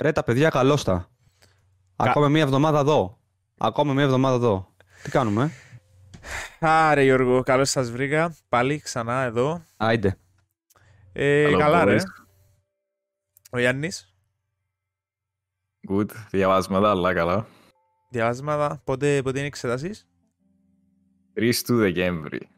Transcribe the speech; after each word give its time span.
Ρε 0.00 0.12
τα 0.12 0.22
παιδιά 0.22 0.48
καλώς 0.48 0.84
τα. 0.84 1.08
Ακόμα 1.96 2.28
μία 2.28 2.42
εβδομάδα 2.42 2.78
εδώ. 2.78 3.18
Ακόμα 3.58 3.92
μία 3.92 4.04
εβδομάδα 4.04 4.34
εδώ. 4.34 4.74
Τι 5.02 5.10
κάνουμε, 5.10 5.50
Άρε 6.60 7.02
Γιώργο, 7.02 7.42
καλώς 7.42 7.70
σας 7.70 7.90
βρήκα. 7.90 8.36
Πάλι 8.48 8.80
ξανά 8.80 9.22
εδώ. 9.22 9.62
Άιντε. 9.76 10.16
Ε, 11.12 11.46
Hello, 11.48 11.58
καλά 11.58 11.84
ρε. 11.84 11.96
boys. 11.96 12.02
Ο 13.50 13.58
Γιάννης, 13.58 14.14
Good. 15.90 16.06
Διαβάσματα, 16.30 16.90
αλλά 16.90 17.14
καλά. 17.14 17.46
διαβάσματα. 18.10 18.80
Πότε, 18.84 19.22
πότε 19.22 19.36
είναι 19.36 19.44
οι 19.44 19.46
εξετάσεις; 19.46 20.08
3 21.34 21.62
του 21.64 21.76
Δεκέμβρη. 21.76 22.48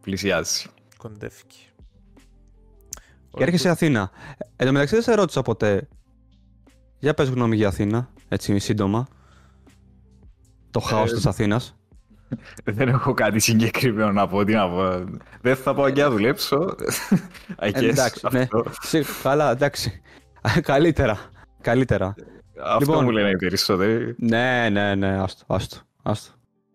Πλησιάζει. 0.00 0.66
Κοντεύκει. 0.96 1.66
Και 3.30 3.42
έρχεσαι 3.42 3.68
Αθήνα. 3.68 4.10
Εν 4.56 4.66
τω 4.66 4.72
μεταξύ 4.72 4.94
δεν 4.94 5.04
σε 5.04 5.14
ρώτησα 5.14 5.42
ποτέ. 5.42 5.88
Για 7.02 7.14
πες 7.14 7.28
γνώμη 7.28 7.56
για 7.56 7.68
Αθήνα, 7.68 8.08
έτσι 8.28 8.58
σύντομα. 8.58 9.06
Το 10.70 10.80
χάος 10.80 11.10
Ε, 11.10 11.14
της 11.14 11.26
Αθήνας. 11.26 11.76
Δεν 12.64 12.88
έχω 12.88 13.14
κάτι 13.14 13.38
συγκεκριμένο 13.40 14.12
να 14.12 14.28
πω. 14.28 14.44
Τι 14.44 14.52
να 14.52 14.68
πω. 14.68 15.04
Δεν 15.40 15.56
θα 15.56 15.74
πάω 15.74 15.90
και 15.90 16.02
να 16.02 16.10
δουλέψω. 16.10 16.74
I 17.62 17.66
guess, 17.66 17.82
Ε, 17.82 17.88
εντάξει, 17.88 18.26
ναι. 18.32 18.40
αυτό. 18.40 18.64
Σι- 18.80 19.04
Καλά, 19.22 19.50
εντάξει. 19.50 20.00
Καλύτερα. 20.62 21.18
Καλύτερα. 21.60 22.14
Αυτό 22.64 22.78
Λοιπόν. 22.90 23.04
μου 23.04 23.10
λένε 23.10 23.30
οι 23.30 23.36
περισσότεροι. 23.36 24.14
Ναι, 24.18 24.68
ναι, 24.70 24.94
ναι, 24.94 25.08
άστο, 25.18 25.44
άστο, 25.46 25.76
άστο. 26.02 26.32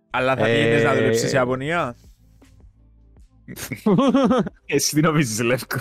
Αλλά 0.10 0.36
θα 0.36 0.48
Ε, 0.48 0.54
πήγαινες 0.56 0.84
να 0.84 0.94
δουλέψεις 0.96 1.22
στην 1.22 1.36
Ιαπωνία; 1.38 1.96
Εσύ 4.66 4.96
τι 4.96 5.02
νομίζεις, 5.02 5.42
Λεύκο. 5.42 5.80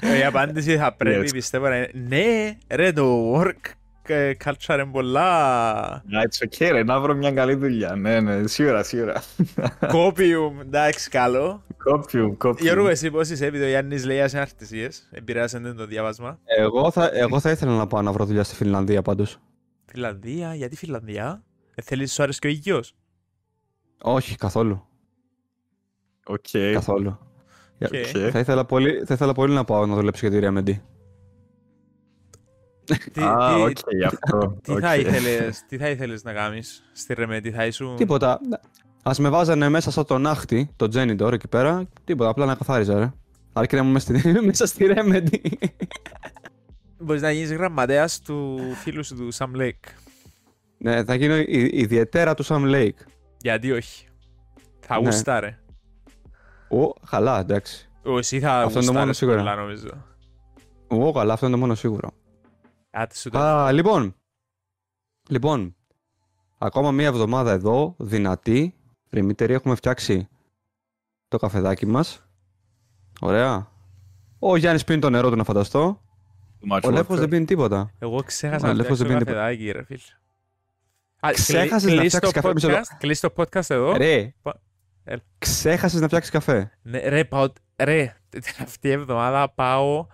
Ε, 0.00 0.18
Η 0.18 0.24
απάντηση 0.24 0.76
θα 0.76 0.94
πρέπει 0.94 1.26
Yes. 1.28 1.32
πιστεύω 1.32 1.68
να 1.68 1.76
είναι 1.76 1.90
ναι, 2.08 2.56
ρε 2.76 2.92
το 2.92 3.34
work 3.40 3.60
ε, 4.06 4.32
culture 4.44 4.74
είναι 4.74 4.88
πολλά 4.92 5.30
Να, 6.06 6.22
it's 6.22 6.46
okay, 6.46 6.68
ρε, 6.72 6.84
να 6.84 7.00
βρω 7.00 7.14
μια 7.14 7.32
καλή 7.32 7.54
δουλειά. 7.54 7.94
Ναι, 7.94 8.20
ναι, 8.20 8.46
σίγουρα, 8.46 8.82
σίγουρα. 8.82 9.22
copium, 9.80 10.60
εντάξει 10.60 11.10
καλό. 11.10 11.62
Κόπιου, 11.82 12.36
κόπιου. 12.38 12.64
Γιώργο 12.64 12.88
εσύ 12.88 13.10
πώς 13.10 13.28
είσαι, 13.30 13.46
επειδή 13.46 13.64
ο 13.64 13.68
Γιάννης 13.68 14.04
λέει 14.04 14.20
ασυναρτησίες, 14.20 15.08
επηρεάσαν 15.10 15.76
το 15.76 15.86
διάβασμα. 15.86 16.38
εγώ, 16.44 16.90
θα, 16.90 17.10
εγώ 17.12 17.40
θα 17.40 17.50
ήθελα 17.50 17.76
να 17.76 17.86
πάω 17.86 18.02
να 18.02 18.12
βρω 18.12 18.24
δουλειά 18.24 18.42
στη 18.42 18.54
Φιλανδία 18.54 19.02
πάντως. 19.02 19.38
Φιλανδία, 19.84 20.54
γιατί 20.54 20.76
Φιλανδία, 20.76 21.42
ε, 21.74 21.82
θέλεις 21.82 22.12
σου 22.12 22.22
άρεσε 22.22 22.38
και 22.38 22.46
ο 22.46 22.50
υγιός. 22.50 22.94
Όχι, 24.02 24.36
καθόλου. 24.36 24.86
Οκ. 26.24 26.46
Καθόλου. 26.72 27.18
OK. 27.82 27.92
OK. 27.92 28.30
Θα, 28.30 28.38
ήθελα 28.38 28.64
πολύ, 28.64 29.02
θα 29.06 29.14
ήθελα 29.14 29.32
πολύ 29.32 29.54
να 29.54 29.64
πάω 29.64 29.86
να 29.86 29.94
δουλέψω 29.94 30.28
για 30.28 30.40
τη 30.40 30.46
Remedy. 30.46 30.91
Τι, 32.84 33.22
Α, 33.22 33.54
τι- 33.54 33.62
οκ, 33.62 33.76
γι' 33.96 34.04
αυτό. 34.04 34.56
τι 34.62 34.80
θα 34.80 34.92
οκ. 34.92 34.98
ήθελες, 34.98 35.64
τι 35.68 35.76
θα 35.78 35.88
ήθελες 35.88 36.22
να 36.24 36.32
κάνεις; 36.32 36.82
Στη 36.92 37.14
Remedy, 37.18 37.48
θα 37.50 37.66
ήσουν... 37.66 37.96
Τίποτα. 37.96 38.40
Ας 39.02 39.12
με 39.18 39.28
βάζανε 39.28 39.68
μέσα 39.68 39.90
σαν 39.90 40.04
τον 40.06 40.26
άχτη, 40.26 40.70
το 40.76 40.88
janitor 40.94 41.32
εκεί 41.32 41.48
πέρα. 41.48 41.84
Τίποτα, 42.04 42.30
απλά 42.30 42.46
να 42.46 42.54
καθάριζα, 42.54 42.98
ρε. 42.98 43.12
Αρκεί 43.52 43.74
να 43.76 43.80
είμαι 43.82 43.90
μέσα 43.92 44.16
στη, 44.18 44.32
μέσα 44.46 44.66
στη 44.66 44.86
Remedy. 44.96 45.52
Μπορείς 46.98 47.22
να 47.22 47.30
γίνεις 47.30 47.52
γραμματέας 47.52 48.20
του 48.20 48.58
φίλου 48.74 49.04
σου 49.04 49.14
του 49.16 49.34
Sam 49.34 49.56
Lake. 49.60 49.88
ναι, 50.78 51.04
θα 51.04 51.14
γίνω 51.14 51.36
η, 51.36 51.70
ιδιαίτερα 51.72 52.34
του 52.34 52.44
Sam 52.44 52.74
Lake. 52.74 53.04
Γιατί 53.38 53.72
όχι. 53.72 54.06
Θα 54.80 55.00
Ναι. 55.00 55.04
γουστάρε. 55.06 55.58
Ω, 56.68 56.92
καλά, 57.10 57.40
εντάξει. 57.40 57.90
Ο, 58.04 58.18
Εσύ 58.18 58.40
θα 58.40 58.60
Αυτό 58.62 58.78
είναι 58.78 58.86
το 58.86 58.92
μόνο 58.92 59.04
γουστάρες 59.06 59.16
σίγουρα. 59.16 59.36
πολλά 59.38 59.54
νομίζω. 59.54 60.04
Ω, 60.88 61.12
καλά, 61.12 61.32
αυτό 61.32 61.46
είναι 61.46 61.54
το 61.54 61.60
μόνο 61.60 61.74
σίγουρο. 61.74 62.10
Άτε 62.94 63.14
σου 63.16 63.30
το 63.30 63.38
Α, 63.38 63.72
λοιπόν. 63.72 64.14
Λοιπόν. 65.28 65.76
Ακόμα 66.58 66.90
μία 66.90 67.06
εβδομάδα 67.06 67.50
εδώ, 67.52 67.94
δυνατή. 67.98 68.74
Ρημίτερη, 69.10 69.52
έχουμε 69.52 69.74
φτιάξει 69.74 70.28
το 71.28 71.36
καφεδάκι 71.38 71.86
μας. 71.86 72.26
Ωραία. 73.20 73.70
Ο 74.38 74.56
Γιάννης 74.56 74.84
πίνει 74.84 75.00
το 75.00 75.10
νερό 75.10 75.30
του 75.30 75.36
να 75.36 75.44
φανταστώ. 75.44 76.00
Too 76.60 76.76
much 76.76 76.80
Ο 76.84 76.90
Λεύκος 76.90 77.16
water. 77.16 77.20
δεν 77.20 77.28
πίνει 77.28 77.44
τίποτα. 77.44 77.90
Εγώ 77.98 78.22
ξέχασα 78.22 78.66
Μα, 78.66 78.72
να 78.72 78.74
Λεύκος 78.74 78.96
φτιάξω 78.98 79.14
δεν 79.16 79.24
πίνει 79.24 79.34
καφεδάκι, 79.36 79.70
ρε 79.70 79.84
φίλε. 79.84 80.00
Α, 81.20 81.30
Ξέχασες 81.32 81.82
κλει- 81.82 81.94
να 81.94 82.00
κλείς 82.00 82.14
φτιάξεις 82.14 82.20
το 82.20 82.40
καφέ, 82.40 82.54
μισό 82.54 82.68
λεπτό. 82.68 82.82
podcast- 82.82 82.98
Κλείς 82.98 83.20
το 83.20 83.32
podcast 83.36 83.70
εδώ; 83.70 83.96
Ρε, 83.96 84.34
Πα- 84.42 84.60
έλα. 85.04 85.22
ξέχασες 85.38 86.00
να 86.00 86.06
φτιάξεις 86.06 86.30
καφέ. 86.30 86.72
Ναι, 86.82 86.98
ρε, 87.08 87.24
πάω, 87.24 87.52
ρε, 87.76 88.16
αυτή 88.62 88.88
η 88.88 88.90
εβδομάδα 88.90 89.50
πάω, 89.50 90.06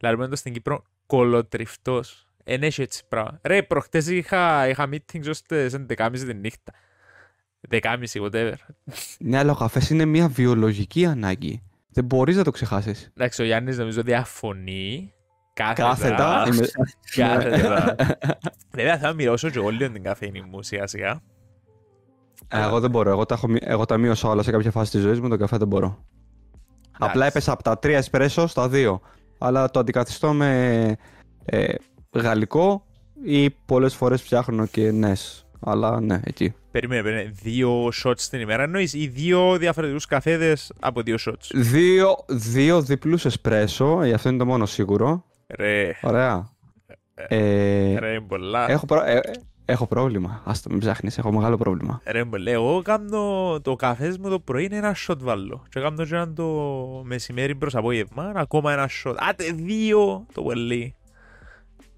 λαρμένο 0.00 0.36
στην 0.36 0.52
Κύπρο, 0.52 0.84
κολοτριφτός. 1.08 2.26
Εν 2.44 2.62
έχει 2.62 2.82
έτσι 2.82 3.02
πράγμα. 3.08 3.38
Ρε, 3.42 3.62
προχτές 3.62 4.06
είχα, 4.06 4.68
είχα 4.68 4.88
meeting 4.92 5.28
ως 5.28 5.42
τις 5.42 5.74
11.30 5.96 6.10
τη 6.26 6.34
νύχτα. 6.34 6.72
10.30, 7.70 8.04
whatever. 8.22 8.52
Ναι, 9.18 9.38
αλλά 9.38 9.52
ο 9.52 9.54
καφές 9.54 9.90
είναι 9.90 10.04
μια 10.04 10.28
βιολογική 10.28 11.06
ανάγκη. 11.06 11.62
Δεν 11.88 12.04
μπορείς 12.04 12.36
να 12.36 12.44
το 12.44 12.50
ξεχάσεις. 12.50 13.10
Εντάξει, 13.16 13.42
ο 13.42 13.44
Γιάννης 13.44 13.78
νομίζω 13.78 14.02
διαφωνεί. 14.02 15.12
Κάθετα. 15.52 15.84
Κάθετα. 15.88 16.44
είμαι- 16.46 16.68
Κάθετα. 17.14 17.96
Βέβαια 18.70 18.98
θα 18.98 19.12
μοιρώσω 19.12 19.50
και 19.50 19.58
εγώ 19.58 19.68
λίγο 19.68 19.92
την 19.92 20.02
καφέινη 20.02 20.40
μου 20.42 20.62
σιγά 20.62 20.86
σιγά. 20.86 21.20
Ε, 22.48 22.60
Εγώ 22.62 22.80
δεν 22.80 22.90
μπορώ. 22.90 23.10
Εγώ 23.10 23.26
τα, 23.26 23.34
έχω, 23.34 23.48
μει- 23.48 23.62
εγώ 23.64 23.84
τα 23.84 23.96
μείωσα 23.96 24.28
όλα 24.28 24.42
σε 24.42 24.50
κάποια 24.50 24.70
φάση 24.70 24.90
της 24.90 25.00
ζωής 25.00 25.20
μου. 25.20 25.28
Τον 25.28 25.38
καφέ 25.38 25.56
δεν 25.56 25.68
μπορώ. 25.68 26.04
Απλά 26.98 27.26
έπεσα 27.26 27.52
από 27.52 27.62
τα 27.62 27.78
τρία 27.78 27.96
εσπρέσο 27.96 28.46
στα 28.46 28.68
δύο. 28.68 29.00
Αλλά 29.38 29.70
το 29.70 29.78
αντικαθιστώ 29.80 30.32
με 30.32 30.96
ε, 31.44 31.74
γαλλικό 32.12 32.84
ή 33.24 33.50
πολλές 33.50 33.94
φορές 33.94 34.22
φτιάχνω 34.22 34.66
και 34.66 34.90
νες. 34.90 35.46
Αλλά 35.60 36.00
ναι, 36.00 36.20
εκεί. 36.24 36.54
Περίμενε, 36.70 37.02
περίμενε. 37.02 37.30
Δύο 37.42 37.86
shots 38.04 38.20
την 38.20 38.40
ημέρα 38.40 38.62
εννοείς 38.62 38.92
ή 38.94 39.06
δύο 39.06 39.56
διαφορετικούς 39.58 40.06
καφέδες 40.06 40.72
από 40.80 41.02
δύο 41.02 41.16
shots; 41.26 41.50
Δύο, 41.54 42.16
δύο 42.28 42.82
διπλούς 42.82 43.24
εσπρέσο, 43.24 44.00
ε, 44.02 44.12
αυτό 44.12 44.28
είναι 44.28 44.38
το 44.38 44.46
μόνο 44.46 44.66
σίγουρο. 44.66 45.24
Ρε, 45.46 45.92
Ωραία. 46.02 46.48
Ε, 47.14 47.98
ρε 47.98 48.20
πολλά. 48.20 48.70
έχω, 48.70 48.86
προ- 48.86 49.02
ε, 49.06 49.16
ε, 49.16 49.20
έχω 49.70 49.86
πρόβλημα. 49.86 50.42
Άστα, 50.44 50.70
μην 50.70 50.78
ψάχνεις. 50.78 51.18
Έχω 51.18 51.32
μεγάλο 51.32 51.56
πρόβλημα. 51.56 52.00
Ρε 52.04 52.24
πολλά. 52.24 52.50
Εγώ 52.50 52.82
κάνω 52.82 53.58
το 53.62 53.76
καφές 53.76 54.18
μου 54.18 54.28
το 54.28 54.38
πρωί 54.38 54.64
είναι 54.64 54.76
ένα 54.76 54.96
shot 55.06 55.18
βάλω. 55.18 55.62
Και 55.68 55.80
κάνω 55.80 56.04
και 56.04 56.14
ένα 56.14 56.32
το 56.32 56.44
μεσημέρι 57.04 57.54
προς 57.54 57.74
απόγευμα, 57.74 58.32
ακόμα 58.34 58.72
ένα 58.72 58.88
shot. 59.04 59.14
Άτε 59.28 59.44
δύο 59.52 60.26
το 60.32 60.42
πολύ. 60.42 60.94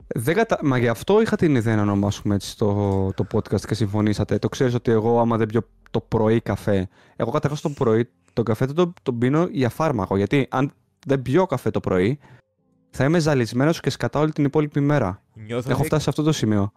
Δεν 0.07 0.35
κατα... 0.35 0.59
Μα 0.63 0.79
γι' 0.79 0.89
αυτό 0.89 1.21
είχα 1.21 1.37
την 1.37 1.55
ιδέα 1.55 1.77
να 1.77 1.83
ονομάσουμε 1.83 2.35
έτσι 2.35 2.57
το, 2.57 3.13
το 3.13 3.27
podcast 3.33 3.61
και 3.67 3.75
συμφωνήσατε. 3.75 4.39
Το 4.39 4.49
ξέρεις 4.49 4.75
ότι 4.75 4.91
εγώ 4.91 5.21
άμα 5.21 5.37
δεν 5.37 5.47
πιω 5.47 5.63
το 5.91 6.01
πρωί 6.01 6.41
καφέ. 6.41 6.89
Εγώ 7.17 7.31
καταρχάς 7.31 7.61
το 7.61 7.71
πρωί 7.71 8.09
το 8.33 8.43
καφέ 8.43 8.67
δεν 8.67 8.75
τον 8.75 8.95
το 9.03 9.13
πίνω 9.13 9.49
για 9.51 9.69
φάρμακο. 9.69 10.17
Γιατί 10.17 10.47
αν 10.51 10.73
δεν 11.07 11.23
πιω 11.23 11.47
καφέ 11.47 11.71
το 11.71 11.81
πρωί 11.81 12.19
θα 12.91 13.05
είμαι 13.05 13.19
ζαλισμένος 13.19 13.81
και 13.81 13.91
σκατά 13.91 14.21
όλη 14.21 14.33
την 14.33 14.45
υπόλοιπη 14.45 14.81
μέρα. 14.81 15.23
Νιώθω, 15.35 15.71
Έχω 15.71 15.79
ότι, 15.79 15.87
φτάσει 15.87 16.03
σε 16.03 16.11
αυτό 16.11 16.23
το 16.23 16.33
σημείο. 16.33 16.73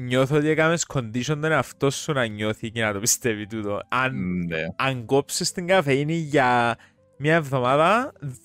Νιώθω 0.00 0.36
ότι 0.36 0.48
έκαμες 0.48 0.86
condition 0.94 1.24
τον 1.26 1.44
εαυτό 1.44 1.90
σου 1.90 2.12
να 2.12 2.26
νιώθει 2.26 2.70
και 2.70 2.82
να 2.82 2.92
το 2.92 2.98
πιστεύει 3.00 3.46
τούτο. 3.46 3.80
Αν, 3.88 4.44
Ναι. 4.46 4.66
αν 4.76 5.04
κόψεις 5.04 5.52
την 5.52 5.66
καφεΐνη 5.66 6.14
για 6.14 6.76
μια 7.18 7.34
εβδομάδα, 7.34 8.12
δ- 8.20 8.36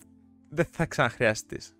δεν 0.49 0.65
θα 0.71 0.85
ξαναχρειαστείς. 0.85 1.75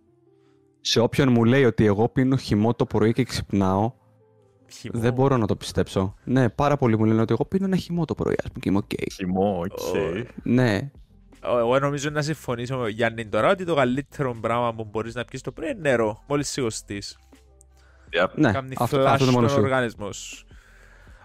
Σε 0.82 1.00
όποιον 1.00 1.32
μου 1.32 1.44
λέει 1.44 1.64
ότι 1.66 1.86
εγώ 1.86 2.10
πίνω 2.10 2.36
χυμό 2.36 2.74
το 2.74 2.86
πρωί 2.86 3.14
και 3.14 3.24
ξυπνάω, 3.24 3.92
Χυμό. 4.72 5.00
δεν 5.00 5.14
μπορώ 5.14 5.38
να 5.38 5.48
το 5.48 5.56
πιστέψω. 5.56 6.16
Ναι, 6.24 6.50
πάρα 6.50 6.78
πολλοί 6.78 6.98
μου 6.98 7.06
λένε 7.06 7.22
ότι 7.22 7.34
εγώ 7.34 7.46
πίνω 7.46 7.66
ένα 7.66 7.76
χυμό 7.76 8.06
το 8.06 8.16
πρωί, 8.16 8.36
ας 8.44 8.48
πούμε, 8.48 8.60
και 8.60 8.70
είμαι 8.70 8.78
οκ. 8.78 9.12
Χυμό, 9.14 9.60
οκ. 9.60 9.80
Ω, 9.80 10.24
Ναι, 10.44 10.92
Ω, 11.44 11.58
Εγώ 11.58 11.80
νομίζω 11.80 12.10
να 12.10 12.22
συμφωνήσω 12.22 12.76
με 12.78 12.82
τον 12.84 12.92
Γιάννη 12.92 13.26
τώρα 13.26 13.50
ότι 13.50 13.66
το 13.66 13.76
καλύτερο 13.76 14.36
πράγμα 14.42 14.74
που 14.76 14.88
μπορείς 14.92 15.16
να 15.16 15.26
πιεις 15.26 15.42
το 15.42 15.52
πρωί 15.52 15.70
είναι 15.70 15.80
νερό. 15.82 16.24
Μόλις 16.28 16.50
σηκωστείς. 16.50 17.20
Yep. 18.14 18.28
ναι, 18.36 18.52
Κάνει 18.52 18.76
αυτό, 18.78 18.98
flush 19.02 19.06
αυτό 19.06 19.24
είναι 19.24 19.32
το 19.34 19.38
μόνο 19.38 19.48
στον 19.48 19.50
σίγουρο. 19.50 19.64
οργανισμός 19.64 20.18
σου. 20.18 20.46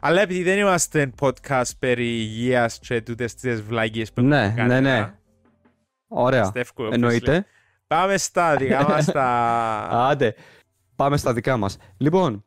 Αλλά 0.01 0.21
επειδή 0.21 0.43
δεν 0.43 0.59
είμαστε 0.59 1.13
podcast 1.21 1.71
περί 1.79 2.07
υγείας 2.09 2.79
και 2.79 3.03
τούτες 3.03 3.35
τις 3.35 3.63
βλακείες 3.63 4.13
που 4.13 4.21
Ναι, 4.23 4.43
έχουμε 4.45 4.63
ναι, 4.63 4.69
κάνει, 4.69 4.81
ναι. 4.83 4.99
α, 4.99 5.19
Ωραία. 6.09 6.43
πιστεύω, 6.43 6.89
obviously. 6.89 6.93
Εννοείται. 6.93 7.47
Πάμε 7.87 8.17
στα 8.17 8.57
δικά 8.57 8.89
μας 8.89 9.05
τα... 9.17 9.25
Άντε, 9.91 10.35
πάμε 10.97 11.17
στα 11.17 11.33
δικά 11.33 11.57
μας. 11.57 11.77
Λοιπόν, 11.97 12.45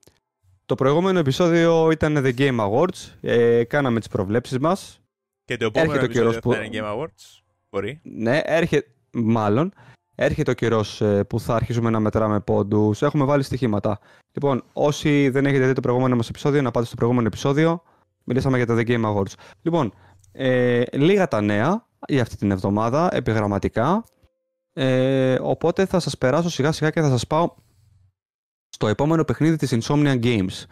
το 0.65 0.75
προηγούμενο 0.75 1.19
επεισόδιο 1.19 1.91
ήταν 1.91 2.17
The 2.25 2.37
Game 2.37 2.59
Awards. 2.69 3.13
Ε, 3.21 3.63
κάναμε 3.63 3.99
τις 3.99 4.07
προβλέψεις 4.07 4.59
μας. 4.59 4.99
και 5.45 5.57
το 5.57 5.65
επόμενο 5.65 5.91
έρχεται 5.93 6.11
ο 6.11 6.13
καιρός 6.13 6.35
επεισόδιο 6.35 6.59
που- 6.59 6.69
θα 6.69 6.77
είναι 6.77 6.87
Game 6.87 6.97
Awards. 7.03 7.41
Μπορεί. 7.69 7.99
Ναι, 8.03 8.39
έρχεται, 8.43 8.87
μάλλον, 9.11 9.73
έρχεται 10.21 10.51
ο 10.51 10.53
καιρός 10.53 11.01
ε, 11.01 11.23
που 11.23 11.39
θα 11.39 11.55
αρχίσουμε 11.55 11.89
να 11.89 11.99
μετράμε 11.99 12.39
πόντους. 12.39 13.01
Έχουμε 13.01 13.25
βάλει 13.25 13.43
στοιχήματα. 13.43 13.99
Λοιπόν, 14.31 14.63
όσοι 14.73 15.29
δεν 15.29 15.45
έχετε 15.45 15.67
δει 15.67 15.73
το 15.73 15.81
προηγούμενο 15.81 16.15
μας 16.15 16.29
επεισόδιο, 16.29 16.61
να 16.61 16.71
πάτε 16.71 16.85
στο 16.85 16.95
προηγούμενο 16.95 17.27
επεισόδιο. 17.27 17.83
Μιλήσαμε 18.23 18.57
για 18.57 18.65
τα 18.65 18.75
The 18.77 18.87
Game 18.87 19.05
Awards. 19.05 19.33
Λοιπόν, 19.61 19.93
ε, 20.31 20.83
λίγα 20.91 21.27
τα 21.27 21.41
νέα 21.41 21.85
για 22.07 22.21
αυτή 22.21 22.35
την 22.37 22.51
εβδομάδα, 22.51 23.15
επιγραμματικά. 23.15 24.03
Ε, 24.73 25.37
οπότε 25.41 25.85
θα 25.85 25.99
σας 25.99 26.17
περάσω 26.17 26.49
σιγά 26.49 26.71
σιγά 26.71 26.89
και 26.89 27.01
θα 27.01 27.09
σας 27.09 27.27
πάω 27.27 27.53
στο 28.69 28.87
επόμενο 28.87 29.23
παιχνίδι 29.23 29.55
της 29.55 29.77
Insomnia 29.79 30.23
Games. 30.23 30.63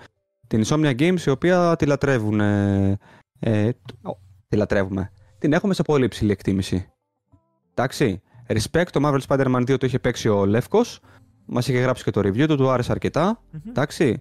Την 0.47 0.63
Insomnia 0.65 0.95
Games 0.99 1.19
η 1.25 1.29
οποία 1.29 1.75
τη 1.75 1.85
λατρεύουν. 1.85 2.39
Ε, 2.39 2.97
ε, 3.39 3.71
τη 4.47 4.55
λατρεύουμε. 4.55 5.11
Την 5.39 5.53
έχουμε 5.53 5.73
σε 5.73 5.83
πολύ 5.83 6.05
υψηλή 6.05 6.31
εκτίμηση. 6.31 6.89
Εντάξει. 7.73 8.21
Respect, 8.47 8.87
το 8.91 8.99
Marvel 9.03 9.19
Spider-Man 9.27 9.61
2 9.61 9.77
το 9.77 9.85
είχε 9.85 9.99
παίξει 9.99 10.29
ο 10.29 10.45
Λεύκος. 10.45 10.99
Μας 11.45 11.67
είχε 11.67 11.79
γράψει 11.79 12.03
και 12.03 12.11
το 12.11 12.21
review 12.21 12.47
του, 12.47 12.57
του 12.57 12.69
άρεσε 12.69 12.91
αρκετά. 12.91 13.41
Εντάξει. 13.67 14.19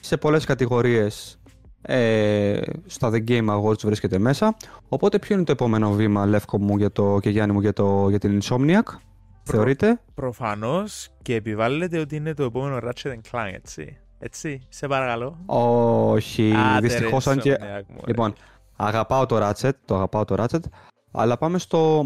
Σε 0.00 0.16
πολλές 0.16 0.44
κατηγορίες 0.44 1.38
ε, 1.82 2.60
στα 2.86 3.10
The 3.12 3.28
Game 3.28 3.48
Awards 3.48 3.80
βρίσκεται 3.80 4.18
μέσα. 4.18 4.56
Οπότε 4.88 5.18
ποιο 5.18 5.34
είναι 5.34 5.44
το 5.44 5.52
επόμενο 5.52 5.92
βήμα, 5.92 6.26
Λεύκο 6.26 6.58
μου 6.58 6.76
για 6.76 6.90
το, 6.92 7.18
και 7.20 7.30
Γιάννη 7.30 7.54
μου, 7.54 7.60
για, 7.60 7.72
το, 7.72 8.08
για 8.08 8.18
την 8.18 8.40
Insomniac, 8.42 8.96
θεωρείτε; 9.42 10.00
Προφανώς 10.14 11.08
και 11.22 11.34
επιβάλλεται 11.34 11.98
ότι 11.98 12.16
είναι 12.16 12.34
το 12.34 12.42
επόμενο 12.42 12.78
Ratchet 12.82 13.14
Clank, 13.30 13.52
έτσι. 13.54 13.96
Έτσι, 14.18 14.66
σε 14.68 14.86
παρακαλώ. 14.86 15.38
Όχι, 15.46 16.52
Άντε, 16.56 16.88
δυστυχώς 16.88 17.24
ρε, 17.24 17.30
αν 17.30 17.38
και... 17.38 17.56
Insomniac 17.60 17.82
μου, 17.88 18.00
ρε. 18.00 18.06
Λοιπόν, 18.06 18.32
αγαπάω 18.76 19.26
το 19.26 19.48
Ratchet, 19.48 19.70
το 19.84 19.94
αγαπάω 19.94 20.24
το 20.24 20.34
Ratchet, 20.38 20.62
αλλά 21.10 21.38
πάμε 21.38 21.58
στο... 21.58 22.04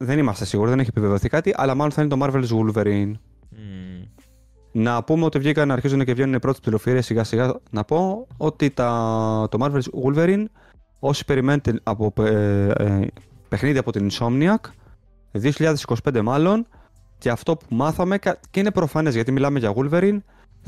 μα- 0.00 0.06
Δεν 0.06 0.18
είμαστε 0.18 0.44
σίγουροι, 0.44 0.70
δεν 0.70 0.78
έχει 0.78 0.88
επιβεβαιωθεί 0.88 1.28
κάτι, 1.28 1.54
αλλά 1.56 1.74
μάλλον 1.74 1.92
θα 1.92 2.02
είναι 2.02 2.16
το 2.16 2.24
Marvel's 2.24 2.48
Wolverine. 2.58 3.12
Μμμ. 3.50 4.04
Να 4.72 5.02
πούμε 5.04 5.24
ότι 5.24 5.38
βγήκαν, 5.38 5.70
αρχίζουν 5.70 6.04
και 6.04 6.12
βγαίνουν 6.14 6.34
οι 6.34 6.38
πρώτες 6.38 6.60
πληροφορίες 6.60 7.04
σιγά 7.06 7.24
σιγά. 7.24 7.54
Να 7.70 7.84
πω 7.84 8.26
ότι 8.36 8.70
τα, 8.70 8.88
το 9.50 9.58
Marvel's 9.60 10.04
Wolverine, 10.04 10.44
όσοι 10.98 11.24
περιμένετε 11.24 11.80
από 11.82 12.12
ε, 12.24 12.66
ε, 12.76 13.06
παιχνίδι 13.48 13.78
από 13.78 13.92
την 13.92 14.08
Insomniac, 14.12 14.56
2025 15.32 16.20
μάλλον, 16.22 16.66
και 17.18 17.30
αυτό 17.30 17.56
που 17.56 17.66
μάθαμε, 17.74 18.18
κα- 18.18 18.38
και 18.50 18.60
είναι 18.60 18.70
προφανές 18.70 19.14
γιατί 19.14 19.32
μιλάμε 19.32 19.58
για 19.58 19.72
Wolverine, 19.76 20.18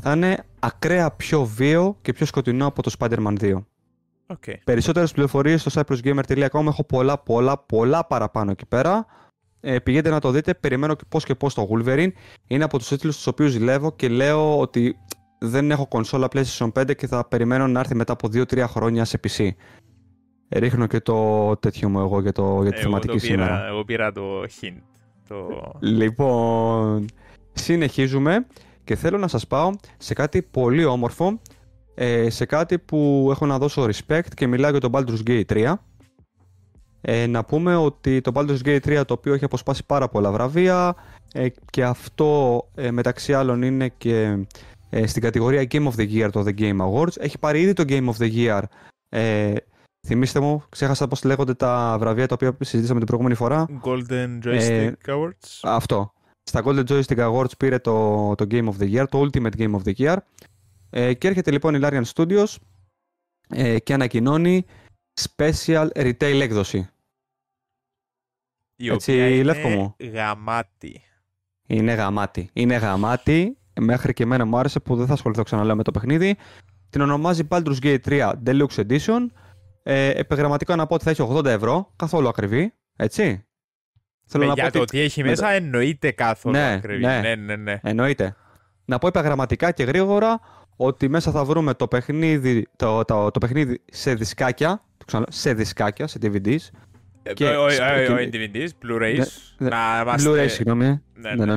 θα 0.00 0.12
είναι 0.12 0.44
ακραία 0.58 1.11
πιο 1.11 1.44
βίαιο 1.44 1.96
και 2.02 2.12
πιο 2.12 2.26
σκοτεινό 2.26 2.67
από 2.67 2.82
το 2.82 2.90
Spider-Man 2.99 3.35
2. 3.40 3.55
Οκ. 4.26 4.43
Περισσότερες 4.64 5.12
πληροφορίες 5.12 5.61
στο 5.61 5.82
cyprusgamer.com. 5.82 6.67
Έχω 6.67 6.85
πολλά, 6.85 7.19
πολλά, 7.19 7.58
πολλά 7.58 8.05
παραπάνω 8.06 8.50
εκεί 8.50 8.67
πέρα. 8.67 9.06
Ε, 9.64 9.79
πηγαίνετε 9.79 10.11
να 10.11 10.20
το 10.20 10.31
δείτε. 10.31 10.55
Περιμένω 10.55 10.94
και 10.94 11.05
πώς 11.09 11.25
και 11.25 11.35
πώς 11.35 11.55
το 11.55 11.69
Wolverine. 11.70 12.11
Είναι 12.47 12.64
από 12.64 12.79
τους 12.79 12.88
τίτλους 12.88 13.17
τους 13.17 13.26
οποίους 13.26 13.50
ζηλεύω 13.50 13.93
και 13.97 14.09
λέω 14.09 14.59
ότι 14.59 14.97
δεν 15.38 15.70
έχω 15.70 15.87
κονσόλα 15.87 16.29
PlayStation 16.32 16.73
5 16.73 16.97
και 16.97 17.06
θα 17.06 17.29
περιμένω 17.29 17.67
να 17.67 17.81
έρθει 17.81 17.94
μετά 17.94 18.12
από 18.12 18.29
2-3 18.32 18.64
χρόνια 18.69 19.05
σε 19.05 19.20
PC. 19.25 19.49
Ρίχνω 20.49 20.87
και 20.87 21.00
το 21.00 21.56
τέτοιο 21.56 21.88
μου 21.88 22.00
εγώ 22.00 22.20
για, 22.20 22.32
το, 22.32 22.62
για 22.62 22.70
τη 22.70 22.81
Εγώ 22.81 22.88
θεματική 22.88 23.12
το 23.12 23.19
σήμερα. 23.19 23.44
πήρα, 23.47 23.67
εγώ 23.67 23.85
πήρα 23.85 24.12
το 24.12 24.43
hint. 24.43 24.81
Το... 25.29 25.73
Λοιπόν, 25.81 27.06
συνεχίζουμε 27.53 28.47
και 28.85 28.97
θέλω 28.97 29.19
να 29.19 29.29
σας 29.29 29.47
πάω 29.47 29.70
σε 29.99 30.14
κάτι 30.14 30.43
πολύ 30.43 30.85
όμορφο, 30.85 31.41
ε, 31.94 32.31
σε 32.31 32.44
κάτι 32.44 32.79
που 32.79 33.29
έχω 33.31 33.47
να 33.47 33.59
δώσω 33.59 33.85
respect 33.85 34.29
και 34.35 34.47
μιλάω 34.47 34.70
για 34.70 34.81
το 34.81 34.91
Baldur's 34.93 35.29
Gate 35.29 35.44
3. 35.47 35.75
Ε, 37.04 37.26
να 37.26 37.44
πούμε 37.44 37.76
ότι 37.76 38.20
το 38.20 38.32
Baldur's 38.34 38.58
Gate 38.64 39.00
3 39.00 39.02
το 39.06 39.14
οποίο 39.14 39.34
έχει 39.34 39.44
αποσπάσει 39.44 39.87
πάρα 39.87 40.08
πολλά 40.08 40.32
βραβεία 40.32 40.94
ε, 41.32 41.49
και 41.70 41.84
αυτό 41.84 42.60
ε, 42.75 42.90
μεταξύ 42.90 43.34
άλλων 43.34 43.62
είναι 43.62 43.88
και 43.88 44.38
ε, 44.90 45.06
στην 45.06 45.22
κατηγορία 45.22 45.66
Game 45.70 45.88
of 45.88 45.93
the 45.96 46.08
Year 46.12 46.28
το 46.32 46.44
The 46.46 46.58
Game 46.58 46.78
Awards. 46.81 47.16
Έχει 47.20 47.38
πάρει 47.38 47.60
ήδη 47.60 47.72
το 47.72 47.84
Game 47.87 48.08
of 48.08 48.14
the 48.22 48.32
Year. 48.34 48.62
Ε, 49.08 49.54
θυμήστε 50.06 50.40
μου, 50.40 50.62
ξέχασα 50.69 51.08
πώς 51.08 51.25
λέγονται 51.25 51.54
τα 51.54 51.96
βραβεία 51.99 52.26
τα 52.26 52.34
οποία 52.34 52.56
συζήτησαμε 52.60 52.99
την 52.99 53.06
προηγούμενη 53.08 53.37
φορά. 53.37 53.66
Golden 53.82 54.46
Joystick 54.46 54.70
Ε, 54.70 54.93
Awards. 55.06 55.60
Αυτό. 55.62 56.12
Στα 56.43 56.62
Golden 56.64 56.84
Joystick 56.87 57.31
Awards 57.32 57.56
πήρε 57.58 57.78
το, 57.78 58.34
το 58.34 58.46
Game 58.50 58.69
of 58.69 58.82
the 58.82 58.94
Year, 58.94 59.04
το 59.10 59.20
Ultimate 59.20 59.56
Game 59.58 59.75
of 59.75 59.81
the 59.84 59.93
Year. 59.96 60.16
Ε, 60.90 61.14
και 61.14 61.28
έρχεται 61.28 61.50
λοιπόν 61.50 61.75
η 61.75 61.78
Larian 61.82 62.02
Studios 62.14 62.56
ε, 63.49 63.78
και 63.78 63.94
ανακοινώνει 63.94 64.64
Special 65.20 65.88
Retail 65.94 66.40
έκδοση. 66.40 66.88
Η 68.84 68.88
έτσι, 68.93 69.12
οποία 69.12 69.44
Λεύκο 69.44 69.69
είναι 69.69 69.76
μου. 69.76 69.96
γαμάτη. 70.12 71.00
Είναι 71.67 71.93
γαμάτη. 71.94 72.50
Είναι 72.52 72.76
γαμάτη. 72.76 73.56
Μέχρι 73.81 74.12
και 74.12 74.23
εμένα 74.23 74.44
μου 74.44 74.56
άρεσε 74.58 74.81
που 74.81 74.96
δεν 74.96 75.06
θα 75.06 75.12
ασχοληθώ 75.12 75.43
ξαναλέω 75.43 75.76
με 75.76 75.82
το 75.82 75.90
παιχνίδι. 75.90 76.37
Την 76.90 77.00
ονομάζει 77.00 77.46
Baldur's 77.50 77.76
Gate 77.82 77.99
3 78.06 78.32
Deluxe 78.46 78.87
Edition. 78.87 79.26
Ε, 79.82 80.08
επιγραμματικά 80.11 80.76
να 80.76 80.87
πω 80.87 80.94
ότι 80.94 81.05
θα 81.05 81.11
έχει 81.11 81.26
80 81.31 81.44
ευρώ, 81.44 81.93
καθόλου 81.96 82.29
ακριβή. 82.29 82.73
Έτσι. 82.96 83.44
Θέλω 84.26 84.43
Με, 84.44 84.49
να 84.49 84.55
για 84.55 84.64
πω 84.64 84.73
το 84.73 84.81
ότι 84.81 84.90
τι 84.90 85.00
έχει 85.00 85.23
με 85.23 85.28
μέσα 85.28 85.49
εννοείται 85.50 86.11
καθόλου 86.11 86.56
Ναι, 86.56 86.73
ακριβή. 86.73 87.00
ναι. 87.05 87.20
ναι, 87.20 87.35
ναι. 87.35 87.56
ναι. 87.56 87.81
Εννοείται. 87.82 88.37
Να 88.85 88.99
πω 88.99 89.06
επαγραμματικά 89.06 89.70
και 89.73 89.85
γρήγορα 89.85 90.40
ότι 90.76 91.08
μέσα 91.08 91.31
θα 91.31 91.44
βρούμε 91.44 91.75
το 91.75 91.88
παιχνίδι, 91.88 92.67
το, 92.76 93.05
το, 93.05 93.31
το 93.31 93.38
παιχνίδι 93.38 93.82
σε 93.93 94.14
δισκάκια, 94.14 94.82
το 94.96 95.05
ξαναλέω, 95.05 95.31
σε 95.32 95.55
δισκάκια, 95.55 96.06
σε 96.06 96.19
DVDs. 96.23 96.56
Και- 97.35 97.47
Ε, 97.47 97.57
όχι, 97.57 97.81
όχι, 97.81 98.13
όχι, 98.13 98.29
και- 98.29 98.51
DVDs, 98.55 98.69
Blu-rays. 98.87 99.27
Ναι, 99.59 99.69
Να 99.69 100.01
είμαστε... 100.03 100.31
Blu-ray, 100.31 100.47
συγγνώμη. 100.51 100.85
Ναι, 100.87 101.01
Ναι, 101.35 101.45
ναι, 101.45 101.57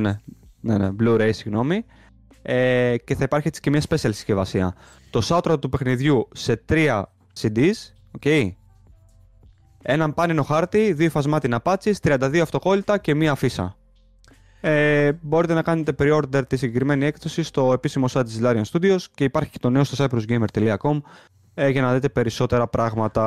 ναι. 0.60 0.76
ναι, 0.76 0.78
ναι. 0.78 0.90
Blu-ray, 1.00 1.30
συγγνώμη. 1.32 1.84
Ε, 2.42 2.94
και 3.04 3.14
θα 3.14 3.24
υπάρχει 3.24 3.48
έτσι 3.48 3.60
και 3.60 3.70
μια 3.70 3.80
special 3.88 3.96
συσκευασία. 3.96 4.74
Το 5.10 5.20
soundtrack 5.28 5.60
του 5.60 5.68
παιχνιδιού 5.68 6.28
σε 6.32 6.56
τρία 6.56 7.12
CDs, 7.40 7.70
okay. 8.20 8.50
έναν 9.82 10.14
πάνινο 10.14 10.42
χάρτη, 10.42 10.92
δύο 10.92 11.10
φασμάτινα 11.10 11.62
patches, 11.64 11.92
32 12.02 12.38
αυτοκόλλητα 12.38 12.98
και 12.98 13.14
μία 13.14 13.32
αφίσα. 13.32 13.76
Ε, 14.60 15.12
μπορείτε 15.20 15.54
να 15.54 15.62
κάνετε 15.62 15.94
pre-order 15.98 16.42
τη 16.48 16.56
συγκεκριμένη 16.56 17.04
έκδοση 17.04 17.42
στο 17.42 17.72
επίσημο 17.72 18.06
site 18.12 18.24
της 18.24 18.40
Larian 18.42 18.62
Studios 18.72 19.00
και 19.14 19.24
υπάρχει 19.24 19.50
και 19.50 19.58
το 19.58 19.70
νέο 19.70 19.84
στο 19.84 20.04
cyprusgamer.com 20.04 21.00
ε, 21.58 21.68
για 21.68 21.82
να 21.82 21.92
δείτε 21.94 22.08
περισσότερα 22.08 22.66
πράγματα. 22.68 23.22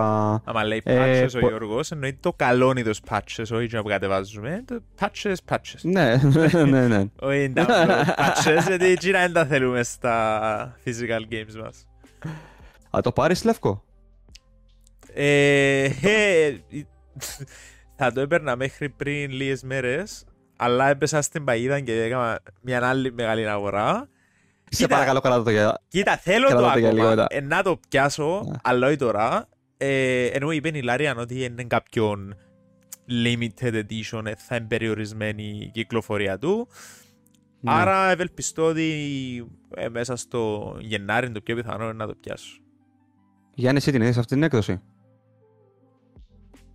Άμα 0.45 0.63
λέει 0.63 0.81
Ε, 0.83 1.21
patches 1.25 1.29
ο 1.35 1.39
πο- 1.39 1.47
Γιώργος, 1.47 1.91
εννοείται 1.91 2.17
το 2.21 2.33
καλό 2.35 2.73
είδος 2.77 3.01
patches, 3.09 3.45
όχι 3.51 3.67
να 3.75 3.81
που 3.81 3.87
κατεβάζουμε. 3.87 4.63
Το 4.67 4.79
patches, 4.99 5.35
patches. 5.49 5.79
ναι, 5.81 6.15
ναι, 6.65 6.87
ναι. 6.87 7.03
Όχι 7.29 7.53
download 7.55 8.03
patches, 8.17 8.63
γιατί 8.67 8.85
εκεί 8.85 9.11
δεν 9.11 9.33
τα 9.33 9.45
θέλουμε 9.45 9.83
στα 9.83 10.75
physical 10.85 11.33
games 11.33 11.61
μας. 11.63 11.87
Α, 12.97 12.99
το 13.01 13.11
πάρεις 13.11 13.43
Λεύκο; 13.43 13.83
Ε, 15.13 15.83
ε, 15.83 16.55
θα 17.95 18.11
το 18.11 18.21
έπαιρνα 18.21 18.55
μέχρι 18.55 18.89
πριν 18.89 19.31
λίγες 19.31 19.63
μέρες, 19.63 20.25
αλλά 20.55 20.89
έπεσα 20.89 21.21
στην 21.21 21.43
παγίδα 21.43 21.79
και 21.79 22.03
έκανα 22.03 22.39
μια 22.61 22.87
άλλη 22.87 23.11
μεγάλη 23.13 23.49
αγορά. 23.49 24.09
Σε 24.71 24.83
Κοίτα. 24.83 24.87
παρακαλώ 24.95 25.19
καλά 25.19 25.43
το 25.43 25.49
για... 25.49 25.81
Κοίτα, 25.87 26.17
θέλω 26.17 26.47
Κρατάτε 26.47 26.73
το 26.73 26.79
για 26.79 26.87
ακόμα, 26.89 27.03
λίγο, 27.09 27.15
ναι. 27.15 27.25
ε, 27.37 27.41
να 27.41 27.63
το 27.63 27.79
πιάσω, 27.89 28.43
Ναι. 28.49 28.55
αλλά 28.63 28.87
όχι 28.87 28.95
τώρα. 28.95 29.47
Ε, 29.77 30.25
ενώ 30.25 30.51
είπε 30.51 30.69
η 30.73 30.81
Λάριαν 30.81 31.17
ότι 31.19 31.43
είναι 31.43 31.63
κάποιον 31.63 32.35
limited 33.23 33.73
edition, 33.73 34.25
ε, 34.25 34.33
θα 34.37 34.55
είναι 34.55 34.65
περιορισμένη 34.67 35.43
η 35.43 35.69
κυκλοφορία 35.73 36.37
του. 36.37 36.67
Ναι. 37.61 37.71
Άρα 37.73 38.09
ευελπιστώ 38.11 38.65
ότι 38.65 38.91
ε, 39.75 39.89
μέσα 39.89 40.15
στο 40.15 40.75
Γενάρη 40.79 41.25
είναι 41.25 41.35
το 41.35 41.41
πιο 41.41 41.55
πιθανό 41.55 41.83
είναι 41.83 41.93
να 41.93 42.07
το 42.07 42.15
πιάσω. 42.21 42.59
Γιάννη, 43.53 43.77
εσύ 43.77 43.91
την 43.91 44.01
είδες 44.01 44.17
αυτή 44.17 44.33
την 44.33 44.43
έκδοση; 44.43 44.81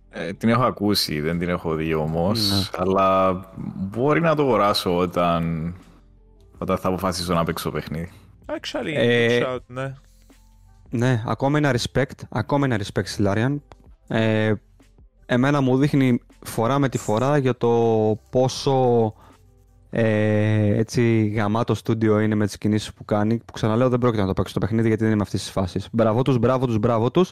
Ε, 0.09 0.33
την 0.33 0.49
έχω 0.49 0.63
ακούσει, 0.63 1.19
δεν 1.21 1.39
την 1.39 1.49
έχω 1.49 1.75
δει 1.75 1.93
όμως, 1.93 2.49
Ναι. 2.49 2.81
αλλά 2.81 3.39
μπορεί 3.75 4.21
να 4.21 4.35
το 4.35 4.41
αγοράσω 4.41 4.97
όταν, 4.97 5.73
όταν 6.57 6.77
θα 6.77 6.87
αποφασίσω 6.87 7.33
να 7.33 7.43
παίξω 7.43 7.71
παιχνίδι. 7.71 8.11
Actually, 8.45 8.93
Ε, 8.95 9.39
good 9.39 9.45
shout, 9.47 9.59
ναι. 9.67 9.93
Ναι, 10.89 11.23
ακόμα 11.25 11.57
ένα 11.57 11.75
respect. 11.75 12.19
Ακόμα 12.29 12.65
ένα 12.65 12.77
respect 12.79 13.05
στη 13.05 13.23
Larian. 13.27 13.55
Ε, 14.07 14.53
εμένα 15.25 15.61
μου 15.61 15.77
δείχνει 15.77 16.21
φορά 16.45 16.79
με 16.79 16.89
τη 16.89 16.97
φορά 16.97 17.37
για 17.37 17.57
το 17.57 17.69
πόσο 18.29 19.13
ε, 19.89 20.77
έτσι 20.77 21.25
γαμάτο 21.27 21.73
στούντιο 21.73 22.19
είναι 22.19 22.35
με 22.35 22.45
τις 22.45 22.57
κινήσεις 22.57 22.93
που 22.93 23.05
κάνει. 23.05 23.37
Που 23.37 23.53
ξαναλέω 23.53 23.89
δεν 23.89 23.99
πρόκειται 23.99 24.21
να 24.21 24.27
το 24.27 24.33
παίξω 24.33 24.53
το 24.53 24.59
παιχνίδι 24.59 24.87
γιατί 24.87 25.03
δεν 25.03 25.13
είμαι 25.13 25.21
αυτής 25.21 25.41
της 25.41 25.51
φάσης. 25.51 25.87
Μπράβο 25.91 26.21
τους, 26.21 26.37
μπράβο 26.37 26.65
τους, 26.65 26.77
μπράβο 26.77 27.11
τους. 27.11 27.31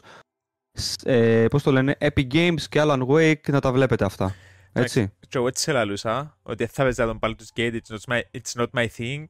Σ- 0.72 1.06
Ε, 1.06 1.46
πώς 1.50 1.62
το 1.62 1.72
λένε, 1.72 1.96
Epic 2.00 2.32
Games 2.32 2.60
και 2.68 2.80
Alan 2.84 3.06
Wake 3.06 3.48
να 3.50 3.60
τα 3.60 3.72
βλέπετε 3.72 4.04
αυτά. 4.04 4.34
Έτσι. 4.74 5.12
Και 5.28 5.38
εγώ 5.38 5.46
έτσι 5.46 5.62
σε 5.62 5.72
λαλούσα, 5.72 6.38
ότι 6.42 6.66
θα 6.66 6.82
παίζα 6.82 7.06
τον 7.06 7.18
Baldur's 7.22 7.58
Gate, 7.58 7.72
it's 7.72 7.96
not 7.96 8.14
my, 8.14 8.20
it's 8.30 8.62
not 8.62 8.66
my 8.74 8.86
thing, 8.98 9.24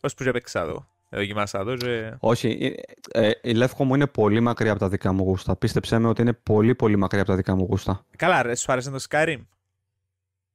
ως 0.00 0.14
που 0.14 0.24
και 0.24 0.30
παίξα 0.30 0.66
το. 0.66 0.86
Δοκιμάσα 1.16 1.64
το 1.64 1.74
και... 1.74 2.14
Όχι, 2.18 2.76
ε, 3.12 3.26
ε, 3.26 3.30
η 3.42 3.52
Λεύκο 3.52 3.84
μου 3.84 3.94
είναι 3.94 4.06
πολύ 4.06 4.40
μακριά 4.40 4.70
από 4.70 4.80
τα 4.80 4.88
δικά 4.88 5.12
μου 5.12 5.22
γούστα. 5.22 5.56
Πίστεψέ 5.56 5.98
με 5.98 6.08
ότι 6.08 6.22
είναι 6.22 6.32
πολύ 6.32 6.74
πολύ 6.74 6.96
μακριά 6.96 7.20
από 7.20 7.30
τα 7.30 7.36
δικά 7.36 7.54
μου 7.54 7.66
γούστα. 7.68 8.06
Καλά 8.16 8.42
ρε, 8.42 8.56
σου 8.56 8.72
άρεσε 8.72 8.90
το 8.90 9.04
Skyrim. 9.10 9.38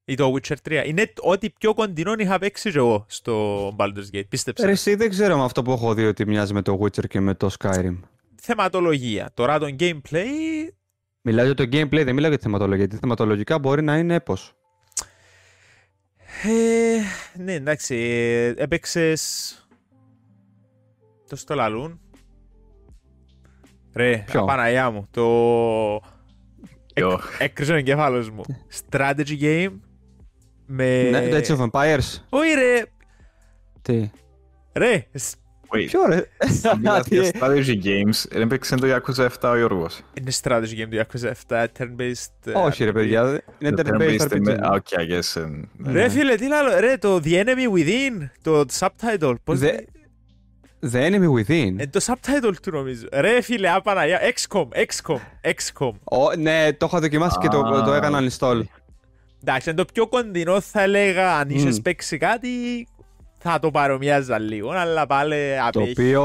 Ή 0.05 0.15
το 0.15 0.33
Witcher 0.36 0.55
3. 0.69 0.83
Είναι 0.86 1.13
ό,τι 1.19 1.50
πιο 1.50 1.74
κοντινό 1.74 2.13
είχα 2.17 2.39
παίξει 2.39 2.71
και 2.71 2.77
εγώ 2.77 3.05
στο 3.07 3.67
Baldur's 3.77 4.15
Gate, 4.15 4.27
πίστεψε. 4.29 4.65
Ρε, 4.65 4.71
εσύ 4.71 4.95
δεν 4.95 5.09
ξέρω 5.09 5.38
με 5.38 5.43
αυτό 5.43 5.62
που 5.62 5.71
έχω 5.71 5.93
δει 5.93 6.05
ότι 6.05 6.25
μοιάζει 6.25 6.53
με 6.53 6.62
το 6.62 6.79
Witcher 6.81 7.07
και 7.07 7.19
με 7.19 7.33
το 7.33 7.50
Skyrim. 7.59 7.95
Θεματολογία. 8.41 9.31
Τώρα 9.33 9.59
το 9.59 9.75
gameplay... 9.79 10.25
Μιλάω 11.29 11.45
για 11.45 11.53
το 11.53 11.63
gameplay, 11.63 12.01
δεν 12.05 12.13
μιλάω 12.13 12.29
για 12.29 12.38
τη 12.38 12.43
θεματολογία. 12.43 12.77
Γιατί 12.86 12.98
θεματολογικά 12.98 13.59
μπορεί 13.59 13.81
να 13.81 13.98
είναι 13.98 14.13
έπος. 14.13 14.53
Ε, 16.43 17.00
ναι, 17.43 17.53
εντάξει, 17.53 17.95
ε, 17.95 18.53
έπαιξες 18.63 19.53
Το 21.27 21.36
στο 21.36 21.55
λαλούν. 21.55 22.00
Ρε, 23.93 24.24
Ποιο; 24.25 24.45
Παναγιά 24.45 24.89
μου, 24.89 25.07
το... 25.12 25.24
Ποιο; 26.93 27.19
Έκρυζε 27.39 27.74
ο 27.74 27.75
εγκέφαλος 27.75 28.29
μου. 28.29 28.41
Strategy 28.89 29.41
game 29.41 29.79
με... 30.65 31.09
Ναι, 31.09 31.27
το 31.27 31.38
Age 31.38 31.57
of 31.57 31.69
Empires. 31.69 32.17
Όχι 32.29 32.53
ρε, 32.53 32.83
Τι; 33.81 34.09
ρε, 34.74 35.07
σ- 35.13 35.36
Wait, 35.75 35.85
Ποιο 35.88 36.05
ρε; 36.07 36.25
μιλάς 36.77 37.03
Τι, 37.07 37.15
για 37.15 37.23
ε, 37.27 37.31
strategy 37.39 37.83
games, 37.83 38.25
δεν 38.29 38.41
έπαιξε 38.41 38.75
το 38.75 38.88
Yakuza 38.95 39.25
7 39.27 39.29
ο 39.51 39.57
Γιώργος. 39.57 40.01
είναι 40.13 40.31
strategy 40.43 40.81
game 40.83 40.88
του 40.89 40.97
Yakuza 40.97 41.31
7, 41.49 41.65
turn-based... 41.79 42.45
ε, 42.45 42.51
Όχι 42.55 42.83
ρε 42.83 42.89
RPG. 42.89 42.93
παιδιά. 42.93 43.41
Είναι 43.59 43.71
Το 43.71 43.83
turn-based 43.85 44.17
turn-based 44.19 44.39
με- 44.39 44.53
RPG. 44.53 44.63
Α, 44.63 44.69
OK, 44.71 44.88
I 44.89 45.11
guess. 45.11 45.41
ε, 45.41 45.45
ναι. 45.77 45.91
Ρε 45.91 46.09
φίλε, 46.09 46.35
τι 46.35 46.47
λέω, 46.47 46.79
ρε, 46.79 46.97
το 46.97 47.19
The 47.23 47.43
Enemy 47.43 47.77
Within, 47.77 48.29
το 48.41 48.65
subtitle, 48.79 49.33
πώς... 49.43 49.59
Δε- 49.59 49.77
The 50.91 50.95
Enemy 51.11 51.27
Within. 51.39 51.73
Ε, 51.77 51.88
το 51.88 51.99
subtitle 52.05 52.53
του 52.61 52.71
νομίζω. 52.71 53.05
Ρε 53.13 53.41
φίλε, 53.41 53.69
α 53.69 53.75
Παναγιά, 53.75 54.19
XCOM, 54.35 54.67
XCOM, 54.67 55.17
XCOM. 55.43 55.91
Ω, 56.03 56.35
ναι, 56.38 56.73
το 56.73 56.85
είχα 56.85 56.99
δοκιμάσει 56.99 57.38
και 57.41 57.47
το, 57.47 57.59
Α, 57.59 57.83
το 57.83 57.93
έκανα 57.93 58.19
uninstall. 58.21 58.61
Εντάξει, 59.43 59.69
είναι 59.69 59.77
το 59.77 59.85
πιο 59.93 60.07
κοντινό 60.07 60.61
θα 60.61 60.81
έλεγα, 60.81 61.38
αν 61.38 61.49
είχες 61.49 61.77
Μμ. 61.79 61.81
παίξει 61.81 62.17
κάτι, 62.17 62.49
θα 63.39 63.60
το 63.60 63.72
παρομοιάζα 63.72 64.39
λίγο, 64.39 64.69
αλλά 64.69 65.05
πάλι 65.08 65.36
Το 65.72 65.79
απέχει. 65.79 65.91
οποίο, 65.91 66.22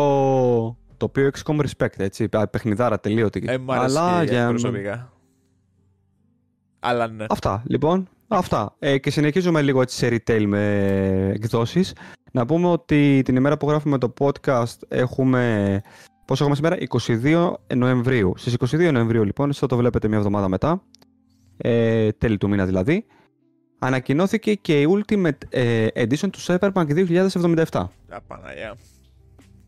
το 0.96 1.04
οποίο 1.06 1.30
XCOM 1.42 1.56
respect, 1.60 1.96
έτσι, 1.98 2.28
πα- 2.28 2.48
παιχνιδάρα 2.48 3.00
τελείωτη. 3.00 3.44
Ε, 3.46 3.58
μ' 3.58 3.70
αρέσει 3.72 3.96
Αλλά 3.98 4.22
για... 4.24 4.48
προσωπικά. 4.48 5.12
Αλλά 6.80 7.06
ναι. 7.08 7.24
Αυτά, 7.28 7.62
λοιπόν, 7.66 8.08
αυτά. 8.28 8.74
Ε, 8.78 8.98
και 8.98 9.10
συνεχίζουμε 9.10 9.62
λίγο 9.62 9.80
έτσι 9.80 9.96
σε 9.96 10.06
retail 10.08 10.44
με 10.46 10.76
εκδόσεις. 11.34 11.92
Να 12.32 12.46
πούμε 12.46 12.66
ότι 12.68 13.22
την 13.24 13.36
ημέρα 13.36 13.56
που 13.56 13.68
γράφουμε 13.68 13.98
το 13.98 14.12
podcast 14.18 14.76
έχουμε... 14.88 15.80
Πόσο 16.26 16.44
έχουμε 16.44 16.56
σήμερα, 16.56 16.76
22 17.66 17.74
Νοεμβρίου. 17.74 18.32
Στις 18.36 18.56
22 18.74 18.92
Νοεμβρίου 18.92 19.24
λοιπόν, 19.24 19.48
εσείς 19.48 19.60
θα 19.60 19.66
το 19.66 19.76
βλέπετε 19.76 20.08
μια 20.08 20.16
εβδομάδα 20.16 20.48
μετά, 20.48 20.82
ε, 21.56 22.12
τέλη 22.12 22.36
του 22.36 22.48
μήνα 22.48 22.66
δηλαδή, 22.66 23.06
ανακοινώθηκε 23.84 24.54
και 24.54 24.80
η 24.80 24.86
Ultimate 24.90 25.38
ε, 25.48 25.86
Edition 25.94 26.30
του 26.30 26.40
Cyberpunk 26.40 27.06
2077. 27.30 27.84
Απαναγιά. 28.08 28.76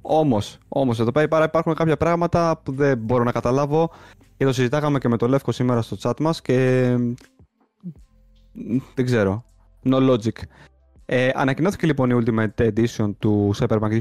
Όμως, 0.00 0.58
όμως, 0.68 1.00
εδώ 1.00 1.12
πέρα 1.12 1.44
υπάρχουν 1.44 1.75
κάποια 1.75 1.96
πράγματα 1.96 2.61
που 2.64 2.73
δεν 2.73 2.99
μπορώ 2.99 3.25
να 3.25 3.32
καταλάβω 3.32 3.90
και 4.37 4.44
το 4.44 4.52
συζητάγαμε 4.52 4.99
και 4.99 5.08
με 5.08 5.16
τον 5.16 5.30
Λεύκο 5.30 5.52
σήμερα 5.52 5.82
στο 5.82 5.96
chat 6.02 6.20
μας 6.20 6.42
και 6.42 6.88
μ, 8.52 8.76
δεν 8.94 9.04
ξέρω. 9.04 9.44
No 9.85 10.11
logic. 10.11 10.42
Ε, 11.06 11.30
ανακοινώθηκε 11.35 11.87
λοιπόν 11.87 12.11
η 12.11 12.23
Ultimate 12.25 12.73
Edition 12.73 13.11
του 13.18 13.54
Cyberpunk 13.58 14.00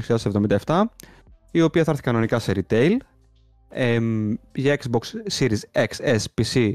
2077 0.64 0.82
η 1.50 1.62
οποία 1.62 1.84
θα 1.84 1.90
έρθει 1.90 2.02
κανονικά 2.02 2.38
σε 2.38 2.52
retail 2.54 2.96
εμ, 3.68 4.34
για 4.54 4.78
Xbox 4.82 5.38
Series 5.38 5.84
X, 5.84 6.16
S, 6.16 6.24
PC 6.40 6.72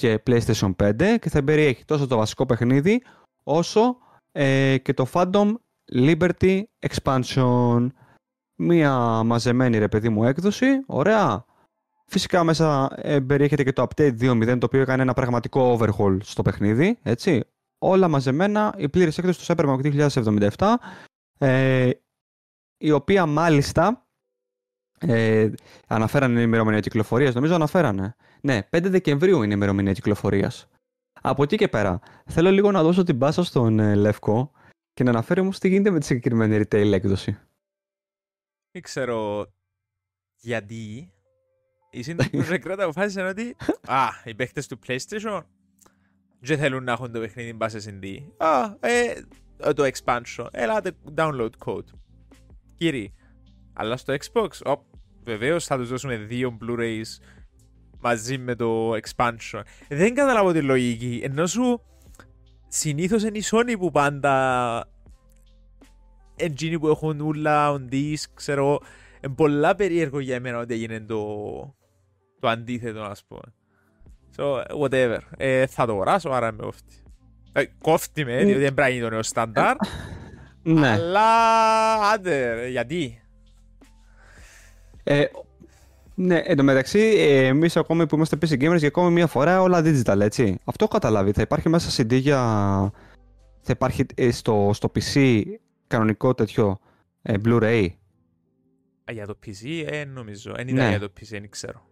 και 0.00 0.22
PlayStation 0.26 0.70
5 0.82 1.16
και 1.20 1.28
θα 1.28 1.44
περιέχει 1.44 1.84
τόσο 1.84 2.06
το 2.06 2.16
βασικό 2.16 2.46
παιχνίδι 2.46 3.02
όσο 3.42 3.96
ε, 4.32 4.78
και 4.78 4.94
το 4.94 5.06
Phantom 5.12 5.54
Liberty 5.94 6.62
Expansion 6.88 7.86
μία 8.54 9.22
μαζεμένη 9.22 9.78
ρε 9.78 9.88
παιδί 9.88 10.08
μου 10.08 10.24
έκδοση, 10.24 10.66
ωραία. 10.86 11.44
Φυσικά 12.06 12.44
μέσα 12.44 12.90
ε, 12.96 13.20
περιέχεται 13.20 13.62
και 13.64 13.72
το 13.72 13.86
Update 13.88 14.18
2.0 14.20 14.58
το 14.58 14.66
οποίο 14.66 14.80
έκανε 14.80 15.02
ένα 15.02 15.12
πραγματικό 15.12 15.78
overhaul 15.78 16.16
στο 16.22 16.42
παιχνίδι, 16.42 16.98
έτσι. 17.02 17.44
Όλα 17.78 18.08
μαζεμένα, 18.08 18.74
η 18.76 18.88
πλήρης 18.88 19.18
έκδοση 19.18 19.46
του 19.46 19.54
Cyberpunk 19.54 20.08
2077, 20.56 20.74
ε, 21.38 21.90
η 22.78 22.90
οποία 22.90 23.26
μάλιστα 23.26 24.06
ε, 24.98 25.50
αναφέρανε 25.86 26.40
η 26.40 26.42
ημερομηνία 26.46 26.80
κυκλοφορίας, 26.80 27.34
νομίζω 27.34 27.54
αναφέρανε. 27.54 28.16
Ναι, 28.42 28.68
5 28.70 28.82
Δεκεμβρίου 28.82 29.36
είναι 29.36 29.52
η 29.52 29.56
ημερομηνία 29.56 29.92
κυκλοφορίας. 29.92 30.68
Από 31.20 31.42
εκεί 31.42 31.56
και 31.56 31.68
πέρα, 31.68 32.00
θέλω 32.26 32.50
λίγο 32.50 32.70
να 32.70 32.82
δώσω 32.82 33.02
την 33.02 33.18
πάσα 33.18 33.44
στον 33.44 33.78
ε, 33.78 33.94
Λεύκο 33.94 34.52
και 34.92 35.04
να 35.04 35.10
αναφέρει 35.10 35.40
όμως 35.40 35.58
τι 35.58 35.68
γίνεται 35.68 35.90
με 35.90 35.98
τη 35.98 36.04
συγκεκριμένη 36.06 36.56
retail 36.56 36.92
έκδοση. 36.92 37.38
Δεν 38.70 38.82
ξέρω 38.82 39.46
γιατί 40.36 41.12
οι 41.90 42.04
CD 42.06 42.20
Projekt 42.20 42.72
Red 42.72 42.78
αποφάσισαν 42.78 43.26
ότι 43.26 43.56
α, 43.86 44.08
οι 44.24 44.34
παίχτες 44.34 44.66
του 44.66 44.78
PlayStation 44.86 45.42
δεν 46.40 46.58
θέλουν 46.58 46.84
να 46.84 46.92
έχουν 46.92 47.12
το 47.12 47.20
παιχνίδι 47.20 47.52
μπας 47.52 47.72
σε 47.76 47.98
CD. 48.02 48.18
Α, 48.36 48.64
ε, 48.80 49.14
το 49.74 49.90
expansion. 49.92 50.46
Έλατε 50.50 50.92
download 51.16 51.50
code. 51.64 51.84
Κύριοι, 52.74 53.14
αλλά 53.72 53.96
στο 53.96 54.14
Xbox, 54.14 54.48
ο, 54.66 54.84
βεβαίως 55.24 55.66
θα 55.66 55.76
τους 55.76 55.88
δώσουμε 55.88 56.16
δύο 56.16 56.58
Blu-rays 56.60 57.18
μαζί 58.00 58.38
με 58.38 58.54
το 58.54 58.92
expansion. 58.94 59.60
Δεν 59.88 60.14
καταλάβω 60.14 60.52
τη 60.52 60.62
λογική. 60.62 61.20
Ενώ 61.24 61.46
σου 61.46 61.80
συνήθως 62.68 63.22
είναι 63.22 63.38
η 63.38 63.42
Sony 63.50 63.74
που 63.78 63.90
πάντα 63.90 64.84
εκείνοι 66.36 66.78
που 66.78 66.88
έχουν 66.88 67.20
ούλα 67.20 67.74
on 67.74 67.92
disc, 67.92 68.24
ξέρω 68.34 68.60
εγώ, 68.66 68.80
είναι 69.24 69.34
πολλά 69.34 69.74
περίεργο 69.74 70.20
για 70.20 70.34
εμένα 70.34 70.58
ότι 70.58 70.74
έγινε 70.74 71.00
το, 71.00 71.24
το 72.40 72.48
αντίθετο, 72.48 73.02
ας 73.02 73.24
πούμε. 73.28 73.42
So, 74.36 74.62
whatever. 74.80 75.18
Ε, 75.36 75.66
θα 75.66 75.86
το 75.86 75.92
αγοράσω, 75.92 76.28
άρα 76.30 76.52
με 76.52 76.62
κόφτει. 76.62 76.94
Ε, 77.52 77.64
κόφτει 77.82 78.24
με, 78.24 78.36
διότι 78.44 78.60
δεν 78.60 78.74
πρέπει 78.74 78.90
να 78.90 78.96
είναι 78.96 79.04
το 79.04 79.10
νέο 79.10 79.22
στάνταρ, 79.22 79.76
Ναι. 80.62 80.88
αλλά 80.88 81.30
άντε, 82.12 82.54
ρε, 82.54 82.68
γιατί; 82.68 83.20
Ε, 85.02 85.24
ναι, 86.14 86.36
εν 86.44 86.56
τω 86.56 86.62
μεταξύ, 86.62 86.98
ε, 86.98 87.46
εμείς 87.46 87.76
ακόμη 87.76 88.06
που 88.06 88.14
είμαστε 88.14 88.36
PC 88.40 88.52
gamers 88.52 88.78
για 88.78 88.88
ακόμη 88.88 89.12
μία 89.12 89.26
φορά 89.26 89.62
όλα 89.62 89.82
digital, 89.84 90.20
έτσι. 90.20 90.58
Αυτό 90.64 90.84
έχω 90.84 90.92
καταλάβει. 90.92 91.32
Θα 91.32 91.42
υπάρχει 91.42 91.68
μέσα 91.68 92.02
CD 92.02 92.12
για. 92.20 92.38
Θα 93.60 93.72
υπάρχει 93.72 94.06
ε, 94.14 94.30
στο, 94.30 94.70
στο 94.74 94.92
PC 94.94 95.42
κανονικό 95.86 96.34
τέτοιο 96.34 96.78
ε, 97.22 97.34
Blu-ray; 97.44 97.86
Α, 99.10 99.12
για 99.12 99.26
το 99.26 99.38
PC, 99.46 99.84
ε, 99.86 100.04
νομίζω. 100.04 100.52
Δεν 100.56 100.64
Ναι. 100.64 100.70
ήταν 100.72 100.88
για 100.88 101.00
το 101.00 101.12
PC, 101.20 101.26
δεν 101.30 101.50
ξέρω. 101.50 101.82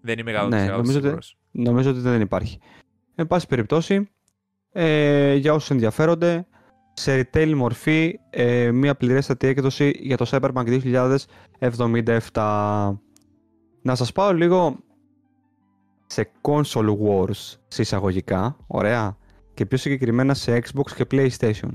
Δεν 0.00 0.18
είμαι 0.18 0.32
100% 0.32 0.48
Ναι, 0.48 0.64
νομίζω 0.64 0.92
ότι- 0.98 1.02
σίγουρος. 1.06 1.36
Νομίζω 1.50 1.90
ότι 1.90 1.98
δεν 2.00 2.20
υπάρχει. 2.20 2.58
Εν 3.14 3.26
πάση 3.26 3.46
περιπτώσει, 3.46 4.08
ε, 4.72 5.34
για 5.34 5.54
όσους 5.54 5.70
ενδιαφέρονται, 5.70 6.46
σε 6.92 7.20
retail 7.32 7.52
μορφή 7.54 8.18
ε, 8.30 8.70
μία 8.70 8.94
πληρέστατη 8.94 9.46
έκδοση 9.46 9.92
για 9.98 10.16
το 10.16 10.26
Cyberpunk 10.30 10.80
2077. 11.60 13.00
Να 13.86 13.94
σας 13.94 14.12
πάω 14.12 14.32
λίγο 14.32 14.76
σε 16.06 16.30
console 16.40 16.96
wars 17.06 17.54
σε 17.68 17.82
εισαγωγικά, 17.82 18.56
ωραία, 18.66 19.16
και 19.54 19.66
πιο 19.66 19.78
συγκεκριμένα 19.78 20.34
σε 20.34 20.56
Xbox 20.62 20.90
και 20.96 21.06
PlayStation. 21.10 21.68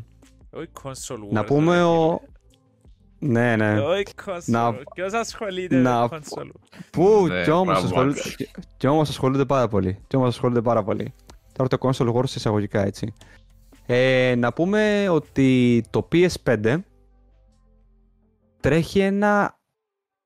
Όχι 0.52 0.68
console 0.84 1.16
wars. 1.16 1.32
Να 1.32 1.44
πούμε 1.44 1.76
ρε, 1.76 1.82
ο... 1.82 2.20
φίλε. 3.20 3.32
Ναι, 3.32 3.56
ναι. 3.56 3.80
Όχι 3.80 4.04
console. 4.26 4.42
Να- 4.46 4.74
Ποιος 4.94 5.14
ασχολείται 5.14 5.76
να- 5.76 6.02
με 6.02 6.08
console. 6.12 6.50
Πού; 6.92 7.26
Ναι, 7.28 7.44
κι 7.44 7.50
όμως, 7.52 7.66
μπράβο, 7.66 7.86
ασχολούνται, 7.86 8.16
Μάρκος. 8.16 8.36
κι- 8.36 8.50
κι 8.78 8.88
όμως 8.88 9.10
ασχολούνται 9.10 9.46
πάρα 9.46 9.68
πολύ. 9.68 10.00
Κι 10.08 10.16
όμως 10.16 10.28
ασχολούνται 10.30 10.62
πάρα 10.62 10.84
πολύ. 10.84 11.14
Τώρα 11.54 11.70
το 11.70 11.78
console 11.82 12.14
wars 12.14 12.24
εισαγωγικά 12.36 12.82
έτσι. 12.86 13.14
Ε, 13.86 14.36
να 14.38 14.54
πούμε 14.54 15.10
ότι 15.10 15.84
το 15.90 16.08
PS5 16.12 16.78
τρέχει 18.60 19.00
ένα 19.00 19.58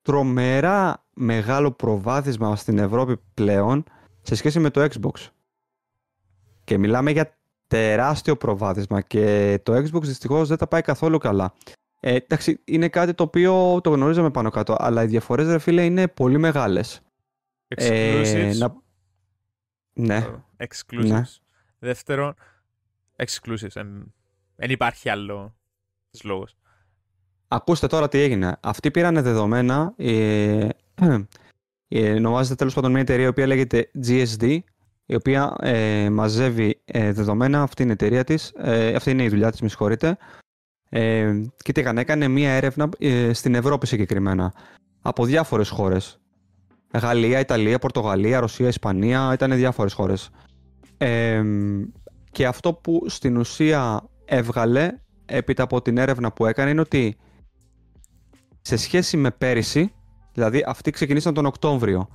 τρομερά 0.01 1.04
μεγάλο 1.15 1.71
προβάδισμα 1.71 2.55
στην 2.55 2.77
Ευρώπη 2.77 3.17
πλέον 3.33 3.83
σε 4.21 4.35
σχέση 4.35 4.59
με 4.59 4.69
το 4.69 4.87
Xbox. 4.91 5.29
Και 6.63 6.77
μιλάμε 6.77 7.11
για 7.11 7.37
τεράστιο 7.67 8.35
προβάδισμα 8.35 9.01
και 9.01 9.59
το 9.63 9.75
Xbox 9.75 10.01
δυστυχώς 10.01 10.47
δεν 10.47 10.57
τα 10.57 10.67
πάει 10.67 10.81
καθόλου 10.81 11.17
καλά. 11.17 11.53
Ε, 11.99 12.15
εντάξει, 12.15 12.61
είναι 12.65 12.89
κάτι 12.89 13.13
το 13.13 13.23
οποίο 13.23 13.81
το 13.81 13.89
γνωρίζαμε 13.89 14.31
πάνω 14.31 14.49
κάτω, 14.49 14.75
αλλά 14.79 15.03
οι 15.03 15.07
διαφορές, 15.07 15.47
ρε 15.47 15.59
φίλε, 15.59 15.85
είναι 15.85 16.07
πολύ 16.07 16.37
μεγάλες. 16.37 17.01
Exclusives. 17.75 18.23
Ε, 18.33 18.53
να... 18.53 18.75
Ναι, 19.93 20.27
Exclusives. 20.57 21.05
Ναι. 21.05 21.21
Δεύτερον, 21.79 22.33
exclusives. 23.15 23.83
Δεν 24.55 24.69
υπάρχει 24.69 25.09
άλλο 25.09 25.55
λόγος. 26.23 26.55
ακούστε 27.47 27.87
τώρα 27.87 28.07
τι 28.07 28.17
έγινε. 28.17 28.57
Αυτοί 28.59 28.91
πήραν 28.91 29.23
δεδομένα, 29.23 29.93
ε, 29.97 30.59
ε, 30.59 30.69
ονομάζεται 32.15 32.55
τέλος 32.55 32.73
πάντων 32.73 32.91
μια 32.91 33.01
εταιρεία 33.01 33.25
η 33.25 33.27
οποία 33.27 33.47
λέγεται 33.47 33.91
GSD, 34.07 34.59
η 35.05 35.15
οποία 35.15 35.55
ε, 35.59 36.09
μαζεύει 36.09 36.81
ε, 36.85 37.11
δεδομένα, 37.11 37.61
αυτή 37.61 37.81
είναι 37.81 37.91
η 37.91 37.93
εταιρεία 37.93 38.23
της, 38.23 38.51
ε, 38.57 38.95
αυτή 38.95 39.11
είναι 39.11 39.23
η 39.23 39.29
δουλειά 39.29 39.51
της, 39.51 39.61
με 39.61 39.67
συγχωρείτε. 39.67 40.17
Ε, 40.89 41.41
και 41.57 41.71
τι 41.71 41.79
έκανε, 41.81 42.01
έκανε 42.01 42.27
μια 42.27 42.51
έρευνα 42.51 42.89
ε, 42.99 43.33
στην 43.33 43.55
Ευρώπη 43.55 43.87
συγκεκριμένα, 43.87 44.53
από 45.01 45.25
διάφορες 45.25 45.69
χώρες. 45.69 46.19
Γαλλία, 46.93 47.39
Ιταλία, 47.39 47.79
Πορτογαλία, 47.79 48.39
Ρωσία, 48.39 48.67
Ισπανία, 48.67 49.33
ήταν 49.33 49.55
διάφορες 49.55 49.93
χώρες. 49.93 50.29
Ε, 50.97 51.43
και 52.31 52.45
αυτό 52.45 52.73
που 52.73 53.05
στην 53.07 53.37
ουσία 53.37 54.09
έβγαλε 54.25 54.91
έπειτα 55.25 55.63
από 55.63 55.81
την 55.81 55.97
έρευνα 55.97 56.31
που 56.31 56.45
έκανε 56.45 56.69
είναι 56.69 56.81
ότι 56.81 57.17
σε 58.61 58.77
σχέση 58.77 59.17
με 59.17 59.31
πέρυσι, 59.31 59.93
δηλαδή 60.35 60.63
αυτοί 60.67 60.91
ξεκινήσαν 60.91 61.33
τον 61.33 61.45
Οκτώβριο, 61.45 62.07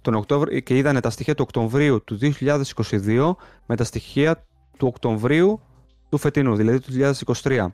τον 0.00 0.14
Οκτώβριο 0.14 0.60
και 0.60 0.76
είδανε 0.76 1.00
τα 1.00 1.10
στοιχεία 1.10 1.34
του 1.34 1.44
Οκτωβρίου 1.46 2.04
του 2.04 2.18
2022 2.40 3.34
με 3.66 3.76
τα 3.76 3.84
στοιχεία 3.84 4.46
του 4.78 4.86
Οκτωβρίου 4.86 5.60
του 6.08 6.18
φετινού, 6.18 6.56
δηλαδή 6.56 6.80
του 6.80 7.14
2023. 7.42 7.66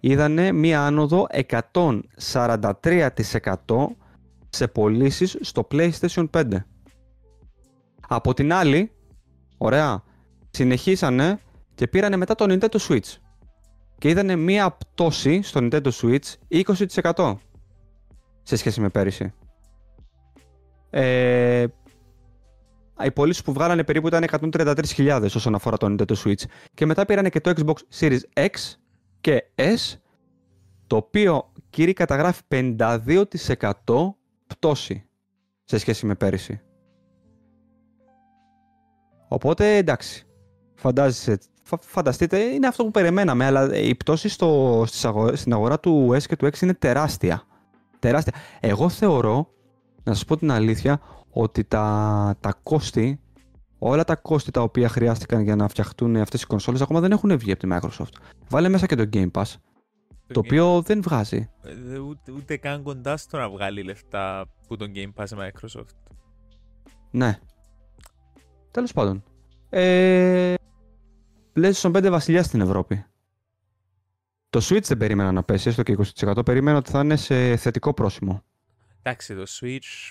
Είδανε 0.00 0.52
μία 0.52 0.82
άνοδο 0.86 1.26
143% 2.22 3.52
σε 4.48 4.68
πωλήσεις 4.68 5.36
στο 5.40 5.66
PlayStation 5.70 6.26
5. 6.30 6.44
Από 8.08 8.34
την 8.34 8.52
άλλη, 8.52 8.92
ωραία, 9.58 10.02
συνεχίσανε 10.50 11.38
και 11.74 11.86
πήρανε 11.88 12.16
μετά 12.16 12.34
το 12.34 12.44
Nintendo 12.48 12.78
Switch. 12.88 13.16
Και 13.98 14.08
είδανε 14.08 14.36
μία 14.36 14.70
πτώση 14.70 15.42
στο 15.42 15.60
Nintendo 15.62 15.90
Switch 15.90 16.34
20% 17.12 17.34
σε 18.48 18.56
σχέση 18.56 18.80
με 18.80 18.88
πέρυσι. 18.88 19.32
Ε, 20.90 21.66
οι 23.04 23.10
πωλήσεις 23.10 23.42
που 23.42 23.52
βγάλανε 23.52 23.84
περίπου 23.84 24.06
ήταν 24.06 24.24
133.000 24.52 25.22
όσον 25.22 25.54
αφορά 25.54 25.76
το 25.76 25.86
Nintendo 25.86 26.14
Switch. 26.24 26.42
Και 26.74 26.86
μετά 26.86 27.04
πήρανε 27.04 27.28
και 27.28 27.40
το 27.40 27.52
Xbox 27.56 27.74
Series 27.98 28.20
X 28.34 28.74
και 29.20 29.44
S, 29.54 29.96
το 30.86 30.96
οποίο 30.96 31.52
κύριε 31.70 31.92
καταγράφει 31.92 32.42
52% 32.48 33.04
πτώση 34.46 35.04
σε 35.64 35.78
σχέση 35.78 36.06
με 36.06 36.14
πέρυσι. 36.14 36.60
Οπότε 39.28 39.76
εντάξει, 39.76 40.26
φαντάζεσαι, 40.74 41.38
φανταστείτε, 41.80 42.38
είναι 42.38 42.66
αυτό 42.66 42.84
που 42.84 42.90
περιμέναμε, 42.90 43.44
αλλά 43.44 43.76
η 43.76 43.94
πτώση 43.94 44.28
στο, 44.28 44.84
στην 45.32 45.52
αγορά 45.52 45.80
του 45.80 46.10
S 46.12 46.22
και 46.22 46.36
του 46.36 46.46
X 46.46 46.62
είναι 46.62 46.74
τεράστια. 46.74 47.42
Τεράστια. 47.98 48.32
Εγώ 48.60 48.88
θεωρώ, 48.88 49.48
να 50.02 50.14
σας 50.14 50.24
πω 50.24 50.36
την 50.36 50.50
αλήθεια, 50.50 51.00
ότι 51.30 51.64
τα, 51.64 52.36
τα 52.40 52.58
κόστη, 52.62 53.20
όλα 53.78 54.04
τα 54.04 54.16
κόστη 54.16 54.50
τα 54.50 54.62
οποία 54.62 54.88
χρειάστηκαν 54.88 55.42
για 55.42 55.56
να 55.56 55.68
φτιαχτούν 55.68 56.16
αυτές 56.16 56.42
οι 56.42 56.46
κονσόλες 56.46 56.80
ακόμα 56.80 57.00
δεν 57.00 57.12
έχουν 57.12 57.38
βγει 57.38 57.52
από 57.52 57.60
τη 57.60 57.68
Microsoft. 57.72 58.12
Βάλε 58.48 58.68
μέσα 58.68 58.86
και 58.86 58.94
το 58.94 59.08
Game 59.12 59.30
Pass, 59.30 59.54
το, 60.26 60.40
οποίο 60.40 60.82
δεν 60.82 61.02
βγάζει. 61.02 61.50
Ε, 61.62 61.98
ούτε, 61.98 62.32
ούτε 62.32 62.56
καν 62.56 62.82
κοντά 62.82 63.16
στο 63.16 63.36
να 63.36 63.50
βγάλει 63.50 63.82
λεφτά 63.82 64.46
που 64.66 64.76
τον 64.76 64.92
Game 64.94 65.22
Pass 65.22 65.38
Microsoft. 65.38 65.94
Ναι. 67.10 67.38
Τέλος 68.70 68.92
πάντων. 68.92 69.24
Ε, 69.70 70.54
PlayStation 71.54 71.96
5 71.96 72.08
βασιλιάς 72.10 72.46
στην 72.46 72.60
Ευρώπη. 72.60 73.04
Το 74.50 74.60
Switch 74.68 74.82
δεν 74.82 74.96
περίμενα 74.96 75.32
να 75.32 75.42
πέσει, 75.42 75.68
έστω 75.68 75.82
και 75.82 75.96
20%. 76.16 76.44
Περίμενα 76.44 76.76
ότι 76.78 76.90
θα 76.90 77.00
είναι 77.00 77.16
σε 77.16 77.56
θετικό 77.56 77.94
πρόσημο. 77.94 78.42
Εντάξει, 79.02 79.34
το 79.34 79.44
Switch 79.60 80.10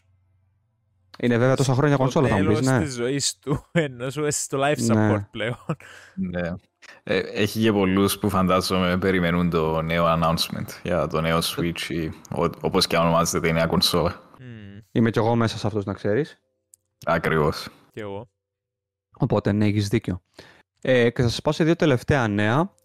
είναι 1.20 1.38
βέβαια 1.38 1.56
τόσα 1.56 1.74
χρόνια 1.74 1.96
κονσόλα, 1.96 2.28
θα 2.28 2.44
μου 2.44 2.48
πεις, 2.48 2.62
ναι. 2.62 2.80
της 2.80 2.94
ζωής 2.94 3.40
του, 3.40 3.66
ενώ 3.72 4.10
σου 4.10 4.26
στο 4.30 4.60
life 4.62 4.92
support 4.92 4.96
ναι. 4.96 5.28
πλέον. 5.32 5.58
Ναι. 6.16 6.54
Ε, 7.04 7.18
έχει 7.18 7.62
και 7.62 7.72
πολλούς 7.72 8.20
που 8.20 8.30
φαντάζομαι 8.30 8.98
περιμένουν 8.98 9.50
το 9.50 9.82
νέο 9.82 10.06
announcement 10.08 10.68
για 10.84 11.08
το 11.08 11.22
νέο 11.22 11.40
Switch 11.44 11.82
ή 11.88 12.12
όπως 12.62 12.88
και 12.88 12.96
αν 12.96 13.02
ονομάζεται 13.02 13.48
η 13.48 13.54
νέα 13.54 13.66
κονσόλα. 13.66 14.22
Mm. 14.40 14.84
Είμαι 14.92 15.10
κι 15.10 15.18
εγώ 15.18 15.36
μέσα 15.36 15.58
σε 15.58 15.68
αυτός 15.68 15.86
να 15.86 15.94
ξέρεις. 15.94 16.40
Ακριβώς. 17.06 17.68
Κι 17.94 18.00
εγώ. 18.00 18.30
Οπότε 19.18 19.52
ναι, 19.52 19.66
έχεις 19.66 19.88
δίκιο. 19.88 20.22
Ε, 20.82 21.10
και 21.10 21.22
θα 21.22 21.30
σας 21.30 21.42
πω 21.42 21.52
σε 21.52 21.64
δύο 21.64 21.76
τελευταία 21.76 22.28
νέα. 22.28 22.76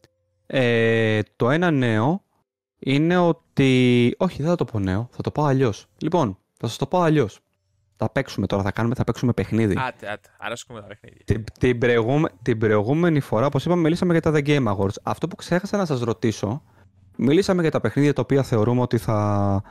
Ε, 0.54 1.20
το 1.36 1.50
ένα 1.50 1.70
νέο 1.70 2.24
είναι 2.78 3.16
ότι... 3.16 4.14
Όχι, 4.18 4.42
δεν 4.42 4.50
θα 4.50 4.56
το 4.56 4.64
πω 4.64 4.78
νέο, 4.78 5.08
θα 5.10 5.22
το 5.22 5.30
πω 5.30 5.44
αλλιώς. 5.44 5.86
Λοιπόν, 5.98 6.38
θα 6.56 6.66
σας 6.66 6.76
το 6.76 6.86
πω 6.86 7.00
αλλιώς 7.00 7.40
θα 8.02 8.10
παίξουμε 8.10 8.46
τώρα, 8.46 8.62
θα 8.62 8.70
κάνουμε, 8.70 8.94
θα 8.94 9.04
παίξουμε 9.04 9.32
παιχνίδι. 9.32 9.74
Άτε, 9.78 10.10
άτε, 10.10 10.28
αρέσκουμε 10.38 10.80
τα 10.80 10.86
παιχνίδια. 10.86 11.22
Την, 11.24 11.44
την, 11.58 11.78
προηγούμε, 11.78 12.28
την 12.42 12.58
προηγούμενη 12.58 13.20
φορά, 13.20 13.46
όπως 13.46 13.64
είπαμε, 13.64 13.82
μιλήσαμε 13.82 14.12
για 14.12 14.22
τα 14.22 14.32
The 14.34 14.46
Game 14.46 14.76
Awards. 14.76 14.94
Αυτό 15.02 15.28
που 15.28 15.36
ξέχασα 15.36 15.76
να 15.76 15.84
σας 15.84 16.00
ρωτήσω, 16.00 16.62
μιλήσαμε 17.16 17.62
για 17.62 17.70
τα 17.70 17.80
παιχνίδια 17.80 18.12
τα 18.12 18.22
οποία 18.22 18.42
θεωρούμε 18.42 18.80
ότι 18.80 18.98
θα, 18.98 19.62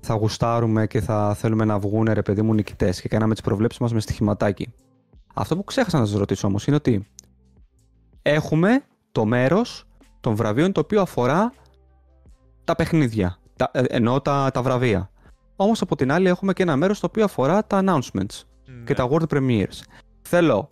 θα 0.00 0.14
γουστάρουμε 0.14 0.86
και 0.86 1.00
θα 1.00 1.34
θέλουμε 1.34 1.64
να 1.64 1.78
βγουν 1.78 2.08
ρε 2.12 2.22
παιδί 2.22 2.42
μου 2.42 2.54
νικητές 2.54 3.00
και 3.00 3.08
κάναμε 3.08 3.32
τις 3.32 3.42
προβλέψεις 3.42 3.80
μας 3.80 3.92
με 3.92 4.00
στοιχηματάκι. 4.00 4.72
Αυτό 5.34 5.56
που 5.56 5.64
ξέχασα 5.64 5.98
να 5.98 6.06
σας 6.06 6.18
ρωτήσω 6.18 6.46
όμως 6.46 6.66
είναι 6.66 6.76
ότι 6.76 7.06
έχουμε 8.22 8.84
το 9.12 9.24
μέρος 9.24 9.85
των 10.26 10.34
βραβείων 10.34 10.72
το 10.72 10.80
οποίο 10.80 11.00
αφορά 11.00 11.52
τα 12.64 12.74
παιχνίδια. 12.74 13.38
Τα, 13.56 13.70
ε, 13.72 13.82
εννοώ 13.88 14.20
τα, 14.20 14.50
τα 14.50 14.62
βραβεία. 14.62 15.10
Όμως 15.56 15.80
από 15.80 15.96
την 15.96 16.12
άλλη 16.12 16.28
έχουμε 16.28 16.52
και 16.52 16.62
ένα 16.62 16.76
μέρος 16.76 17.00
το 17.00 17.06
οποίο 17.06 17.24
αφορά 17.24 17.66
τα 17.66 17.82
announcements 17.84 18.42
και 18.84 18.94
τα 18.94 19.08
world 19.10 19.26
premieres. 19.28 19.80
Θέλω 20.22 20.70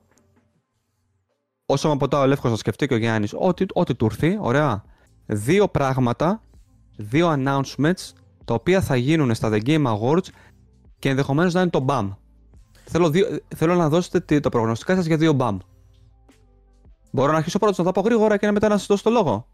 όσο 1.67 1.89
με 1.89 1.97
ποτά 1.97 2.21
ο 2.21 2.27
Λεύκος 2.27 2.51
να 2.51 2.57
σκεφτεί 2.57 2.87
και 2.87 2.95
ο 2.95 2.97
Γιάννης 2.97 3.35
ό,τι, 3.37 3.65
ό,τι 3.73 3.95
του 3.95 4.05
έρθει, 4.05 4.39
ωραία, 4.41 4.85
δύο 5.27 5.69
πράγματα, 5.69 6.43
δύο 6.97 7.35
announcements 7.37 8.13
τα 8.45 8.55
οποία 8.55 8.81
θα 8.81 8.97
γίνουν 8.97 9.35
στα 9.35 9.51
The 9.53 9.63
Game 9.67 9.87
Awards 9.87 10.27
και 10.99 11.09
ενδεχομένως 11.09 11.55
να 11.55 11.61
είναι 11.61 11.71
το 11.71 11.85
BAM. 11.89 12.11
Θέλω, 12.85 13.11
δύο, 13.11 13.27
θέλω 13.57 13.75
να 13.75 13.89
δώσετε 13.89 14.41
το 14.41 14.49
προγνωστικά 14.49 14.95
σας 14.95 15.07
για 15.07 15.17
δύο 15.17 15.37
BAM. 15.39 15.57
Μπορώ 17.15 17.33
να 17.33 17.37
αρχίσω 17.37 17.59
πρώτα 17.59 17.75
να 17.79 17.85
τα 17.85 18.01
πω 18.01 18.07
γρήγορα 18.07 18.37
και 18.37 18.51
μετά 18.51 18.69
να 18.69 18.77
σας 18.79 18.87
δώσω 18.87 19.03
το 19.03 19.11
λόγο. 19.11 19.49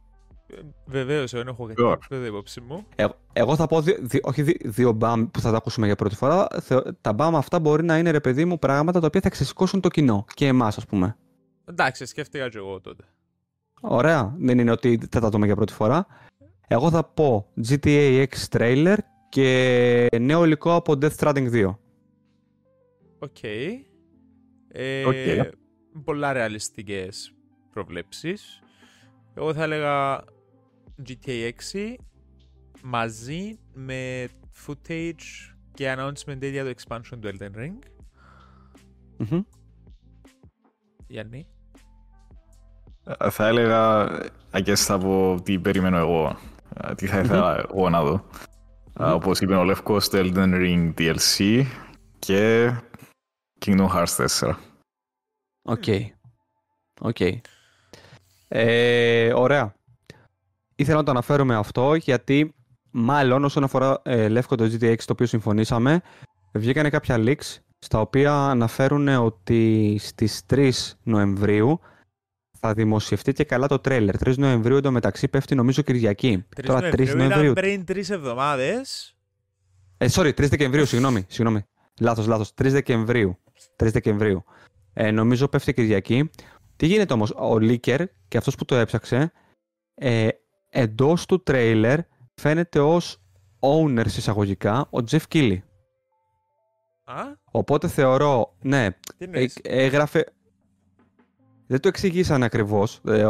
Βεβαίως, 0.87 1.35
εγώ 1.35 1.45
έχω 1.47 1.67
κάτι 2.09 2.27
υπόψη 2.27 2.61
μου. 2.61 2.87
Ε, 2.97 3.07
εγώ 3.33 3.57
θα 3.57 3.67
πω, 3.67 3.81
δι, 3.81 4.21
όχι 4.23 4.43
δύο 4.65 4.93
μπαμ 4.93 5.27
που 5.31 5.41
θα 5.41 5.51
τα 5.51 5.57
ακούσουμε 5.57 5.87
για 5.87 5.97
πρώτη 5.97 6.15
φορά. 6.15 6.49
Τα 7.01 7.13
μπαμ 7.13 7.37
αυτά 7.37 7.61
μπορεί 7.61 7.85
να 7.85 7.99
είναι 7.99 8.11
ρε 8.11 8.21
παιδί 8.21 8.45
μου 8.45 8.59
πράγματα 8.59 9.01
τα 9.01 9.07
οποία 9.07 9.21
θα 9.21 9.29
ξεσηκώσουν 9.29 9.81
το 9.81 9.89
κοινό 9.89 10.25
και 10.35 10.47
εμάς, 10.47 10.77
ας 10.77 10.87
πούμε. 10.87 11.17
Εντάξει, 11.65 12.07
σκέφτηκα 12.07 12.49
και 12.49 12.59
εγώ 12.59 12.81
τότε. 12.81 13.05
Ωραία. 13.81 14.35
Δεν 14.39 14.59
είναι 14.59 14.71
ότι 14.71 15.01
θα 15.11 15.21
τα 15.21 15.29
δούμε 15.29 15.47
για 15.47 15.57
πρώτη 15.57 15.73
φορά. 15.73 16.07
Εγώ 16.69 16.91
θα 16.91 17.05
πω 17.05 17.47
GTA 17.69 18.27
X 18.27 18.59
trailer 18.59 18.97
και 19.29 20.07
νέο 20.21 20.45
υλικό 20.45 20.75
από 20.75 20.93
Death 20.93 21.15
Stranding 21.17 21.51
2. 21.53 21.75
OK. 23.19 23.31
Okay. 23.43 23.69
Ε, 24.69 25.05
okay. 25.07 25.51
Πολλά 26.05 26.33
ρεαλιστικές 26.33 27.35
προβλέψεις. 27.73 28.63
Εγώ 29.35 29.55
θα 29.55 29.63
έλεγα 29.63 30.25
GTA 31.09 31.51
6 31.73 31.95
μαζί 32.83 33.59
με 33.75 34.29
footage 34.67 35.55
και 35.75 35.95
announcement 35.97 36.39
για 36.41 36.65
το 36.65 36.71
expansion 36.77 37.19
του 37.21 37.31
Elden 37.33 37.57
Ring. 37.57 37.79
Mm-hmm. 39.19 39.41
Γιάννη. 41.07 41.47
Ε, 43.19 43.31
θα 43.31 43.47
έλεγα, 43.47 44.09
αγγές 44.51 44.85
θα 44.85 44.99
πω 44.99 45.41
τι 45.43 45.59
περιμένω 45.59 45.97
εγώ, 45.97 46.39
ε, 46.75 46.95
τι 46.95 47.07
θα 47.07 47.19
ήθελα 47.19 47.57
mm-hmm. 47.57 47.71
εγώ 47.71 47.89
να 47.89 48.03
δω. 48.03 48.25
Mm-hmm. 48.95 49.15
Όπως 49.15 49.41
είπε 49.41 49.55
ο 49.55 49.65
Λευκός, 49.65 50.09
το 50.09 50.19
Elden 50.19 50.55
Ring 50.55 50.95
DLC 50.99 51.65
και 52.19 52.71
Kingdom 53.67 53.89
Hearts 53.89 54.27
4. 54.41 54.55
OK. 55.63 55.83
Okay. 55.87 56.07
OK. 57.01 57.17
Okay. 57.19 57.39
Ε, 58.53 59.33
ωραία 59.33 59.75
ήθελα 60.75 60.97
να 60.97 61.03
το 61.03 61.11
αναφέρουμε 61.11 61.55
αυτό 61.55 61.95
γιατί 61.95 62.55
μάλλον 62.91 63.45
όσον 63.45 63.65
αφορά 63.65 64.01
ε, 64.05 64.29
Λεύκο 64.29 64.55
το 64.55 64.65
GTA 64.65 64.91
6 64.91 64.97
το 64.97 65.13
οποίο 65.13 65.27
συμφωνήσαμε 65.27 66.01
βγήκανε 66.53 66.89
κάποια 66.89 67.17
leaks 67.19 67.57
στα 67.79 68.01
οποία 68.01 68.35
αναφέρουν 68.35 69.09
ότι 69.09 69.97
στις 70.01 70.43
3 70.51 70.71
Νοεμβρίου 71.03 71.81
θα 72.61 72.75
δημοσιευτεί 72.75 73.33
και 73.33 73.45
καλά 73.45 73.67
το 73.67 73.79
τρέλερ. 73.79 74.15
3 74.25 74.37
Νοεμβρίου 74.37 74.77
εντωμεταξύ 74.77 75.29
πέφτει 75.29 75.55
νομίζω 75.55 75.83
Κυριακή. 75.83 76.45
3 76.57 76.63
Τώρα, 76.67 76.81
Νοεμβρίου 76.81 77.07
3 77.13 77.17
Νοεμβρίου. 77.17 77.53
πριν 77.53 77.85
3 77.89 78.11
εβδομάδες. 78.11 79.15
Ε, 79.99 80.07
sorry, 80.11 80.33
3 80.35 80.49
Δεκεμβρίου, 80.49 80.87
συγγνώμη. 80.87 81.25
συγγνώμη. 81.29 81.63
Λάθος, 82.01 82.27
λάθος. 82.27 82.55
3 82.55 82.71
Δεκεμβρίου. 82.71 83.39
3 83.77 83.91
Δεκεμβρίου. 83.91 84.45
Ε, 84.93 85.11
νομίζω 85.11 85.49
πέφτει 85.49 85.75
Κυριακή. 85.75 86.31
Τι 86.81 86.87
γίνεται 86.87 87.13
όμως, 87.13 87.33
ο 87.37 87.59
Λίκερ 87.59 88.03
και 88.29 88.37
αυτός 88.37 88.55
που 88.55 88.65
το 88.65 88.75
έψαξε 88.75 89.33
ε, 89.95 90.29
εντός 90.71 91.27
του 91.27 91.43
τρέιλερ 91.43 91.99
φαίνεται 92.35 92.81
ως 92.81 93.23
owner 93.61 94.07
εισαγωγικά 94.07 94.81
ο 94.81 94.99
Jeff 95.11 95.21
Keighley. 95.33 95.59
Α; 97.05 97.23
Οπότε 97.51 97.89
θεωρώ, 97.89 98.57
ναι, 98.63 98.89
ε, 99.19 99.47
έγραφε... 99.63 100.25
Δεν 101.67 101.81
το 101.81 101.89
εξηγήσαν 101.89 102.43
ακριβώς. 102.43 103.01
Ε, 103.07 103.21
ε, 103.21 103.29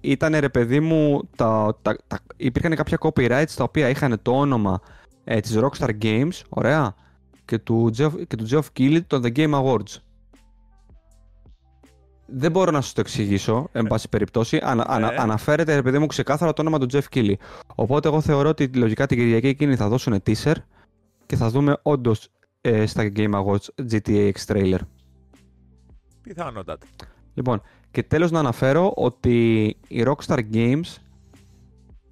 ήταν 0.00 0.36
ρε 0.38 0.48
παιδί 0.48 0.80
μου, 0.80 1.28
τα, 1.36 1.78
τα, 1.82 1.96
τα, 2.06 2.18
υπήρχαν 2.36 2.74
κάποια 2.74 2.98
copyrights 3.00 3.52
τα 3.56 3.64
οποία 3.64 3.88
είχαν 3.88 4.22
το 4.22 4.38
όνομα 4.38 4.80
ε, 5.24 5.40
της 5.40 5.58
Rockstar 5.58 5.90
Games, 6.02 6.40
ωραία, 6.48 6.94
και 7.44 7.58
του 7.58 7.90
Jeff, 7.96 8.26
και 8.26 8.36
του 8.36 8.46
Geoff 8.50 8.78
Keighley 8.78 9.00
των 9.06 9.22
The 9.24 9.36
Game 9.36 9.62
Awards. 9.62 9.96
Δεν 12.34 12.50
μπορώ 12.50 12.70
να 12.70 12.80
σας 12.80 12.92
το 12.92 13.00
εξηγήσω, 13.00 13.68
εν 13.72 13.86
πάση 13.86 14.08
περιπτώσει. 14.08 14.60
Ανα, 14.62 14.84
ανα, 14.88 15.12
Ε. 15.12 15.16
αναφέρεται, 15.16 15.74
ρε 15.74 15.82
παιδί 15.82 15.98
μου, 15.98 16.06
ξεκάθαρα 16.06 16.52
το 16.52 16.60
όνομα 16.62 16.78
του 16.78 16.86
Jeff 16.92 17.02
Keighley. 17.14 17.34
Οπότε 17.74 18.08
εγώ 18.08 18.20
θεωρώ 18.20 18.48
ότι 18.48 18.66
λογικά 18.74 19.06
την 19.06 19.18
Κυριακή 19.18 19.46
εκείνη 19.46 19.76
θα 19.76 19.88
δώσουν 19.88 20.22
teaser 20.26 20.54
και 21.26 21.36
θα 21.36 21.48
δούμε 21.50 21.76
όντως 21.82 22.28
ε, 22.60 22.86
στα 22.86 23.12
Game 23.16 23.32
Awards 23.34 23.86
GTA 23.90 24.30
X 24.32 24.46
trailer. 24.46 24.78
Πιθανότατα. 26.22 26.86
Λοιπόν, 27.34 27.62
και 27.90 28.02
τέλος 28.02 28.30
να 28.30 28.38
αναφέρω 28.38 28.92
ότι 28.96 29.64
η 29.88 30.04
Rockstar 30.06 30.38
Games 30.52 30.96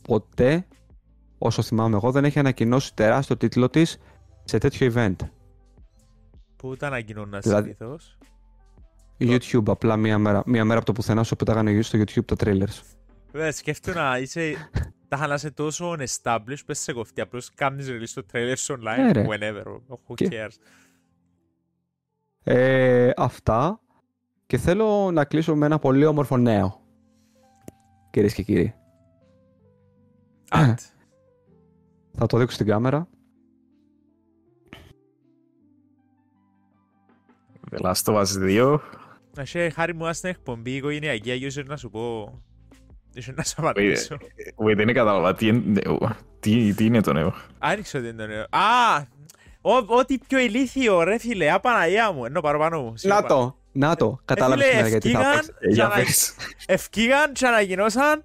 ποτέ, 0.02 0.66
όσο 1.38 1.62
θυμάμαι 1.62 1.96
εγώ, 1.96 2.10
δεν 2.10 2.24
έχει 2.24 2.38
ανακοινώσει 2.38 2.94
τεράστιο 2.94 3.36
τίτλο 3.36 3.68
της 3.68 3.98
σε 4.44 4.58
τέτοιο 4.58 4.92
event. 4.94 5.16
Πού 6.56 6.76
τα 6.76 6.86
ανακοινώνα 6.86 7.38
Δηλαδή- 7.38 7.62
συνήθως; 7.78 8.18
YouTube, 9.20 9.62
απλά 9.68 9.96
μία 9.96 10.18
μέρα, 10.18 10.42
μία 10.46 10.64
μέρα 10.64 10.76
από 10.76 10.86
το 10.86 10.92
πουθενά 10.92 11.22
σου 11.22 11.36
πετάγανε 11.36 11.82
στο 11.82 11.98
YouTube 11.98 12.24
τα 12.24 12.36
trailers. 12.38 12.80
Βέβαια, 13.32 13.52
σκέφτομαι 13.52 14.00
να 14.00 14.18
είσαι. 14.18 14.70
Τα 15.08 15.16
είχα 15.16 15.26
να 15.26 15.34
είσαι 15.34 15.50
τόσο 15.50 15.94
established, 15.98 16.64
πες 16.66 16.78
σε 16.78 16.92
κοφτεί. 16.92 17.20
Απλώς 17.20 17.54
κάνεις 17.54 17.88
release 17.90 18.12
το 18.14 18.24
trailer 18.32 18.52
σου 18.56 18.74
online, 18.78 18.96
Ναι, 19.02 19.12
ρε. 19.12 19.26
whenever. 19.28 19.64
Who 20.06 20.14
Και- 20.14 20.28
cares. 20.30 20.54
Ε, 22.42 23.10
αυτά. 23.16 23.80
Και 24.46 24.58
θέλω 24.58 25.10
να 25.12 25.24
κλείσω 25.24 25.56
με 25.56 25.66
ένα 25.66 25.78
πολύ 25.78 26.04
όμορφο 26.04 26.36
νέο. 26.36 26.80
Κυρίες 28.10 28.34
και 28.34 28.42
κύριοι. 28.42 28.74
Art. 30.50 30.74
Θα 32.18 32.26
το 32.26 32.38
δείξω 32.38 32.54
στην 32.54 32.66
κάμερα. 32.66 33.08
The 37.70 37.78
Last 37.84 38.04
of 38.04 38.14
Us 38.22 38.26
2. 38.38 38.78
Να 39.40 39.46
σε 39.46 39.68
χάρη 39.70 39.94
μου 39.94 40.12
στην 40.12 40.28
εκπομπή 40.30 40.70
οικογενειακή, 40.74 41.30
αγίως 41.30 41.56
να 41.56 41.76
σου 41.76 41.90
πω... 41.90 42.32
Ίσως 43.14 43.34
να 43.36 43.42
σου 43.42 43.54
απαντήσω. 43.58 44.16
Wait, 44.66 44.76
δεν 44.76 44.86
κατάλαβα. 44.86 45.34
Τι, 45.34 45.46
είναι- 45.46 45.80
τι, 46.40 46.74
τι 46.74 46.84
είναι 46.84 47.00
το 47.00 47.12
νέο; 47.12 47.34
Άνοιξε 47.58 47.98
ότι 47.98 48.08
είναι 48.08 48.22
το 48.22 48.26
νέο. 48.26 48.42
Α! 48.50 48.98
ο- 49.60 49.94
Ό,τι 49.98 50.18
πιο 50.18 50.38
ηλίθιο 50.38 51.02
ρε 51.02 51.18
φίλε, 51.18 51.50
α 51.52 51.60
Παναγία 51.60 52.12
μου, 52.12 52.24
ενώ 52.24 52.40
παραπάνω 52.40 52.80
μου. 52.82 52.94
Να 53.02 53.22
το, 53.22 53.58
να 53.72 53.96
το. 53.96 54.20
Κατάλαβες 54.24 54.64
φίλε, 54.66 54.76
σήμερα 54.76 54.88
γιατί 54.88 55.10
θα 55.10 55.18
ευκήγαν- 55.20 55.36
παίξει. 55.46 55.52
Ε, 55.68 55.72
Για 55.72 55.86
να- 55.86 55.94
πες. 55.94 56.34
Ευκήγαν 56.66 57.32
και 57.32 57.46
ανακοινώσαν 57.46 58.24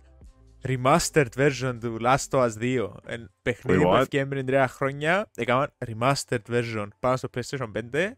remastered 0.67 1.27
version 1.37 1.77
του 1.81 1.97
Last 2.01 2.29
of 2.29 2.39
Us 2.39 2.49
2. 2.61 2.89
Εν 3.05 3.31
παιχνίδι 3.41 3.79
Wait, 3.79 3.83
που 3.83 3.93
what? 3.95 3.99
ευκήγαν 3.99 4.27
πριν 4.27 4.45
τρία 4.45 4.67
χρόνια, 4.67 5.29
έκαναν 5.35 5.73
remastered 5.85 6.51
version 6.51 6.87
πάνω 6.99 7.15
στο 7.17 7.27
PlayStation 7.37 7.71
5. 7.93 8.11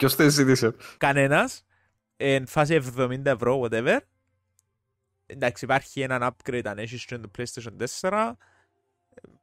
Ποιος 0.00 0.16
το 0.16 0.28
ζήτησε. 0.28 0.74
Κανένας, 0.96 1.66
εν 2.16 2.46
φάση 2.46 2.74
70 2.96 3.20
ευρώ, 3.24 3.60
whatever. 3.62 3.98
Εντάξει, 5.26 5.64
υπάρχει 5.64 6.00
έναν 6.00 6.34
upgrade 6.34 6.62
αν 6.64 6.78
έχεις 6.78 7.04
και 7.04 7.18
το 7.18 7.30
PlayStation 7.38 7.86
4. 8.00 8.32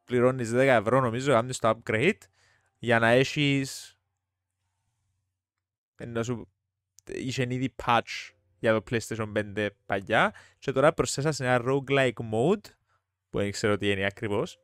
Πληρώνεις 0.03 0.51
10 0.51 0.55
ευρώ 0.57 0.99
νομίζω, 0.99 1.31
κάνεις 1.31 1.57
το 1.57 1.81
upgrade 1.85 2.17
για 2.77 2.99
να 2.99 3.07
έχεις 3.07 3.97
ενώ 5.95 6.23
σου 6.23 6.49
είχε 7.05 7.45
ήδη 7.49 7.75
patch 7.85 8.29
για 8.59 8.73
το 8.73 8.83
PlayStation 8.89 9.31
5 9.55 9.67
παλιά 9.85 10.33
και 10.59 10.71
τώρα 10.71 10.93
προσθέσας 10.93 11.39
ένα 11.39 11.61
roguelike 11.65 12.31
mode 12.33 12.65
που 13.29 13.37
δεν 13.37 13.51
ξέρω 13.51 13.77
τι 13.77 13.91
είναι 13.91 14.05
ακριβώς 14.05 14.59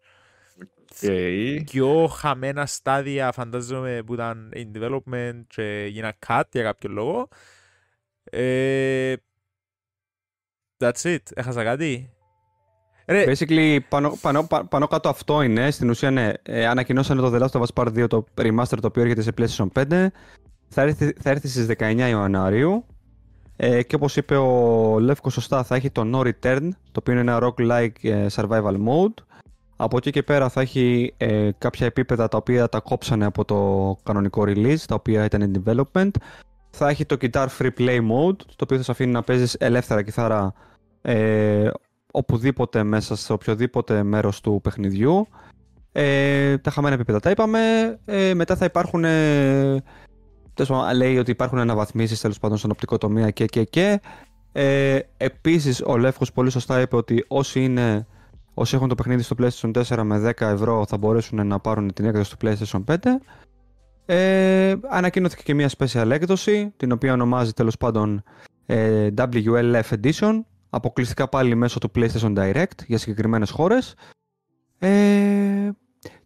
Okay. 1.01 1.61
πιο 1.65 2.07
χαμένα 2.07 2.65
στάδια 2.65 3.31
φαντάζομαι 3.31 4.01
που 4.05 4.13
ήταν 4.13 4.51
in 4.55 4.77
development 4.77 5.41
και 5.47 5.87
γίνα 5.89 6.13
cut 6.27 6.43
για 6.51 6.63
κάποιο 6.63 6.89
λόγο. 6.89 7.27
Ε, 8.23 9.13
that's 10.77 11.01
it. 11.01 11.17
Έχασα 11.33 11.63
κάτι; 11.63 12.09
Ρε, 13.07 13.23
Basically, 13.27 13.79
πάνω, 13.89 14.17
πάνω, 14.21 14.43
πα- 14.43 14.65
πάνω 14.65 14.87
κάτω 14.87 15.09
αυτό 15.09 15.41
είναι. 15.41 15.71
Στην 15.71 15.89
ουσία, 15.89 16.11
ναι. 16.11 16.31
Ε, 16.43 16.65
ανακοινώσανε 16.65 17.21
το 17.21 17.35
The 17.35 17.41
Last 17.41 17.61
of 17.61 17.63
Us 17.65 17.83
Part 17.83 18.03
2, 18.03 18.07
το 18.09 18.25
remaster 18.35 18.77
το 18.81 18.87
οποίο 18.87 19.01
έρχεται 19.01 19.21
σε 19.21 19.31
PlayStation 19.37 19.67
5. 19.73 20.07
Θα 20.67 20.81
έρθει, 20.81 21.13
θα 21.21 21.29
έρθει 21.29 21.47
στις 21.47 21.65
19 21.65 22.07
Ιανουαρίου. 22.09 22.85
Ε, 23.55 23.83
και 23.83 23.95
όπως 23.95 24.15
είπε 24.15 24.35
ο 24.35 24.99
Λεύκος 24.99 25.33
σωστά, 25.33 25.63
θα 25.63 25.75
έχει 25.75 25.89
το 25.91 26.11
No 26.13 26.19
Return, 26.27 26.67
το 26.91 26.99
οποίο 26.99 27.13
είναι 27.13 27.21
ένα 27.21 27.39
roguelike 27.41 28.03
ε, 28.03 28.25
survival 28.31 28.75
mode. 28.87 29.13
Από 29.75 29.97
εκεί 29.97 30.11
και 30.11 30.23
πέρα 30.23 30.49
θα 30.49 30.61
έχει 30.61 31.13
ε, 31.17 31.49
κάποια 31.57 31.85
επίπεδα 31.85 32.27
τα 32.27 32.37
οποία 32.37 32.69
τα 32.69 32.79
κόψανε 32.79 33.25
από 33.25 33.45
το 33.45 33.97
κανονικό 34.03 34.43
release, 34.45 34.79
τα 34.87 34.95
οποία 34.95 35.25
ήταν 35.25 35.63
in 35.65 35.73
development. 35.73 36.11
Θα 36.69 36.89
έχει 36.89 37.05
το 37.05 37.17
guitar 37.21 37.47
free 37.59 37.69
play 37.77 37.97
mode, 37.97 38.37
το 38.37 38.63
οποίο 38.63 38.77
θα 38.77 38.83
σε 38.83 38.91
αφήνει 38.91 39.11
να 39.11 39.23
παίζεις 39.23 39.53
ελεύθερα 39.53 40.01
κιθάρα 40.01 40.53
ε, 41.01 41.69
οπουδήποτε 42.11 42.83
μέσα 42.83 43.15
σε 43.15 43.33
οποιοδήποτε 43.33 44.03
μέρος 44.03 44.41
του 44.41 44.59
παιχνιδιού. 44.63 45.27
Ε, 45.91 46.57
τα 46.57 46.71
χαμένα 46.71 46.95
επίπεδα 46.95 47.19
τα 47.19 47.29
είπαμε. 47.29 47.59
Ε, 48.05 48.33
μετά 48.33 48.55
θα 48.55 48.65
υπάρχουν. 48.65 49.03
Ε, 49.03 49.83
τέλος 50.53 50.69
πάντων, 50.69 50.95
λέει 50.95 51.17
ότι 51.17 51.31
υπάρχουν 51.31 51.59
αναβαθμίσεις 51.59 52.21
τέλος 52.21 52.39
πάντων 52.39 52.57
στον 52.57 52.71
οπτικό 52.71 52.97
τομέα 52.97 53.29
και 53.29 53.45
και 53.45 53.63
και. 53.63 54.01
Ε, 54.51 54.99
επίσης 55.17 55.81
ο 55.85 55.97
Λεύκος 55.97 56.31
πολύ 56.31 56.49
σωστά 56.49 56.81
είπε 56.81 56.95
ότι 56.95 57.25
όσοι, 57.27 57.63
είναι, 57.63 58.07
όσοι 58.53 58.75
έχουν 58.75 58.87
το 58.87 58.95
παιχνίδι 58.95 59.21
στο 59.21 59.35
PlayStation 59.39 59.83
4 59.83 60.01
με 60.03 60.33
10 60.37 60.41
ευρώ 60.41 60.85
θα 60.87 60.97
μπορέσουν 60.97 61.47
να 61.47 61.59
πάρουν 61.59 61.93
την 61.93 62.05
έκδοση 62.05 62.37
του 62.37 62.47
PlayStation 62.47 62.83
5. 62.85 62.95
Ε, 64.05 64.75
ανακοινώθηκε 64.89 65.41
και 65.43 65.53
μια 65.53 65.69
special 65.77 66.09
έκδοση 66.09 66.73
την 66.77 66.91
οποία 66.91 67.13
ονομάζει 67.13 67.51
τέλος 67.51 67.77
πάντων 67.77 68.23
ε, 68.65 69.09
WLF 69.17 69.81
Edition 70.01 70.39
αποκλειστικά 70.69 71.27
πάλι 71.29 71.55
μέσω 71.55 71.79
του 71.79 71.91
PlayStation 71.95 72.37
Direct 72.37 72.85
για 72.87 72.97
συγκεκριμένες 72.97 73.49
χώρες. 73.49 73.95
Ε, 74.79 75.69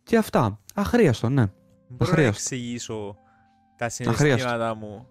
και 0.03 0.17
αυτά. 0.17 0.59
Αχρίαστο, 0.73 1.29
ναι. 1.29 1.45
μπορώ 1.87 1.95
να 1.97 2.05
αχρίαστο. 2.05 2.37
εξηγήσω 2.39 3.17
τα 3.77 3.85
Αχρίαστο. 3.85 4.13
συναισθήματα 4.23 4.75
μου 4.75 5.07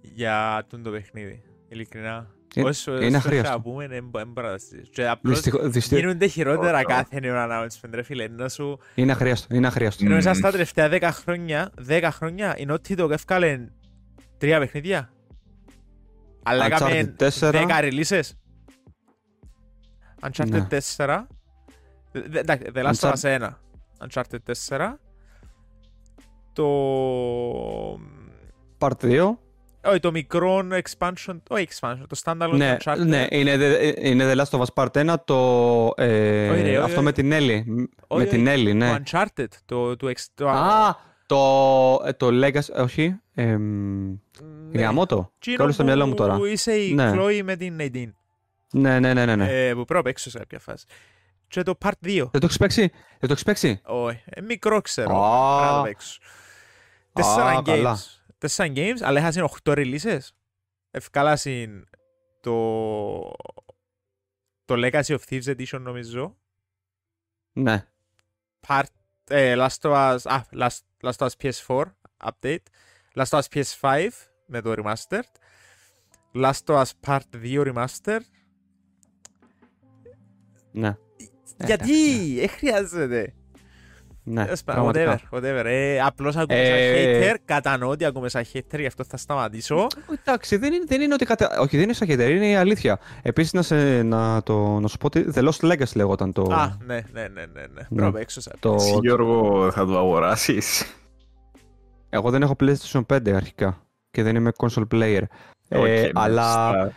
για 0.00 0.64
τούτο 0.68 0.82
το 0.82 0.90
παιχνίδι. 0.90 1.42
Ειλικρινά; 1.68 2.30
Ε, 2.54 2.62
Όσο 2.62 2.96
είναι 2.96 3.06
όσο 3.06 3.16
αχρίαστο. 3.16 3.52
θα 3.52 3.60
πούμε, 3.60 3.88
δεν 3.88 4.04
μπορώ 4.04 4.46
να 4.46 4.52
τα 4.52 4.58
συζητήσω. 4.58 4.90
Και 4.92 5.08
απλώς 5.08 5.34
Δυστυχώ- 5.34 5.62
δυστυχ- 5.66 6.00
γίνονται 6.00 6.26
χειρότερα 6.26 6.78
Ω, 6.78 6.82
κάθε 6.82 7.20
νέο 7.20 7.34
announcement, 7.36 7.90
ρε 7.92 8.02
φίλε. 8.02 8.24
Ενώ 8.24 8.48
σου 8.48 8.78
Είναι 8.94 9.12
αχρίαστο. 9.12 9.54
Είναι 9.54 9.66
αχρίαστο. 9.66 10.04
Μμμ. 10.04 10.12
Ενώ 10.12 10.22
μέσα 10.22 10.34
στα 10.34 10.50
τελευταία 10.50 10.88
10 10.88 11.10
χρόνια, 11.12 11.70
10 11.88 12.08
χρόνια, 12.12 12.56
η 12.58 12.66
Naughty 12.68 12.98
Dog 12.98 13.10
έφκαλε 13.10 13.68
τρία 14.38 14.58
παιχνίδια. 14.58 15.12
Αλλά 16.42 16.64
Uncharted 16.66 16.70
έκαμε 16.70 17.14
4. 17.18 17.50
10 17.50 17.80
releases. 17.82 18.22
Uncharted 20.22 20.48
Ναι. 20.48 20.66
4. 20.70 21.26
Δε- 22.12 22.20
δε- 22.28 22.38
Εντάξει, 22.38 22.66
The 22.74 22.78
Last 22.84 22.92
of 22.92 23.12
Uncharted- 23.12 23.12
Us 23.12 23.38
1. 23.38 23.58
Uncharted 24.08 24.38
4. 24.68 25.00
Το... 26.52 26.68
Part 28.78 28.96
2. 29.02 29.38
Όχι, 29.84 30.00
το 30.00 30.10
μικρό 30.10 30.66
expansion, 30.70 31.40
όχι 31.48 31.66
expansion, 31.70 32.02
το 32.08 32.20
standalone 32.24 32.52
Ναι, 32.56 32.76
Uncharted. 32.80 32.96
ναι 33.06 33.26
είναι, 33.30 33.54
The- 33.58 33.98
είναι 34.04 34.32
The 34.32 34.36
Last 34.44 34.58
of 34.58 34.62
Us 34.64 34.84
Part 34.84 35.10
1 35.10 35.14
το, 35.24 35.92
ε, 35.96 36.48
Όχι, 36.50 36.62
ρε, 36.62 36.68
όχι, 36.68 36.76
αυτό 36.76 36.94
όχι. 36.94 37.02
με 37.02 37.12
την 37.12 37.30
Ellie. 37.32 37.62
Με 37.66 37.88
Όχι, 38.06 38.26
την 38.26 38.46
όχι, 38.46 38.56
Ellie, 38.68 38.74
ναι. 38.74 38.88
Το 38.98 39.02
Uncharted, 39.04 39.46
το, 39.66 39.96
το, 39.96 40.08
ex- 40.08 40.26
το 40.34 40.48
Α, 40.48 40.96
το, 41.26 42.02
ε, 42.04 42.12
το 42.12 42.28
Legacy, 42.32 42.82
όχι, 42.82 43.16
εμ, 43.34 44.08
ναι. 44.70 44.80
γαμώ 44.82 45.06
το. 45.06 45.32
Εκείνο 45.36 45.56
Κόλλησε 45.56 45.74
στο 45.74 45.84
μυαλό 45.84 46.06
μου 46.06 46.14
τώρα. 46.14 46.36
Που 46.36 46.44
είσαι 46.44 46.72
η 46.72 46.94
Ναι. 46.94 47.12
Chloe 47.14 47.40
με 47.44 47.56
την 47.56 47.76
Nadine. 47.80 48.12
Ναι, 48.72 48.98
ναι, 49.00 49.14
ναι, 49.14 49.24
ναι. 49.26 49.36
ναι. 49.36 49.66
Ε, 49.66 49.68
που 49.74 49.84
πρέπει 49.84 49.92
να 49.94 50.02
παίξω 50.02 50.30
σε 50.30 50.38
κάποια 50.38 50.58
φάση. 50.58 50.84
Και 51.48 51.62
το 51.62 51.78
Part 51.84 51.88
2. 52.06 52.16
Δεν 52.30 52.30
το 52.30 52.38
έχεις 52.42 52.56
παίξει, 52.56 52.80
δεν 53.18 53.18
το 53.20 53.28
έχεις 53.30 53.42
παίξει; 53.42 53.80
Όχι, 53.84 54.22
ε, 54.24 54.40
μικρό 54.40 54.80
ξέρω. 54.80 55.24
Α. 55.24 55.56
Πρέπει 55.58 55.70
να 55.72 55.76
το 55.76 55.82
παίξω. 55.82 56.18
Τέσσερα 57.12 57.48
Α, 57.50 57.62
καλά. 57.62 57.96
games. 57.96 58.19
Τέσσερα 58.40 58.72
games, 58.76 58.98
αλλά 59.00 59.18
έχασαν 59.20 59.48
8 59.64 59.72
releases. 59.72 60.20
Ευκάλασαν 60.90 61.88
το... 62.40 62.56
Το 64.64 64.74
Legacy 64.76 65.02
of 65.02 65.18
Thieves 65.28 65.44
Edition 65.44 65.80
νομίζω. 65.80 66.36
Ναι. 67.52 67.86
Part... 68.66 68.84
Ε, 69.28 69.54
Last 69.56 69.80
of 69.80 69.92
Us... 69.92 70.18
Α, 70.24 70.40
Last, 70.52 70.78
Last 71.02 71.26
of 71.26 71.28
Us 71.28 71.32
PS4 71.42 71.84
update. 72.24 72.64
Last 73.14 73.38
of 73.38 73.40
Us 73.40 73.44
PS5 73.54 74.08
με 74.46 74.60
το 74.60 74.74
Remastered. 74.76 75.30
Last 76.34 76.64
of 76.66 76.82
Us 76.82 76.90
Part 77.06 77.20
2 77.32 77.72
Remastered. 77.72 78.20
Ναι. 80.72 80.96
Γιατί, 81.64 82.34
δεν 82.38 82.48
χρειάζεται. 82.48 83.34
Ναι, 84.22 84.44
Τέλος 84.44 84.62
πάντων, 84.64 84.92
πραγματικά. 84.92 85.28
Whatever, 85.30 85.60
whatever. 85.60 85.64
Ε, 85.64 86.00
απλώς 86.00 86.36
ακούμε 86.36 86.58
Ε, 86.60 87.22
σαν 87.22 87.32
hater, 87.34 87.36
κατανοώ 87.44 87.90
ότι 87.90 88.04
ακούμε 88.04 88.28
σαν 88.28 88.44
hater, 88.52 88.78
γι' 88.78 88.86
αυτό 88.86 89.04
θα 89.04 89.16
σταματήσω. 89.16 89.86
Εντάξει, 90.24 90.56
δεν 90.56 90.72
είναι, 90.72 90.84
δεν 90.88 91.00
είναι 91.00 91.14
ότι 91.14 91.24
κατα... 91.24 91.58
Όχι, 91.60 91.76
δεν 91.76 91.84
είναι 91.84 91.92
σαν 91.92 92.08
hater, 92.10 92.30
είναι 92.30 92.48
η 92.48 92.54
αλήθεια. 92.54 92.98
Επίσης, 93.22 93.52
να, 93.52 93.62
σε, 93.62 94.02
να, 94.02 94.42
το, 94.42 94.80
να 94.80 94.88
σου 94.88 94.96
πω 94.98 95.06
ότι 95.06 95.26
The 95.34 95.48
Lost 95.48 95.72
Legacy 95.72 95.94
λέγονταν 95.94 96.32
το... 96.32 96.42
Α, 96.42 96.76
ναι, 96.86 96.94
ναι, 97.12 97.20
ναι, 97.22 97.28
ναι, 97.28 97.60
ναι. 97.60 97.66
Πρέπει 97.72 97.94
να 97.94 98.12
παίξω 98.12 98.40
σε 98.40 98.50
το... 98.58 98.74
Εσύ 98.74 98.98
Γιώργο 99.02 99.70
θα 99.70 99.86
το 99.86 99.98
αγοράσεις. 99.98 100.94
Εγώ 102.08 102.30
δεν 102.30 102.42
έχω 102.42 102.56
PlayStation 102.60 103.00
5 103.14 103.30
αρχικά 103.30 103.82
και 104.10 104.22
δεν 104.22 104.36
είμαι 104.36 104.50
console 104.56 104.86
player. 104.94 105.22
Ε, 105.68 105.78
Οκ, 105.78 105.84
ναι, 105.86 106.08
αλλά 106.14 106.42
στα- 106.42 106.92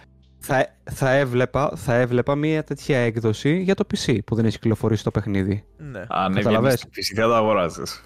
θα, 0.45 0.67
θα, 0.91 1.09
έβλεπα, 1.11 1.71
θα 1.75 1.93
έβλεπα 1.93 2.35
μια 2.35 2.63
τέτοια 2.63 2.97
έκδοση 2.97 3.57
για 3.61 3.75
το 3.75 3.85
PC 3.93 4.17
που 4.25 4.35
δεν 4.35 4.45
έχει 4.45 4.59
κυκλοφορήσει 4.59 5.03
το 5.03 5.11
παιχνίδι. 5.11 5.65
Ναι. 5.77 5.99
Αν 6.07 6.33
Καταλαβες; 6.33 6.45
έβγαινε 6.45 6.71
στο 6.71 6.87
PC 6.87 7.21
θα 7.21 7.27
το 7.27 7.35
αγοράζεις. 7.35 8.03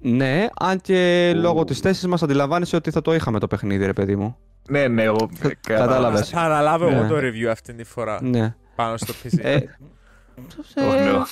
Ναι, 0.00 0.46
αν 0.58 0.80
και 0.80 1.32
Ου. 1.36 1.40
λόγω 1.40 1.64
της 1.64 1.78
θέσης 1.80 2.06
μας 2.06 2.22
αντιλαμβάνεσαι 2.22 2.76
ότι 2.76 2.90
θα 2.90 3.02
το 3.02 3.14
είχαμε 3.14 3.38
το 3.38 3.46
παιχνίδι, 3.46 3.86
ρε 3.86 3.92
παιδί 3.92 4.16
μου. 4.16 4.36
Ναι, 4.68 4.88
ναι, 4.88 5.02
εγώ 5.02 5.28
κατάλαβες. 5.60 6.28
Θα 6.28 6.40
αναλάβω 6.40 6.88
εγώ 6.88 7.02
Ναι. 7.02 7.08
το 7.08 7.16
review 7.16 7.44
αυτή 7.50 7.74
τη 7.74 7.84
φορά 7.84 8.18
Ναι. 8.22 8.54
πάνω 8.76 8.96
στο 8.96 9.12
PC. 9.22 9.38
Ε, 9.40 9.54
Όχι, 9.54 10.98
ναι. 11.02 11.22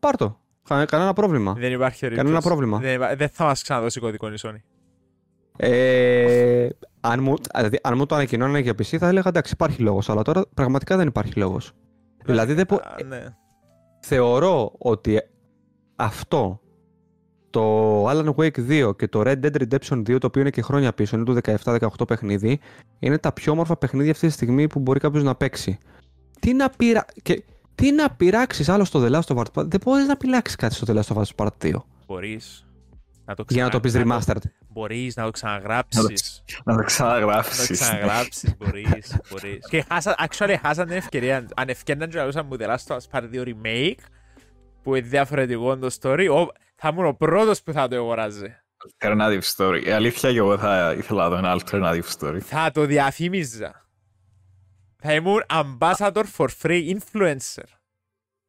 πάρ' 0.00 0.16
το. 0.16 0.40
Κα- 0.68 0.84
Κανένα 0.84 1.12
πρόβλημα. 1.12 1.52
Δεν 1.58 1.72
υπάρχει 1.72 1.98
περίπτωση. 2.00 2.26
Κανένα 2.26 2.40
πρόβλημα. 2.48 2.78
Δεν, 2.78 2.94
υπά- 2.94 3.16
δεν 3.16 3.28
θα 3.28 3.44
μας 3.44 3.62
ξαναδώσει 3.62 4.00
κωδικό 4.00 4.28
η 4.32 4.34
Sony. 4.42 4.60
Ε, 5.56 6.68
αν, 7.00 7.22
μου, 7.22 7.34
δηλαδή, 7.54 7.78
αν 7.82 7.94
μου 7.96 8.06
το 8.06 8.14
ανακοινώνανε 8.14 8.58
για 8.58 8.72
PC 8.72 8.96
θα 8.98 9.08
έλεγα 9.08 9.28
εντάξει 9.28 9.52
υπάρχει 9.52 9.82
λόγος, 9.82 10.10
αλλά 10.10 10.22
τώρα 10.22 10.44
πραγματικά 10.54 10.96
δεν 10.96 11.06
υπάρχει 11.06 11.38
λόγος. 11.38 11.72
Δηλαδή 12.24 12.54
δεν 12.54 12.66
πω, 12.66 12.74
Α, 12.74 13.04
ναι. 13.08 13.24
θεωρώ 14.00 14.72
ότι 14.78 15.20
αυτό 15.96 16.60
το 17.50 18.08
Alan 18.08 18.34
Wake 18.34 18.88
2 18.88 18.96
και 18.96 19.08
το 19.08 19.22
Red 19.24 19.40
Dead 19.44 19.62
Redemption 19.62 19.98
2, 19.98 20.18
το 20.20 20.26
οποίο 20.26 20.40
είναι 20.40 20.50
και 20.50 20.62
χρόνια 20.62 20.92
πίσω, 20.92 21.16
είναι 21.16 21.24
του 21.24 21.38
17-18 21.64 22.06
παιχνίδι, 22.06 22.60
είναι 22.98 23.18
τα 23.18 23.32
πιο 23.32 23.52
όμορφα 23.52 23.76
παιχνίδια 23.76 24.10
αυτή 24.10 24.26
τη 24.26 24.32
στιγμή 24.32 24.66
που 24.66 24.78
μπορεί 24.78 24.98
κάποιος 24.98 25.22
να 25.22 25.34
παίξει. 25.34 25.78
Τι 26.40 26.54
να, 26.54 26.70
πειρα... 26.70 27.04
και... 27.22 27.44
Τι 27.74 27.92
να 27.92 28.10
πειράξεις 28.10 28.68
άλλο 28.68 28.84
στο 28.84 29.04
The 29.04 29.10
Last 29.10 29.34
of 29.34 29.36
Us 29.36 29.44
Part 29.54 29.66
Δεν 29.66 29.80
μπορείς 29.84 30.06
να 30.06 30.16
πειράξει 30.16 30.56
κάτι 30.56 30.74
στο 30.74 30.92
The 30.92 30.96
Last 30.96 31.16
of 31.16 31.22
Us 31.22 31.30
Part 31.36 31.72
2 31.72 31.74
Μπορείς 32.06 32.66
να 33.24 33.34
το 33.34 33.44
για 33.48 33.64
να 33.64 33.70
το 33.70 33.80
πεις 33.80 33.92
remastered. 33.96 34.42
Μπορείς 34.72 35.16
να 35.16 35.24
το 35.24 35.30
ξαναγράψεις. 35.30 36.42
Να 36.64 36.64
το 36.64 36.70
Να 36.70 36.76
το 36.76 36.82
ξαναγράψεις. 36.84 37.70
ξαναγράψει, 37.80 38.54
μπορείς. 38.58 39.16
Μπορείς. 39.30 39.66
Και 39.68 39.84
χάσα, 39.88 40.14
actually, 40.28 40.54
χάσαν 40.62 40.86
την 40.86 40.96
ευκαιρία. 40.96 41.46
Αν 41.56 41.68
ευκαιρναν 41.68 42.10
και 42.10 42.16
λαούσαν 42.16 42.46
μου 42.46 42.56
The 42.60 42.66
Last 42.66 42.86
of 42.86 42.96
Us 42.96 43.04
Part 43.20 43.24
2 43.34 43.44
Remake, 43.46 43.94
που 44.82 44.94
είναι 44.94 45.06
διαφορετικό 45.08 45.78
το 45.78 45.96
story, 46.00 46.26
ο- 46.30 46.52
θα 46.76 46.88
ήμουν 46.88 47.06
ο 47.06 47.12
πρώτος 47.14 47.62
που 47.62 47.72
θα 47.72 47.88
το 47.88 47.96
αγοράζει. 47.96 48.54
Alternative 49.00 49.40
story. 49.56 49.82
Η 49.86 49.90
αλήθεια 49.90 50.32
και 50.32 50.38
εγώ 50.38 50.58
θα 50.58 50.92
ήθελα 50.98 51.22
να 51.22 51.28
δω 51.28 51.36
ένα 51.36 51.60
alternative 51.60 52.18
story. 52.18 52.38
Θα 52.40 52.70
το 52.70 52.84
διαφήμιζα. 52.84 53.86
Θα 55.04 55.14
ήμουν 55.14 55.42
ambassador 55.48 56.22
for 56.36 56.46
free 56.62 56.96
influencer. 56.96 57.64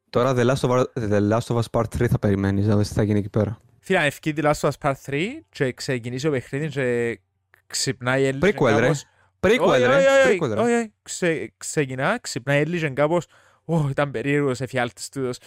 Τώρα 0.10 0.34
The 0.36 0.46
Last, 0.50 0.70
of 0.70 0.70
Us, 0.80 0.84
The 1.10 1.30
Last 1.32 1.56
of 1.56 1.58
Us 1.60 1.66
Part 1.72 1.86
3 1.98 2.08
θα 2.08 2.20
περιμένεις, 2.20 2.68
να 2.68 2.78
δεις 2.78 2.88
τι 2.88 2.94
θα 2.94 3.04
γίνει 3.04 3.20
εκεί 3.20 3.30
πέρα. 3.30 3.58
Φίλε, 3.86 4.00
αν 4.00 4.06
ευκεί 4.06 4.34
The 4.38 4.44
Last 4.44 4.60
of 4.60 4.70
Us 4.70 4.90
Part 4.90 4.94
3 5.06 5.28
και 5.50 5.74
ξεκινήσει 5.74 6.28
ο 6.28 6.32
παιχνίδι 6.32 6.68
και 6.68 7.20
ξυπνάει 7.68 8.24
η 8.28 8.32
Ellie 8.42 8.46
Prequel, 8.46 8.78
ρε. 8.80 8.92
Prequel, 9.40 9.60
Όχι, 9.60 9.80
ρε. 9.84 9.96
όχι, 9.96 10.06
όχι, 10.28 10.38
Prequel, 10.42 10.54
ρε. 10.54 10.62
όχι, 10.62 10.74
όχι. 10.74 10.94
Ξε- 11.04 11.54
Ξεκινά, 11.58 12.20
ξυπνάει 12.22 12.62
η 12.62 12.66
Ellie 12.68 12.80
και 12.80 12.90
κάπως 12.90 13.26
«Ω, 13.66 13.90
ήταν 13.90 14.12
περίεργος 14.12 14.62
εφιάλτης 14.62 15.10
τούτος». 15.10 15.38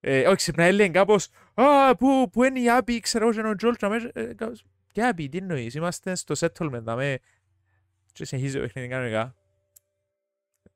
Ε, 0.00 0.26
όχι, 0.26 0.36
ξυπνάει 0.36 0.70
η 0.72 0.74
Ellie 0.76 0.82
και 0.82 0.88
κάπως 0.88 1.28
«Α, 1.54 1.96
πού, 1.96 2.28
πού 2.32 2.44
είναι 2.44 2.60
η 2.60 2.64
Abby, 2.78 2.98
ξέρω 3.02 3.28
εγώ, 3.28 3.34
και 3.34 3.66
ο 3.66 3.70
Joel». 3.70 3.76
και 3.76 3.86
αμέσως, 3.86 4.10
ε, 4.14 4.22
κάπως, 4.36 4.64
«Τι 4.92 5.00
Abby, 5.12 5.26
τι 5.30 5.38
εννοείς, 5.38 5.74
είμαστε 5.74 6.14
στο 6.14 6.34
settlement, 6.38 6.80
δαμε». 6.82 7.18
Και 8.12 8.24
συνεχίζει 8.24 8.54
το 8.54 8.60
παιχνίδι 8.60 8.88
κανονικά. 8.88 9.34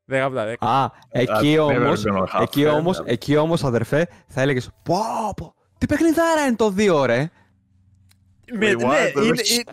Δέκα 0.05 0.25
από 0.25 0.35
τα 0.35 0.45
δέκα. 0.45 0.67
Α, 0.67 0.91
εκεί 1.09 1.57
I've 1.59 1.67
never 1.71 1.77
όμως, 1.77 2.05
been 2.07 2.15
a 2.17 2.39
half 2.39 2.43
εκεί 2.43 2.65
fan. 2.67 2.73
όμως, 2.73 3.03
εκεί 3.05 3.37
όμως 3.37 3.65
αδερφέ 3.65 4.09
θα 4.29 4.41
έλεγες 4.41 4.71
πω, 4.83 4.97
πω, 5.37 5.55
τι 5.79 5.87
παιχνιδάρα 5.87 6.47
είναι 6.47 6.57
το 6.57 6.75
2 6.79 7.05
ρε; 7.07 7.31
Με- 8.53 8.73
what? 8.73 8.87
ναι, 8.89 9.11
Το 9.15 9.23
είναι- 9.23 9.33
δες. 9.35 9.51
είναι- 9.51 9.65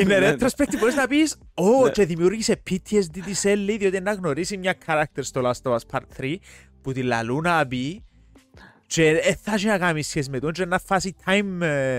Είναι 0.00 0.18
Ναι. 0.18 0.32
retrospective, 0.38 0.78
μπορείς 0.78 0.94
να 0.94 1.06
πεις 1.06 1.36
«Ω, 1.54 1.88
και 1.88 2.04
δημιούργησε 2.06 2.62
PTSD 2.70 3.18
της 3.24 3.42
Ellie 3.44 3.76
διότι 3.78 4.00
να 4.00 4.12
γνωρίσει 4.12 4.56
μια 4.56 4.74
character 4.86 5.20
στο 5.20 5.40
Last 5.44 5.70
of 5.70 5.74
Us 5.76 5.78
Part 5.98 6.02
3 6.20 6.36
που 6.82 6.92
τη 6.92 7.02
λαλούν 7.02 7.42
να 7.42 7.64
μπει 7.64 8.04
και 8.86 9.08
ε, 9.08 9.34
θα 9.42 9.52
έχει 9.54 9.66
να 9.66 9.78
κάνει 9.78 10.02
σχέση 10.02 10.30
με 10.30 10.38
τον 10.38 10.52
και 10.52 10.64
να 10.64 10.78
φάσει 10.78 11.14
time 11.26 11.58
ε, 11.60 11.98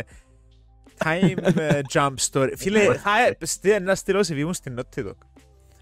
time 1.04 1.38
ε, 1.56 1.80
jump 1.94 2.14
story. 2.32 2.52
Φίλε, 2.58 2.94
θα 2.94 3.12
ε, 3.28 3.46
στείλ- 3.46 3.82
να 3.82 3.96
στείλω 3.96 4.24
σε 4.24 4.34
βήμου 4.34 4.54
στην 4.54 4.76
Naughty 4.80 5.00
Dog. 5.06 5.12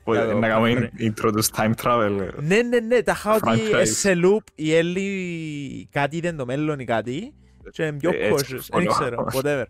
Για 0.06 0.26
το 0.26 0.38
Να 0.40 0.48
κάνουμε 0.48 0.92
Part 0.98 1.02
introduce 1.02 1.56
time 1.56 1.72
travel. 1.84 2.30
Ναι, 2.42 2.62
ναι, 2.62 2.80
ναι, 2.80 3.02
τα 3.02 3.12
είχα 3.12 3.34
ότι 3.34 3.42
Franchise. 3.50 3.74
ε, 3.80 3.86
σε 3.86 4.14
loop 4.24 4.44
η 4.56 4.68
Ellie 4.72 5.84
κάτι 5.92 6.18
είδε 6.18 6.32
το 6.34 6.46
μέλλον 6.46 6.80
ή 6.80 6.86
κάτι 6.86 7.34
και 7.72 7.84
είναι 7.84 7.98
πιο 7.98 8.10
Ε, 8.14 8.28
έτσι 8.28 8.46
cautious, 8.56 8.60
συμφωνώ. 8.62 8.84
δεν 8.84 8.88
ξέρω, 8.94 9.28
whatever. 9.34 9.66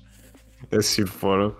Δεν 0.69 0.81
συμφωνώ. 0.81 1.55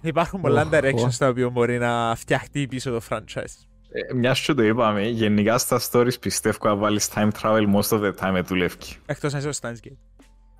Υπάρχουν 0.00 0.40
πολλά 0.40 0.62
Οχ, 0.62 0.68
directions 0.72 1.04
οχ. 1.04 1.12
στα 1.12 1.28
οποία 1.28 1.48
μπορεί 1.48 1.78
να 1.78 2.14
φτιαχτεί 2.16 2.66
πίσω 2.66 2.90
το 2.90 3.00
franchise. 3.08 3.54
Ε, 3.90 4.14
Μιας 4.14 4.40
και 4.40 4.54
το 4.54 4.62
είπαμε, 4.62 5.06
γενικά 5.08 5.58
στα 5.58 5.80
stories 5.90 6.20
πιστεύω 6.20 6.58
να 6.62 6.74
βάλεις 6.76 7.08
time 7.14 7.28
travel 7.42 7.64
most 7.74 7.88
of 7.98 8.00
the 8.00 8.12
time 8.20 8.34
ε, 8.34 8.40
δουλεύει. 8.40 8.76
Εκτός 9.06 9.34
αν 9.34 9.38
είσαι 9.38 9.48
ο 9.48 9.52
Steins 9.60 9.86
Gate. 9.88 9.96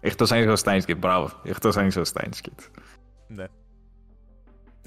Εκτός 0.00 0.32
αν 0.32 0.38
είσαι 0.40 0.50
ο 0.50 0.56
Steins 0.64 0.90
Gate, 0.90 0.96
μπράβο. 0.98 1.30
Εκτός 1.44 1.76
αν 1.76 1.86
είσαι 1.86 2.00
ο 2.00 2.04
Steins 2.12 2.46
Gate. 2.46 2.64
Ναι. 3.28 3.44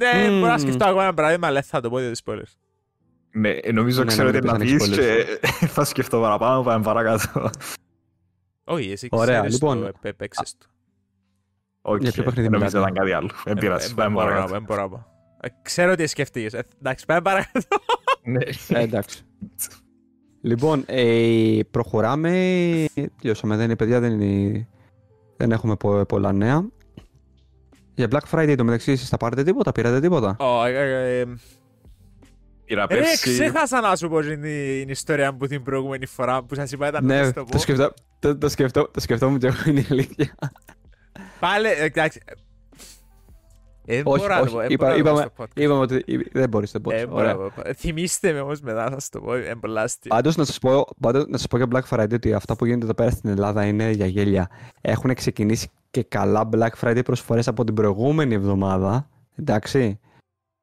Ναι, 0.02 0.30
Μμμ. 0.30 0.40
μπορώ 0.40 0.52
να 0.52 0.58
σκεφτώ 0.58 0.86
ακόμα 0.86 1.04
ένα 1.04 1.14
παράδειγμα, 1.14 1.48
αλλά 1.48 1.62
θα 1.62 1.82
το 1.82 1.90
πω 1.90 2.00
για 2.00 2.10
τις 2.10 2.22
spoilers. 2.26 2.54
Ναι, 3.32 3.50
ε, 3.50 3.72
νομίζω 3.72 4.02
Ναι, 4.04 4.08
ξέρω 4.08 4.30
ναι, 4.32 4.40
τι 4.40 4.46
να 4.46 4.52
δεν 4.54 4.62
πεις 4.62 4.74
έχεις 4.74 4.90
και 4.98 5.26
θα 5.68 5.84
σκεφτώ 5.84 6.20
παραπάνω, 6.20 6.62
πάμε 6.64 6.84
παρακάτω. 6.84 7.50
Όχι, 8.64 8.92
εσύ 8.92 9.08
Ωραία, 9.12 9.38
ξέρεις 9.38 9.54
λοιπόν. 9.54 9.80
το, 9.80 9.86
επ- 9.86 10.06
έπαιξες 10.06 10.56
το. 10.58 10.66
Όχι, 11.82 12.04
Για 12.04 12.12
ποιο 12.12 12.24
παιχνίδι 12.24 12.50
νομίζω 12.50 12.78
μιλάτε; 12.78 12.92
ήταν 12.92 13.04
κάτι 13.04 13.12
άλλο. 13.18 13.30
Δεν 13.44 13.58
Ε, 13.58 13.60
πειράζει, 13.60 13.88
ε, 13.92 13.94
πάμε 13.96 14.14
μπορώ 14.14 14.26
να 14.26 14.32
πω, 14.32 14.38
παρακάτω. 14.38 14.54
δεν 14.54 14.64
μπορώ 14.64 14.82
να 14.82 14.90
πω. 14.90 15.06
Ε, 15.42 15.48
Ξέρω 15.62 15.96
τι 15.96 16.08
σκέφτηκες. 16.08 16.54
Ε, 16.54 16.64
Εντάξει, 16.80 17.06
πάμε 17.06 17.22
παρακάτω. 17.22 17.60
Ναι. 18.24 18.44
Ε, 18.68 18.82
εντάξει. 18.82 19.22
Λοιπόν, 20.42 20.84
ε, 20.86 21.60
προχωράμε. 21.72 22.30
Τελειώσαμε. 23.22 23.56
Δεν 23.56 23.66
είναι 23.66 23.76
παιδιά, 23.76 24.00
δεν, 24.00 24.22
είναι, 24.22 24.68
δεν 25.38 25.52
έχουμε 25.52 25.76
πο- 25.76 26.06
πολλά 26.06 26.32
νέα. 26.32 26.66
Για 28.06 28.08
Black 28.12 28.38
Friday 28.38 28.56
το 28.58 28.64
μεταξύ 28.64 28.92
εσείς 28.92 29.10
θα 29.10 29.18
πάρετε 29.18 29.44
τίποτα, 29.44 29.72
πήρατε 29.72 30.00
τίποτα; 30.00 30.36
Ω, 30.40 30.66
ε, 30.66 30.72
ε, 30.72 31.20
ε, 31.20 31.26
Πήρα 32.66 32.86
Ρε, 32.90 32.96
πέρσι. 32.96 33.32
ξέχασα 33.32 33.82
να 33.82 33.96
σου 33.96 34.10
πω 34.10 34.22
την, 34.22 34.42
την 34.42 34.90
ιστορία 34.90 35.36
που 35.36 35.48
την 35.48 35.64
προηγούμενη 35.64 36.06
φορά 36.06 36.44
που 36.44 36.56
σας 36.56 36.72
είπα 36.72 36.88
ήταν 36.88 37.06
να 37.06 37.16
ναι, 37.16 37.24
σας 37.24 37.34
το 37.34 37.44
πω. 37.44 37.52
το, 37.52 37.58
σκεφτώ, 37.58 37.94
το, 38.20 38.38
το, 38.38 38.50
σκεφτώ, 38.50 38.88
το 38.94 39.00
σκεφτόμουν 39.00 39.40
και 39.40 39.48
εγώ 39.48 39.58
είναι 39.66 39.80
η 39.80 39.86
αλήθεια. 39.90 40.36
Πάλι, 41.40 41.68
ε, 41.68 41.84
εντάξει. 41.84 42.22
Ε, 43.92 43.96
δεν 43.96 44.04
όχι, 44.06 44.20
μπορώ 44.22 44.34
να 44.34 44.40
το 44.40 44.44
όχι, 44.46 44.54
πω, 44.54 44.60
ε, 44.62 44.66
είπα- 44.70 44.86
μπορώ 44.86 44.98
να 44.98 45.04
το 45.04 45.04
πω 45.04 45.10
είπαμε, 45.10 45.32
στο 45.36 45.44
podcast. 45.44 45.62
είπαμε 45.64 45.80
ότι 45.80 45.96
ε, 45.96 46.18
δεν 46.40 46.50
μπορείς, 46.50 46.72
δεν 46.72 46.82
μπορείς. 46.82 47.02
Ε, 47.02 47.08
μπορώ 47.08 47.26
να 47.26 47.34
το 47.34 47.52
πω. 47.56 47.74
Θυμήστε 47.74 48.32
με 48.34 48.40
όμως 48.40 48.62
μετά, 48.62 48.84
θα 48.84 48.92
σας 48.92 49.10
το 49.10 49.22
πω, 49.22 49.38
είναι 49.38 49.56
πολλά 49.56 49.82
αστεία. 49.82 50.16
Πάντως 50.16 50.36
να 50.36 50.44
σας 50.46 50.60
πω, 50.60 50.86
πάντως, 51.00 51.26
να 51.28 51.38
σας 51.38 51.48
πω 51.48 51.58
για 51.58 51.68
Black 51.72 51.84
Friday 51.98 52.14
ότι 52.14 52.34
αυτά 52.34 52.56
που 52.56 52.66
γίνεται 52.66 52.86
εδώ 52.86 52.94
πέρα 52.94 53.10
στην 53.10 53.30
Ελλάδα 53.30 53.66
είναι 53.66 53.90
για 53.92 54.06
γέλια. 54.06 54.50
Έχουν 54.82 55.14
ξεκινήσει 55.14 55.70
και 55.92 56.04
καλά 56.04 56.50
Black 56.54 56.70
Friday 56.82 57.02
προσφορές 57.06 57.48
από 57.48 57.64
την 57.64 57.74
προηγούμενη 57.74 58.34
εβδομάδα, 58.34 59.10
εντάξει, 59.36 60.00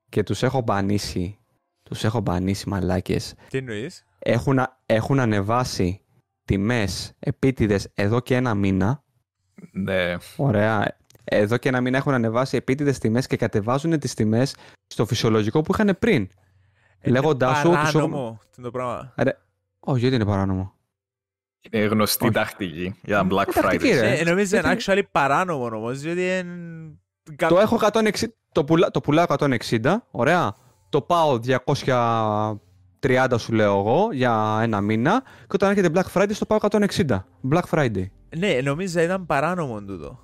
και 0.09 0.23
τους 0.23 0.43
έχω 0.43 0.61
μπανίσει. 0.61 1.39
Τους 1.83 2.05
έχω 2.05 2.21
μπανίσει 2.21 2.69
μαλάκες. 2.69 3.35
Τι 3.49 3.59
εννοείς; 3.59 4.05
Έχουν, 4.19 4.59
α- 4.59 4.79
έχουν 4.87 5.19
ανεβάσει 5.21 6.01
τιμές 6.45 7.13
επίτηδες 7.19 7.89
εδώ 7.95 8.21
και 8.21 8.35
ένα 8.35 8.55
μήνα. 8.55 9.03
Ναι. 9.73 10.15
Ωραία. 10.37 10.97
Εδώ 11.31 11.57
και 11.57 11.69
ένα 11.69 11.81
μήνα 11.81 11.97
έχουν 11.97 12.13
ανεβάσει 12.15 12.57
επίτηδες 12.57 12.99
τιμές 12.99 13.27
και 13.27 13.37
κατεβάζουν 13.37 13.99
τις 13.99 14.15
τιμές 14.15 14.55
στο 14.87 15.07
φυσιολογικό 15.07 15.63
που 15.63 15.73
είχαν 15.75 15.97
πριν. 15.99 16.29
Λέγοντάς 17.05 17.59
σου 17.59 17.69
Είναι 17.69 17.77
τους 17.81 17.89
έχω- 17.89 17.99
παράνομο 17.99 18.39
το 18.63 18.71
πράγμα. 18.71 19.15
Όχι, 19.81 20.01
γιατί 20.01 20.15
είναι 20.15 20.25
παράνομο. 20.25 20.73
Είναι 21.71 21.85
γνωστή 21.85 22.25
Όχι. 22.25 22.33
τακτική 22.35 22.95
για 23.03 23.27
Black 23.31 23.45
τακτική, 23.55 23.89
Friday. 23.93 24.01
ρε. 24.01 24.19
Ε, 24.19 24.25
Νομίζω 24.25 24.57
είναι 24.57 24.67
γιατί- 24.75 24.85
actually 24.87 25.03
παράνομο 25.13 25.65
όμως, 25.77 26.01
διότι 26.01 26.21
είναι... 26.21 26.45
Το 27.49 27.59
έχω 27.59 27.79
160, 27.93 28.11
το, 28.53 28.65
πουλά, 28.65 28.91
το 28.91 29.01
πουλάω 29.01 29.25
160, 29.29 29.95
ωραία. 30.11 30.57
Το 30.89 31.01
πάω 31.03 31.39
230 33.01 33.35
σου 33.39 33.53
λέω 33.53 33.79
εγώ 33.79 34.09
για 34.13 34.59
ένα 34.63 34.81
μήνα 34.81 35.23
και 35.23 35.47
όταν 35.53 35.71
έρχεται 35.71 35.91
Black 35.95 36.13
Friday 36.21 36.31
στο 36.33 36.47
πάω 36.47 36.59
160. 36.61 37.05
Black 37.51 37.63
Friday. 37.71 38.05
Ναι, 38.37 38.61
νομίζω 38.63 39.01
ήταν 39.01 39.27
παράνομο 39.27 39.83
τούτο. 39.83 40.21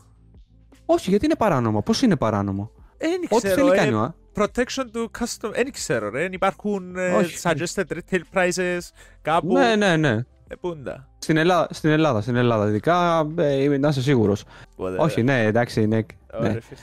Όχι, 0.87 1.11
γιατί 1.11 1.25
είναι 1.25 1.37
παράνομο. 1.37 1.83
Πώς 1.83 2.03
είναι 2.03 2.17
παράνομο; 2.17 2.71
Ε, 2.97 3.09
Δεν 3.09 3.21
Ό,τι 3.29 3.47
ξέρω, 3.47 3.55
θέλει 3.55 3.71
ε, 3.71 3.85
κάνει, 3.85 3.95
α. 3.97 4.15
protection 4.35 4.85
του 4.93 5.11
custom, 5.19 5.51
δεν 5.53 5.73
ξέρω 5.73 6.11
ρε, 6.11 6.29
υπάρχουν 6.31 6.97
ε, 6.97 7.09
Όχι. 7.13 7.39
suggested 7.43 7.83
retail 7.93 8.21
prices 8.35 8.79
κάπου, 9.23 9.53
Ναι, 9.53 9.77
ναι, 9.77 9.97
ναι. 9.97 10.11
ε, 10.49 10.55
πούντα. 10.61 11.09
Στην 11.19 11.37
Ελλάδα, 11.37 11.69
στην 11.71 11.91
Ελλάδα, 11.91 12.21
στην 12.21 12.37
Ελλάδα 12.37 12.69
ειδικά, 12.69 13.27
ε, 13.37 13.63
είμαι- 13.63 13.79
να 13.79 13.89
είσαι 13.89 14.03
σίγουρος. 14.03 14.45
Whatever. 14.77 14.97
Όχι, 14.99 15.23
ναι, 15.23 15.45
εντάξει, 15.45 15.83
είναι... 15.83 16.07
Ωραία, 16.39 16.53
ναι. 16.53 16.61
φίλε. 16.61 16.79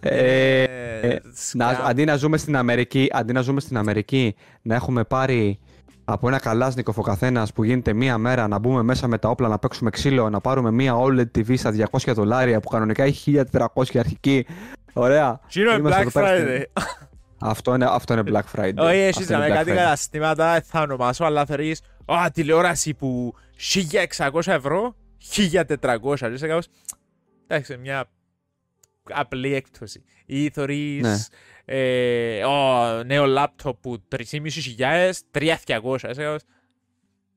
Ε, 0.00 0.62
Ε, 1.02 1.08
ε, 1.08 1.20
να, 1.52 1.72
scam. 1.72 1.82
αντί 1.84 2.04
να 2.04 2.16
ζούμε 2.16 2.36
στην 2.36 2.56
Αμερική, 2.56 3.08
αντί 3.12 3.32
να 3.32 3.40
ζούμε 3.40 3.60
στην 3.60 3.76
Αμερική, 3.76 4.34
να 4.62 4.74
έχουμε 4.74 5.04
πάρει 5.04 5.58
από 6.12 6.28
ένα 6.28 6.38
καλάσνικο 6.38 6.92
ο 6.96 7.02
καθένας 7.02 7.52
που 7.52 7.64
γίνεται 7.64 7.92
μία 7.92 8.18
μέρα 8.18 8.48
να 8.48 8.58
μπούμε 8.58 8.82
μέσα 8.82 9.06
με 9.08 9.18
τα 9.18 9.28
όπλα 9.28 9.48
να 9.48 9.58
παίξουμε 9.58 9.90
ξύλο, 9.90 10.30
να 10.30 10.40
πάρουμε 10.40 10.70
μία 10.70 10.94
OLED 10.96 11.24
TV 11.38 11.58
στα 11.58 11.70
200 11.90 12.12
δολάρια 12.14 12.60
που 12.60 12.68
κανονικά 12.68 13.02
έχει 13.04 13.42
1400 13.52 13.98
αρχική, 13.98 14.46
Ωραία. 14.92 15.40
Τι 15.52 15.60
είναι 15.60 15.70
Είμαστε 15.72 15.98
Black 15.98 16.06
εδώ 16.06 16.10
πέρα 16.10 16.36
στην- 16.36 16.48
Friday. 16.48 16.82
Αυτό 17.38 17.74
είναι, 17.74 17.84
αυτό 17.88 18.12
είναι 18.12 18.22
Black 18.26 18.58
Friday. 18.60 18.74
Όχι, 18.76 18.96
έχεις 18.96 19.16
Αυτό 19.20 19.32
είναι 19.34 19.42
με 19.42 19.50
Black 19.50 19.54
κάτι 19.56 19.70
Friday. 19.70 19.74
καταστήματα, 19.74 20.52
δεν 20.52 20.62
θα 20.62 20.80
ονομάσω, 20.80 21.24
αλλά 21.24 21.44
θεωρείς, 21.46 21.80
«Α, 22.04 22.30
τηλεόραση 22.32 22.94
που 22.94 23.34
1600 23.56 24.52
ευρώ, 24.52 24.94
1400, 25.18 26.28
και 26.28 26.34
είσαι 26.34 26.46
κάπως, 26.46 26.66
εντάξει, 27.46 27.76
μια 27.76 28.04
απλή 29.12 29.54
έκπτωση. 29.54 30.02
Ή 30.26 30.50
θεωρείς, 30.50 31.02
Ναι. 31.02 31.16
Ε, 31.72 32.44
«Ω, 32.44 33.02
νέο 33.04 33.26
λάπτοπ 33.26 33.80
που 33.80 34.02
3.500, 34.08 35.10
3.200, 35.30 35.42
είσαι 35.42 35.58
κάπως, 35.66 36.04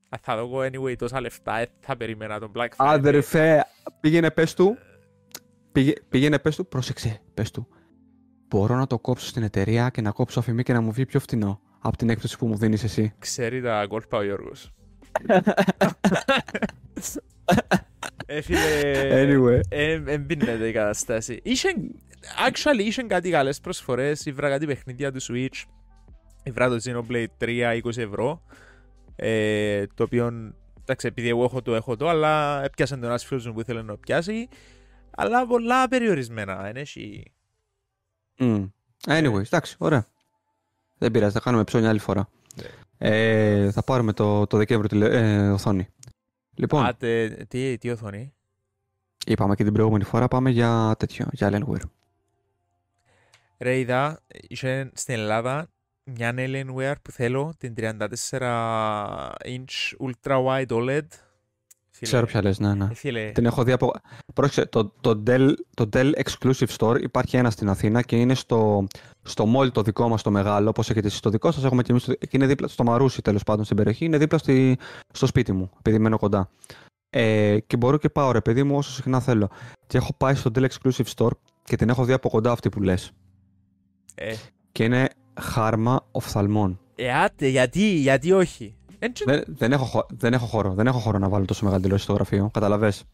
«Α, 0.08 0.18
θα 0.20 0.36
δω 0.36 0.42
εγώ 0.42 0.58
anyway 0.58 0.96
τόσα 0.96 1.20
λεφτά, 1.20 1.58
ε, 1.58 1.66
θα 1.80 1.96
περίμενα 1.96 2.38
τον 2.38 2.52
Black 2.54 2.68
Friday. 2.68 2.74
Αδερφέ, 2.76 3.64
πήγαινε 4.00 4.30
πες 4.30 4.54
του. 4.54 4.76
Πήγε, 5.72 5.92
πήγαινε 6.08 6.38
πες 6.38 6.56
του, 6.56 6.66
πρόσεξε, 6.66 7.20
πες 7.34 7.50
του. 7.50 7.68
Μπορώ 8.48 8.76
να 8.76 8.86
το 8.86 8.98
κόψω 8.98 9.26
στην 9.26 9.42
εταιρεία 9.42 9.88
και 9.88 10.00
να 10.00 10.10
κόψω 10.10 10.38
αφημί 10.38 10.62
και 10.62 10.72
να 10.72 10.80
μου 10.80 10.92
βγει 10.92 11.06
πιο 11.06 11.20
φτηνό 11.20 11.60
από 11.80 11.96
την 11.96 12.10
έκπτωση 12.10 12.38
που 12.38 12.46
μου 12.46 12.56
δίνεις 12.56 12.84
εσύ. 12.84 13.14
Ξέρει 13.18 13.62
τα 13.62 13.86
κόλπα 13.86 14.18
ο 14.18 14.24
Γιώργος. 14.24 14.70
Ε, 18.26 18.40
φίλε, 18.40 18.58
Anyway. 19.10 19.60
εμπίνεται 20.06 20.68
η 20.68 20.72
κατάσταση. 20.72 21.40
Είχε, 21.42 21.68
actually, 22.48 22.78
είχε 22.78 23.02
κάτι 23.02 23.30
καλές 23.30 23.60
προσφορές. 23.60 24.26
Ήβρα 24.26 24.48
κάτι 24.48 24.66
παιχνίδια 24.66 25.12
του 25.12 25.22
Switch. 25.22 25.62
Ήβρα 26.42 26.68
το 26.68 26.76
Xenoblade 26.84 27.26
3 27.38 27.80
20 27.84 27.96
ευρώ. 27.96 28.42
Ε, 29.16 29.86
το 29.94 30.02
οποίο, 30.02 30.52
εντάξει, 30.80 31.06
επειδή 31.06 31.28
εγώ 31.28 31.44
έχω 31.44 31.62
το, 31.62 31.74
έχω 31.74 31.96
το, 31.96 32.08
αλλά 32.08 32.64
έπιασε 32.64 32.94
τον 32.94 33.04
ένας 33.04 33.24
φίλος 33.24 33.46
μου 33.46 33.52
που 33.52 33.60
ήθελε 33.60 33.82
να 33.82 33.86
το 33.86 33.96
πιάσει. 33.96 34.48
Αλλά 35.10 35.46
πολλά 35.46 35.88
περιορισμένα. 35.88 36.62
Δεν 36.62 36.76
έχει... 36.76 37.32
Mm. 38.38 38.70
Anyway, 39.06 39.42
εντάξει, 39.46 39.76
ωραία. 39.78 40.06
Δεν 40.98 41.10
πειράζει, 41.10 41.32
θα 41.32 41.40
κάνουμε 41.40 41.64
ψώνια 41.64 41.88
άλλη 41.88 41.98
φορά. 41.98 42.28
Ναι. 42.56 42.68
Ε, 42.98 43.70
θα 43.70 43.82
πάρουμε 43.82 44.12
το, 44.12 44.46
το 44.46 44.56
Δεκέμβριο 44.56 44.88
τηλε, 44.88 45.08
ε, 45.18 45.50
οθόνη. 45.50 45.88
Λοιπόν, 46.54 46.84
Α, 46.84 46.94
τε, 46.94 47.28
τι, 47.28 47.78
τι 47.78 47.90
οθόνη; 47.90 48.34
είπαμε 49.26 49.54
και 49.54 49.64
την 49.64 49.72
προηγούμενη 49.72 50.04
φορά, 50.04 50.28
πάμε 50.28 50.50
για 50.50 50.94
τέτοιο, 50.98 51.26
για 51.32 51.50
Alienware. 51.50 51.88
Ρε 53.58 53.78
είδα, 53.78 54.20
είχε 54.48 54.90
στην 54.94 55.14
Ελλάδα 55.14 55.68
μια 56.04 56.34
Alienware 56.36 56.94
που 57.02 57.10
θέλω, 57.10 57.54
την 57.58 57.74
34 57.76 57.98
inch 59.44 59.96
ultra 60.00 60.44
wide 60.44 60.66
OLED. 60.68 61.06
Φίλε, 62.04 62.22
Ξέρω 62.22 62.26
ποια 62.26 62.42
λες, 62.42 62.58
ναι, 62.58 62.74
ναι. 62.74 62.84
ε, 62.84 62.94
Φίλε, 62.94 63.30
Την 63.30 63.46
έχω 63.46 63.62
δει 63.64 63.72
από... 63.72 63.92
Πρόσεξε, 64.34 64.66
το, 64.66 64.92
το, 65.00 65.22
Dell, 65.26 65.52
το 65.74 65.88
Dell 65.92 66.10
Exclusive 66.24 66.76
Store 66.78 67.02
υπάρχει 67.02 67.36
ένα 67.36 67.50
στην 67.50 67.68
Αθήνα 67.68 68.02
και 68.02 68.16
είναι 68.16 68.34
στο, 68.34 68.86
στο 69.22 69.44
mall 69.56 69.72
το 69.72 69.82
δικό 69.82 70.08
μας 70.08 70.22
το 70.22 70.30
μεγάλο, 70.30 70.68
όπως 70.68 70.90
έχετε 70.90 71.06
εσείς 71.06 71.20
το 71.20 71.30
δικό 71.30 71.50
σας, 71.50 71.64
έχουμε 71.64 71.82
και 71.82 71.90
εμείς 71.90 72.04
το, 72.04 72.14
και 72.14 72.28
είναι 72.30 72.46
δίπλα 72.46 72.68
στο 72.68 72.84
Μαρούσι 72.84 73.22
τέλος 73.22 73.42
πάντων 73.42 73.64
στην 73.64 73.76
περιοχή, 73.76 74.04
είναι 74.04 74.18
δίπλα 74.18 74.38
στη, 74.38 74.78
στο 75.12 75.26
σπίτι 75.26 75.52
μου, 75.52 75.70
επειδή 75.78 75.98
μένω 75.98 76.18
κοντά. 76.18 76.50
Ε, 77.10 77.58
και 77.66 77.76
μπορώ 77.76 77.96
και 77.96 78.08
πάω 78.08 78.32
ρε 78.32 78.40
παιδί 78.40 78.62
μου 78.62 78.76
όσο 78.76 78.90
συχνά 78.92 79.20
θέλω. 79.20 79.48
Και 79.86 79.96
έχω 79.96 80.14
πάει 80.16 80.34
στο 80.34 80.50
Dell 80.54 80.66
Exclusive 80.66 81.06
Store 81.16 81.30
και 81.64 81.76
την 81.76 81.88
έχω 81.88 82.04
δει 82.04 82.12
από 82.12 82.28
κοντά 82.28 82.50
αυτή 82.50 82.68
που 82.68 82.82
λες. 82.82 83.10
ε, 84.14 84.34
Και 84.72 84.84
είναι 84.84 85.08
χάρμα 85.40 86.06
οφθαλμών. 86.10 86.80
ε, 86.96 87.12
άτε, 87.12 87.46
γιατί, 87.48 87.80
γιατί 87.82 88.32
όχι; 88.32 88.76
Έτσι, 89.04 89.24
Δεν, 89.26 89.42
δεν, 89.46 89.72
έχω, 89.72 89.84
χω- 89.84 90.06
δεν 90.12 90.32
έχω 90.32 90.46
χώρο, 90.46 90.72
δεν 90.74 90.86
έχω 90.86 90.98
χώρο 90.98 91.18
να 91.18 91.28
βάλω 91.28 91.44
τόσο 91.44 91.64
μεγάλη 91.64 91.80
τηλεόραση 91.82 92.06
στο 92.08 92.14
γραφείο, 92.16 92.50
καταλαβες; 92.52 93.04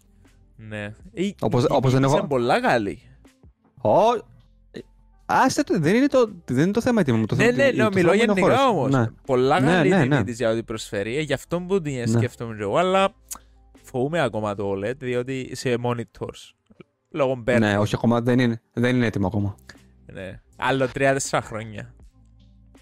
ναι. 0.57 0.95
Η- 1.13 1.35
Όπως- 1.41 1.63
η 1.63 1.67
όπως 1.71 1.93
δεν 1.93 2.01
τιμή 2.01 2.13
έχω- 2.13 2.19
είναι 2.21 2.29
πολλά 2.29 2.61
καλή. 2.61 3.03
Ω, 3.81 3.91
ε, 4.71 4.79
Άστε 5.27 5.63
το, 5.63 5.79
δεν 5.79 5.95
είναι 5.95 6.07
το, 6.07 6.31
δεν 6.45 6.63
είναι 6.63 6.73
το 6.73 6.81
θέμα 6.81 7.01
η 7.01 7.05
τιμή 7.05 7.19
μου. 7.19 7.27
Το 7.27 7.35
Ναι, 7.35 7.45
θέμα- 7.45 7.57
ναι, 7.57 7.63
το 7.65 7.71
ναι, 7.71 7.77
θέμα 7.77 7.91
μιλώ 7.95 8.13
είναι 8.13 8.23
ο 8.23 8.35
γενικά 8.35 8.57
χώρος. 8.57 8.71
όμως. 8.71 8.91
Ναι. 8.91 9.07
Πολλά 9.27 9.61
Ναι, 9.61 9.67
καλή 9.73 9.89
ναι, 9.89 9.97
τιμή 10.03 10.09
ναι. 10.09 10.25
της 10.25 10.37
για 10.37 10.51
ό,τι 10.51 10.63
προσφέρει. 10.63 11.17
Ε, 11.17 11.21
Γι' 11.21 11.33
αυτό 11.33 11.61
που 11.61 11.81
την 11.83 11.95
Ναι. 11.99 12.07
σκέφτομαι 12.07 12.55
και 12.57 12.63
εγώ, 12.63 12.77
αλλά 12.77 13.13
φοβούμαι 13.83 14.21
ακόμα 14.21 14.55
το 14.55 14.71
OLED, 14.73 14.97
διότι 14.99 15.51
σε 15.53 15.75
monitors. 15.85 16.53
Λόγω 17.11 17.35
burn-in. 17.35 17.65
Ναι, 17.65 17.79
όχι 17.79 17.95
ακόμα, 17.95 18.21
δεν 18.21 18.39
είναι, 18.39 18.61
δεν 18.73 18.97
είναι 18.97 19.07
έτοιμο 19.07 19.27
ακόμα. 19.27 19.55
Ναι. 20.13 20.41
Άλλο 20.57 20.89
3-4 20.95 21.41
χρόνια. 21.43 21.95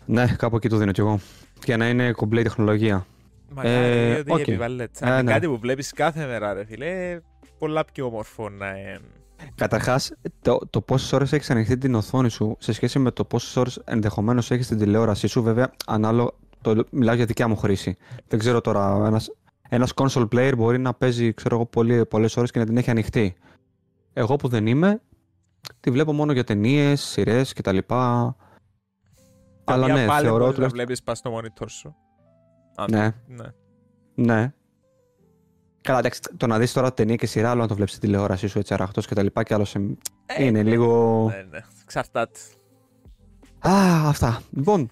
Ναι, 0.05 0.27
κάπου 0.27 0.57
εκεί 0.57 0.68
το 0.68 0.77
δίνω 0.77 0.92
κι 0.92 1.01
εγώ. 1.01 1.21
Για 1.64 1.77
να 1.77 1.88
είναι 1.88 2.12
κομπλέ 2.12 2.42
τεχνολογία. 2.42 3.07
Μακάρι, 3.55 3.75
Ε, 3.75 4.14
διότι 4.14 4.33
οκ. 4.33 4.49
επιβάλλεται. 4.49 4.99
Ε, 5.07 5.07
Αν 5.07 5.12
είναι 5.12 5.23
ναι. 5.23 5.33
κάτι 5.33 5.47
που 5.47 5.59
βλέπεις 5.59 5.92
κάθε 5.92 6.27
μέρα, 6.27 6.53
ρε 6.53 6.64
φίλε, 6.64 7.21
πολλά 7.59 7.85
πιο 7.85 8.07
όμορφο 8.07 8.49
να 8.49 8.68
είναι. 8.79 9.01
Καταρχάς, 9.55 10.12
το, 10.42 10.59
το 10.71 10.81
πόσες 10.81 11.12
ώρες 11.12 11.33
έχεις 11.33 11.51
ανοιχτή 11.51 11.79
την 11.79 11.94
οθόνη 11.94 12.31
σου 12.31 12.57
σε 12.59 12.73
σχέση 12.73 12.99
με 12.99 13.11
το 13.11 13.25
πόσες 13.25 13.57
ώρες 13.57 13.81
ενδεχομένως 13.85 14.51
έχεις 14.51 14.66
την 14.66 14.79
τηλεόρασή 14.79 15.27
σου, 15.27 15.42
βέβαια, 15.42 15.71
ανάλογα. 15.87 16.31
Το, 16.61 16.85
μιλάω 16.90 17.14
για 17.14 17.25
δικιά 17.25 17.49
μου 17.49 17.57
χρήση. 17.57 17.97
Δεν 18.29 18.38
ξέρω 18.38 18.61
τώρα, 18.61 19.03
ένας, 19.07 19.31
ένας 19.68 19.92
console 19.94 20.29
player 20.33 20.53
μπορεί 20.57 20.79
να 20.79 20.94
παίζει, 20.94 21.35
ξέρω 21.35 21.55
εγώ, 21.55 21.66
πολύ, 21.66 22.07
πολλές 22.07 22.37
ώρες 22.37 22.51
και 22.51 22.59
να 22.59 22.64
την 22.64 22.77
έχει 22.77 22.90
ανοιχτή. 22.90 23.35
Εγώ 24.12 24.37
που 24.37 24.49
δεν 24.49 24.66
είμαι, 24.66 25.01
τη 25.81 25.90
βλέπω 25.90 26.12
μόνο 26.12 26.33
για 26.33 26.44
ταινίες, 26.44 27.01
σειρές 27.01 27.53
κτλ. 27.53 27.79
Αλλά 29.73 29.87
Καμία 29.87 30.03
ναι, 30.03 30.09
πάλι 30.09 30.27
θεωρώ 30.27 30.45
μπορείς 30.45 30.59
να 30.59 30.69
τουλάχιστον. 30.69 30.71
βλέπεις 30.71 31.03
πας 31.03 31.19
στο 31.19 31.39
monitor 31.39 31.67
σου. 31.69 31.95
Α, 32.77 32.85
Ναι, 32.91 33.11
ναι. 33.27 33.45
ναι. 34.15 34.53
Καλά, 35.81 35.99
εντάξει, 35.99 36.21
το 36.37 36.47
να 36.47 36.59
δεις 36.59 36.73
τώρα 36.73 36.95
ταινία 36.95 37.17
και 37.17 37.27
σειρά, 37.27 37.51
άλλο 37.51 37.61
να 37.61 37.67
το 37.69 37.75
βλέπεις 37.75 37.93
στη 37.95 38.07
τηλεόρασή 38.07 38.47
σου 38.47 38.59
έτσι 38.59 38.75
αραχτός 38.75 39.07
και 39.07 39.15
τα 39.15 39.23
λοιπά, 39.23 39.43
και 39.43 39.55
άλλο 39.55 39.65
σε... 39.65 39.79
Ε, 40.27 40.45
είναι 40.45 40.63
λίγο. 40.63 41.25
Ναι, 41.31 41.43
ναι. 41.51 41.59
Εξαρτάται. 41.83 42.39
Α, 43.59 44.09
αυτά. 44.09 44.43
Λοιπόν, 44.51 44.89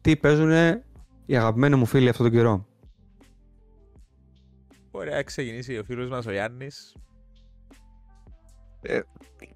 τι 0.00 0.16
παίζουν 0.16 0.80
οι 1.26 1.36
αγαπημένοι 1.36 1.76
μου 1.76 1.86
φίλοι 1.86 2.08
αυτόν 2.08 2.26
τον 2.26 2.34
καιρό; 2.34 2.66
Μπορεί 4.90 5.10
να 5.10 5.22
ξεκινήσει 5.22 5.78
ο 5.78 5.84
φίλος 5.84 6.08
μας 6.08 6.26
ο 6.26 6.30
Γιάννης. 8.82 9.04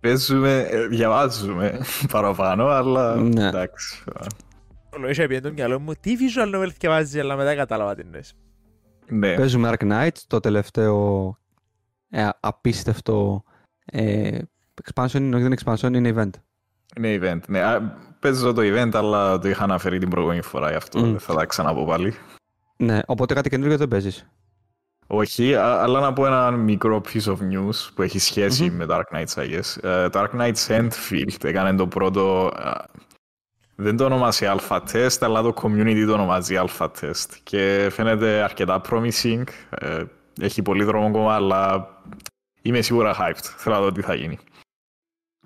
Παίζουμε, 0.00 0.60
ε, 0.70 0.86
διαβάζουμε 0.86 1.80
παραπάνω, 2.12 2.66
αλλά 2.66 3.14
Ναι. 3.16 3.48
εντάξει. 3.48 4.02
Όλο 4.96 5.08
είχε 5.08 5.26
πει 5.26 5.40
το 5.40 5.52
μυαλό 5.52 5.80
μου, 5.80 5.92
τι 6.00 6.14
visual 6.18 6.54
novel 6.56 6.68
διαβάζεις, 6.78 7.20
αλλά 7.20 7.36
μετά 7.36 7.54
κατάλαβα 7.54 7.94
τι 7.94 8.00
εννοείς. 8.00 8.34
Ναι, 9.08 9.34
Παίζουμε 9.34 9.70
Ark 9.78 9.84
Knight, 9.92 10.16
το 10.26 10.40
τελευταίο 10.40 11.36
ε, 12.10 12.28
απίστευτο 12.40 13.42
ε, 13.84 14.38
expansion, 14.82 15.14
είναι, 15.14 15.36
όχι 15.36 15.44
δεν 15.44 15.52
είναι 15.52 15.56
expansion, 15.64 15.92
είναι 15.94 16.14
event. 16.16 16.30
είναι 16.96 17.18
event. 17.22 17.40
Ναι, 17.48 17.60
Α, 17.62 17.80
παίζω 18.20 18.52
το 18.52 18.62
event, 18.64 18.90
αλλά 18.94 19.38
το 19.38 19.48
είχα 19.48 19.64
αναφέρει 19.64 19.98
την 19.98 20.08
προηγούμενη 20.08 20.42
φορά, 20.42 20.70
γι' 20.70 20.76
αυτό 20.76 20.98
Μμ. 20.98 21.10
δεν 21.10 21.18
θα 21.18 21.34
τα 21.34 21.44
ξαναπώ 21.44 21.84
πάλι. 21.84 22.14
Ναι, 22.76 22.98
οπότε 23.06 23.34
κάτι 23.34 23.48
καινούργιο 23.48 23.76
δεν 23.76 23.88
παίζεις. 23.88 24.26
Όχι, 25.12 25.54
α- 25.54 25.82
αλλά 25.82 26.00
να 26.00 26.12
πω 26.12 26.26
ένα 26.26 26.50
μικρό 26.50 27.00
piece 27.12 27.24
of 27.32 27.36
news 27.36 27.88
που 27.94 28.02
έχει 28.02 28.18
σχέση 28.18 28.64
Μμμ. 28.70 28.76
με 28.76 28.86
Dark 28.88 29.02
Knights, 29.12 29.34
I 29.34 29.48
guess. 29.58 29.84
Ε, 29.84 30.08
το 30.08 30.20
Dark 30.20 30.40
Knight 30.40 30.54
Sandfield 30.66 31.44
έκανε 31.44 31.74
το 31.76 31.86
πρώτο... 31.86 32.46
α, 32.46 32.84
δεν 33.74 33.96
το 33.96 34.04
ονομάζει 34.04 34.46
alpha 34.48 34.80
test, 34.92 35.16
αλλά 35.20 35.42
το 35.42 35.54
community 35.62 36.04
το 36.06 36.12
ονομάζει 36.12 36.54
alpha 36.58 36.88
test. 37.00 37.26
Και 37.42 37.88
φαίνεται 37.92 38.42
αρκετά 38.42 38.80
promising. 38.90 39.42
Ε, 39.70 40.02
έχει 40.40 40.62
πολύ 40.62 40.84
δρόμο 40.84 41.06
ακόμα, 41.06 41.34
αλλά 41.34 41.88
είμαι 42.62 42.80
σίγουρα 42.80 43.16
hyped. 43.20 43.44
Θέλω 43.56 43.74
να 43.74 43.80
δω 43.80 43.92
τι 43.92 44.00
θα 44.02 44.14
γίνει. 44.14 44.38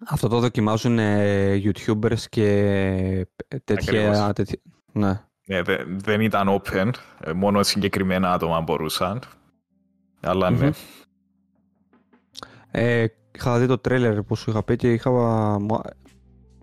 Αυτό 0.07 0.29
το 0.29 0.39
δοκιμάζουν 0.39 0.99
ε, 0.99 1.63
YouTubers 1.65 2.21
και 2.29 2.47
ε, 3.49 3.59
τέτοια... 3.65 4.01
Ακριβώς. 4.09 4.33
τέτοια 4.33 4.59
ναι. 4.93 5.21
Ναι, 5.47 5.63
δε- 5.63 5.85
δεν 5.87 6.21
ήταν 6.21 6.61
open, 6.63 6.91
ε, 7.21 7.33
μόνο 7.33 7.63
συγκεκριμένα 7.63 8.33
άτομα 8.33 8.61
μπορούσαν. 8.61 9.21
Αλλά 10.25 10.51
ναι. 10.51 10.65
Μμμ. 10.65 10.71
Ε, 12.71 13.05
είχα 13.35 13.59
δει 13.59 13.67
το 13.67 13.79
τρέλερ 13.79 14.23
που 14.23 14.37
σου 14.37 14.51
είχα 14.51 14.63
πει 14.63 14.77
και 14.77 14.93
είχα... 14.93 15.11
Μου, 15.61 15.81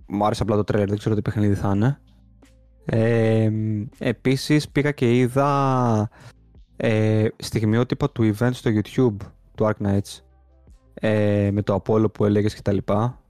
μου 0.07 0.25
άρεσε 0.25 0.43
απλά 0.43 0.55
το 0.55 0.63
τρέλερ, 0.63 0.87
δεν 0.89 0.97
ξέρω 0.97 1.15
τι 1.15 1.21
παιχνίδι 1.21 1.55
θα 1.55 1.71
είναι. 1.75 1.99
Ε, 2.85 3.49
επίσης 3.97 4.69
πήγα 4.69 4.91
και 4.91 5.17
είδα 5.17 6.09
ε, 6.77 7.27
στιγμιότυπα 7.37 8.09
του 8.11 8.35
event 8.37 8.49
στο 8.53 8.71
YouTube 8.73 9.15
του 9.55 9.65
Ark 9.65 9.85
Knights 9.87 10.19
ε, 10.93 11.49
με 11.53 11.61
το 11.61 11.81
Apollo 11.85 12.13
που 12.13 12.25
έλεγες 12.25 12.53
και 12.55 12.61
τα 12.61 12.71
λοιπά. 12.71 13.21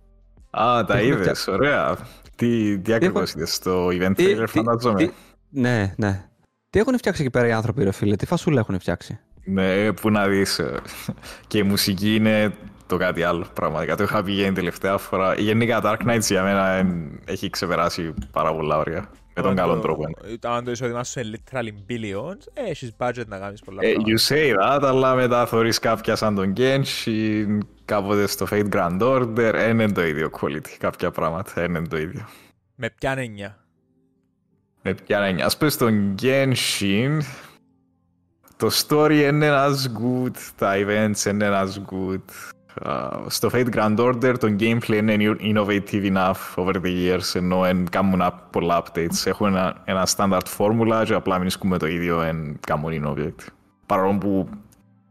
Α, 0.50 0.84
τα 0.86 0.98
Έχουν 0.98 1.12
είδες, 1.22 1.48
ωραία. 1.48 1.98
Τι, 2.36 2.80
τι 2.80 2.94
ακριβώς 2.94 3.34
είδες 3.34 3.54
στο 3.54 3.88
event 3.88 4.12
Τι- 4.16 4.26
trailer, 4.28 4.44
τι- 4.46 4.58
φαντάζομαι. 4.58 4.96
τι- 5.06 5.12
Ναι, 5.50 5.94
ναι. 5.98 6.26
Τι 6.70 6.80
έχουν 6.80 6.98
φτιάξει 6.98 7.22
εκεί 7.22 7.32
πέρα 7.32 7.48
οι 7.48 7.52
άνθρωποι, 7.52 7.84
ρε 7.84 7.92
φίλε, 7.92 8.16
τι 8.16 8.26
φασούλα 8.26 8.60
έχουν 8.60 8.80
φτιάξει. 8.80 9.20
Ναι, 9.44 9.94
που 9.94 10.10
να 10.12 10.28
δεις. 10.28 10.62
Και 11.48 11.58
η 11.58 11.64
μουσική 11.64 12.16
είναι 12.16 12.54
το 12.88 12.98
κάτι 12.98 13.24
άλλο. 13.24 13.46
Πραγματικά 13.54 13.96
το 13.96 14.04
είχα 14.04 14.24
πει 14.24 14.32
για 14.32 14.46
την 14.46 14.54
τελευταία 14.54 14.98
φορά. 14.98 15.34
Γενικά, 15.34 15.80
Dark 15.84 15.98
Knights 16.08 16.22
για 16.22 16.44
μένα 16.44 16.68
εν- 16.68 17.20
έχει 17.26 17.50
ξεπεράσει 17.50 18.14
πάρα 18.32 18.56
πολλά 18.56 18.78
όρια. 18.78 19.10
Με 19.36 19.42
τον 19.42 19.52
Αν 19.52 19.56
καλό 19.58 19.74
το- 19.74 19.80
τρόπο. 19.80 20.04
ναι. 20.08 20.50
Αν 20.52 20.64
το 20.64 20.72
εισόδημά 20.72 21.04
σου 21.04 21.20
είναι 21.20 21.38
literally 21.52 21.92
billions, 21.92 22.38
ε, 22.54 22.70
έχεις 22.70 22.92
budget 22.98 23.26
να 23.28 23.38
κάνεις 23.40 23.62
πολλά 23.62 23.80
Ε, 23.86 23.92
πράγματα. 23.92 24.12
you 24.18 24.32
say 24.32 24.54
that, 24.62 24.80
αλλά 24.84 25.16
μετά 25.16 25.46
θωρείς 25.46 25.80
κάποια 25.80 26.16
σαν 26.16 26.36
τον 26.36 26.54
Genshin, 26.58 27.58
κάποτε 27.86 28.28
στο 28.28 28.46
Fate 28.52 28.70
Grand 28.74 29.00
Order, 29.02 29.28
δεν 29.54 29.80
είναι 29.80 29.92
το 29.92 30.06
ίδιο 30.06 30.30
quality 30.42 30.70
κάποια 30.80 31.12
πράγματα, 31.12 31.52
δεν 31.56 31.76
είναι 31.76 31.88
το 31.88 31.98
ίδιο. 31.98 32.28
Με 32.76 32.90
ποια 32.90 33.12
έννοια. 33.18 33.58
Με 34.82 34.94
ποια 34.94 35.20
να 35.20 35.28
είναι. 35.28 35.44
Ας 35.44 35.58
πούμε 35.58 35.70
στον 35.70 36.16
Genshin, 36.22 37.18
το 38.62 38.70
story 38.88 39.30
είναι 39.32 39.50
as 39.52 40.02
good, 40.02 40.36
τα 40.56 40.74
events 40.76 41.26
είναι 41.26 41.50
as 41.52 41.94
good. 41.94 42.22
Uh, 42.86 43.26
στο 43.28 43.50
Fate 43.54 43.70
Grand 43.70 43.98
Order 43.98 44.36
το 44.40 44.56
gameplay 44.60 44.96
είναι 44.96 45.36
innovative 45.40 46.14
enough 46.14 46.56
over 46.56 46.74
the 46.74 46.84
years 46.84 47.36
ενώ 47.36 47.66
εν 47.66 47.90
κάνουν 47.90 48.22
α- 48.22 48.34
πολλά 48.52 48.84
updates. 48.84 49.26
Έχουν 49.26 49.48
ένα, 49.48 49.82
ένα 49.86 50.08
standard 50.16 50.58
formula 50.58 51.04
και 51.06 51.14
απλά 51.14 51.40
μείνουν 51.40 51.80
το 51.80 51.88
ίδιο 51.88 52.22
εν 52.22 52.60
κάνουν 52.60 53.04
innovate. 53.04 53.46
Παρόλο 53.86 54.18
που 54.18 54.50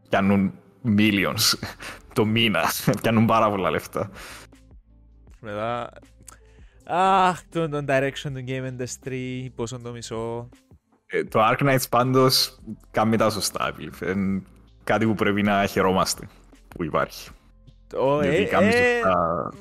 πιάνουν 0.09 0.53
millions 0.97 1.53
το 2.15 2.25
μήνα, 2.25 2.63
πιάνουν 3.01 3.25
πάρα 3.25 3.49
πολλά 3.49 3.69
λεφτά. 3.69 4.09
Μετά... 5.39 5.89
Αχ, 6.85 7.41
το, 7.49 7.69
το 7.69 7.83
direction 7.87 8.31
του 8.33 8.43
game 8.47 8.81
industry, 8.81 9.47
πόσο 9.55 9.79
το 9.79 9.91
μισό. 9.91 10.49
Ε, 11.13 11.23
το 11.23 11.39
Ark 11.43 11.57
Knights 11.63 11.89
πάντως 11.89 12.59
κάνει 12.91 13.17
τα 13.17 13.29
σωστά. 13.29 13.75
Είναι 14.01 14.41
κάτι 14.83 15.05
που 15.05 15.15
πρέπει 15.15 15.41
να 15.43 15.65
χαιρόμαστε 15.65 16.27
που 16.67 16.83
υπάρχει. 16.83 17.29
Το, 17.87 18.21
Γιατί 18.21 18.35
ε, 18.41 18.45
κάνει 18.45 18.67
ε, 18.67 18.71
σωστά. 19.01 19.51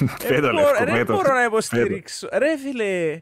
ε, 0.24 0.26
Φέτο 0.26 0.40
μπορώ- 0.40 0.52
λευκό, 0.54 0.84
Δεν 0.84 0.94
φέτο. 0.96 1.12
μπορώ 1.14 1.34
να 1.34 1.44
υποστηρίξω. 1.44 2.28
Ρε 2.32 2.58
φίλε. 2.58 3.18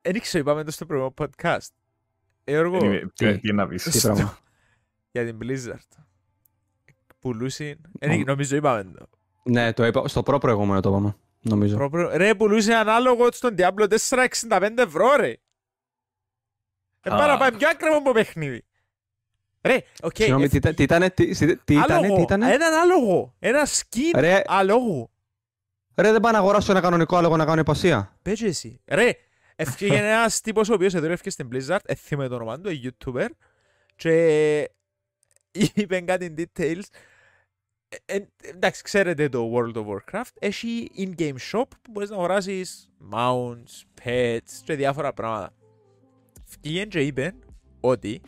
Δεν 0.00 0.14
ήξερα, 0.14 0.42
είπαμε 0.42 0.64
το 0.64 0.70
στο 0.70 0.86
προηγούμενο 0.86 1.14
podcast. 1.18 1.68
Ε, 2.44 2.52
Γιώργο, 2.52 2.78
Anyway, 2.82 3.02
τι- 3.14 3.38
Τι 3.38 3.52
να 3.52 3.68
Τι 3.68 3.74
πεις. 3.74 4.00
πράγμα. 4.02 4.38
για 5.10 5.24
την 5.26 5.38
Blizzard. 5.42 6.02
Πουλούσε. 7.18 7.80
ε, 7.98 8.16
Νομίζω 8.16 8.56
είπαμε 8.56 8.84
το. 8.84 9.08
ναι, 9.42 9.72
το 9.72 9.86
είπα. 9.86 10.08
Στο 10.08 10.22
προ 10.22 10.38
προηγούμενο 10.38 10.80
το 10.80 10.88
είπαμε. 10.88 11.16
Νομίζω. 11.48 11.76
Προ- 11.76 11.90
προ- 11.90 12.10
Ρε, 12.14 12.34
πουλούσε 12.34 12.74
έναν 12.74 12.98
άλογο 12.98 13.28
στον 13.32 13.54
Diablo 13.58 13.86
4,65 14.08 14.78
ευρώ, 14.78 15.16
ρε. 15.16 15.28
Ε, 15.28 17.10
Α. 17.10 17.16
πάρα 17.16 17.36
πάει 17.36 17.52
πιο 17.52 17.68
ακριβό 17.68 17.96
από 17.96 18.12
παιχνίδι. 18.12 18.64
Ρε, 19.62 19.76
οκ. 20.02 20.16
Συγγνώμη, 20.16 20.44
ε, 20.44 20.48
τι 20.48 20.56
ήταν- 20.56 20.74
τι 20.74 20.82
ήτανε, 20.82 21.10
τι 21.10 21.34
τι- 21.36 21.56
τι 21.56 21.74
ήτανε, 21.74 21.94
άλογο. 21.94 22.16
τι 22.16 22.22
ήτανε; 22.22 22.52
Έναν 22.54 22.72
άλογο. 22.72 23.34
Ένα 23.38 23.66
skin 23.66 24.18
Ρε, 24.18 24.42
αλόγου. 24.46 25.10
ρε, 25.96 26.12
δεν 26.12 26.20
πάω 26.20 26.32
να 26.32 26.38
αγοράσω 26.38 26.70
ένα 26.72 26.80
κανονικό 26.80 27.16
άλογο 27.16 27.36
να 27.36 27.44
κάνω 27.44 27.60
υπασία. 27.60 28.16
Πες 28.22 28.38
και 28.38 28.46
εσύ. 28.46 28.80
Ρε, 28.86 29.10
έφυγε 29.56 29.96
ένας 30.06 30.40
τύπος 30.40 30.68
ο 30.68 30.74
οποίος 30.74 30.94
εδούλευκε 30.94 31.30
στην 31.30 31.48
Blizzard, 31.52 31.78
έθιμε 31.84 32.28
το 32.28 32.34
όνομα 32.34 32.60
του, 32.60 32.70
η 32.70 32.92
YouTuber, 33.04 33.26
και 33.96 34.70
είπε 35.74 36.00
κάτι 36.00 36.34
details. 36.38 36.82
Ε, 37.88 38.16
ε, 38.16 38.26
εντάξει, 38.42 38.82
ξέρετε 38.82 39.28
το 39.28 39.52
World 39.54 39.74
of 39.74 39.86
Warcraft, 39.86 40.30
έχει 40.38 40.90
in-game 40.96 41.36
shop 41.52 41.64
που 41.68 41.90
μπορείς 41.90 42.10
να 42.10 42.16
αγοράσεις 42.16 42.90
mounts, 43.12 44.04
pets 44.04 44.62
και 44.64 44.74
διάφορα 44.74 45.12
πράγματα. 45.12 45.54
Βγήκε 46.62 46.84
και 46.84 47.00
είπε 47.00 47.34
ότι 47.80 48.20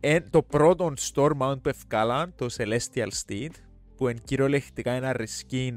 εν, 0.00 0.30
το 0.30 0.42
πρώτο 0.42 0.92
store 1.12 1.32
mount 1.38 1.62
που 1.62 1.68
ευκάλαν, 1.68 2.34
το 2.34 2.46
Celestial 2.56 3.08
Steed, 3.26 3.50
που 3.96 4.08
εν 4.08 4.18
κυριολεκτικά 4.24 4.92
ένα 4.92 5.16
reskin 5.18 5.74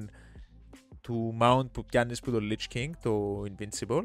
του 1.01 1.37
mount 1.41 1.71
που 1.71 1.85
πιάνεις 1.85 2.19
που 2.19 2.31
το 2.31 2.39
Lich 2.41 2.75
King, 2.77 2.89
το 3.01 3.43
Invincible, 3.43 4.03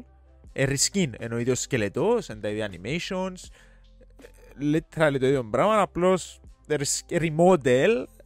ε, 0.53 0.65
reskin, 0.67 1.09
ενώ 1.17 1.35
ο 1.35 1.39
ίδιος 1.39 1.59
σκελετός, 1.59 2.29
εν 2.29 2.41
τα 2.41 2.49
ίδια 2.49 2.69
animations, 2.71 3.47
ε, 4.21 4.77
literally 4.77 5.17
το 5.19 5.25
ίδιο 5.25 5.43
πράγμα, 5.43 5.81
απλώς 5.81 6.39
res- 6.67 7.05
remodel, 7.09 8.05
ε, 8.17 8.20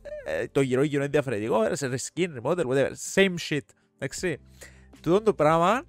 το 0.51 0.61
γύρω 0.61 0.83
γύρω 0.83 1.01
είναι 1.01 1.11
διαφορετικό, 1.11 1.63
ε, 1.63 1.75
σε 1.75 1.89
reskin, 1.91 2.27
remodel, 2.41 2.65
whatever, 2.65 2.91
same 3.13 3.35
shit, 3.49 3.59
εντάξει. 3.97 4.37
Τούτο 5.01 5.21
το 5.21 5.33
πράγμα 5.33 5.83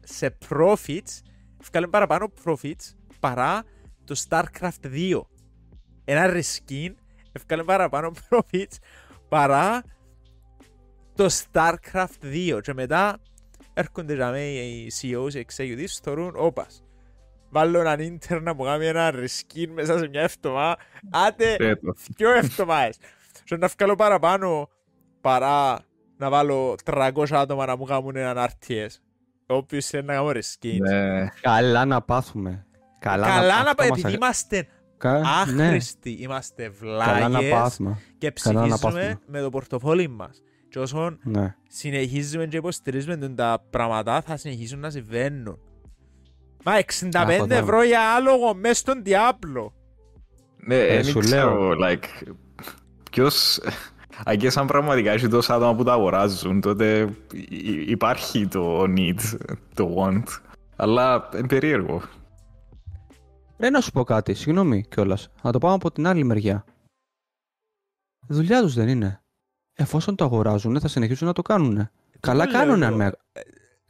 σε 0.00 0.38
profits, 0.48 1.20
βγάλε 1.70 1.86
παραπάνω 1.86 2.32
profits 2.44 2.94
παρά 3.20 3.64
το 4.04 4.22
StarCraft 4.28 4.82
2. 4.82 5.20
Ένα 6.04 6.32
reskin 6.34 6.94
βγάλε 7.46 7.62
παραπάνω 7.62 8.12
profits 8.30 8.76
παρά 9.28 9.82
το 11.14 11.28
StarCraft 11.52 12.22
2 12.22 12.58
και 12.62 12.72
μετά 12.74 13.18
έρχονται 13.74 14.14
για 14.14 14.30
μέ 14.30 14.44
οι 14.44 14.92
CEOs, 15.00 15.34
οι 15.34 15.46
executives, 15.48 15.98
θεωρούν 16.02 16.32
όπας. 16.36 16.82
Βάλω 17.50 17.80
έναν 17.80 18.00
ίντερ 18.00 18.42
να 18.42 18.54
μου 18.54 18.64
κάνει 18.64 18.86
ένα 18.86 19.12
reskin 19.14 19.68
μέσα 19.72 19.98
σε 19.98 20.08
μια 20.08 20.20
εβδομάδα. 20.20 20.78
Άτε 21.10 21.56
Φέτο. 21.58 21.94
δυο 22.16 22.30
εβδομάδες. 22.30 22.96
Και 23.44 23.56
να 23.56 23.66
βγάλω 23.76 23.94
παραπάνω 23.94 24.68
παρά 25.20 25.78
να 26.16 26.30
βάλω 26.30 26.74
300 26.84 27.10
άτομα 27.30 27.66
να 27.66 27.76
μου 27.76 27.84
κάνουν 27.84 28.16
έναν 28.16 28.36
RTS. 28.48 28.88
Όποιος 29.46 29.86
θέλει 29.86 30.04
να 30.04 30.12
κάνω 30.14 30.28
reskin. 30.28 30.76
Ναι. 30.88 31.26
Καλά 31.40 31.84
να 31.84 32.02
πάθουμε. 32.02 32.66
Καλά, 32.98 33.26
Καλά 33.26 33.46
να 33.54 33.60
αυτό 33.60 33.74
πάει, 33.74 33.88
μας 33.88 33.98
επειδή 33.98 34.06
αγα- 34.06 34.16
είμαστε 34.16 34.66
Κα- 34.96 35.18
ναι, 35.52 35.66
άχρηστοι, 35.66 36.10
είμαστε 36.10 36.72
καλά 36.80 37.28
να 37.28 37.28
βλάγες 37.28 37.50
πάθουμε. 37.50 37.98
και 38.18 38.32
Καλά 38.42 38.60
να 38.60 38.66
ψηφίζουμε 38.66 39.00
πάθουμε. 39.02 39.20
με 39.26 39.40
το 39.40 39.50
πορτοφόλι 39.50 40.08
μας. 40.08 40.42
Και 40.68 40.78
όσον 40.78 41.18
Ναι. 41.22 41.54
συνεχίζουμε 41.68 42.46
και 42.46 42.56
υποστηρίζουμε 42.56 43.16
τον 43.16 43.34
τα 43.34 43.64
πράγματα 43.70 44.20
θα 44.22 44.36
συνεχίσουν 44.36 44.78
να 44.78 44.90
συμβαίνουν. 44.90 45.58
Μα 46.64 46.76
65 46.78 47.34
Άκου 47.34 47.46
τώρα. 47.48 47.60
ευρώ 47.60 47.82
για 47.82 48.14
άλογο 48.14 48.54
μέσα 48.54 48.74
στον 48.74 49.02
Diablo. 49.06 49.70
Ναι, 50.66 50.76
Ε, 50.76 50.94
δεν 50.94 51.04
σου 51.04 51.18
ξέρω, 51.18 51.70
like, 51.84 52.04
ποιος... 53.12 53.60
I 54.24 54.34
guess 54.36 54.52
αν 54.54 54.66
πραγματικά 54.66 55.10
έχει 55.10 55.28
τόσα 55.28 55.54
άτομα 55.54 55.74
που 55.74 55.82
τα 55.84 55.92
αγοράζουν, 55.92 56.60
τότε 56.60 57.14
υ- 57.32 57.90
υπάρχει 57.90 58.46
το 58.46 58.82
need, 58.96 59.18
το 59.74 59.94
want. 59.98 60.22
Αλλά 60.76 61.28
είναι 61.36 61.46
περίεργο. 61.46 62.02
Ρε 63.58 63.70
να 63.70 63.80
σου 63.80 63.90
πω 63.90 64.04
κάτι, 64.04 64.34
συγγνώμη 64.34 64.84
κιόλας. 64.88 65.28
Να 65.42 65.52
το 65.52 65.58
πάμε 65.58 65.74
από 65.74 65.90
την 65.90 66.06
άλλη 66.06 66.24
μεριά. 66.24 66.64
Δουλειά 68.26 68.60
τους 68.62 68.74
δεν 68.74 68.88
είναι. 68.88 69.22
Εφόσον 69.74 70.16
το 70.16 70.24
αγοράζουν, 70.24 70.80
θα 70.80 70.88
συνεχίσουν 70.88 71.26
να 71.26 71.32
το 71.32 71.42
κάνουν. 71.42 71.88
Καλά 72.20 72.44
λέω 72.44 72.52
κάνουν 72.52 72.82
αν 72.82 72.88
εγώ. 72.88 72.96
με. 72.96 73.12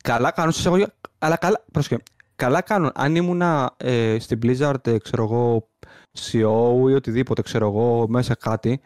Καλά 0.03 0.31
κάνουν 0.31 0.53
σε 0.53 0.61
εισαγωγικά. 0.61 0.93
Αλλά 1.19 1.37
καλά. 1.37 1.65
Πρόσεχε. 1.73 1.99
Καλά 2.37 2.61
κάνουν. 2.61 2.91
Αν 2.95 3.17
ήμουνα 3.17 3.75
ε, 3.77 4.17
στην 4.19 4.39
Blizzard, 4.43 4.87
ε, 4.87 4.99
ξέρω 4.99 5.23
εγώ, 5.23 5.69
CEO 6.19 6.91
ή 6.91 6.95
οτιδήποτε, 6.95 7.43
ξέρω 7.43 7.67
εγώ, 7.67 8.09
μέσα 8.09 8.35
κάτι, 8.35 8.81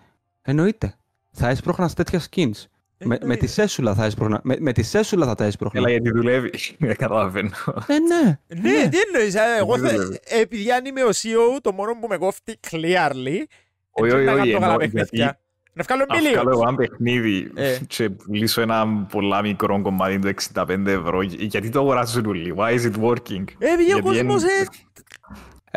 εννοείται. 0.47 0.95
Θα 1.33 1.49
έσπρωχνας 1.49 1.91
σε 1.91 1.97
τέτοια 1.97 2.21
skins. 2.21 2.65
Με, 2.99 3.07
με 3.07 3.15
Εννοείται. 3.21 3.45
τη 3.47 3.53
σέσουλα 3.53 3.95
θα 3.95 4.05
έσπρωχνα. 4.05 4.41
Με, 4.43 4.57
με 4.61 4.73
τη 4.73 4.83
σέσουλα 4.83 5.27
θα 5.27 5.35
τα 5.35 5.45
έσπρωχνα. 5.45 5.81
Έλα 5.81 5.91
γιατί 5.91 6.11
δουλεύει, 6.11 6.51
δεν 6.79 6.97
καταλαβαίνω. 6.97 7.51
Ε, 7.87 7.99
ναι. 7.99 8.39
Ναι, 8.61 8.89
τι 8.89 8.97
εννοείς, 9.07 9.35
ε, 9.35 9.41
εγώ 9.59 9.77
Δεν 9.77 9.89
θα- 9.91 9.95
δουλεύει. 9.97 10.19
επειδή 10.25 10.73
αν 10.73 10.85
είμαι 10.85 11.03
ο 11.05 11.09
CEO, 11.09 11.59
το 11.61 11.73
μόνο 11.73 11.93
που 12.01 12.07
με 12.09 12.17
κόφτει 12.17 12.59
clearly, 12.71 13.43
Όχι, 13.91 14.13
έτσι 14.13 14.17
όχι, 14.17 14.25
να 14.25 14.33
όχι, 14.33 14.51
κάνω 14.51 14.61
καλά 14.61 14.73
εννοώ, 14.73 14.77
παιχνίδια. 14.77 15.41
Να 15.73 15.83
βγάλω 15.83 16.05
Αν 16.09 16.19
βγάλω 16.21 16.41
millions. 16.43 16.53
εγώ 16.53 16.63
ένα 16.69 16.75
παιχνίδι 16.77 17.51
Ε. 17.55 17.79
και 17.87 18.11
πουλήσω 18.11 18.61
ένα 18.61 18.87
πολλά 19.11 19.43
μικρό 19.43 19.83
κομμάτι 19.83 20.19
του 20.19 20.29
65 20.55 20.87
ευρώ, 20.87 21.23
γιατί 21.23 21.69
το 21.69 21.79
αγοράζουν 21.81 22.27
όλοι, 22.27 22.55
why 22.57 22.71
is 22.79 22.83
it 22.93 23.01
working; 23.03 23.45
Ε, 23.59 23.73
επειδή 23.73 23.93
ο 23.93 23.99
Γιατί 23.99 24.03
κόσμος, 24.03 24.43
εν- 24.43 24.49
ε, 24.49 24.67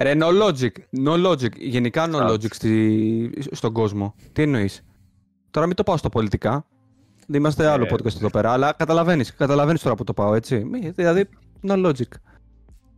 Ρε, 0.01 0.13
no 0.15 0.43
logic. 0.43 0.71
No 1.05 1.25
logic. 1.27 1.55
Γενικά 1.57 2.07
no 2.07 2.13
Σαφ. 2.15 2.31
logic 2.31 2.53
στη... 2.53 3.31
στον 3.51 3.73
κόσμο. 3.73 4.15
Τι 4.33 4.41
εννοείς; 4.41 4.85
Τώρα 5.51 5.65
μην 5.67 5.75
το 5.75 5.83
πάω 5.83 5.97
στα 5.97 6.09
πολιτικά. 6.09 6.65
Δεν 7.27 7.39
είμαστε 7.39 7.67
άλλο 7.67 7.83
Ε, 7.85 7.87
podcast 7.91 8.15
εδώ 8.15 8.29
πέρα, 8.29 8.51
αλλά 8.51 8.73
καταλαβαίνεις. 8.77 9.33
Καταλαβαίνεις 9.35 9.81
τώρα 9.81 9.95
που 9.95 10.03
το 10.03 10.13
πάω, 10.13 10.33
έτσι. 10.33 10.63
Μη, 10.65 10.89
δηλαδή, 10.89 11.25
no 11.67 11.85
logic. 11.85 12.07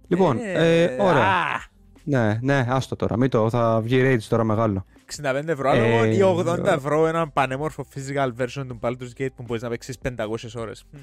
Λοιπόν, 0.07 0.37
ε, 0.37 0.83
ε, 0.83 1.01
ωραία. 1.01 1.23
α, 1.25 1.69
Ναι, 2.03 2.39
ναι, 2.41 2.65
άστο 2.69 2.95
τώρα. 2.95 3.17
Μην 3.17 3.29
το, 3.29 3.49
θα 3.49 3.81
βγει 3.81 4.01
rage 4.03 4.23
τώρα 4.29 4.43
μεγάλο. 4.43 4.85
65 5.23 5.47
ευρώ 5.47 5.69
άλογο 5.69 6.03
Ε, 6.03 6.15
ή 6.15 6.19
80 6.23 6.65
ευρώ 6.65 7.07
ένα 7.07 7.29
πανέμορφο 7.29 7.85
physical 7.95 8.29
version 8.41 8.65
του 8.67 8.79
Baldur's 8.81 9.21
Gate 9.21 9.27
που 9.35 9.43
μπορείς 9.47 9.61
να 9.61 9.69
παίξεις 9.69 9.97
500 10.03 10.35
ώρες. 10.55 10.83
Μμμ. 10.91 10.99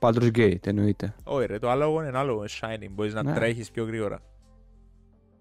Baldur's 0.00 0.30
Gate 0.36 0.66
εννοείται. 0.66 1.14
Όχι 1.24 1.46
ρε, 1.46 1.58
το 1.58 1.70
άλογο 1.70 2.02
είναι 2.04 2.18
άλογο, 2.18 2.38
είναι 2.38 2.48
shiny, 2.60 2.86
μπορείς 2.90 3.14
να 3.14 3.22
Ναι. 3.22 3.32
τρέχεις 3.34 3.70
πιο 3.70 3.84
γρήγορα. 3.84 4.20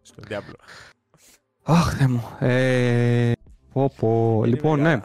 Στον 0.07 0.23
Diablo. 0.29 0.53
Αχ, 1.63 1.95
Θεέ 1.97 2.07
μου. 2.07 2.23
Ε, 2.39 3.31
πω, 3.73 3.91
πω. 3.99 4.41
Είναι 4.45 4.55
Λοιπόν, 4.55 4.77
ναι. 4.79 4.83
μεγάλα. 4.83 5.03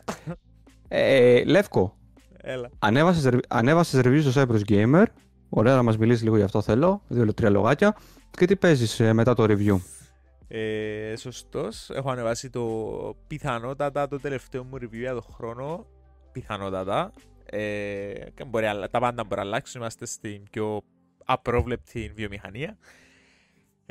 Ε, 0.88 1.44
Λεύκο, 1.44 1.96
Έλα. 2.36 2.70
Ανέβασες, 2.78 3.24
ρε- 3.24 3.38
ανέβασες 3.48 4.00
review 4.04 4.30
στο 4.30 4.42
Cyprus 4.42 4.60
Gamer. 4.72 5.04
Ωραία, 5.48 5.74
να 5.74 5.82
μας 5.82 5.96
μιλήσεις 5.96 6.22
λίγο 6.22 6.36
γι' 6.36 6.42
αυτό 6.42 6.62
θέλω. 6.62 7.02
Δύο-τρία 7.08 7.50
λογάκια. 7.50 7.96
Και 8.30 8.46
τι 8.46 8.56
παίζεις 8.56 9.00
ε, 9.00 9.12
μετά 9.12 9.34
το 9.34 9.44
review; 9.48 9.76
Ε, 10.48 11.14
σωστός. 11.16 11.90
Έχω 11.90 12.10
ανεβάσει 12.10 12.50
το 12.50 12.66
πιθανότατα 13.26 14.08
το 14.08 14.20
τελευταίο 14.20 14.64
μου 14.64 14.76
review 14.76 14.90
για 14.92 15.12
τον 15.12 15.22
χρόνο. 15.34 15.86
Πιθανότατα. 16.32 17.12
Ε, 17.44 18.12
και 18.34 18.44
μπορεί, 18.44 18.66
αλλά- 18.66 18.90
τα 18.90 18.98
πάντα 19.00 19.24
μπορεί 19.24 19.40
να 19.40 19.46
αλλάξουν. 19.46 19.80
Είμαστε 19.80 20.06
στην 20.06 20.42
πιο 20.50 20.80
απρόβλεπτη 21.24 22.12
βιομηχανία. 22.14 22.76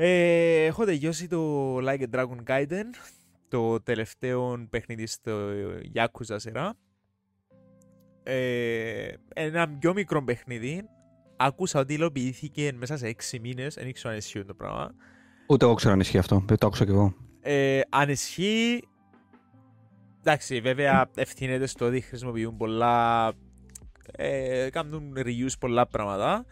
Ε, 0.04 0.66
έχω 0.66 0.86
τελειώσει 0.86 1.28
το 1.28 1.78
Like 1.78 2.02
a 2.02 2.16
Dragon 2.16 2.44
Gaiden, 2.48 2.86
το 3.48 3.82
τελευταίο 3.82 4.68
παιχνίδι 4.70 5.08
στο 5.08 5.32
Yakuza 5.96 6.36
σειρά. 6.36 6.74
Ε, 8.24 9.14
ένα 9.34 9.70
πιο 9.70 9.94
μικρό 9.94 10.24
παιχνίδι. 10.24 10.84
Άκουσα 11.38 11.80
ότι 11.80 11.94
υλοποιήθηκε 11.94 12.72
μέσα 12.76 12.98
σε 12.98 13.16
6 13.32 13.40
μήνες, 13.40 13.76
δεν 13.76 13.88
ήξερα 13.88 14.14
αν 14.14 14.20
ισχύει 14.20 14.46
το 14.46 14.54
πράγμα. 14.54 14.92
Ούτε 15.48 15.66
εγώ 15.66 15.74
ξέρω 15.74 15.94
αν 15.94 16.00
ισχύει 16.00 16.18
αυτό. 16.18 16.46
Το 16.58 16.68
άκουσα 16.68 16.86
κι 16.86 16.92
εγώ. 16.92 17.14
Ε, 17.42 17.82
αν 17.90 18.10
ισχύει. 18.10 18.84
Εντάξει, 20.20 20.62
βέβαια 20.62 21.10
ευθύνεται 21.16 21.66
στο 21.66 21.86
ότι 21.86 22.02
χρησιμοποιούν 22.02 22.58
πολλά. 22.58 23.32
Ε, 24.12 24.70
κάνουν 24.72 25.14
reuse 25.16 25.58
πολλά 25.60 25.88
πράγματα. 25.88 26.46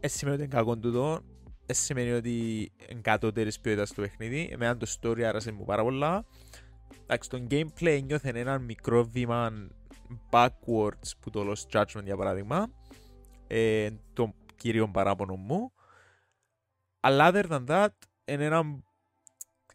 Έτσι 0.00 0.18
σημαίνει 0.18 0.36
ότι 0.36 0.46
είναι 0.46 0.54
κακό 0.54 0.78
τούτο. 0.78 1.22
Έτσι 1.66 1.82
σημαίνει 1.82 2.12
ότι 2.12 2.32
είναι 2.90 3.00
κατώτερης 3.00 3.60
ποιότητας 3.60 3.88
στο 3.88 4.02
παιχνίδι. 4.02 4.48
Εμένα 4.52 4.76
το 4.76 4.96
story 5.00 5.20
άρεσε 5.22 5.52
μου 5.52 5.64
πάρα 5.64 5.82
πολλά. 5.82 6.24
Εντάξει, 7.02 7.30
το 7.30 7.46
gameplay 7.50 8.02
νιώθε 8.04 8.28
ένα 8.34 8.58
μικρό 8.58 9.04
βήμα 9.04 9.68
backwards 10.30 11.10
που 11.20 11.30
το 11.30 11.52
Lost 11.52 11.80
Judgment 11.80 12.04
για 12.04 12.16
παράδειγμα. 12.16 12.70
Ε, 13.46 13.90
το 14.12 14.34
κύριο 14.56 14.88
παράπονο 14.88 15.36
μου. 15.36 15.72
Αλλά 17.00 17.30
other 17.32 17.44
than 17.48 17.66
that, 17.66 17.88
είναι 18.24 18.44
ένα 18.44 18.82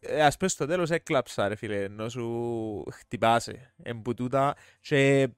ε, 0.04 0.24
ας 0.24 0.38
πες 0.38 0.52
στο 0.52 0.66
τέλος 0.66 0.90
έκλαψα 0.90 1.48
ρε 1.48 1.56
φίλε, 1.56 1.84
ενώ 1.84 2.10
σου 2.10 2.84
χτυπάσαι. 2.92 3.74
Εμπουτούτα 3.84 4.56
και 4.82 5.30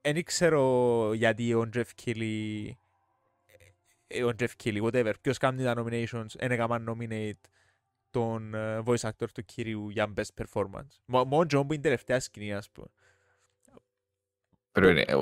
δεν 0.00 0.24
ξέρω 0.24 1.12
γιατί 1.14 1.54
ο 1.54 1.68
Jeff 1.74 1.84
Keighley 2.04 2.68
ε, 2.68 2.72
ο 4.28 4.32
Jeff 4.38 4.48
Keighley, 4.64 4.82
whatever, 4.82 5.12
ποιος 5.20 5.38
κάνει 5.38 5.62
τα 5.64 5.74
nominations, 5.76 6.26
δεν 6.38 6.50
έκαναν 6.50 6.96
nominate 7.00 7.48
τον 8.10 8.54
ε, 8.54 8.82
voice 8.86 9.08
actor 9.08 9.28
του 9.34 9.44
κύριου 9.44 9.88
για 9.88 10.12
best 10.16 10.42
performance. 10.44 10.96
Μο- 11.04 11.24
Μόνο 11.24 11.42
John 11.54 11.64
που 11.66 11.72
είναι 11.72 11.82
τελευταία 11.82 12.20
σκηνή, 12.20 12.54
ας 12.54 12.70
πούμε. 12.70 12.86
Περίμενε, 14.72 15.14
ο, 15.14 15.18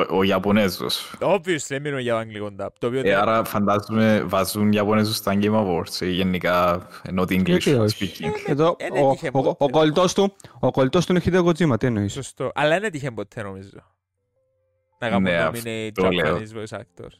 ο, 0.00 0.16
ο 0.16 0.22
Ιαπωνέζος. 0.22 1.16
Obviously, 1.20 1.66
δεν 1.68 1.82
μιλώ 1.82 1.98
για 1.98 2.16
αγγλικό 2.18 2.50
dub. 2.58 2.68
Το 2.78 2.86
οποίο 2.86 3.00
Ε, 3.04 3.14
άρα 3.14 3.44
φαντάζομαι 3.44 4.22
βάζουν 4.26 4.72
Ιαπωνέζους 4.72 5.16
στα 5.16 5.32
Game 5.40 5.54
Awards 5.54 6.00
ή 6.00 6.10
γενικά 6.10 6.86
not 7.04 7.26
English 7.28 7.44
Γιατί 7.60 7.74
όχι. 7.74 8.12
speaking. 8.18 8.50
Εδώ, 8.50 8.76
ε, 8.78 8.86
ο, 8.90 8.92
δεν 8.94 9.10
είχε 9.10 9.26
ο, 9.32 9.38
ο, 9.38 9.42
ποτέ. 9.54 9.72
κολλητός 9.72 10.14
του, 10.14 10.34
ο 10.60 10.70
κολλητός 10.70 11.06
του 11.06 11.12
είναι 11.12 11.22
Hideo 11.24 11.44
Kojima, 11.44 11.78
τι 11.78 11.86
εννοείς; 11.86 12.12
Σωστό. 12.12 12.50
Αλλά 12.54 12.68
δεν 12.68 12.84
έτυχε 12.84 13.10
ποτέ 13.10 13.42
νομίζω. 13.42 13.92
Να 14.98 15.08
κάνουν 15.08 15.22
Ναι, 15.22 15.46
nominate 15.48 15.90
αυτό 15.96 16.10
λέω. 16.10 16.36
Japanese 16.38 16.56
voice 16.58 16.78
actors. 16.78 17.18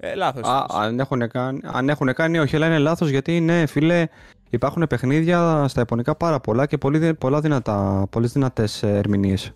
Ε, 0.00 0.14
λάθος. 0.14 0.48
Α, 0.48 0.64
τους. 0.68 0.76
αν 0.76 1.00
έχουν, 1.00 1.28
κάνει, 1.28 1.60
αν 1.64 1.88
έχουν 1.88 2.12
κάνει, 2.14 2.38
όχι, 2.38 2.56
αλλά 2.56 2.66
είναι 2.66 2.78
λάθος 2.78 3.08
γιατί 3.08 3.40
ναι, 3.40 3.66
φίλε, 3.66 4.06
υπάρχουν 4.50 4.86
παιχνίδια 4.86 5.64
στα 5.68 5.80
Ιαπωνικά 5.80 6.14
πάρα 6.14 6.40
πολλά 6.40 6.66
και 6.66 6.78
πολύ, 6.78 6.98
δυ- 6.98 7.14
πολλά 7.18 7.40
δυνατά, 7.40 8.06
πολλές 8.10 8.32
δυνατές 8.32 8.82
ε, 8.82 8.88
ερμηνείες. 8.96 9.52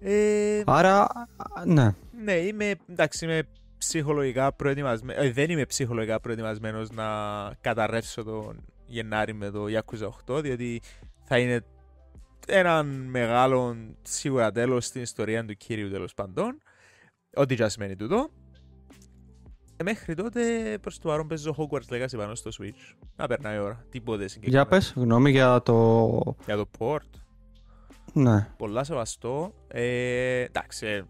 Ε, 0.00 0.62
Άρα, 0.66 1.00
α, 1.02 1.64
ναι. 1.64 1.94
Ναι, 2.24 2.32
είμαι, 2.32 2.74
εντάξει, 2.90 3.24
είμαι 3.24 3.42
ψυχολογικά 3.78 4.52
προετοιμασμένος, 4.52 5.32
δεν 5.32 5.50
είμαι 5.50 5.64
ψυχολογικά 5.64 6.20
προετοιμασμένος 6.20 6.90
να 6.90 7.04
καταρρεύσω 7.60 8.24
τον 8.24 8.64
Γενάρη 8.86 9.34
με 9.34 9.50
το 9.50 9.64
Yakuza 9.68 10.34
8, 10.34 10.42
διότι 10.42 10.82
θα 11.24 11.38
είναι 11.38 11.64
έναν 12.46 12.86
μεγάλο 12.86 13.76
σίγουρα 14.02 14.52
τέλος 14.52 14.84
στην 14.84 15.02
ιστορία 15.02 15.44
του 15.44 15.54
κύριου 15.54 15.90
τέλος 15.90 16.14
παντών, 16.14 16.62
ό,τι 17.36 17.54
και 17.54 17.62
αν 17.62 17.70
σημαίνει 17.70 17.96
τούτο. 17.96 18.30
Ε, 19.82 19.84
μέχρι 19.84 20.14
τότε 20.14 20.40
προς 20.80 20.98
το 20.98 21.08
παρόν 21.08 21.26
παίζω 21.26 21.54
Hogwarts 21.58 21.94
Legacy 21.94 22.16
πάνω 22.16 22.34
στο 22.34 22.50
Switch. 22.60 22.94
Να 23.16 23.26
περνάει 23.26 23.56
η 23.56 23.58
ώρα, 23.58 23.84
τίποτε 23.90 24.18
Για 24.18 24.28
συγκεκριμένο. 24.28 24.66
πες, 24.66 24.92
γνώμη 24.96 25.30
για 25.30 25.62
το... 25.62 26.36
Για 26.44 26.56
το 26.56 26.68
port. 26.78 27.10
Ναι. 28.12 28.48
πολλά 28.56 28.84
σεβαστό. 28.84 29.54
Ε, 29.68 30.40
εντάξει, 30.40 30.86
ε, 30.86 31.04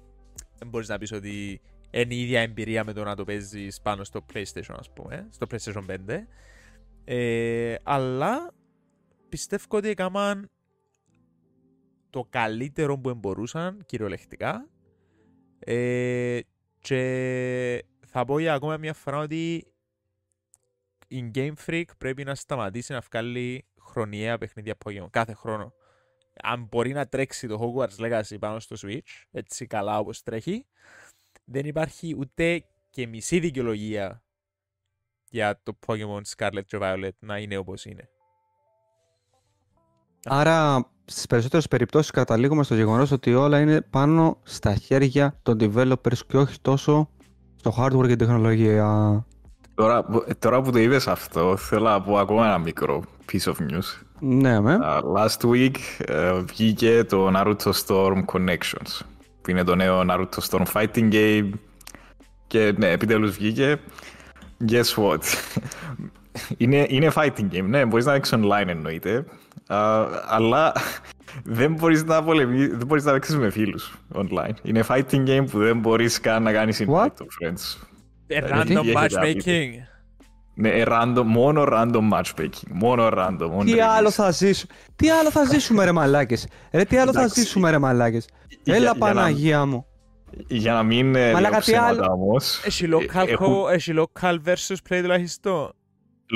δεν 0.59 0.68
μπορείς 0.68 0.89
να 0.89 0.99
πεις 0.99 1.12
ότι 1.12 1.61
είναι 1.91 2.14
η 2.14 2.20
ίδια 2.20 2.41
εμπειρία 2.41 2.85
με 2.85 2.93
το 2.93 3.05
να 3.05 3.16
το 3.16 3.25
παίζεις 3.25 3.81
πάνω 3.81 4.05
στο 4.05 4.25
PlayStation, 4.33 4.75
ας 4.79 4.91
πούμε, 4.93 5.27
στο 5.31 5.47
PlayStation 5.51 5.85
5. 5.87 6.27
Ε, 7.05 7.75
αλλά 7.83 8.55
πιστεύω 9.29 9.64
ότι 9.68 9.89
έκαναν 9.89 10.51
το 12.11 12.27
καλύτερο 12.31 12.99
που 12.99 13.14
μπορούσαν, 13.14 13.83
κυριολεκτικά. 13.87 14.68
Ε, 15.59 16.41
και 16.79 17.85
θα 18.13 18.25
πω 18.25 18.39
για 18.39 18.55
ακόμα 18.55 18.77
μια 18.77 18.95
φορά 18.95 19.19
ότι 19.19 19.67
η 21.09 21.31
Game 21.35 21.53
Freak 21.67 21.85
πρέπει 21.99 22.25
να 22.25 22.35
σταματήσει 22.35 22.93
να 22.93 23.01
βγάλει 23.11 23.65
χρονιαία 23.81 24.39
παιχνίδια 24.39 24.75
Pokemon 24.85 25.11
κάθε 25.11 25.35
χρόνο 25.35 25.73
αν 26.43 26.69
μπορεί 26.71 26.93
να 26.93 27.07
τρέξει 27.07 27.47
το 27.47 27.59
Hogwarts 27.61 28.05
Legacy 28.05 28.37
πάνω 28.41 28.61
στο 28.61 28.77
Switch, 28.83 29.25
έτσι 29.31 29.67
καλά 29.67 29.99
όπως 29.99 30.23
τρέχει, 30.23 30.67
δεν 31.45 31.67
υπάρχει 31.67 32.17
ούτε 32.19 32.65
και 32.91 33.07
μισή 33.07 33.39
δικαιολογία 33.39 34.23
για 35.29 35.61
το 35.63 35.79
Pokemon 35.87 36.21
Scarlet 36.37 36.65
και 36.67 36.79
Violet 36.81 37.11
να 37.19 37.39
είναι 37.39 37.57
όπως 37.57 37.85
είναι. 37.85 38.09
Άρα, 40.25 40.91
στις 41.05 41.27
περισσότερες 41.27 41.69
περιπτώσεις 41.69 42.11
καταλήγουμε 42.11 42.63
στο 42.63 42.75
γεγονός 42.75 43.11
ότι 43.11 43.35
όλα 43.35 43.61
είναι 43.61 43.81
πάνω 43.81 44.39
στα 44.43 44.75
χέρια 44.75 45.39
των 45.43 45.59
developers 45.61 46.19
και 46.27 46.37
όχι 46.37 46.61
τόσο 46.61 47.11
στο 47.65 47.75
hardware 47.79 48.07
και 48.07 48.17
τεχνολογία. 48.17 49.25
Τώρα, 49.75 50.05
που- 50.05 50.25
τώρα 50.39 50.63
που 50.63 50.71
το 50.71 50.79
είδες 50.79 51.09
αυτό, 51.09 51.57
θέλω 51.57 51.89
να 51.89 52.03
πω 52.03 52.19
ακόμα 52.19 52.47
ένα 52.47 52.59
μικρό 52.59 53.03
piece 53.33 53.51
of 53.53 53.55
news. 53.55 54.03
Ναι, 54.21 54.61
με. 54.61 54.79
Uh, 54.83 55.01
last 55.17 55.51
week 55.51 55.75
ε, 55.99 56.33
βγήκε 56.41 57.05
το 57.05 57.31
Naruto 57.35 57.73
Storm 57.87 58.25
Connections, 58.33 59.01
που 59.43 59.51
είναι 59.51 59.65
το 59.65 59.75
νέο 59.75 60.05
Naruto 60.11 60.41
Storm 60.51 60.65
Fighting 60.73 61.13
Game 61.13 61.51
και 62.47 62.75
ναι, 62.77 62.91
επιτέλους 62.91 63.31
βγήκε. 63.37 63.81
Guess 64.69 64.95
what? 64.97 65.21
Είναι, 66.57 66.87
είναι 66.89 67.11
fighting 67.14 67.49
game, 67.53 67.64
ναι, 67.64 67.85
μπορείς 67.87 68.05
να 68.05 68.12
παίξεις 68.12 68.39
online 68.39 68.66
εννοείται, 68.68 69.24
Α, 69.66 70.05
αλλά 70.26 70.72
δεν 71.45 71.72
μπορείς 71.74 72.05
να, 72.05 72.22
πολεμεί, 72.22 72.66
δεν 72.66 72.87
μπορείς 72.87 73.05
να 73.05 73.12
παίξεις 73.12 73.37
με 73.37 73.51
φίλους 73.51 73.95
online. 74.14 74.55
Είναι 74.62 74.85
fighting 74.89 75.28
game 75.28 75.45
που 75.51 75.59
δεν 75.59 75.78
μπορείς 75.78 76.20
καν 76.20 76.43
να 76.43 76.53
κάνεις 76.53 76.85
invite 76.87 76.93
What? 76.95 77.07
to 77.07 77.22
friends. 77.41 77.87
Ε, 78.26 78.41
τι 78.41 78.47
Random 78.51 78.59
έχετε 78.87 78.93
να 78.93 79.07
matchmaking. 79.07 79.70
Ναι, 80.55 80.68
ε, 80.68 80.85
random, 80.89 81.22
μόνο 81.24 81.64
random 81.68 82.11
matchmaking. 82.12 82.68
Μόνο 82.70 83.07
random. 83.12 83.49
μόνο 83.51 83.64
Τι 83.64 83.72
release. 83.74 83.78
άλλο 83.78 84.11
θα 84.11 84.30
ζήσουμε. 84.30 84.72
Τι 84.97 85.11
άλλο 85.11 85.30
θα 85.30 85.45
ζήσουμε, 85.45 85.85
ρε 85.85 85.93
μαλάκες. 85.93 86.47
Ρε, 86.72 86.85
τι 86.85 86.97
άλλο 86.97 87.12
θα 87.12 87.20
Εντάξει. 87.20 87.41
ζήσουμε, 87.41 87.70
ρε 87.70 87.78
μαλάκες. 87.78 88.28
Για- 88.62 88.74
Έλα, 88.74 88.85
για 88.85 88.93
να- 88.99 89.07
Παναγία 89.07 89.64
μου. 89.66 89.87
Για 90.47 90.72
να 90.72 90.83
μην 90.83 91.14
ε, 91.14 91.33
Μαλάκα, 91.33 91.51
λέω 91.51 91.61
τι 91.61 91.74
άλλο- 91.74 91.91
ψέματα 91.91 92.12
όμως. 92.12 92.62
Έχει 92.64 92.85
ε, 92.85 92.89
local, 92.93 93.28
έχουν- 93.28 93.64
co- 93.64 93.70
έχει 93.72 93.93
local 93.97 94.35
versus 94.47 94.76
play 94.91 94.99
τουλάχιστον. 95.01 95.72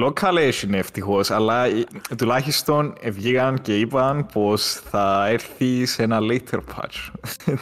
Local 0.04 0.36
έχει 0.36 0.68
ευτυχώς, 0.72 1.30
αλλά 1.30 1.64
ε, 1.64 1.84
τουλάχιστον 2.16 2.94
βγήκαν 3.10 3.60
και 3.60 3.78
είπαν 3.78 4.26
πως 4.26 4.64
θα 4.72 5.26
έρθει 5.28 5.86
σε 5.86 6.02
ένα 6.02 6.18
later 6.20 6.58
patch. 6.74 7.10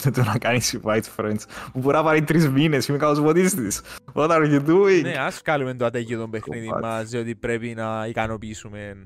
το 0.14 0.22
να 0.22 0.39
κάνεις 0.39 0.78
invite 0.82 1.03
friends. 1.16 1.41
Που 1.72 1.78
μπορεί 1.78 1.97
να 1.97 2.03
πάρει 2.03 2.22
τρεις 2.22 2.49
μήνες. 2.49 2.87
Είμαι 2.89 2.99
καλώ 2.99 3.24
what 3.28 3.37
is 3.37 3.49
this? 3.49 3.80
What 4.14 4.30
are 4.30 4.43
you 4.53 4.66
doing? 4.68 5.03
Ναι, 5.03 5.14
ας 5.18 5.41
βγάλουμε 5.45 5.74
το 5.74 5.85
ατέγιο 5.85 6.18
των 6.18 6.30
παιχνίδι 6.30 6.66
Κομμάτι. 6.66 6.87
μας, 6.87 7.09
διότι 7.09 7.35
πρέπει 7.35 7.74
να 7.76 8.07
ικανοποιήσουμε 8.09 8.97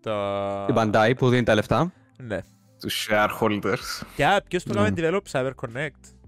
τα... 0.00 0.64
Την 0.66 0.74
Bandai 0.78 1.12
που 1.16 1.28
δίνει 1.28 1.42
τα 1.42 1.54
λεφτά. 1.54 1.92
Ναι. 2.18 2.40
Τους 2.80 3.08
shareholders. 3.10 4.02
Και 4.16 4.26
α, 4.26 4.42
ποιος 4.48 4.62
το 4.64 4.74
Ναι. 4.74 4.80
κάνει 4.90 4.94
develop 4.98 5.32
Cyber 5.32 5.50
Connect. 5.62 6.19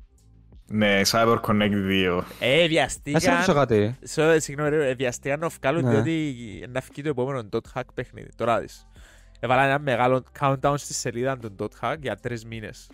Ναι, 0.74 1.00
Cyber 1.06 1.40
Connect 1.40 1.72
2. 1.88 2.22
Ε, 2.40 2.56
Να 2.56 2.60
σε 2.60 2.66
βιαστήκαν... 2.66 3.32
ρωτήσω 3.34 3.54
κάτι. 3.54 3.96
Σω- 4.08 4.40
Συγγνώμη, 4.40 4.70
ρε, 4.70 4.94
βιαστήκαν 4.94 5.38
να 5.40 5.48
βγάλουν 5.48 5.84
Ναι. 5.84 5.90
διότι 5.90 6.66
να 6.68 6.80
βγει 6.80 7.02
το 7.02 7.08
επόμενο 7.08 7.48
dot 7.52 7.60
hack 7.74 7.82
παιχνίδι. 7.94 8.28
Τώρα 8.36 8.60
δεις. 8.60 8.86
Έβαλαν 9.40 9.64
ένα 9.68 9.78
μεγάλο 9.78 10.24
countdown 10.40 10.74
στη 10.76 10.94
σελίδα 10.94 11.38
των 11.38 11.56
dot 11.58 11.68
hack 11.80 11.96
για 12.00 12.16
τρεις 12.16 12.44
μήνες. 12.44 12.90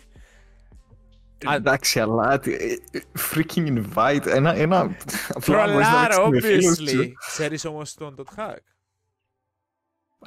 Α- 1.49 1.53
Εντάξει, 1.55 1.99
αλλά 1.99 2.39
τι- 2.39 2.53
ε, 2.53 2.77
ε, 2.91 2.99
freaking 3.33 3.83
invite. 3.83 4.25
Ένα. 4.27 4.55
ένα 4.55 4.79
απλά 5.33 5.65
μπορείς 5.67 5.87
να 5.87 6.07
Τρολάρα, 6.07 6.29
παίξεις 6.29 6.31
με 6.31 6.55
φίλους 6.55 6.79
obviously. 6.79 6.89
σου. 7.03 7.13
Ξέρεις 7.27 7.65
όμως 7.65 7.93
τον 7.93 8.15
dot 8.17 8.39
hack; 8.39 8.57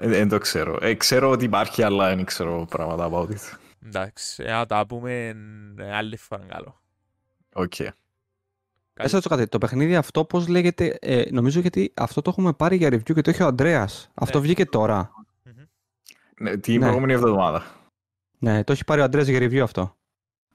Ε, 0.00 0.09
Δεν 0.09 0.28
το 0.28 0.38
ξέρω. 0.38 0.78
Ε, 0.80 0.94
ξέρω 0.94 1.30
ότι 1.30 1.44
υπάρχει, 1.44 1.82
αλλά 1.82 2.14
δεν 2.14 2.24
ξέρω 2.24 2.66
πράγματα 2.70 3.09
about 3.12 3.30
it. 3.30 3.57
Εντάξει, 3.86 4.42
ε, 4.46 4.50
να 4.53 4.66
τα 4.66 4.86
πούμε 4.86 5.34
ε, 5.78 5.94
άλλη 5.96 6.16
φορά 6.16 6.44
καλό. 6.48 6.82
Οκ. 7.53 7.72
Να 9.00 9.09
σε 9.09 9.14
ρωτήσω 9.16 9.28
κάτι. 9.28 9.46
Το 9.48 9.59
παιχνίδι 9.59 9.96
αυτό 9.96 10.24
πώς 10.24 10.48
λέγεται. 10.48 10.96
ε, 11.00 11.22
νομίζω 11.30 11.61
γιατί 11.61 11.92
αυτό 11.96 12.22
το 12.22 12.30
έχουμε 12.30 12.53
πάρει 12.53 12.76
για 12.76 12.88
review 12.88 13.12
και 13.14 13.20
το 13.20 13.30
έχει 13.30 13.42
ο 13.42 13.46
Ανδρέας. 13.46 14.11
Αυτό 14.14 14.38
Ναι. 14.38 14.44
βγήκε 14.44 14.66
τώρα. 14.66 15.11
Ναι, 16.40 16.57
την 16.57 16.74
Ναι. 16.74 16.80
προηγούμενη 16.80 17.12
εβδομάδα. 17.12 17.64
Ναι, 18.38 18.64
το 18.64 18.72
έχει 18.72 18.84
πάρει 18.84 19.00
ο 19.00 19.05
Ανδρέας 19.05 19.26
για 19.26 19.38
review 19.38 19.59
αυτό. 19.59 19.96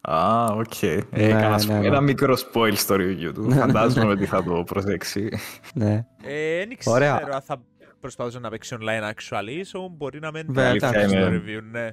Α, 0.01 0.45
οκ. 0.45 0.81
Ναι, 0.83 1.01
Έκανα 1.11 1.53
ας 1.53 1.61
ναι, 1.65 1.67
πούμε, 1.69 1.79
ναι. 1.81 1.87
ένα 1.87 2.01
μικρό 2.01 2.37
spoil 2.53 2.71
στο 2.75 2.95
review 2.95 3.31
του. 3.33 3.41
Ναι, 3.41 3.55
ναι, 3.55 3.61
Φαντάζομαι 3.61 4.11
ότι 4.11 4.25
θα 4.25 4.43
το 4.43 4.63
προσέξει. 4.63 5.29
Ναι. 5.73 6.05
Ε, 6.23 6.57
Δεν 6.65 6.77
Ωραία. 6.85 7.15
ξέρω 7.15 7.33
αν 7.35 7.41
θα 7.41 7.63
προσπαθήσω 7.99 8.39
να 8.39 8.49
παίξει 8.49 8.77
online 8.81 9.11
actually, 9.13 9.61
so 9.71 9.87
μπορεί 9.91 10.19
να 10.19 10.31
μην 10.31 10.45
Βέβαια, 10.47 10.75
το 10.75 10.85
εντάξει. 10.85 11.07
στο 11.09 11.17
είναι- 11.17 11.41
review, 11.45 11.63
ναι. 11.71 11.89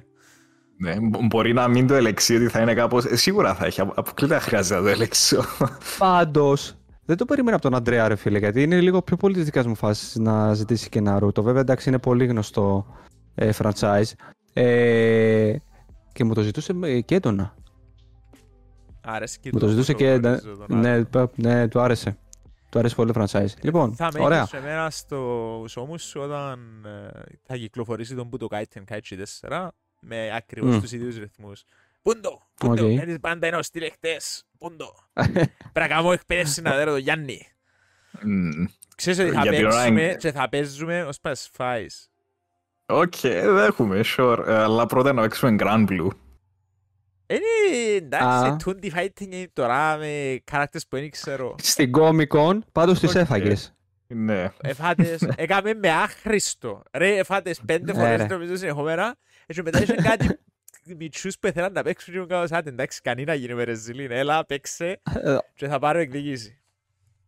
Ναι, 0.77 0.95
μπο- 0.99 1.19
μπορεί 1.25 1.53
να 1.53 1.67
μην 1.67 1.87
το 1.87 1.93
ελεξεί 1.93 2.35
ότι 2.35 2.47
θα 2.47 2.61
είναι 2.61 2.73
κάπως... 2.73 3.05
ε, 3.05 3.15
Σίγουρα 3.15 3.55
θα 3.55 3.65
έχει. 3.65 3.81
απο- 3.81 3.93
Αποκλείται 3.95 4.33
να 4.33 4.39
χρειάζεται 4.39 4.75
να 4.75 4.81
το 4.81 4.87
ελεξώ. 4.87 5.43
Πάντως, 5.97 6.75
δεν 7.05 7.17
το 7.17 7.25
περίμενα 7.25 7.55
από 7.55 7.69
τον 7.69 7.75
Αντρέα, 7.75 8.07
ρε 8.07 8.15
φίλε, 8.15 8.37
γιατί 8.37 8.61
είναι 8.63 8.81
λίγο 8.81 9.01
πιο 9.01 9.17
πολύ 9.17 9.33
της 9.33 9.43
δικιά 9.43 9.67
μου 9.67 9.75
φάσης 9.75 10.15
να 10.15 10.53
ζητήσει 10.53 10.89
και 10.89 11.01
Naruto. 11.05 11.41
Βέβαια, 11.43 11.61
εντάξει, 11.61 11.89
είναι 11.89 11.99
πολύ 11.99 12.25
γνωστό 12.25 12.85
ε, 13.35 13.49
franchise. 13.57 14.11
Ε, 14.53 15.55
και 16.13 16.23
μου 16.23 16.33
το 16.33 16.41
ζητούσε 16.41 16.73
ε, 16.83 17.01
και 17.01 17.15
έντονα. 17.15 17.55
Άρεσε 19.01 19.37
και 19.41 19.49
Μου 19.53 19.59
το 19.59 19.67
ζητούσε 19.67 19.93
και 19.93 20.11
έντονα. 20.11 20.35
γνωρίζω 20.35 20.65
τον 20.67 20.79
Ναι, 20.79 20.89
άλλο. 20.91 21.05
π- 21.11 21.37
ναι, 21.37 21.67
του 21.67 21.79
άρεσε. 21.79 22.17
Του 22.69 22.79
άρεσε 22.79 22.95
πολύ 22.95 23.11
το 23.13 23.23
franchise. 23.23 23.53
Λοιπόν, 23.61 23.95
Θα 23.95 24.09
με 24.13 24.23
ωραία. 24.23 24.39
έχεις 24.39 24.53
εμένα 24.53 24.89
στο 24.89 25.65
ώμους 25.75 26.03
σου 26.03 26.21
όταν 26.23 26.59
ε, 26.85 27.19
θα 27.43 27.55
κυκλοφορήσει 27.57 28.15
τον 28.15 28.29
Budokai 28.31 28.63
Tenkaichi 28.73 29.23
4 29.49 29.67
με 30.07 30.35
ακριβώς 30.35 30.75
Μμ. 30.75 30.79
τους 30.81 30.91
ίδιους 30.91 31.17
ρυθμούς. 31.17 31.63
Πούντο, 32.01 32.41
πούντο, 32.59 32.85
Οκ. 32.85 32.91
γιατί 32.91 33.19
πάντα 33.19 33.47
είναι 33.47 33.55
ο 33.57 33.63
στυλ 33.63 33.81
εχθές, 33.83 34.43
πούντο. 34.57 34.93
Πρέπει 35.73 35.79
να 35.79 35.87
κάνω 35.87 36.11
εκπαίδευση 36.11 36.61
να 36.61 36.75
δέρω 36.75 36.91
το 36.91 36.97
Γιάννη. 36.97 37.47
Μμμ. 38.23 38.65
Ξέρεις 38.95 39.19
ότι 39.19 39.31
θα 39.31 39.41
Για 39.41 39.51
την 39.51 39.65
ώρα 39.65 39.75
παίξουμε 39.75 40.01
είναι- 40.01 40.15
και 40.15 40.31
θα 40.31 40.49
παίζουμε 40.49 41.03
ως 41.03 41.19
πας 41.19 41.49
φάεις. 41.53 42.09
Οκ, 42.85 43.13
δέχομαι, 43.45 44.01
sure. 44.17 44.43
Ε, 44.47 44.53
Αλλά 44.55 44.85
πρώτα 44.85 45.13
να 45.13 45.21
παίξουμε 45.21 45.55
Grand 45.59 45.85
Blue. 45.89 46.07
Είναι 47.27 47.95
εντάξει, 47.95 48.47
Α. 48.47 48.55
2D 48.55 48.91
fighting 48.95 49.33
game 49.33 49.45
τώρα 49.53 49.97
με 49.97 50.43
characters 50.51 50.65
που 50.89 50.97
δεν 50.97 51.09
ξέρω. 51.09 51.55
Στην 51.61 51.91
Comic 51.97 52.27
Con, 52.27 52.59
πάντως 52.71 52.99
τις 52.99 53.09
Οκ. 53.09 53.15
έφαγες. 53.15 53.73
Ναι. 54.07 54.51
Εφάτες, 54.61 55.21
έκαμε 55.35 55.73
με 55.73 55.89
άχρηστο. 55.91 56.83
Ρε, 56.93 57.17
εφάτες 57.17 57.61
πέντε 57.65 57.93
Ναι, 57.93 57.99
φορές 57.99 58.17
ρε. 58.21 58.27
νομίζω 58.27 58.55
συνεχόμενα. 58.55 59.15
Και 59.47 59.61
μετά 59.61 59.81
είχε 59.81 59.93
κάτι 59.93 60.39
μιτσιούς 60.99 61.39
που 61.39 61.47
ήθελαν 61.47 61.71
να 61.73 61.83
παίξουν 61.83 62.13
και 62.13 62.19
μου 62.19 62.25
κάπως 62.27 62.51
άντε 62.51 62.69
εντάξει 62.69 63.01
κανεί 63.01 63.23
να 63.23 63.33
γίνει 63.33 63.53
με 63.53 63.63
ρεζίλιν. 63.63 64.11
Έλα 64.11 64.45
παίξε 64.45 65.01
και 65.57 65.67
θα 65.67 65.79
πάρω 65.79 65.99
εκδίκηση. 65.99 66.59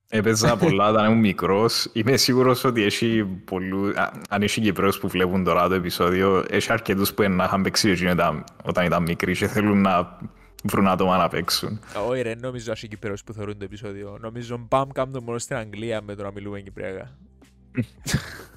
Έπαιζα 0.09 0.57
πολλά 0.57 0.89
όταν 0.89 1.05
ήμουν 1.05 1.19
μικρός. 1.19 1.89
Είμαι 1.93 2.17
σίγουρος 2.17 2.63
ότι 2.63 2.83
έχει 2.83 3.23
πολλού... 3.45 3.89
α, 3.99 4.11
αν 4.29 4.41
έχει 4.41 4.61
Κυπρέους 4.61 4.99
που 4.99 5.07
βλέπουν 5.07 5.43
τώρα 5.43 5.67
το 5.67 5.73
επεισόδιο, 5.73 6.45
έχει 6.49 6.71
αρκετούς 6.71 7.13
που 7.13 7.29
να 7.29 7.43
είχαν 7.43 7.61
παίξει 7.61 7.89
εκείνο 7.89 8.11
ήταν- 8.11 8.43
όταν 8.63 8.85
ήταν 8.85 9.03
μικροί 9.03 9.35
και 9.35 9.47
θέλουν 9.47 9.81
να 9.81 10.17
βρουν 10.63 10.87
άτομα 10.87 11.17
να 11.17 11.27
παίξουν. 11.27 11.79
Όχι 12.07 12.21
ρε, 12.21 12.35
νομίζω 12.35 12.71
ότι 12.71 12.87
Κυπρέους 12.87 13.23
που 13.23 13.33
θεωρούν 13.33 13.57
το 13.57 13.63
επεισόδιο. 13.63 14.17
Νομίζω 14.21 14.65
μπαμ 14.69 14.89
κάνουν 14.91 15.13
το 15.13 15.21
μόνο 15.21 15.37
στην 15.37 15.55
Αγγλία 15.55 16.01
με 16.01 16.15
το 16.15 16.23
να 16.23 16.31
μιλούμε 16.31 16.59
Κυπριακά. 16.61 17.17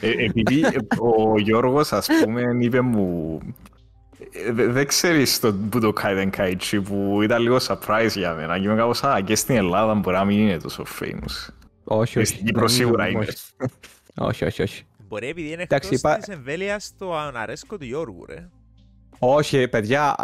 Ε, 0.00 0.10
επειδή 0.24 0.64
ο 1.00 1.38
Γιώργος, 1.38 1.92
ας 1.92 2.08
πούμε, 2.24 2.42
είπε 2.60 2.80
μου... 2.80 3.38
ε, 4.46 4.52
δε- 4.52 4.66
Δεν 4.66 4.86
ξέρεις 4.86 5.40
το 5.40 5.54
Budokai 5.72 5.92
Tenkaichi 6.30 6.80
που 6.84 7.22
ήταν 7.22 7.42
λίγο 7.42 7.56
surprise 7.66 8.10
για 8.14 8.34
μένα 8.34 8.58
και 8.58 8.64
είμαι 8.64 8.76
κάπως 8.76 9.02
«Α, 9.04 9.20
και 9.24 9.34
στην 9.34 9.56
Ελλάδα 9.56 9.94
μπορεί 9.94 10.16
να 10.16 10.24
μην 10.24 10.38
είναι 10.38 10.56
τόσο 10.58 10.84
famous». 11.00 11.52
Όχι, 11.84 12.12
Και 12.12 12.18
όχι. 12.18 12.26
στην 12.32 12.44
Κύπρο 12.44 12.60
Δεν 12.66 12.68
σίγουρα 12.76 13.04
όχι. 13.04 13.12
είναι. 13.12 13.26
Όχι, 14.16 14.44
όχι, 14.44 14.62
όχι. 14.62 14.82
Μπορεί 15.08 15.28
επειδή 15.28 15.52
είναι 15.52 15.62
Εντάξει, 15.62 15.88
εκτός 15.92 15.98
υπά- 16.12 16.16
της 16.18 16.28
εμβέλειας 16.34 16.92
το 16.98 17.16
αναρέσκο 17.18 17.78
του 17.78 17.84
Γιώργου 17.84 18.24
ρε. 18.28 18.48
Όχι, 19.20 19.68
παιδιά, 19.68 20.14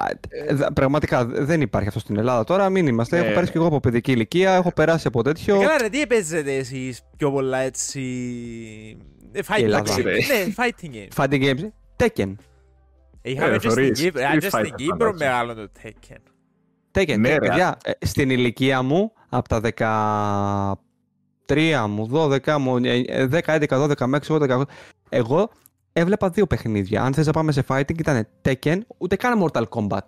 ε, 0.49 0.55
δε- 0.55 0.67
πραγματικά 0.75 1.25
δεν 1.27 1.61
υπάρχει 1.61 1.89
αυτό 1.89 2.01
στην 2.01 2.17
Ελλάδα 2.19 2.45
τώρα. 2.45 2.69
Μην 2.69 2.87
είμαστε. 2.87 3.19
Έχω 3.19 3.27
Ε. 3.27 3.33
περάσει 3.33 3.53
και 3.53 3.59
εγώ 3.59 3.67
από 3.67 3.81
παιδική 3.81 4.13
ηλικία, 4.13 4.55
έχω 4.55 4.73
περάσει 4.73 5.07
από 5.07 5.23
τέτοιο. 5.23 5.55
Ε, 5.55 5.59
Καλά 5.59 5.79
ρε, 5.79 5.89
τι 5.89 6.07
παίζετε 6.07 6.55
εσείς 6.57 7.01
πιο 7.17 7.31
πολλά 7.33 7.59
έτσι... 7.59 8.01
ε, 9.35 9.41
Fighting 9.49 9.63
Ελλάδα. 9.63 9.95
games. 9.95 10.03
Ναι, 10.03 10.55
fighting 10.57 10.95
games. 10.95 11.25
Fighting 11.25 11.43
games. 11.43 11.69
Tekken. 11.97 12.35
Είχαμε 13.23 13.55
Ε, 13.55 13.59
και 13.59 13.59
στην 13.59 13.71
θωρείς, 13.71 14.01
Κύπρο, 14.01 14.21
Street 14.23 14.25
α, 14.25 14.37
και 14.39 14.49
στην 14.49 14.61
Fighter 14.61 14.73
Κύπρο 14.77 14.97
φαντάζομαι. 15.13 15.25
μεγάλο 15.25 15.55
το 15.55 15.69
Tekken. 15.83 16.19
Tekken. 16.99 17.19
Ναι, 17.19 17.29
ε, 17.29 17.33
ρε. 17.39 17.39
παιδιά, 17.49 17.77
ε, 17.85 17.91
στην 18.07 18.31
ηλικία 18.31 18.83
μου, 18.83 19.13
από 19.29 19.49
τα 19.49 19.61
13 21.47 21.87
μου, 21.89 22.09
12 22.13 22.59
μου, 22.59 22.77
ε, 22.77 23.27
10, 23.27 23.41
11, 23.45 23.67
12 23.69 24.07
μέχρι 24.07 24.37
18, 24.41 24.63
εγώ 25.09 25.51
έβλεπα 25.93 26.29
δύο 26.31 26.47
παιχνίδια. 26.47 27.03
Αν 27.03 27.15
θες 27.15 27.27
να 27.27 27.33
πάμε 27.33 27.53
σε 27.53 27.65
fighting, 27.69 27.99
ήταν 27.99 28.29
Tekken, 28.43 28.79
ούτε 28.99 29.17
καν 29.17 29.45
Mortal 29.45 29.65
Kombat. 29.69 30.07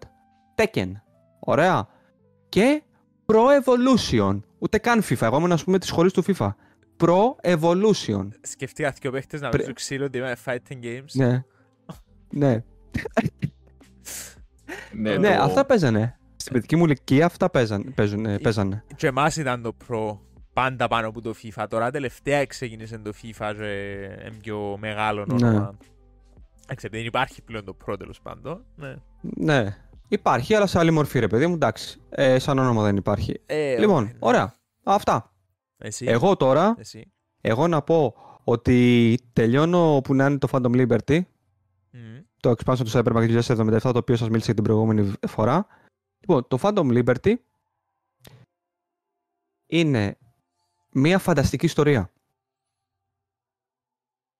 Tekken. 0.55 0.93
Ωραία. 1.41 1.89
Και 2.49 2.83
Pro 3.27 3.63
Evolution. 3.63 4.41
Ούτε 4.59 4.79
καν 4.79 5.03
FIFA. 5.03 5.21
Εγώ 5.23 5.37
ήμουν, 5.37 5.53
ας 5.53 5.65
πούμε, 5.65 5.79
της 5.79 5.89
σχολή 5.89 6.11
του 6.11 6.25
FIFA. 6.27 6.49
Pro 7.01 7.51
Evolution. 7.55 8.29
Σκεφτήκα 8.43 8.91
δύο 9.01 9.11
παίχτες 9.11 9.41
να 9.41 9.49
Πρε- 9.49 9.57
παίζουν 9.57 9.75
ξύλο 9.75 10.05
ότι 10.05 10.19
είμαι 10.19 10.37
fighting 10.45 10.85
games; 10.85 11.13
Ναι. 11.13 11.45
ναι. 12.31 12.63
Ναι, 14.93 15.17
Ναι, 15.17 15.37
το- 15.37 15.43
αυτά 15.43 15.65
παίζανε. 15.65 16.19
Στην 16.37 16.53
παιδική 16.53 16.77
μου 16.77 16.85
ηλικία 16.85 17.27
αυτά 17.27 17.51
παίζανε. 17.51 17.91
Παίζανε. 17.91 18.39
παίζανε. 18.39 18.85
Και 18.97 19.07
εμάς 19.07 19.37
ήταν 19.37 19.63
το 19.63 19.77
Pro 19.89 20.19
πάντα 20.53 20.89
πάνω 20.89 21.09
από 21.09 21.21
το 21.21 21.35
FIFA. 21.43 21.65
Τώρα 21.69 21.91
τελευταία 21.91 22.47
ξεκίνησε 22.47 22.99
το 22.99 23.13
FIFA 23.23 23.53
και 23.59 23.65
είναι 24.25 24.37
πιο 24.43 24.77
μεγάλο 24.81 25.25
Ναι. 25.27 25.47
όνομα. 25.49 25.77
Εντάξει, 26.65 26.89
δεν 26.89 27.05
υπάρχει 27.05 27.43
πλέον 27.43 27.65
το 27.65 27.77
Pro 27.87 27.95
τέλος 27.99 28.21
πάντων. 28.21 28.65
Ναι. 28.77 28.95
Ναι. 29.21 29.77
Υπάρχει, 30.09 30.55
αλλά 30.55 30.67
σε 30.67 30.79
άλλη 30.79 30.91
μορφή, 30.91 31.19
ρε 31.19 31.27
παιδί 31.27 31.47
μου, 31.47 31.55
εντάξει. 31.55 32.01
Ε, 32.09 32.39
σαν 32.39 32.59
όνομα 32.59 32.83
δεν 32.83 32.97
υπάρχει. 32.97 33.41
Ε, 33.47 33.79
λοιπόν, 33.79 34.03
όχι, 34.03 34.13
ναι. 34.13 34.19
ωραία. 34.21 34.55
Αυτά. 34.85 35.33
Εσύ. 35.79 36.07
Εγώ 36.07 36.37
τώρα, 36.37 36.75
Εσύ. 36.79 37.13
εγώ 37.41 37.69
να 37.69 37.83
πω 37.83 38.15
ότι 38.45 39.19
τελειώνω 39.33 40.01
που 40.05 40.15
να 40.15 40.27
είναι 40.27 40.39
το 40.39 40.49
Phantom 40.53 40.87
Liberty, 40.87 41.21
Μμ. 41.91 42.19
το 42.41 42.51
expansion 42.51 42.79
του 42.85 42.91
Cyberpunk 42.91 43.43
2077, 43.43 43.79
το 43.81 43.99
οποίο 43.99 44.17
σας 44.17 44.29
μίλησα 44.29 44.47
και 44.47 44.55
την 44.55 44.65
προηγούμενη 44.65 45.13
φορά. 45.29 45.67
Λοιπόν, 46.21 46.49
το 46.49 46.59
Phantom 46.63 47.05
Liberty 47.05 47.35
είναι 49.67 50.19
μια 50.93 51.19
φανταστική 51.19 51.65
ιστορία. 51.67 52.11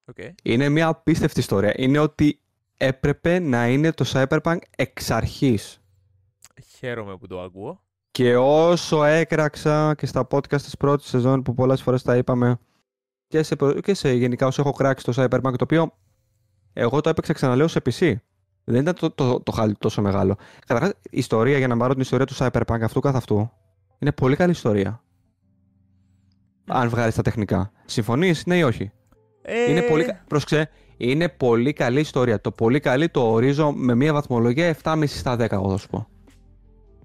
Οκ. 0.05 0.17
Είναι 0.43 0.69
μια 0.69 0.89
απίστευτη 0.89 1.41
ιστορία. 1.41 1.75
Είναι 1.77 1.99
ότι 1.99 2.41
έπρεπε 2.77 3.39
να 3.39 3.69
είναι 3.69 3.93
το 3.93 4.05
Cyberpunk 4.09 4.59
εξ 4.77 5.11
αρχής. 5.11 5.81
Χαίρομαι 6.77 7.17
που 7.17 7.27
το 7.27 7.41
ακούω. 7.43 7.85
Και 8.17 8.37
όσο 8.37 9.05
έκραξα 9.05 9.95
και 9.95 10.07
στα 10.07 10.27
podcast 10.31 10.61
της 10.63 10.77
πρώτης 10.77 11.09
σεζόν 11.09 11.43
που 11.43 11.55
πολλές 11.55 11.83
φορές 11.83 12.03
τα 12.03 12.17
είπαμε 12.17 12.59
και 13.29 13.43
σε, 13.43 13.57
προ- 13.57 13.81
και 13.81 13.95
σε 13.95 14.13
γενικά 14.13 14.47
όσο 14.47 14.63
έχω 14.63 14.73
κράξει 14.73 15.05
το 15.05 15.13
Cyberpunk 15.17 15.43
το 15.57 15.57
οποίο 15.65 15.93
εγώ 16.73 17.01
το 17.01 17.09
έπαιξα 17.09 17.33
ξαναλέω 17.33 17.69
σε 17.69 17.81
PC. 17.85 18.15
Δεν 18.65 18.81
ήταν 18.81 18.95
το, 18.95 19.11
το, 19.11 19.41
το 19.41 19.53
χάλι 19.53 19.75
τόσο 19.79 20.03
μεγάλο. 20.03 20.37
Καταρχάς 20.67 20.91
η 21.03 21.19
ιστορία 21.19 21.59
για 21.59 21.69
να 21.69 21.77
πάρω 21.77 21.93
την 21.93 22.03
ιστορία 22.03 22.27
του 22.27 22.35
Cyberpunk 22.37 22.81
αυτού 22.83 23.01
καθ' 23.01 23.17
αυτού 23.17 23.51
είναι 23.99 24.13
πολύ 24.13 24.37
καλή 24.37 24.51
ιστορία. 24.51 25.03
Αν 26.67 26.89
βγάλεις 26.89 27.15
τα 27.15 27.23
τεχνικά. 27.23 27.73
Συμφωνείς, 27.85 28.47
ναι 28.47 28.57
ή 28.57 28.63
όχι; 28.63 28.91
Ε, 29.43 29.71
Είναι 29.71 29.83
πολύ, 29.83 30.05
κα- 30.05 30.25
πρόσεξε, 30.29 30.71
είναι 30.97 31.29
πολύ 31.29 31.73
καλή 31.73 32.01
ιστορία. 32.01 32.41
Το 32.41 32.51
πολύ 32.51 32.81
καλή 32.81 33.09
το 33.09 33.33
ορίζω 33.33 33.73
με 33.73 33.95
μια 33.95 34.13
βαθμολογία 34.13 34.77
7,5 34.83 35.03
στα 35.07 35.35
10 35.35 35.53
εγώ 35.53 35.71
θα 35.71 35.77
σου 35.77 35.89
πω. 35.89 36.09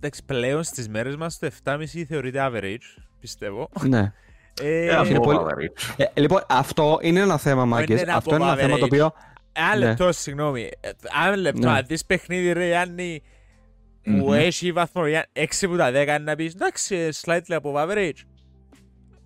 Εντάξει, 0.04 0.24
πλέον 0.26 0.64
στις 0.64 0.89
μέρες 0.89 1.16
μας 1.16 1.39
το 1.39 1.45
7,5 1.64 2.04
θεωρείται 2.08 2.49
average, 2.52 3.02
πιστεύω. 3.20 3.70
ναι. 3.88 4.14
Ε, 4.62 4.68
Ε, 4.78 4.84
είναι 4.84 4.93
από 5.18 5.20
πολύ- 5.22 5.39
average. 5.41 5.93
Ε, 5.97 6.06
λοιπόν, 6.22 6.43
αυτό 6.49 6.99
είναι 7.02 7.20
ένα 7.20 7.38
θέμα, 7.38 7.66
μάγκες. 7.66 8.02
είναι 8.02 8.12
Αυτό 8.14 8.36
είναι 8.36 8.43
ένα 8.43 8.54
above 8.54 8.58
θέμα 8.58 8.78
το 8.78 8.84
average. 8.84 8.86
οποίο. 8.86 9.14
Ένα 9.52 9.78
Ναι. 9.78 9.86
λεπτό, 9.86 10.12
συγγνώμη. 10.12 10.70
Ε, 10.80 10.89
Ένα 11.26 11.36
λεπτό, 11.36 11.70
Ναι. 11.70 11.78
αν 11.78 11.86
δεις 11.88 12.06
παιχνίδι 12.06 12.52
ρε 12.52 12.66
Γιάννη 12.68 13.22
που 14.04 14.12
Μμμ. 14.12 14.34
έχει 14.34 14.72
βαθμολογία 14.72 15.26
6 15.34 15.66
από 15.66 15.76
τα 15.76 15.91
10 15.91 16.20
να 16.20 16.36
πεις 16.36 16.54
εντάξει, 16.54 16.95
ε, 16.95 17.10
slightly 17.26 17.56
above 17.62 17.89
average. 17.89 18.20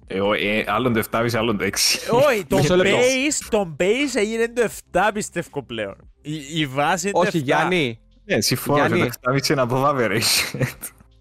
Ε, 0.08 0.20
ο- 0.22 0.34
ε, 0.34 0.64
Άλλον 0.68 0.94
το 0.94 1.00
7,5, 1.00 1.38
άλλον 1.38 1.58
το 1.58 1.64
6. 1.64 2.00
Όχι, 2.12 2.46
το 2.46 2.58
Μισό 2.58 2.76
λεπτό. 2.76 2.98
base, 2.98 3.48
το 3.50 3.76
base 3.80 4.16
έγινε 4.16 4.48
το 4.54 4.62
7 4.62 5.12
πιστεύω 5.14 5.64
πλέον. 5.64 5.96
Η, 6.22 6.60
η 6.60 6.66
βάση 6.66 7.04
είναι 7.10 7.12
το 7.20 7.22
7. 7.22 7.28
Όχι, 7.28 7.38
Γιάννη. 7.38 8.00
Ναι, 8.26 8.42
συμφωνώ. 8.42 8.78
Γιάννη. 8.86 9.10
και 9.10 9.12
Το 9.22 9.32
7,5 9.34 9.50
είναι 9.50 9.66
above 9.70 9.86
average. 9.96 10.60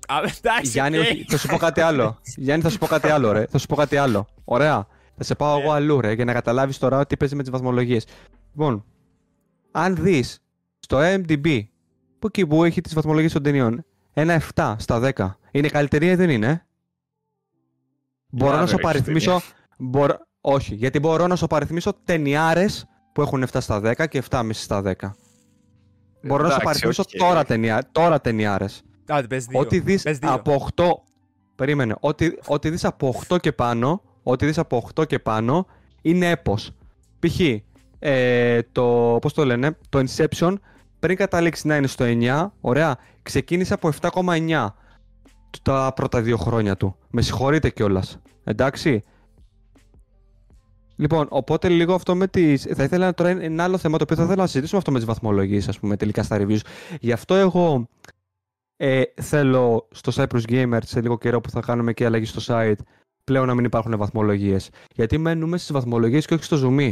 Α, 0.08 0.16
εντάξει, 0.38 0.70
Γιάννη, 0.70 0.98
οκ. 0.98 1.04
όχι, 1.04 1.24
θα 1.28 1.38
σου 1.38 1.46
πω 1.48 1.56
κάτι 1.56 1.80
άλλο. 1.80 2.18
Γιάννη, 2.36 2.62
θα 2.62 2.70
σου 2.70 2.78
πω 2.78 2.86
κάτι 2.86 3.08
άλλο, 3.08 3.32
ρε. 3.32 3.46
Θα 3.50 3.58
σου 3.58 3.66
πω 3.66 3.76
κάτι 3.76 3.96
άλλο. 3.96 4.26
Ωραία. 4.44 4.86
Θα 5.16 5.24
σε 5.24 5.34
πάω 5.34 5.60
εγώ 5.60 5.72
αλλού, 5.72 6.00
ρε, 6.00 6.12
για 6.12 6.24
να 6.24 6.32
καταλάβεις 6.32 6.78
τώρα 6.78 7.06
τι 7.06 7.16
παίζει 7.16 7.34
με 7.34 7.42
τις 7.42 7.50
βαθμολογίες. 7.50 8.06
Λοιπόν, 8.52 8.84
αν 9.70 9.96
δεις 9.96 10.42
στο 10.78 10.98
IMDb, 11.00 11.62
που 12.18 12.26
εκεί 12.26 12.46
που 12.46 12.64
έχει 12.64 12.80
τις 12.80 12.94
βαθμολογίες 12.94 13.32
των 13.32 13.42
ταινιών, 13.42 13.84
ένα 14.12 14.42
7 14.54 14.74
στα 14.78 15.12
10, 15.16 15.36
είναι 15.50 15.68
καλύτερη 15.68 16.06
ή 16.06 16.14
δεν 16.14 16.30
είναι; 16.30 16.46
ε; 16.46 16.66
Μπορώ 18.28 18.56
να 18.56 18.66
σου 18.66 18.76
average 18.76 18.80
απαριθμήσω. 18.82 19.30
ταινία. 19.30 19.42
Μπορώ... 19.78 20.18
Όχι, 20.40 20.74
γιατί 20.74 20.98
μπορώ 20.98 21.26
να 21.26 21.36
σου 21.36 21.46
απαριθμήσω 21.46 21.92
ταινιάρες 22.04 22.86
που 23.12 23.20
έχουν 23.22 23.44
7 23.52 23.56
στα 23.60 23.80
10 23.84 24.08
και 24.08 24.22
7,5 24.30 24.48
στα 24.52 24.82
10. 25.00 25.10
Μπορώ 26.24 26.42
να 26.42 26.48
σου 26.50 26.58
Εντάξει, 26.60 26.64
απαριθμήσω 26.80 27.02
οκ. 27.02 27.18
τώρα, 27.28 27.44
ταινιά, 27.44 27.88
τώρα 27.92 28.20
ταινιάρες. 28.20 28.82
Α, 29.06 29.26
πες 29.26 29.44
δύο. 29.44 29.60
Ό,τι 29.60 29.78
δεις 29.80 30.02
Πες 30.02 30.18
δύο. 30.18 30.32
από 30.32 30.66
8. 30.74 30.84
Περίμενε. 31.54 31.94
Ό,τι, 32.00 32.30
ό,τι 32.46 32.70
δεις 32.70 32.84
από 32.84 33.14
8 33.28 33.40
και 33.40 33.52
πάνω. 33.52 34.02
Ό,τι 34.22 34.46
δεις 34.46 34.58
από 34.58 34.88
8 35.00 35.06
και 35.06 35.18
πάνω 35.18 35.66
είναι 36.02 36.30
έπος. 36.30 36.70
Π.χ. 37.18 37.40
Ε, 37.98 38.62
το, 38.72 39.18
πώς 39.20 39.32
το 39.32 39.44
λένε, 39.44 39.76
το 39.88 40.04
Inception 40.06 40.54
πριν 40.98 41.16
καταλήξεις 41.16 41.64
να 41.64 41.76
είναι 41.76 41.86
στο 41.86 42.04
9, 42.08 42.46
ωραία, 42.60 42.96
ξεκίνησε 43.22 43.74
από 43.74 43.90
7,9 44.00 44.66
τα 45.62 45.92
πρώτα 45.94 46.20
δύο 46.22 46.36
χρόνια 46.36 46.76
του. 46.76 46.96
Με 47.10 47.22
συγχωρείτε 47.22 47.70
κιόλας. 47.70 48.18
Εντάξει. 48.44 49.02
Λοιπόν, 50.96 51.26
οπότε 51.30 51.68
λίγο 51.68 51.94
αυτό 51.94 52.14
με 52.14 52.26
τις... 52.28 52.66
Θα 52.74 52.82
ήθελα 52.82 53.14
τώρα 53.14 53.30
είναι 53.30 53.44
ένα 53.44 53.64
άλλο 53.64 53.78
θέμα 53.78 53.96
το 53.98 54.02
οποίο 54.04 54.16
θα 54.16 54.22
ήθελα 54.22 54.40
να 54.40 54.46
συζητήσουμε 54.46 54.78
αυτό 54.78 54.90
με 54.92 54.98
τις 54.98 55.06
βαθμολογίες, 55.06 55.68
ας 55.68 55.78
πούμε, 55.78 55.96
τελικά 55.96 56.22
στα 56.22 56.36
reviews. 56.40 56.60
Γι' 57.00 57.12
αυτό 57.12 57.34
εγώ 57.34 57.88
ε, 58.76 59.02
θέλω 59.22 59.88
στο 59.90 60.12
Cyprus 60.14 60.42
Gamer 60.50 60.78
σε 60.84 61.00
λίγο 61.00 61.18
καιρό 61.18 61.40
που 61.40 61.50
θα 61.50 61.60
κάνουμε 61.60 61.92
και 61.92 62.04
αλλαγή 62.04 62.24
στο 62.24 62.40
site 62.46 62.74
πλέον 63.24 63.46
να 63.46 63.54
μην 63.54 63.64
υπάρχουν 63.64 63.96
βαθμολογίες. 63.96 64.70
Γιατί 64.94 65.18
μένουμε 65.18 65.56
στις 65.58 65.72
βαθμολογίες 65.72 66.26
και 66.26 66.34
όχι 66.34 66.44
στο 66.44 66.56
ζουμί. 66.64 66.90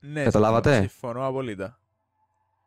Ναι, 0.00 0.22
Καταλάβατε; 0.22 0.70
συμφωνώ, 0.70 0.88
Συμφωνώ 0.90 1.26
απόλυτα. 1.26 1.78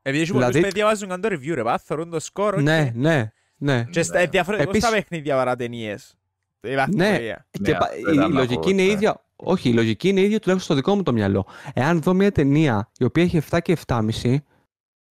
Επειδή 0.02 0.24
έχει 0.24 0.32
Δηλαδή- 0.32 0.52
πολλούς 0.52 0.68
που 0.68 0.86
διαβάζουν 0.86 1.10
καν 1.10 1.22
το 1.22 1.28
review 1.32 1.54
ρε, 1.54 1.64
πάθ, 1.64 1.84
θεωρούν 1.86 2.10
το 2.10 2.20
σκορ, 2.20 2.54
οκ. 2.54 2.62
Ναι, 2.62 2.92
ναι, 2.96 3.32
ναι. 3.58 3.84
Και 3.84 4.02
στα 4.04 4.26
διαφορετικό 4.26 4.70
Επίσης- 4.70 4.88
στα 4.90 4.98
παιχνίδια 4.98 5.36
παρά 5.36 5.56
ταινίες. 5.56 6.18
Η 6.62 6.76
βαθμολογία. 6.76 7.46
Και 7.52 7.72
Ναι, 7.72 7.78
πα- 7.78 7.86
αυτό 7.86 7.98
η, 7.98 8.02
ήταν 8.02 8.14
η 8.14 8.34
να 8.34 8.40
λογική 8.40 8.60
πω, 8.60 8.70
είναι 8.70 8.84
ναι. 8.84 8.92
ίδια. 8.92 9.22
Όχι, 9.44 9.70
η 9.70 9.74
λογική 9.74 10.10
είναι 10.10 10.22
ίδια 10.22 10.40
τουλάχιστον 10.40 10.60
στο 10.60 10.76
δικό 10.76 10.96
μου 10.96 11.04
το 11.04 11.14
μυαλό. 11.14 11.46
Εάν 11.74 12.02
δω 12.02 12.14
μια 12.14 12.32
ταινία 12.32 12.92
η 13.00 13.04
οποία 13.04 13.24
έχει 13.24 13.42
7 13.50 13.60
και 13.62 13.78
7,5, 13.88 14.38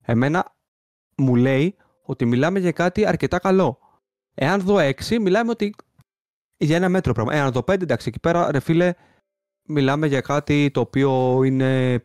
εμένα 0.03 0.55
μου 1.17 1.37
λέει 1.37 1.77
ότι 2.03 2.25
μιλάμε 2.25 2.59
για 2.59 2.73
κάτι 2.73 3.07
αρκετά 3.07 3.39
καλό. 3.39 3.79
Εάν 4.35 4.61
δω 4.61 4.77
6, 4.79 5.19
μιλάμε 5.21 5.51
ότι 5.51 5.75
για 6.57 6.77
ένα 6.77 6.89
μέτρο 6.89 7.13
πράγμα. 7.13 7.35
Εάν 7.35 7.53
δω 7.53 7.61
5, 7.61 7.69
εντάξει, 7.83 8.09
εκεί 8.09 8.21
πέρα, 8.21 8.51
ρε 8.51 8.61
φίλε, 8.61 8.93
μιλάμε 9.69 10.07
για 10.07 10.21
κάτι 10.21 10.71
το 10.71 10.81
οποίο 10.81 11.43
είναι 11.45 12.03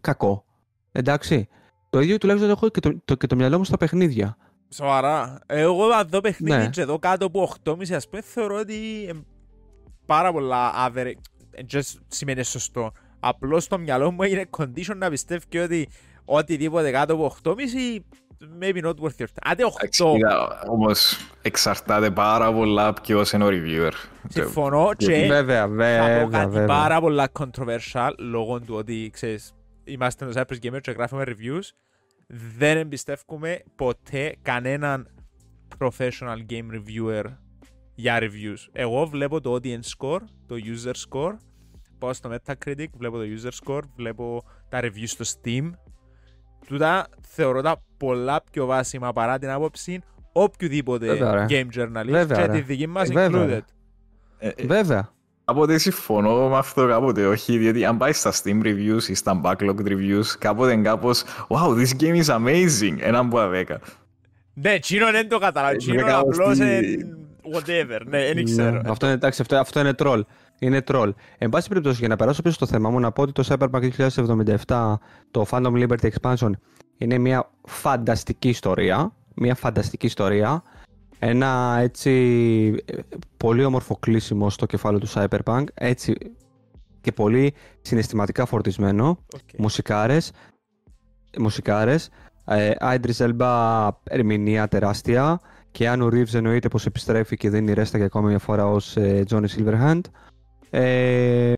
κακό. 0.00 0.44
Εντάξει. 0.92 1.48
Το 1.90 2.00
ίδιο 2.00 2.18
τουλάχιστον 2.18 2.50
έχω 2.50 2.68
και 2.68 2.80
το, 2.80 3.00
το, 3.04 3.14
και 3.14 3.26
το 3.26 3.36
μυαλό 3.36 3.58
μου 3.58 3.64
στα 3.64 3.76
παιχνίδια. 3.76 4.36
Σοβαρά. 4.68 5.38
Εγώ 5.46 5.84
αν 5.84 6.08
δω 6.08 6.20
παιχνίδι 6.20 6.56
Ναι. 6.56 6.68
και 6.68 6.80
εδώ 6.80 6.98
κάτω 6.98 7.26
από 7.26 7.54
8,5 7.64 7.92
ας 7.92 8.08
πούμε 8.08 8.22
θεωρώ 8.22 8.56
ότι 8.56 8.74
είναι 9.02 9.22
πάρα 10.06 10.32
πολλά 10.32 10.72
average. 10.88 11.20
Δεν 11.54 11.66
ξέρω 11.66 11.82
σημαίνει 12.08 12.42
σωστό. 12.42 12.92
Απλώς 13.20 13.64
στο 13.64 13.78
μυαλό 13.78 14.10
μου 14.10 14.22
έγινε 14.22 14.44
condition 14.58 14.96
να 14.96 15.10
πιστεύει 15.10 15.44
και 15.48 15.60
ότι 15.60 15.88
οτιδήποτε 16.24 16.90
κάτω 16.90 17.14
από 17.14 17.36
8,5 17.42 17.54
maybe 18.60 18.84
not 18.84 18.94
worth 18.94 19.16
your 19.18 19.26
time. 19.26 19.42
Άντε 19.44 19.64
8. 19.98 20.04
Όμως 20.68 21.16
εξαρτάται 21.42 22.10
πάρα 22.10 22.52
πολλά 22.52 22.92
ποιο 22.92 23.24
είναι 23.34 23.44
ο 23.44 23.48
reviewer. 23.50 23.92
Συμφωνώ 24.28 24.90
και 24.96 25.26
Βέβαια, 25.26 25.60
θα 25.60 25.68
πω 25.68 25.74
βέβαια, 25.74 26.28
κάτι 26.30 26.50
βέβαια. 26.50 26.66
πάρα 26.66 27.00
πολλά 27.00 27.28
controversial 27.38 28.10
λόγω 28.18 28.60
του 28.60 28.74
ότι 28.74 29.10
ξέρεις 29.12 29.52
είμαστε 29.84 30.30
στο 30.30 30.40
Cypress 30.40 30.66
Gamer 30.66 30.80
και 30.80 30.90
γράφουμε 30.90 31.24
reviews 31.26 31.70
δεν 32.58 32.76
εμπιστεύουμε 32.76 33.62
ποτέ 33.76 34.36
κανέναν 34.42 35.08
professional 35.78 36.38
game 36.50 36.66
reviewer 36.74 37.24
για 37.94 38.18
reviews. 38.20 38.68
Εγώ 38.72 39.06
βλέπω 39.06 39.40
το 39.40 39.54
audience 39.62 39.90
score, 39.98 40.18
το 40.46 40.54
user 40.74 40.92
score, 41.08 41.32
πάω 41.98 42.12
στο 42.12 42.30
Metacritic, 42.34 42.86
βλέπω 42.96 43.16
το 43.16 43.24
user 43.36 43.50
score, 43.68 43.80
βλέπω 43.96 44.42
τα 44.68 44.80
reviews 44.82 45.06
στο 45.06 45.24
Steam. 45.24 45.70
Τούτα 46.66 47.06
θεωρώ 47.28 47.60
τα 47.62 47.82
πολλά 47.96 48.42
πιο 48.50 48.66
βάσιμα 48.66 49.12
παρά 49.12 49.38
την 49.38 49.50
άποψη 49.50 50.00
οποιοδήποτε 50.32 51.06
Βέβαια, 51.06 51.34
ρε. 51.34 51.44
game 51.48 51.78
journalist 51.78 52.06
Βέβαια, 52.10 52.36
και 52.40 52.46
ρε. 52.46 52.52
τη 52.52 52.60
δική 52.60 52.86
μας 52.86 53.08
Ε, 53.10 53.12
βέβαια, 53.12 53.42
included. 53.44 53.48
ρε. 54.38 54.48
Ε, 54.48 54.66
Βέβαια. 54.66 55.12
Κάποτε 55.44 55.78
συμφωνώ 55.78 56.48
με 56.48 56.56
αυτό 56.56 56.86
κάποτε, 56.86 57.26
όχι, 57.26 57.58
διότι 57.58 57.84
αν 57.84 57.96
πάει 57.96 58.12
στα 58.12 58.32
Steam 58.32 58.62
reviews 58.62 59.02
ή 59.08 59.14
στα 59.14 59.40
backlog 59.44 59.76
reviews, 59.86 60.24
κάποτε 60.38 60.72
είναι 60.72 60.82
κάπως 60.82 61.24
«Wow, 61.48 61.68
this 61.68 62.00
game 62.00 62.22
is 62.24 62.26
amazing», 62.26 62.96
έναν 62.98 63.26
από 63.26 63.36
τα 63.36 63.48
δέκα. 63.48 63.80
Ναι, 64.54 64.70
εκείνο 64.70 65.10
δεν 65.10 65.28
το 65.28 65.38
καταλάβει. 65.38 65.84
Είναι 65.84 65.92
Εκείνο 65.94 66.06
κάπως 66.10 66.38
απλώς 66.38 66.58
τι- 66.58 66.64
είναι 66.64 67.16
whatever. 67.54 68.00
Ναι, 68.06 68.32
δεν 68.32 68.44
ξέρω. 68.44 68.70
Ναι, 68.70 68.90
αυτό 68.90 69.06
είναι, 69.06 69.14
εντάξει, 69.14 69.42
αυτό, 69.42 69.56
αυτό 69.56 69.80
είναι 69.80 69.92
troll. 69.98 70.20
Είναι 70.58 70.82
troll. 70.86 71.10
Εν 71.38 71.48
πάση 71.48 71.68
περιπτώσει, 71.68 71.98
για 71.98 72.08
να 72.08 72.16
περάσω 72.16 72.42
πίσω 72.42 72.54
στο 72.54 72.66
θέμα 72.66 72.90
μου, 72.90 73.00
να 73.00 73.12
πω 73.12 73.22
ότι 73.22 73.32
το 73.32 73.44
Cyberpunk 73.48 73.90
2077, 74.66 74.94
το 75.30 75.46
Phantom 75.50 75.86
Liberty 75.86 76.08
Expansion, 76.10 76.50
είναι 76.96 77.18
μια 77.18 77.50
φανταστική 77.62 78.48
ιστορία. 78.48 79.12
Μια 79.34 79.54
φανταστική 79.54 80.06
ιστορία. 80.06 80.62
Ένα 81.18 81.76
έτσι 81.80 82.10
ε, 82.84 82.98
πολύ 83.36 83.64
όμορφο 83.64 83.96
κλείσιμο 83.96 84.50
στο 84.50 84.66
κεφάλαιο 84.66 85.00
του 85.00 85.08
Cyberpunk. 85.08 85.64
Έτσι 85.74 86.14
και 87.00 87.12
πολύ 87.12 87.54
συναισθηματικά 87.80 88.46
φορτισμένο. 88.46 89.08
Οκ. 89.34 89.58
Μουσικάρες. 89.58 90.32
Μουσικάρες. 91.38 92.08
Ε, 92.46 92.70
Idris 92.80 93.16
Elba 93.16 93.88
ερμηνεία 94.04 94.68
τεράστια. 94.68 95.40
Και 95.74 95.90
Anu 95.92 96.04
Reeves 96.04 96.34
εννοείται 96.34 96.68
πως 96.68 96.86
επιστρέφει 96.86 97.36
και 97.36 97.50
δίνει 97.50 97.72
ρέστα 97.72 97.96
για 97.96 98.06
ακόμη 98.06 98.28
μια 98.28 98.38
φορά 98.38 98.66
ως 98.66 98.96
ε, 98.96 99.24
Johnny 99.30 99.46
Silverhand. 99.56 100.00
Ε, 100.70 101.54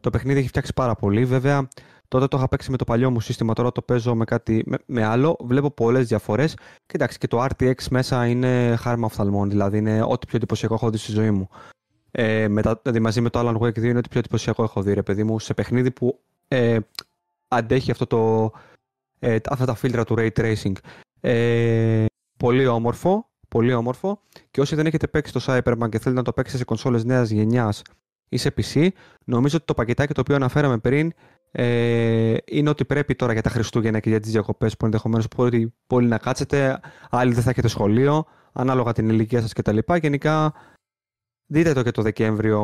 το 0.00 0.10
παιχνίδι 0.10 0.38
έχει 0.38 0.48
φτιάξει 0.48 0.72
πάρα 0.74 0.94
πολύ. 0.94 1.24
Βέβαια, 1.24 1.68
τότε 2.08 2.26
το 2.26 2.36
είχα 2.36 2.48
παίξει 2.48 2.70
με 2.70 2.76
το 2.76 2.84
παλιό 2.84 3.10
μου 3.10 3.20
σύστημα, 3.20 3.52
τώρα 3.52 3.72
το 3.72 3.82
παίζω 3.82 4.14
με, 4.14 4.24
κάτι, 4.24 4.62
με, 4.66 4.78
με 4.86 5.04
άλλο. 5.04 5.36
Βλέπω 5.40 5.70
πολλές 5.70 6.06
διαφορές. 6.06 6.54
Και 6.54 6.92
εντάξει, 6.92 7.18
και 7.18 7.26
το 7.26 7.44
RTX 7.44 7.74
μέσα 7.90 8.26
είναι 8.26 8.76
χάρμα 8.78 9.06
οφθαλμών, 9.06 9.48
δηλαδή 9.48 9.78
είναι 9.78 10.02
ό,τι 10.02 10.26
πιο 10.26 10.36
εντυπωσιακό 10.36 10.74
έχω 10.74 10.90
δει 10.90 10.98
στη 10.98 11.12
ζωή 11.12 11.30
μου. 11.30 11.48
Ε, 12.10 12.48
μετά, 12.48 12.80
δηλαδή 12.82 13.00
μαζί 13.00 13.20
με 13.20 13.30
το 13.30 13.40
Alan 13.40 13.58
Wake 13.58 13.78
2 13.78 13.82
είναι 13.82 13.98
ό,τι 13.98 14.08
πιο 14.08 14.18
εντυπωσιακό 14.18 14.62
έχω 14.62 14.82
δει, 14.82 14.92
ρε 14.92 15.02
παιδί 15.02 15.24
μου, 15.24 15.38
σε 15.38 15.54
παιχνίδι 15.54 15.90
που 15.90 16.18
ε, 16.48 16.78
αντέχει 17.48 17.90
αυτό 17.90 18.06
το, 18.06 18.52
ε, 19.18 19.36
αυτά 19.48 19.64
τα 19.64 19.74
φίλτρα 19.74 20.04
του 20.04 20.14
Ray 20.18 20.30
Tracing. 20.36 20.72
Ε, 21.20 22.04
πολύ 22.36 22.66
όμορφο, 22.66 23.30
πολύ 23.52 23.72
όμορφο. 23.72 24.20
Και 24.50 24.60
όσοι 24.60 24.74
δεν 24.74 24.86
έχετε 24.86 25.06
παίξει 25.06 25.32
το 25.32 25.40
Cyberpunk 25.46 25.88
και 25.88 25.98
θέλετε 25.98 26.10
να 26.10 26.22
το 26.22 26.32
παίξετε 26.32 26.58
σε 26.58 26.64
κονσόλες 26.64 27.04
νέας 27.04 27.30
γενιάς 27.30 27.82
ή 28.28 28.36
σε 28.36 28.54
PC, 28.56 28.88
νομίζω 29.24 29.56
ότι 29.56 29.66
το 29.66 29.74
πακετάκι 29.74 30.14
το 30.14 30.20
οποίο 30.20 30.34
αναφέραμε 30.34 30.78
πριν 30.78 31.12
ε, 31.52 32.34
είναι 32.44 32.68
ότι 32.68 32.84
πρέπει 32.84 33.14
τώρα 33.14 33.32
για 33.32 33.42
τα 33.42 33.50
Χριστούγεννα 33.50 34.00
και 34.00 34.08
για 34.08 34.20
τις 34.20 34.30
διακοπές 34.30 34.76
που 34.76 34.84
ενδεχομένως 34.84 35.26
μπορεί 35.36 35.74
πολύ 35.86 36.06
να 36.08 36.18
κάτσετε, 36.18 36.80
άλλοι 37.10 37.32
δεν 37.32 37.42
θα 37.42 37.50
έχετε 37.50 37.68
σχολείο, 37.68 38.24
ανάλογα 38.52 38.92
την 38.92 39.08
ηλικία 39.08 39.40
σας 39.40 39.52
κτλ. 39.52 39.78
Γενικά 40.00 40.54
δείτε 41.46 41.72
το 41.72 41.82
και 41.82 41.90
το 41.90 42.02
Δεκέμβριο, 42.02 42.60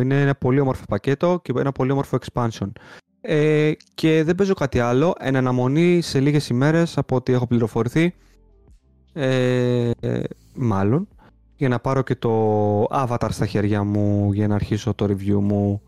είναι 0.00 0.20
ένα 0.20 0.34
πολύ 0.34 0.60
όμορφο 0.60 0.84
πακέτο 0.88 1.40
και 1.42 1.52
ένα 1.56 1.72
πολύ 1.72 1.90
όμορφο 1.90 2.18
expansion. 2.20 2.72
Ε, 3.20 3.72
και 3.94 4.24
δεν 4.24 4.34
παίζω 4.34 4.54
κάτι 4.54 4.78
άλλο, 4.78 5.14
εν 5.18 5.36
αναμονή 5.36 6.00
σε 6.00 6.20
λίγες 6.20 6.48
ημέρες 6.48 6.98
από 6.98 7.16
ό,τι 7.16 7.32
έχω 7.32 7.46
πληροφορηθεί, 7.46 8.14
ε, 9.12 9.90
ε, 10.00 10.22
μάλλον, 10.54 11.08
για 11.56 11.68
να 11.68 11.78
πάρω 11.78 12.02
και 12.02 12.14
το 12.14 12.82
Avatar 12.84 13.28
στα 13.30 13.46
χέρια 13.46 13.84
μου 13.84 14.32
για 14.32 14.48
να 14.48 14.54
αρχίσω 14.54 14.94
το 14.94 15.04
review 15.04 15.40
μου 15.40 15.82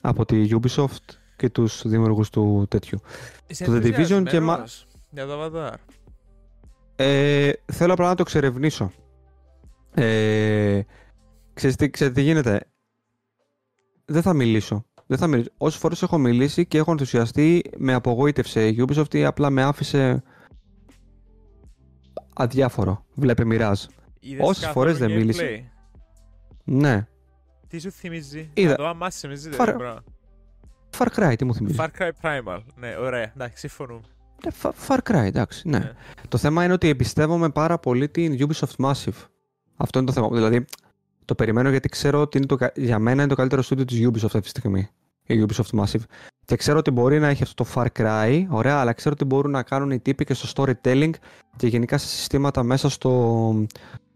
από 0.00 0.24
τη 0.24 0.48
Ubisoft 0.50 1.14
και 1.36 1.50
τους 1.50 1.82
δημιουργούς 1.86 2.30
του 2.30 2.66
τέτοιου. 2.70 3.00
Είσαι 3.46 3.64
το 3.64 3.72
The 3.72 3.76
Division 3.76 4.06
και 4.06 4.14
ενθουσιασμένος 4.14 4.86
Για 5.10 5.26
το 5.26 5.44
Avatar. 5.44 5.74
Ε, 6.96 7.52
θέλω 7.72 7.92
απλά 7.92 8.08
να 8.08 8.14
το 8.14 8.22
εξερευνήσω. 8.22 8.92
Ε, 9.94 10.80
ξέρεις, 11.54 11.76
τι, 11.76 11.90
ξέρετε 11.90 12.20
τι 12.20 12.26
γίνεται; 12.26 12.60
Δεν 14.04 14.22
θα 14.22 14.32
μιλήσω. 14.32 14.84
Δεν 15.06 15.18
θα 15.18 15.26
μιλήσω. 15.26 15.50
Όσες 15.56 15.80
φορές 15.80 16.02
έχω 16.02 16.18
μιλήσει 16.18 16.66
και 16.66 16.78
έχω 16.78 16.90
ενθουσιαστεί, 16.90 17.62
με 17.76 17.94
απογοήτευσε 17.94 18.68
η 18.68 18.84
Ubisoft 18.86 19.14
ή 19.14 19.24
απλά 19.24 19.50
με 19.50 19.62
άφησε 19.62 20.22
αδιάφορο. 22.34 23.04
Βλέπε 23.14 23.42
Mirage. 23.46 23.72
Είδες 24.20 24.46
Όσες 24.48 24.64
καθόλου 24.64 24.72
φορές 24.72 24.98
δεν 24.98 25.08
gameplay? 25.08 25.14
μίλησε. 25.16 25.72
Ναι. 26.64 27.06
Τι 27.68 27.78
σου 27.78 27.90
θυμίζει; 27.90 28.50
Είδα. 28.54 28.70
Να 28.70 28.76
το 28.76 28.86
άμα 28.86 29.10
σε 29.10 29.18
θυμίζει 29.20 29.50
Φαρ- 29.50 29.64
τέτοιο 29.70 29.78
πράγμα. 29.78 30.02
Far 30.98 31.06
Cry, 31.30 31.34
τι 31.38 31.44
μου 31.44 31.54
θυμίζει. 31.54 31.76
Far 31.78 31.88
Cry 31.98 32.10
Primal. 32.22 32.60
Ναι, 32.76 32.96
ωραία. 33.00 33.32
Εντάξει, 33.36 33.58
συμφωνούμε. 33.68 34.00
Ε, 34.44 34.48
Fa- 34.62 34.70
Far 34.88 34.98
Cry, 35.10 35.24
εντάξει, 35.24 35.68
ναι. 35.68 35.78
Ναι. 35.78 35.92
Το 36.28 36.38
θέμα 36.38 36.64
είναι 36.64 36.72
ότι 36.72 36.88
εμπιστεύομαι 36.88 37.48
πάρα 37.50 37.78
πολύ 37.78 38.08
την 38.08 38.36
Ubisoft 38.48 38.84
Massive. 38.86 39.26
Αυτό 39.76 39.98
είναι 39.98 40.06
το 40.06 40.12
θέμα. 40.12 40.28
Δηλαδή, 40.32 40.64
το 41.24 41.34
περιμένω 41.34 41.70
γιατί 41.70 41.88
ξέρω 41.88 42.20
ότι 42.20 42.36
είναι 42.36 42.46
το, 42.46 42.56
κα- 42.56 42.72
για 42.74 42.98
μένα 42.98 43.20
είναι 43.20 43.30
το 43.30 43.34
καλύτερο 43.36 43.62
στούντιο 43.62 43.84
της 43.84 44.06
Ubisoft 44.08 44.24
αυτή 44.24 44.40
τη 44.40 44.48
στιγμή. 44.48 44.88
Η 45.26 45.46
Ubisoft 45.48 45.80
Massive. 45.80 46.02
Και 46.44 46.56
ξέρω 46.56 46.78
ότι 46.78 46.90
μπορεί 46.90 47.18
να 47.18 47.28
έχει 47.28 47.42
αυτό 47.42 47.64
το 47.64 47.70
Far 47.74 47.86
Cry, 47.98 48.46
ωραία, 48.48 48.80
αλλά 48.80 48.92
ξέρω 48.92 49.14
ότι 49.14 49.24
μπορούν 49.24 49.50
να 49.50 49.62
κάνουν 49.62 49.90
οι 49.90 49.98
τύποι 49.98 50.24
και 50.24 50.34
στο 50.34 50.48
storytelling 50.54 51.10
και 51.56 51.66
γενικά 51.66 51.98
σε 51.98 52.06
συστήματα 52.06 52.62
μέσα 52.62 52.88
στο, 52.88 53.66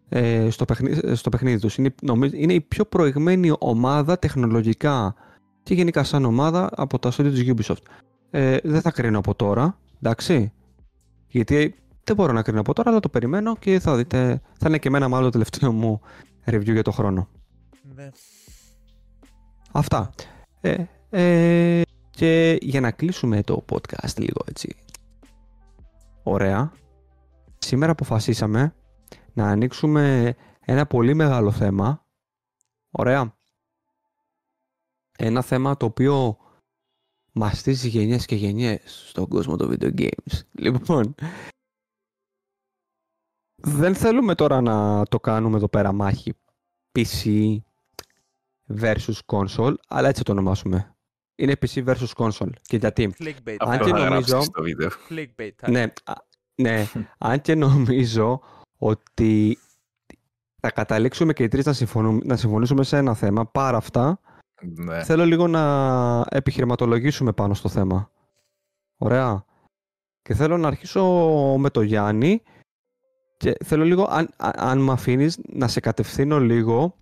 ε, 0.08 0.50
στο, 0.50 0.64
παιχνίδι, 0.64 1.14
στο 1.14 1.28
παιχνίδι 1.30 1.60
τους. 1.60 1.76
Είναι, 1.76 1.94
νομίζω, 2.02 2.32
είναι 2.36 2.52
η 2.52 2.60
πιο 2.60 2.84
προηγμένη 2.84 3.52
ομάδα 3.58 4.18
τεχνολογικά 4.18 5.14
και 5.62 5.74
γενικά 5.74 6.04
σαν 6.04 6.24
ομάδα 6.24 6.70
από 6.72 6.98
τα 6.98 7.10
στούντιο 7.10 7.32
της 7.32 7.52
Ubisoft. 7.56 7.82
Ε, 8.30 8.56
δεν 8.62 8.80
θα 8.80 8.90
κρίνω 8.90 9.18
από 9.18 9.34
τώρα, 9.34 9.78
εντάξει. 10.02 10.52
Γιατί 11.28 11.74
δεν 12.04 12.16
μπορώ 12.16 12.32
να 12.32 12.42
κρίνω 12.42 12.60
από 12.60 12.72
τώρα, 12.72 12.90
αλλά 12.90 13.00
το 13.00 13.08
περιμένω 13.08 13.56
και 13.56 13.78
θα 13.80 13.96
δείτε. 13.96 14.40
Θα 14.58 14.68
είναι 14.68 14.78
και 14.78 14.88
εμένα 14.88 15.08
μάλλον 15.08 15.24
το 15.24 15.30
τελευταίο 15.30 15.72
μου 15.72 16.00
review 16.44 16.72
για 16.72 16.82
το 16.82 16.90
χρόνο. 16.90 17.28
Ναι. 17.94 18.10
Αυτά. 19.72 20.10
Ε, 20.60 20.84
ε, 21.10 21.82
και 22.10 22.58
για 22.60 22.80
να 22.80 22.90
κλείσουμε 22.90 23.42
το 23.42 23.64
podcast 23.68 24.18
λίγο 24.18 24.40
έτσι. 24.46 24.76
Ωραία. 26.22 26.72
Σήμερα 27.58 27.92
αποφασίσαμε 27.92 28.74
να 29.32 29.48
ανοίξουμε 29.48 30.34
ένα 30.60 30.86
πολύ 30.86 31.14
μεγάλο 31.14 31.50
θέμα. 31.50 32.06
Ωραία. 32.90 33.36
Ένα 35.18 35.42
θέμα 35.42 35.76
το 35.76 35.86
οποίο 35.86 36.38
μαστίζει 37.32 37.88
γενιές 37.88 38.26
και 38.26 38.34
γενιές 38.34 39.04
στον 39.08 39.28
κόσμο 39.28 39.56
των 39.56 39.70
video 39.70 39.98
games. 40.00 40.40
Λοιπόν, 40.52 41.14
δεν 43.62 43.94
θέλουμε 43.94 44.34
τώρα 44.34 44.60
να 44.60 45.06
το 45.06 45.20
κάνουμε 45.20 45.56
εδώ 45.56 45.68
πέρα 45.68 45.92
μάχη 45.92 46.34
PC 46.98 47.56
versus 48.80 49.18
console, 49.26 49.74
αλλά 49.88 50.08
έτσι 50.08 50.18
θα 50.18 50.24
το 50.24 50.32
ονομάσουμε. 50.32 50.97
Είναι 51.40 51.54
PC 51.60 51.84
versus 51.84 52.12
console. 52.16 52.50
Και 52.62 52.76
γιατί. 52.76 53.14
Clickbait. 53.18 53.56
Αν 53.58 53.70
Αυτό 53.70 53.84
και 53.84 53.90
θα 53.90 53.98
νομίζω- 53.98 54.28
γράψεις 54.28 54.44
στο 54.44 54.62
βίντεο. 54.62 54.88
Clickbait. 55.08 55.68
Ναι, 55.70 55.82
α, 56.04 56.12
ναι. 56.54 56.86
αν 57.18 57.40
και 57.40 57.54
νομίζω 57.54 58.40
ότι 58.78 59.58
θα 60.60 60.70
καταλήξουμε 60.70 61.32
και 61.32 61.42
οι 61.42 61.48
τρεις 61.48 61.64
να, 61.64 61.72
συμφωνούμε, 61.72 62.20
να 62.24 62.36
συμφωνήσουμε 62.36 62.84
σε 62.84 62.96
ένα 62.96 63.14
θέμα. 63.14 63.46
Πάρα 63.46 63.76
αυτά, 63.76 64.20
Ναι. 64.62 65.04
θέλω 65.04 65.24
λίγο 65.24 65.46
να 65.46 66.24
επιχειρηματολογήσουμε 66.30 67.32
πάνω 67.32 67.54
στο 67.54 67.68
θέμα. 67.68 68.10
Ωραία. 68.98 69.44
Και 70.22 70.34
θέλω 70.34 70.56
να 70.56 70.68
αρχίσω 70.68 71.04
με 71.58 71.70
το 71.70 71.82
Γιάννη 71.82 72.42
και 73.36 73.56
θέλω 73.64 73.84
λίγο, 73.84 74.04
αν, 74.10 74.28
αν, 74.36 74.52
αν 74.56 74.78
με 74.78 74.92
αφήνεις, 74.92 75.38
να 75.48 75.68
σε 75.68 75.80
κατευθύνω 75.80 76.40
λίγο 76.40 76.96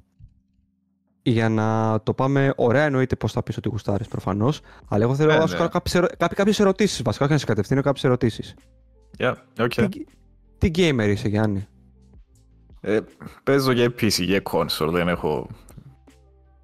για 1.30 1.48
να 1.48 2.00
το 2.02 2.14
πάμε 2.14 2.52
ωραία 2.56 2.84
εννοείται 2.84 3.16
πώς 3.16 3.32
θα 3.32 3.42
πεις 3.42 3.56
ότι 3.56 3.68
γουστάρεις 3.68 4.08
προφανώς 4.08 4.60
αλλά 4.88 5.04
εγώ 5.04 5.14
θέλω 5.14 5.32
Ναι, 5.32 5.38
να 5.38 5.46
σου 5.46 5.52
ναι. 5.52 5.58
κάνω 5.58 5.68
κάποιες, 5.70 5.94
ερω... 5.94 6.06
κάποιες, 6.06 6.34
κάποιες 6.38 6.60
ερωτήσεις 6.60 7.02
βασικά 7.02 7.24
όχι 7.24 7.32
να 7.32 7.38
σε 7.38 7.46
κατευθύνω 7.46 7.80
κάποιες 7.82 8.04
ερωτήσεις 8.04 8.54
Yeah, 9.18 9.34
okay. 9.56 9.88
τι, 9.90 10.04
τι 10.58 10.70
gamer 10.94 11.08
είσαι 11.08 11.28
Γιάννη; 11.28 11.66
Ε, 12.80 12.98
παίζω 13.42 13.72
και 13.72 13.84
PC 13.84 14.12
και 14.12 14.42
console, 14.50 14.88
δεν 14.90 15.08
έχω 15.08 15.48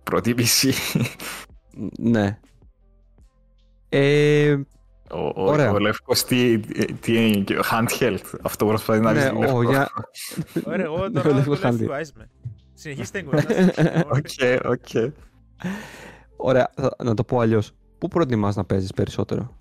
πρώτη 0.02 0.34
PC. 0.38 0.72
ναι 1.98 2.38
ε, 3.88 4.52
Ο, 5.10 5.18
ο, 5.26 5.32
Ωραία. 5.34 5.70
ο 5.70 5.78
Λεύκος 5.78 6.24
τι, 6.24 6.58
τι 7.00 7.26
είναι, 7.26 7.36
και 7.44 7.58
handheld, 7.70 8.18
αυτό 8.42 8.66
προσπαθεί 8.66 9.00
να 9.00 9.12
ναι, 9.12 9.20
δεις 9.20 9.30
ο, 9.30 9.38
Λεύκο. 9.40 9.62
για... 9.62 9.88
Ωραία, 10.64 10.84
εγώ 10.84 11.08
Ναι, 11.08 11.20
τώρα 11.22 11.36
ο 11.36 11.96
το 12.82 12.88
Λεύκος 12.88 13.10
Χάντι. 13.10 13.18
λεφτό, 13.18 13.18
άισμε. 13.18 13.18
Συνεχίστε 13.18 13.18
την 13.18 13.26
κουβέντα 13.30 13.72
σας. 13.72 14.04
Οκ, 14.18 14.70
οκ. 14.70 15.12
Ωραία, 16.36 16.70
θα- 16.76 16.96
να 17.04 17.14
το 17.14 17.24
πω 17.24 17.40
αλλιώς. 17.40 17.72
Πού 17.98 18.08
προτιμάς 18.08 18.56
να 18.56 18.64
παίζεις 18.64 18.92
περισσότερο; 18.92 19.56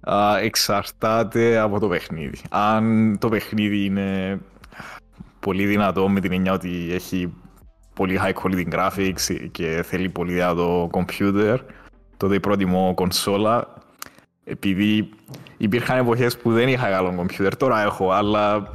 Α, 0.00 0.38
εξαρτάται 0.38 1.58
από 1.58 1.78
το 1.80 1.88
παιχνίδι. 1.88 2.38
Αν 2.50 3.16
το 3.20 3.28
παιχνίδι 3.28 3.84
είναι 3.84 4.40
πολύ 5.40 5.66
δυνατό 5.66 6.08
με 6.08 6.20
την 6.20 6.32
έννοια 6.32 6.52
ότι 6.52 6.88
έχει 6.92 7.34
πολύ 7.94 8.20
high 8.22 8.32
quality 8.32 8.72
graphics 8.72 9.48
και 9.50 9.82
θέλει 9.86 10.08
πολύ 10.08 10.32
δυνατό 10.32 10.90
computer, 10.92 11.58
τότε 12.16 12.40
προτιμώ 12.40 12.92
κονσόλα 12.94 13.74
επειδή 14.44 15.08
υπήρχαν 15.56 15.98
εποχές 15.98 16.38
που 16.38 16.52
δεν 16.52 16.68
είχα 16.68 16.90
καλό 16.90 17.26
computer, 17.26 17.52
τώρα 17.58 17.82
έχω, 17.82 18.10
αλλά 18.10 18.72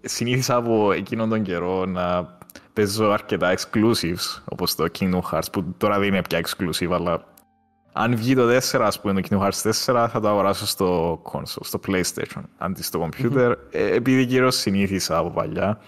συνήθισα 0.00 0.56
από 0.56 0.92
εκείνον 0.92 1.28
τον 1.28 1.42
καιρό 1.42 1.86
να 1.86 2.37
παίζω 2.78 3.10
αρκετά 3.10 3.54
exclusives, 3.56 4.42
όπως 4.44 4.74
το 4.74 4.86
Kingdom 4.98 5.20
Hearts, 5.30 5.52
που 5.52 5.74
τώρα 5.76 5.98
δεν 5.98 6.08
είναι 6.08 6.22
πια 6.28 6.40
exclusive, 6.40 6.90
αλλά 6.90 7.24
αν 7.92 8.16
βγει 8.16 8.34
το 8.34 8.56
4, 8.56 8.80
ας 8.80 9.00
πούμε, 9.00 9.20
το 9.20 9.28
Kingdom 9.30 9.48
Hearts 9.48 9.70
4, 9.86 10.06
θα 10.10 10.20
το 10.20 10.28
αγοράσω 10.28 10.66
στο 10.66 11.20
console, 11.32 11.60
στο 11.60 11.80
PlayStation, 11.86 12.42
αντί 12.58 12.82
στο 12.82 13.08
computer, 13.08 13.54
ε, 13.70 13.94
επειδή 13.94 14.26
κυρίως 14.26 14.56
συνήθισα 14.56 15.16
από 15.16 15.30
παλιά. 15.30 15.80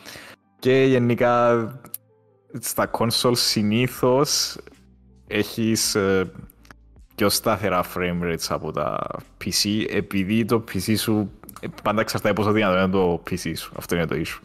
Και 0.58 0.84
γενικά 0.84 1.64
στα 2.58 2.90
console 2.92 3.36
συνήθως 3.36 4.58
έχεις 5.26 5.94
ε, 5.94 6.32
πιο 7.14 7.28
σταθερά 7.28 7.84
frame 7.94 8.22
rates 8.22 8.46
από 8.48 8.72
τα 8.72 9.06
PC, 9.44 9.84
επειδή 9.90 10.44
το 10.44 10.64
PC 10.72 10.94
σου 10.96 11.30
ε, 11.60 11.66
πάντα 11.82 12.00
εξαρτάται 12.00 12.34
πόσο 12.34 12.52
δυνατό 12.52 12.78
είναι 12.78 12.88
το 12.88 13.22
PC 13.30 13.52
σου. 13.56 13.72
Αυτό 13.76 13.94
είναι 13.94 14.06
το 14.06 14.16
issue. 14.16 14.40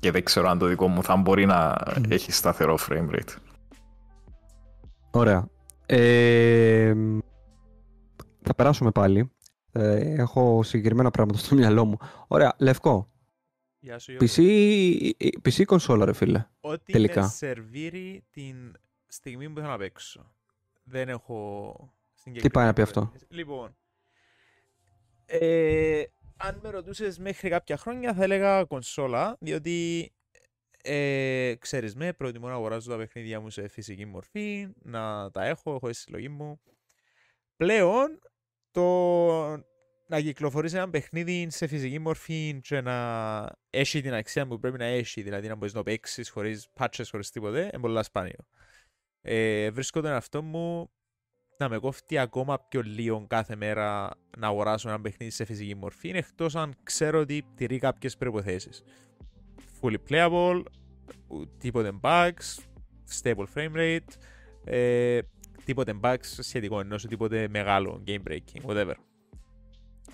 Και 0.00 0.10
δεν 0.10 0.24
ξέρω 0.24 0.48
αν 0.48 0.58
το 0.58 0.66
δικό 0.66 0.88
μου 0.88 1.02
θα 1.02 1.16
μπορεί 1.16 1.46
να 1.46 1.76
έχει 2.08 2.32
σταθερό 2.32 2.78
frame 2.88 3.10
rate. 3.10 3.34
Ωραία. 5.10 5.48
Ε, 5.86 6.94
θα 8.42 8.54
περάσουμε 8.54 8.90
πάλι. 8.90 9.32
Ε, 9.72 10.14
έχω 10.20 10.62
συγκεκριμένα 10.62 11.10
πράγματα 11.10 11.38
στο 11.38 11.54
μυαλό 11.54 11.84
μου. 11.84 11.96
Ωραία, 12.26 12.54
Λευκό. 12.58 13.08
Γεια 13.78 13.98
σου, 13.98 14.10
Γιώργο. 14.10 14.34
PC, 14.34 15.48
PC 15.48 15.58
ή 15.58 15.64
κονσόλα, 15.64 16.04
ρε 16.04 16.12
φίλε. 16.12 16.46
Ό,τι 16.60 16.92
τελικά. 16.92 17.20
με 17.20 17.28
σερβίρει 17.28 18.24
την 18.30 18.72
στιγμή 19.06 19.48
που 19.48 19.60
θέλω 19.60 19.70
να 19.70 19.78
παίξω. 19.78 20.32
Δεν 20.82 21.08
έχω 21.08 21.74
Τι 22.40 22.50
πάει 22.50 22.66
να 22.66 22.72
πει 22.72 22.82
αυτό; 22.82 23.12
Λοιπόν, 23.28 23.76
ε, 25.26 26.02
αν 26.42 26.60
με 26.62 26.70
ρωτούσες 26.70 27.18
μέχρι 27.18 27.48
κάποια 27.48 27.76
χρόνια 27.76 28.14
θα 28.14 28.22
έλεγα 28.22 28.64
κονσόλα, 28.64 29.36
διότι 29.40 30.10
ε, 30.82 31.54
ξέρεις 31.58 31.94
με, 31.94 32.12
προτιμώ 32.12 32.48
να 32.48 32.54
αγοράζω 32.54 32.90
τα 32.90 32.96
παιχνίδια 32.96 33.40
μου 33.40 33.50
σε 33.50 33.68
φυσική 33.68 34.04
μορφή, 34.04 34.68
να 34.82 35.30
τα 35.30 35.44
έχω, 35.44 35.74
έχω 35.74 35.92
στη 35.92 36.02
συλλογή 36.02 36.28
μου. 36.28 36.60
Πλέον, 37.56 38.18
το 38.70 38.86
να 40.06 40.20
κυκλοφορήσει 40.20 40.76
ένα 40.76 40.90
παιχνίδι 40.90 41.50
σε 41.50 41.66
φυσική 41.66 41.98
μορφή 41.98 42.60
και 42.62 42.80
να 42.80 43.48
έχει 43.70 44.00
την 44.00 44.14
αξία 44.14 44.46
που 44.46 44.58
πρέπει 44.58 44.78
να 44.78 44.84
έχει, 44.84 45.22
δηλαδή 45.22 45.48
να 45.48 45.54
μπορείς 45.54 45.74
να 45.74 45.82
παίξεις 45.82 46.30
χωρίς 46.30 46.68
patches, 46.78 47.04
χωρίς 47.10 47.30
τίποτε, 47.30 47.60
είναι 47.60 47.80
πολύ 47.80 48.04
σπάνιο. 48.04 48.46
Ε, 49.20 49.70
βρίσκω 49.70 50.00
τον 50.00 50.10
εαυτό 50.10 50.42
μου 50.42 50.90
να 51.64 51.68
με 51.68 51.78
κόφτει 51.78 52.18
ακόμα 52.18 52.58
πιο 52.68 52.82
λίγο 52.82 53.24
κάθε 53.28 53.56
μέρα 53.56 54.10
να 54.38 54.46
αγοράσω 54.46 54.88
ένα 54.88 55.00
παιχνίδι 55.00 55.32
σε 55.32 55.44
φυσική 55.44 55.74
μορφή, 55.74 56.08
εκτός 56.08 56.56
αν 56.56 56.74
ξέρω 56.82 57.20
ότι 57.20 57.44
τηρεί 57.54 57.78
κάποιες 57.78 58.16
προϋποθέσεις. 58.16 58.82
Fully 59.80 59.96
playable, 60.08 60.62
ου- 61.28 61.48
τίποτε 61.58 61.92
bugs, 62.02 62.58
stable 63.22 63.44
frame 63.54 63.76
rate, 63.76 64.14
ε, 64.64 65.18
τίποτε 65.64 65.94
bugs 66.02 66.18
σχετικό, 66.22 66.80
ενώ 66.80 66.98
σου 66.98 67.08
τίποτε 67.08 67.48
μεγάλο 67.48 68.02
game 68.06 68.22
breaking, 68.28 68.62
whatever. 68.66 68.94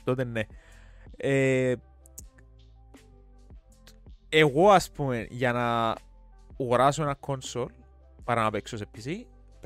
Τότε 0.04 0.24
ναι. 0.24 0.42
Ε, 1.16 1.74
εγώ 4.28 4.70
ας 4.70 4.90
πούμε 4.90 5.26
για 5.30 5.52
να 5.52 5.94
αγοράσω 6.60 7.02
ένα 7.02 7.18
console 7.26 7.66
παρά 8.24 8.42
να 8.42 8.50
παίξω 8.50 8.76
σε 8.76 8.86
PC 8.96 9.10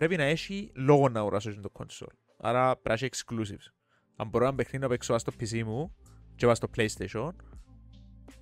πρέπει 0.01 0.17
να 0.17 0.25
έχει 0.25 0.71
λόγο 0.75 1.09
να 1.09 1.21
αγοράσω 1.21 1.61
το 1.61 1.71
console. 1.73 2.15
Άρα 2.37 2.77
πρέπει 2.77 3.01
να 3.01 3.07
έχει 3.07 3.09
exclusives. 3.15 3.73
Αν 4.17 4.29
μπορώ 4.29 4.45
να 4.45 4.55
παιχνίδι 4.55 4.83
να 4.85 4.89
παίξω 4.89 5.19
στο 5.19 5.33
PC 5.41 5.63
μου 5.63 5.95
και 6.37 6.47
βάζω 6.47 6.61
στο 6.63 6.69
PlayStation 6.77 7.31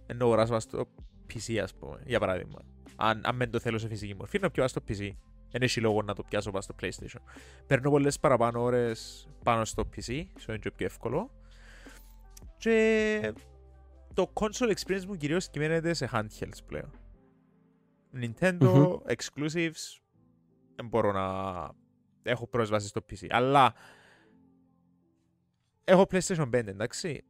ενώ 0.06 0.24
αγοράσω 0.24 0.52
βάζω 0.52 0.68
στο 0.68 0.86
PC 1.34 1.56
ας 1.56 1.74
πούμε, 1.74 2.02
για 2.04 2.20
παράδειγμα. 2.20 2.58
Αν, 2.96 3.20
αν 3.24 3.38
δεν 3.38 3.50
το 3.50 3.58
θέλω 3.58 3.78
σε 3.78 3.88
φυσική 3.88 4.14
μορφή, 4.14 4.38
να 4.38 4.50
πιάσω 4.50 4.68
στο 4.68 4.80
PC. 4.88 5.10
Δεν 5.50 5.62
έχει 5.62 5.80
λόγο 5.80 6.02
να 6.02 6.14
το 6.14 6.22
πιάσω 6.22 6.50
πάνω 6.50 6.62
στο 6.62 6.74
PlayStation. 6.82 7.20
Παίρνω 7.66 7.90
πολλές 7.90 8.18
παραπάνω 8.18 8.62
ώρες 8.62 9.28
πάνω 9.44 9.64
στο 9.64 9.88
PC, 9.96 10.10
so 10.10 10.48
είναι 10.48 10.58
και 10.58 10.70
πιο 10.70 10.86
εύκολο. 10.86 11.30
Και 12.56 13.32
το 14.14 14.32
console 14.34 14.74
experience 14.74 15.04
μου 15.04 15.14
κυρίως 15.14 15.50
κυμαίνεται 15.50 15.94
σε 15.94 16.10
handhelds 16.12 16.58
πλέον. 16.66 16.90
Nintendo, 18.20 18.60
Μμμ. 18.60 18.96
exclusives, 19.06 20.00
δεν 20.78 20.88
μπορώ 20.88 21.12
να 21.12 21.68
έχω 22.22 22.46
πρόσβαση 22.46 22.88
στο 22.88 23.00
PC. 23.10 23.26
Αλλά 23.30 23.74
έχω 25.84 26.06
PlayStation 26.10 26.50
5, 26.50 26.52
εντάξει. 26.52 27.24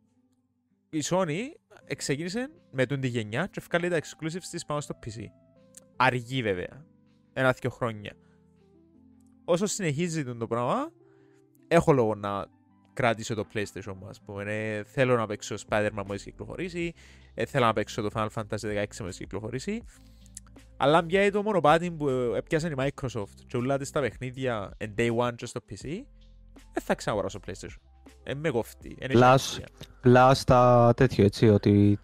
Η 0.91 1.03
Sony 1.05 1.39
ξεκίνησε 1.97 2.51
με 2.71 2.87
τον 2.87 3.01
τη 3.01 3.09
γενιά 3.09 3.47
και 3.47 3.59
ευκάλει 3.59 3.89
τα 3.89 3.99
exclusives 3.99 4.47
της 4.51 4.65
πάνω 4.65 4.81
στο 4.81 4.99
PC. 5.05 5.23
Αργή 5.97 6.43
βέβαια. 6.43 6.87
Ένα-δυο 7.33 7.71
χρόνια. 7.71 8.13
Όσο 9.45 9.67
συνεχίζει 9.67 10.25
το 10.25 10.47
πράγμα, 10.47 10.93
έχω 11.69 11.93
λόγο 11.93 12.15
να 12.15 12.47
κράτησε 12.93 13.35
το 13.35 13.47
PlayStation 13.55 13.95
μου, 13.99 14.07
ας 14.09 14.21
πούμε. 14.21 14.43
Ε, 14.43 14.85
θέλω 14.85 15.17
να 15.17 15.27
παίξω 15.27 15.55
Spider-Man 15.69 16.03
μόλις 16.07 16.23
κυκλοφορήσει, 16.23 16.93
ε, 17.35 17.45
θέλω 17.45 17.65
να 17.65 17.73
παίξω 17.73 18.03
το 18.03 18.09
Final 18.15 18.29
Fantasy 18.35 18.85
16 18.85 19.01
μόλις 19.01 19.17
κυκλοφορήσει. 19.17 19.83
Αλλά 20.77 21.05
πια 21.05 21.33
το 21.33 21.43
μονοπάτι 21.43 21.91
που 21.91 22.09
ε, 22.09 22.37
έπιασε 22.37 22.69
η 22.69 22.75
Microsoft 22.77 23.35
και 23.47 23.57
ουλάτε 23.59 23.85
στα 23.85 24.01
παιχνίδια 24.01 24.71
εν 24.77 24.95
day 24.99 25.17
one 25.17 25.33
και 25.37 25.47
στο 25.47 25.61
PC, 25.71 25.83
δεν 26.73 26.83
θα 26.83 26.95
ξαναγοράσω 26.95 27.41
PlayStation. 27.47 27.77
Ε, 28.23 28.35
με 28.35 28.51
κοφτεί. 28.51 28.97
Εν 29.01 29.11
έχει 29.11 29.19
Plus, 29.23 29.35
σημασία. 29.39 29.67
Plus 30.05 30.43
τα 30.47 30.93
τέτοιο, 30.97 31.25
έτσι, 31.25 31.49
ότι 31.49 31.99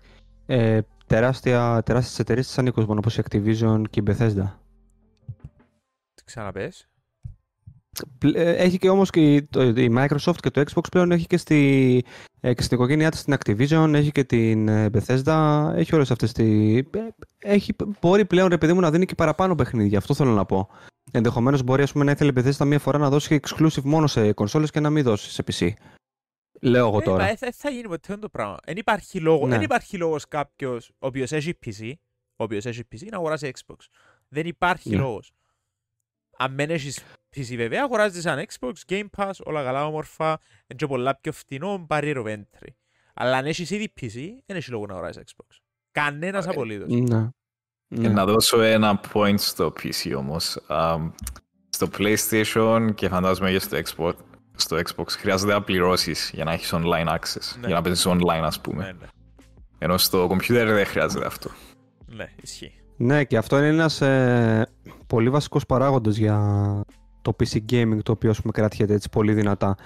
ε, 0.46 0.80
τεράστια, 1.06 1.82
τεράστιες 1.84 2.18
εταιρείες 2.18 2.46
της 2.46 2.58
ανήκουν 2.58 2.84
μόνο 2.84 2.98
όπως 2.98 3.18
η 3.18 3.22
Activision 3.30 3.82
και 3.90 4.00
η 4.00 4.02
Bethesda. 4.06 4.50
Τι 6.14 6.24
Ξαναπες; 6.24 6.88
Πλ- 8.18 8.36
ε, 8.36 8.54
Έχει 8.56 8.78
και 8.78 8.88
όμως 8.88 9.10
και 9.10 9.34
η, 9.34 9.42
το- 9.42 9.62
η 9.62 9.94
Microsoft 9.98 10.36
και 10.40 10.50
το 10.50 10.62
Xbox 10.70 10.84
πλέον 10.90 11.10
έχει 11.12 11.26
και, 11.26 11.36
στη, 11.36 12.04
ε, 12.06 12.10
και 12.52 12.62
στην 12.62 12.76
οικογένειά 12.76 13.10
της 13.10 13.24
την 13.24 13.34
Activision, 13.38 13.90
έχει 13.94 14.12
και 14.12 14.24
την 14.24 14.68
ε, 14.68 14.90
Bethesda, 14.92 15.70
έχει 15.74 15.94
όλες 15.94 16.10
αυτές 16.10 16.32
τη... 16.32 16.76
ε, 16.78 16.82
Έχει, 17.38 17.74
μπορεί 18.00 18.24
πλέον 18.24 18.48
ρε 18.48 18.58
παιδί 18.58 18.72
μου 18.72 18.80
να 18.80 18.90
δίνει 18.90 19.06
και 19.06 19.14
παραπάνω 19.14 19.54
παιχνίδια, 19.54 19.98
αυτό 19.98 20.14
θέλω 20.14 20.30
να 20.30 20.44
πω. 20.44 20.68
Ενδεχομένως 21.12 21.62
μπορεί 21.62 21.82
ας 21.82 21.92
πούμε, 21.92 22.04
να 22.04 22.10
ήθελε 22.10 22.30
η 22.30 22.34
Bethesda 22.36 22.66
μία 22.66 22.78
φορά 22.78 22.98
να 22.98 23.10
δώσει 23.10 23.40
exclusive 23.46 23.82
μόνο 23.82 24.06
σε 24.06 24.32
κονσόλες 24.32 24.70
και 24.70 24.80
να 24.80 24.90
μην 24.90 25.02
δώσει 25.04 25.30
σε 25.30 25.44
PC. 25.46 25.70
Λέω 26.60 26.86
εγώ 26.86 26.98
Ε, 26.98 27.02
τώρα. 27.02 27.22
μα, 27.22 27.28
ε, 27.30 27.36
θα, 27.36 27.52
θα 27.56 27.70
γίνει 27.70 27.88
ποτέ 27.88 28.16
το 28.16 28.28
πράγμα. 28.28 28.56
Δεν 28.64 28.76
υπάρχει 28.76 29.20
λόγο, 29.20 29.46
Ναι. 29.46 29.52
δεν 29.54 29.62
υπάρχει 29.62 29.96
λόγος 29.96 30.28
κάποιος 30.28 30.88
ο 30.98 31.06
οποίος 31.06 31.32
έχει 31.32 31.58
PC, 31.66 31.92
ο 32.36 32.44
οποίος 32.44 32.66
έχει 32.66 32.82
PC 32.92 32.98
να 33.10 33.16
αγοράσει 33.16 33.50
Xbox. 33.54 33.76
Δεν 34.28 34.46
υπάρχει 34.46 34.90
Ναι. 34.90 34.96
λόγος. 34.96 35.32
Αν 36.38 36.56
δεν 36.56 36.70
έχεις 36.70 37.02
PC 37.36 37.54
βέβαια, 37.56 37.82
αγοράζεις 37.82 38.24
ένα 38.24 38.44
Xbox, 38.58 38.72
Game 38.88 39.06
Pass, 39.16 39.30
όλα 39.44 39.62
καλά 39.64 39.86
όμορφα, 39.86 40.26
είναι 40.28 40.76
και 40.76 40.86
πολλά 40.86 41.16
πιο 41.20 41.32
φθηνό, 41.32 41.86
barrier 41.88 42.16
of 42.16 42.26
entry. 42.26 42.68
Αλλά 43.14 43.36
αν 43.36 43.46
έχεις 43.46 43.70
ήδη 43.70 43.92
PC, 44.00 44.14
δεν 44.46 44.56
έχει 44.56 44.70
λόγο 44.70 44.86
να 44.86 44.92
αγοράσεις 44.94 45.22
Xbox. 45.26 45.56
Κανένας 45.92 46.46
Ε, 46.46 46.50
απολύτως. 46.50 46.88
Ναι. 46.92 47.16
Ε, 47.88 47.98
ναι. 47.98 48.08
Να 48.08 48.24
δώσω 48.24 48.60
ένα 48.60 49.00
point 49.12 49.38
στο 49.38 49.72
PC 49.82 50.14
όμως. 50.16 50.58
Αμ, 50.66 51.10
στο 51.68 51.88
PlayStation 51.98 52.88
και 52.94 53.08
φαντάζομαι 53.08 53.50
και 53.50 53.58
στο 53.58 53.78
Xbox, 53.84 54.12
στο 54.56 54.76
Xbox 54.76 55.08
χρειάζεται 55.08 55.52
να 55.52 55.62
πληρώσεις 55.62 56.30
για 56.34 56.44
να 56.44 56.52
έχεις 56.52 56.70
online 56.74 57.08
access, 57.08 57.56
Ναι. 57.60 57.66
για 57.66 57.74
να 57.74 57.82
παίζεις 57.82 58.06
online 58.08 58.42
ας 58.42 58.60
πούμε. 58.60 58.84
Ναι, 58.84 58.92
ναι, 58.92 59.06
Ενώ 59.78 59.98
στο 59.98 60.26
computer 60.30 60.64
δεν 60.66 60.86
χρειάζεται 60.86 61.26
αυτό. 61.26 61.50
ναι, 62.06 62.32
ισχύει. 62.42 62.78
Ναι, 62.96 63.24
και 63.24 63.36
αυτό 63.36 63.58
είναι 63.58 63.66
ένας 63.68 64.00
ε, 64.00 64.66
πολύ 65.06 65.30
βασικός 65.30 65.66
παράγοντας 65.66 66.16
για 66.16 66.38
το 67.22 67.36
PC 67.38 67.58
gaming, 67.70 67.98
το 68.02 68.12
οποίο 68.12 68.30
ας 68.30 68.40
πούμε 68.40 68.52
κρατιέται 68.52 68.94
έτσι 68.94 69.08
πολύ 69.10 69.32
δυνατά. 69.32 69.76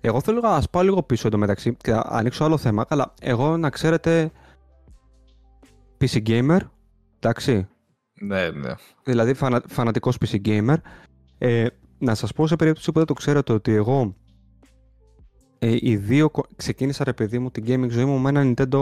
Εγώ 0.00 0.20
θέλω 0.20 0.40
να 0.40 0.62
πάω 0.70 0.82
λίγο 0.82 1.02
πίσω 1.02 1.26
εντωμεταξύ 1.26 1.74
και 1.76 1.90
να 1.90 2.04
ανοίξω 2.08 2.44
άλλο 2.44 2.56
θέμα, 2.56 2.84
αλλά 2.88 3.14
εγώ 3.20 3.56
να 3.56 3.70
ξέρετε 3.70 4.30
PC 6.00 6.22
gamer, 6.26 6.58
εντάξει, 7.18 7.66
Ναι, 8.20 8.50
ναι. 8.50 8.74
δηλαδή 9.04 9.34
φανα, 9.34 9.62
φανατικός 9.68 10.18
PC 10.26 10.36
gamer. 10.46 10.76
Ε, 11.38 11.66
να 11.98 12.14
σας 12.14 12.32
πω 12.32 12.46
σε 12.46 12.56
περίπτωση 12.56 12.92
που 12.92 12.98
δεν 12.98 13.06
το 13.06 13.12
ξέρετε 13.14 13.52
ότι 13.52 13.72
εγώ 13.72 14.14
ε, 15.58 15.76
οι 15.80 15.96
δύο 15.96 16.30
κο- 16.30 16.46
ξεκίνησα 16.56 17.04
ρε 17.04 17.12
παιδί 17.12 17.38
μου 17.38 17.50
την 17.50 17.64
gaming 17.66 17.90
ζωή 17.90 18.04
μου 18.04 18.18
με 18.18 18.28
ένα 18.28 18.42
Nintendo 18.56 18.78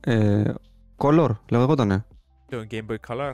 ε, 0.00 0.52
Color, 0.96 1.28
λεγόντανε. 1.50 2.04
Το 2.48 2.66
Game 2.70 2.86
Boy 2.90 2.96
Color. 3.08 3.32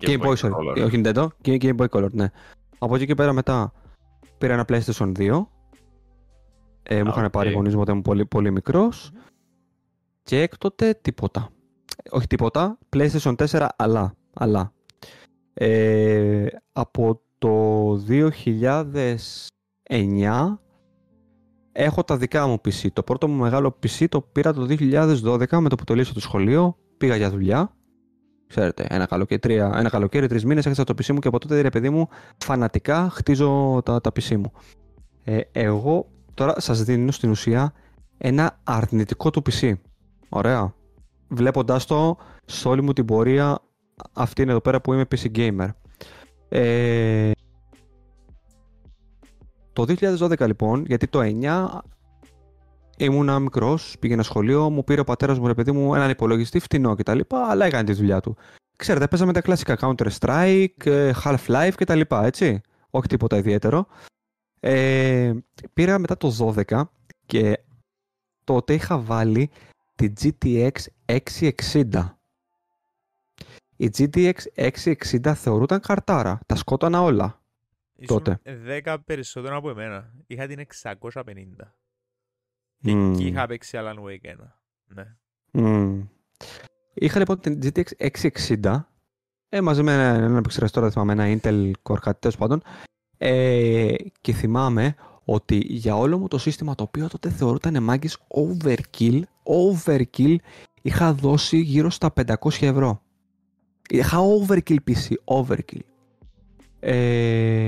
Game 0.00 0.20
Boy, 0.20 0.34
sorry. 0.34 0.50
Color. 0.50 0.76
Ε, 0.76 0.82
Όχι 0.82 1.00
Nintendo, 1.04 1.26
Game, 1.44 1.58
Game 1.62 1.76
Boy 1.76 1.86
Color, 1.88 2.10
ναι. 2.12 2.30
Από 2.78 2.94
εκεί 2.96 3.06
και 3.06 3.14
πέρα 3.14 3.32
μετά 3.32 3.72
πήρα 4.38 4.52
ένα 4.52 4.64
PlayStation 4.68 5.12
2. 5.18 5.46
Ε, 6.82 7.02
μου 7.02 7.08
Α, 7.08 7.12
είχαν 7.12 7.24
οκ. 7.24 7.30
πάρει 7.30 7.50
οι 7.50 7.52
γονείς 7.52 7.74
μου 7.74 7.80
όταν 7.80 7.92
ήμουν 7.92 8.04
πολύ, 8.06 8.26
πολύ 8.26 8.50
μικρός. 8.50 9.10
Και 10.22 10.40
έκτοτε 10.42 10.98
τίποτα. 11.02 11.48
Ε, 12.02 12.08
Όχι 12.16 12.26
τίποτα, 12.26 12.78
PlayStation 12.96 13.34
4 13.46 13.66
αλλά. 13.76 14.14
αλλά. 14.34 14.72
Ε, 15.54 16.46
από 16.72 17.20
το 17.38 17.94
2009 18.08 20.58
έχω 21.72 22.04
τα 22.04 22.16
δικά 22.16 22.46
μου 22.46 22.54
PC. 22.54 22.86
Το 22.92 23.02
πρώτο 23.02 23.28
μου 23.28 23.42
μεγάλο 23.42 23.78
PC 23.82 24.06
το 24.08 24.20
πήρα 24.20 24.52
το 24.52 24.66
2012 24.68 25.58
με 25.60 25.68
το 25.68 25.76
που 25.76 25.84
το 25.84 25.94
λύσω 25.94 26.14
το 26.14 26.20
σχολείο. 26.20 26.76
Πήγα 26.98 27.16
για 27.16 27.30
δουλειά. 27.30 27.72
Ξέρετε, 28.48 28.86
ένα 28.88 29.06
καλοκαίρι, 29.06 29.40
τρία, 29.40 29.72
ένα 29.74 29.88
καλοκαίρι 29.88 30.26
τρεις 30.26 30.44
μήνες 30.44 30.66
έχασα 30.66 30.84
το 30.84 30.94
PC 30.98 31.12
μου 31.12 31.18
και 31.18 31.28
από 31.28 31.38
τότε 31.38 31.60
ρε 31.60 31.70
παιδί 31.70 31.90
μου 31.90 32.08
φανατικά 32.38 33.08
χτίζω 33.10 33.80
τα, 33.84 34.00
τα 34.00 34.10
PC 34.10 34.36
μου. 34.36 34.52
Ε, 35.24 35.40
εγώ 35.52 36.08
τώρα 36.34 36.60
σας 36.60 36.82
δίνω 36.82 37.10
στην 37.10 37.30
ουσία 37.30 37.72
ένα 38.18 38.58
αρνητικό 38.64 39.30
του 39.30 39.42
PC. 39.50 39.72
Ωραία. 40.28 40.74
Βλέποντας 41.28 41.84
το 41.84 42.16
σε 42.44 42.68
όλη 42.68 42.82
μου 42.82 42.92
την 42.92 43.04
πορεία 43.04 43.58
αυτή 44.12 44.42
είναι 44.42 44.50
εδώ 44.50 44.60
πέρα 44.60 44.80
που 44.80 44.92
είμαι 44.92 45.04
PC 45.10 45.36
gamer. 45.36 45.68
Ε, 46.48 47.30
το 49.72 49.84
2012 50.18 50.46
λοιπόν, 50.46 50.84
γιατί 50.86 51.06
το 51.06 51.20
9 51.22 51.68
ήμουνα 52.98 53.38
μικρός, 53.38 53.96
πήγαινα 54.00 54.22
σχολείο, 54.22 54.70
μου 54.70 54.84
πήρε 54.84 55.00
ο 55.00 55.04
πατέρας 55.04 55.38
μου 55.38 55.46
ρε 55.46 55.54
παιδί 55.54 55.72
μου 55.72 55.94
έναν 55.94 56.10
υπολογιστή 56.10 56.58
φτηνό 56.58 56.94
κτλ. 56.94 57.20
Αλλά 57.30 57.64
έκανε 57.64 57.84
τη 57.84 57.92
δουλειά 57.92 58.20
του. 58.20 58.36
Ξέρετε, 58.76 59.08
παίζαμε 59.08 59.32
τα 59.32 59.40
κλασικά 59.40 59.76
Counter-Strike, 59.80 60.84
ε, 60.84 61.12
Half-Life 61.24 61.72
κτλ. 61.76 62.00
Έτσι. 62.10 62.60
Όχι 62.90 63.06
τίποτα 63.06 63.36
ιδιαίτερο. 63.36 63.86
Ε, 64.60 65.32
πήρα 65.72 65.98
μετά 65.98 66.16
το 66.16 66.54
12 66.68 66.82
και 67.26 67.60
τότε 68.44 68.74
είχα 68.74 68.98
βάλει 68.98 69.50
τη 69.94 70.12
GTX 70.20 70.70
660. 71.06 72.16
Η 73.76 73.90
GTX 73.98 74.32
660 74.54 75.34
θεωρούταν 75.34 75.80
καρτάρα. 75.80 76.40
Τα 76.46 76.56
σκότωνα 76.56 77.02
όλα. 77.02 77.40
Τότε. 78.06 78.40
Ήσουν 78.42 78.60
10 78.84 78.96
περισσότερο 79.04 79.56
από 79.56 79.70
εμένα. 79.70 80.12
Είχα 80.26 80.46
την 80.46 80.66
650. 80.82 81.74
Και 82.80 82.94
Μμμ. 82.94 83.12
εκεί 83.12 83.26
είχα 83.26 83.46
παίξει 83.46 83.78
Alan 83.80 83.96
Wake 83.96 84.30
1. 84.30 84.34
Ναι. 84.86 85.04
Μμμ. 85.50 86.02
Είχα 86.94 87.18
λοιπόν 87.18 87.40
την 87.40 87.58
GTX 87.62 88.10
660 88.62 88.80
ε, 89.48 89.60
μαζί 89.60 89.82
με 89.82 89.92
ένα, 89.92 90.24
ένα 90.24 90.38
επεξεργαστή 90.38 90.78
τώρα, 90.78 90.90
θυμάμαι, 90.90 91.12
ένα 91.12 91.40
Intel 91.42 91.70
Core 91.82 91.98
κάτι 92.00 92.20
τέλος 92.20 92.36
πάντων 92.36 92.62
ε, 93.18 93.94
και 94.20 94.32
θυμάμαι 94.32 94.94
ότι 95.24 95.56
για 95.56 95.96
όλο 95.96 96.18
μου 96.18 96.28
το 96.28 96.38
σύστημα 96.38 96.74
το 96.74 96.82
οποίο 96.82 97.08
τότε 97.08 97.30
θεωρούταν 97.30 97.82
μάγκης 97.82 98.18
overkill, 98.28 99.22
overkill 99.42 100.36
είχα 100.82 101.12
δώσει 101.12 101.58
γύρω 101.58 101.90
στα 101.90 102.12
500 102.26 102.34
ευρώ. 102.60 103.02
Είχα 103.88 104.18
overkill 104.18 104.76
PC, 104.86 105.14
overkill. 105.24 105.80
Ε, 106.80 107.64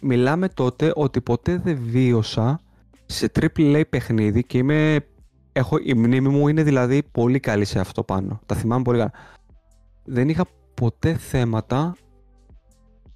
μιλάμε 0.00 0.48
τότε 0.48 0.92
ότι 0.94 1.20
ποτέ 1.20 1.56
δεν 1.56 1.78
βίωσα 1.82 2.60
σε 3.12 3.30
AAA 3.40 3.82
παιχνίδι 3.88 4.44
και 4.44 4.58
είμαι 4.58 5.06
έχω, 5.52 5.78
η 5.84 5.94
μνήμη 5.94 6.28
μου 6.28 6.48
είναι 6.48 6.62
δηλαδή 6.62 7.02
πολύ 7.02 7.40
καλή 7.40 7.64
σε 7.64 7.78
αυτό 7.78 8.02
πάνω. 8.02 8.40
Τα 8.46 8.54
θυμάμαι 8.54 8.82
πολύ 8.82 8.98
καλά. 8.98 9.12
Δεν 10.04 10.28
είχα 10.28 10.44
ποτέ 10.74 11.14
θέματα 11.14 11.96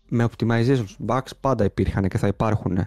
με 0.09 0.28
optimizations. 0.30 1.07
Bugs 1.07 1.30
πάντα 1.40 1.64
υπήρχαν 1.64 2.09
και 2.09 2.18
θα 2.18 2.26
υπάρχουν. 2.26 2.78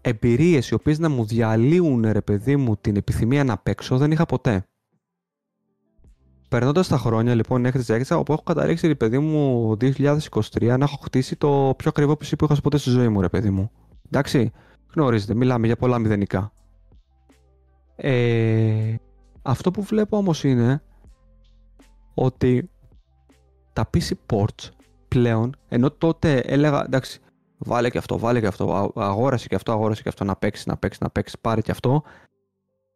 Εμπειρίες 0.00 0.68
οι 0.68 0.74
οποίες 0.74 0.98
να 0.98 1.08
μου 1.08 1.24
διαλύουν 1.24 2.12
ρε 2.12 2.20
παιδί 2.20 2.56
μου 2.56 2.76
την 2.76 2.96
επιθυμία 2.96 3.44
να 3.44 3.58
παίξω 3.58 3.98
δεν 3.98 4.10
είχα 4.10 4.26
ποτέ. 4.26 4.64
Περνώντας 6.48 6.88
τα 6.88 6.98
χρόνια 6.98 7.34
λοιπόν 7.34 7.60
μέχρι 7.60 7.82
τη 7.82 7.92
έκθεση, 7.92 8.12
όπου 8.14 8.32
έχω 8.32 8.42
καταλήξει 8.42 8.86
ρε 8.86 8.94
παιδί 8.94 9.18
μου 9.18 9.70
2023 9.80 10.40
να 10.60 10.84
έχω 10.84 10.98
χτίσει 11.02 11.36
το 11.36 11.74
πιο 11.76 11.88
ακριβό 11.88 12.12
PC 12.12 12.32
που 12.38 12.44
είχα 12.44 12.60
ποτέ 12.62 12.78
στη 12.78 12.90
ζωή 12.90 13.08
μου, 13.08 13.20
ρε 13.20 13.28
παιδί 13.28 13.50
μου. 13.50 13.70
Εντάξει, 14.06 14.52
γνωρίζετε, 14.94 15.34
μιλάμε 15.34 15.66
για 15.66 15.76
πολλά 15.76 15.98
μηδενικά. 15.98 16.52
Ε, 17.96 18.94
αυτό 19.42 19.70
που 19.70 19.82
βλέπω 19.82 20.16
όμως 20.16 20.44
είναι 20.44 20.82
ότι 22.14 22.70
τα 23.72 23.90
PC 23.94 24.12
ports 24.32 24.68
πλέον, 25.08 25.56
ενώ 25.68 25.90
τότε 25.90 26.38
έλεγα 26.38 26.84
εντάξει, 26.84 27.20
βάλε 27.58 27.90
και 27.90 27.98
αυτό, 27.98 28.18
βάλε 28.18 28.40
και 28.40 28.46
αυτό, 28.46 28.74
α- 28.74 29.06
αγόρασε 29.06 29.48
και 29.48 29.54
αυτό, 29.54 29.72
αγόρασε 29.72 30.02
και 30.02 30.08
αυτό, 30.08 30.24
να 30.24 30.36
παίξεις, 30.36 30.66
να 30.66 30.76
παίξεις, 30.76 31.00
να 31.00 31.10
παίξεις, 31.10 31.38
πάρε 31.38 31.60
και 31.60 31.70
αυτό. 31.70 32.02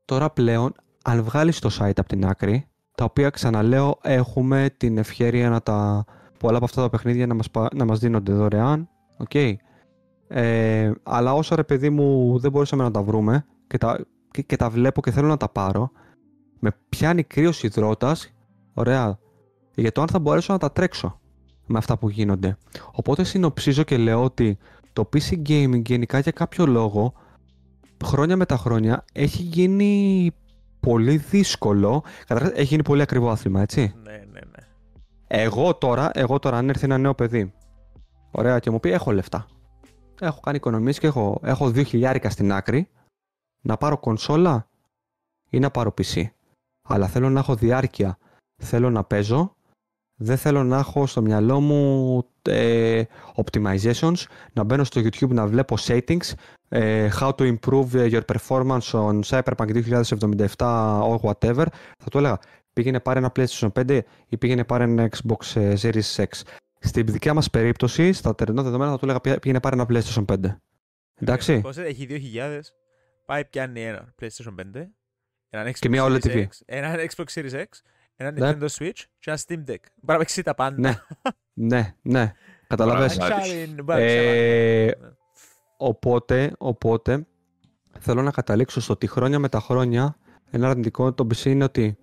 Τώρα 0.05 0.31
πλέον, 0.31 0.75
αν 1.05 1.23
βγάλεις 1.23 1.59
το 1.59 1.71
site 1.81 1.93
από 1.99 2.09
την 2.09 2.27
άκρη, 2.27 2.67
τα 2.95 3.05
οποία 3.05 3.31
ξαναλέω 3.31 3.99
έχουμε 4.03 4.71
την 4.77 4.99
ευχαίρεια 4.99 5.51
να 5.51 5.61
τα, 5.63 6.05
πολλά 6.39 6.57
από 6.57 6.65
αυτά 6.65 6.83
τα 6.83 6.91
παιχνίδια 6.91 7.27
να 7.27 7.35
μας, 7.35 7.51
πα- 7.51 7.75
να 7.75 7.85
μας 7.85 7.99
δίνονται 7.99 8.33
δωρεάν, 8.33 8.89
οκ. 9.17 9.33
Ε, 10.35 10.93
αλλά 11.03 11.35
όσα 11.35 11.57
ρε 11.57 11.65
παιδί 11.65 11.91
μου 11.91 12.39
δεν 12.39 12.51
μπορούσαμε 12.51 12.83
να 12.83 12.91
τα 12.91 13.03
βρούμε 13.03 13.47
και 13.67 13.79
τα, 13.79 14.05
και, 14.31 14.43
και 14.43 14.57
τα 14.57 14.71
βλέπω 14.71 15.01
και 15.01 15.11
θέλω 15.11 15.27
να 15.27 15.37
τα 15.37 15.49
πάρω, 15.49 15.91
με 16.59 16.71
πιάνει 16.89 17.23
κρύος 17.23 17.63
ιδρώτας, 17.63 18.33
ωραία, 18.75 19.19
για 19.75 19.93
το 19.93 20.01
αν 20.01 20.09
θα 20.09 20.19
μπορέσω 20.19 20.53
να 20.53 20.59
τα 20.59 20.73
τρέξω 20.73 21.21
με 21.67 21.79
αυτά 21.79 21.99
που 21.99 22.09
γίνονται. 22.09 22.57
Οπότε 22.93 23.25
συνοψίζω 23.25 23.83
και 23.83 23.97
λέω 23.97 24.25
ότι 24.25 24.59
το 24.93 25.09
PC 25.13 25.49
gaming 25.49 25.83
γενικά 25.85 26.19
για 26.19 26.33
κάποιο 26.33 26.67
λόγο, 26.67 27.13
χρόνια 28.05 28.37
με 28.37 28.47
τα 28.47 28.57
χρόνια, 28.57 29.05
έχει 29.13 29.43
γίνει 29.43 30.33
πολύ 30.81 31.17
δύσκολο. 31.17 32.03
Καταρχάς, 32.27 32.53
έχει 32.55 32.65
γίνει 32.65 32.83
πολύ 32.83 33.03
ακριβό 33.03 33.31
άθλημα, 33.31 33.61
έτσι. 33.61 33.95
Ναι, 34.03 34.13
ναι, 34.13 34.41
ναι. 34.51 34.67
Εγώ 35.27 35.75
τώρα, 35.75 36.11
εγώ 36.15 36.39
τώρα, 36.39 36.57
αν 36.57 36.69
έρθει 36.69 36.85
ένα 36.85 36.99
νέο 36.99 37.15
παιδί, 37.15 37.53
ωραία, 38.31 38.59
και 38.59 38.71
μου 38.71 38.81
πει: 38.81 38.91
Έχω 38.91 39.13
λεφτά. 39.13 39.47
Έχω 40.25 40.41
κάνει 40.41 40.57
οικονομίες 40.57 40.99
και 40.99 41.07
έχω, 41.07 41.41
έχω 41.43 41.71
δύο 41.71 41.83
χιλιάρικα 41.83 42.31
στην 42.31 42.53
άκρη. 42.53 42.89
να 43.63 43.77
πάρω 43.77 43.99
κονσόλα 43.99 44.69
ή 45.51 45.59
να 45.59 45.71
πάρω 45.71 45.95
PC. 45.99 46.25
Αλλά 46.89 47.07
θέλω 47.07 47.31
να 47.31 47.41
έχω 47.41 47.55
διάρκεια. 47.55 48.19
Θέλω 48.63 48.91
να 48.91 49.05
παίζω. 49.05 49.57
Δεν 50.15 50.37
θέλω 50.37 50.65
να 50.65 50.79
έχω 50.79 51.07
στο 51.07 51.23
μυαλό 51.23 51.61
μου 51.61 52.25
ε, 52.43 53.03
optimizations, 53.35 54.25
να 54.53 54.63
μπαίνω 54.63 54.85
στο 54.85 55.01
YouTube 55.01 55.29
να 55.29 55.47
βλέπω 55.47 55.77
settings, 55.81 56.33
ε, 56.69 57.09
how 57.21 57.31
to 57.35 57.57
improve 57.57 57.89
your 57.93 58.23
performance 58.35 58.91
on 58.93 59.21
Cyberpunk 59.23 59.83
2077 60.57 60.57
or 61.03 61.19
whatever. 61.21 61.67
Θα 61.99 62.11
του 62.11 62.19
έλεγα, 62.19 62.39
πήγαινε 62.73 63.01
πάρε 63.01 63.19
ένα 63.19 63.33
PlayStation 63.37 63.69
5 63.73 64.01
ή 64.29 64.37
πήγαινε 64.37 64.65
πάρε 64.65 64.85
ένα 64.85 65.09
Xbox 65.11 65.61
ε, 65.61 65.75
Series 65.83 66.25
X. 66.25 66.43
Στην 66.85 67.07
δικιά 67.07 67.35
μας 67.35 67.51
περίπτωση, 67.51 68.13
στα 68.13 68.35
τερινά 68.35 68.63
δεδομένα, 68.63 68.91
θα 68.91 68.99
του 68.99 69.05
έλεγα 69.05 69.39
πήγαινε 69.39 69.61
πάρε 69.61 69.77
ένα 69.77 69.87
PlayStation 69.89 70.25
5. 70.25 70.57
Εντάξει. 71.15 71.61
Πώς 71.61 71.77
έχει 71.77 72.07
2.000, 72.11 72.61
πάει 73.27 73.45
πιάνει 73.45 73.83
ένα 73.85 74.15
PlayStation 74.21 74.55
5, 74.61 74.87
ένα 75.51 75.71
Xbox 75.71 75.73
Και 75.73 75.89
μια 75.89 76.05
OLED 76.05 76.19
Series 76.19 76.33
TV. 76.33 76.39
X, 76.39 76.49
ένα 76.65 76.95
Xbox 76.95 77.25
Series 77.35 77.53
X, 77.53 77.65
ένα 78.17 78.31
Ναι. 78.31 78.51
Nintendo 78.51 78.67
Switch 78.69 79.01
και 79.19 79.31
ένα 79.31 79.39
Steam 79.47 79.71
Deck. 79.71 79.83
Μπορεί 79.95 80.13
να 80.13 80.17
παίξει 80.19 80.43
τα 80.43 80.55
πάντα. 80.55 80.77
Ναι, 80.81 80.95
ναι, 81.53 81.95
ναι. 82.03 82.33
Καταλαβες. 82.67 83.17
Μπράβο. 83.17 83.35
Actually, 83.35 83.83
μπορεί 83.85 83.85
να 83.85 83.95
παίξει 83.95 84.17
Ε, 84.17 84.91
τα 84.93 84.99
πάντα. 84.99 85.17
Οπότε, 85.77 86.53
οπότε, 86.59 87.27
θέλω 87.99 88.23
να 88.23 88.31
καταλήξω 88.31 88.81
στο 88.81 88.93
ότι 88.93 89.07
χρόνια 89.07 89.39
με 89.39 89.49
τα 89.49 89.61
χρόνια 89.61 90.17
ένα 90.51 90.69
αρνητικό 90.69 91.13
το 91.13 91.27
PC 91.31 91.45
είναι 91.45 91.65
ότι 91.65 91.97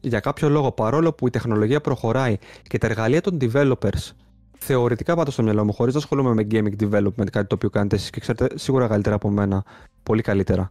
για 0.00 0.20
κάποιο 0.20 0.48
λόγο 0.48 0.72
παρόλο 0.72 1.12
που 1.12 1.26
η 1.26 1.30
τεχνολογία 1.30 1.80
προχωράει 1.80 2.36
και 2.62 2.78
τα 2.78 2.86
εργαλεία 2.86 3.20
των 3.20 3.38
developers 3.40 4.12
θεωρητικά 4.58 5.14
πάντω 5.16 5.30
στο 5.30 5.42
μυαλό 5.42 5.64
μου, 5.64 5.72
χωρίς 5.72 5.94
να 5.94 6.00
ασχολούμαι 6.00 6.34
με 6.34 6.46
gaming 6.50 6.82
development, 6.82 7.30
κάτι 7.30 7.46
το 7.46 7.54
οποίο 7.54 7.70
κάνετε 7.70 7.96
εσείς 7.96 8.10
και 8.10 8.20
ξέρετε 8.20 8.58
σίγουρα 8.58 8.86
καλύτερα 8.86 9.14
από 9.14 9.30
μένα, 9.30 9.64
πολύ 10.02 10.22
καλύτερα. 10.22 10.70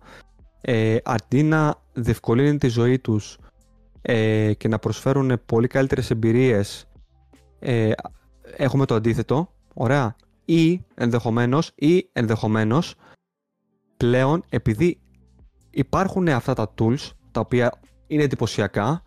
Ε, 0.62 0.98
αντί 1.04 1.44
να 1.44 1.76
διευκολύνει 1.94 2.58
τη 2.58 2.68
ζωή 2.68 3.00
τους 3.00 3.38
ε, 4.02 4.54
και 4.54 4.68
να 4.68 4.80
προσφέρουν 4.80 5.42
πολύ 5.46 5.68
καλύτερες 5.68 6.10
εμπειρίες, 6.10 6.88
ε, 7.60 7.92
έχουμε 8.58 8.86
το 8.86 8.96
αντίθετο. 8.96 9.50
Ωραία. 9.74 10.16
Ή 10.46 10.82
ενδεχομένως, 10.96 11.72
ή 11.76 12.10
ενδεχομένως, 12.14 12.96
πλέον 13.98 14.44
επειδή 14.50 15.00
υπάρχουν 15.70 16.28
αυτά 16.28 16.54
τα 16.54 16.74
tools 16.80 17.10
τα 17.32 17.40
οποία 17.40 17.80
είναι 18.08 18.24
εντυπωσιακά, 18.24 19.04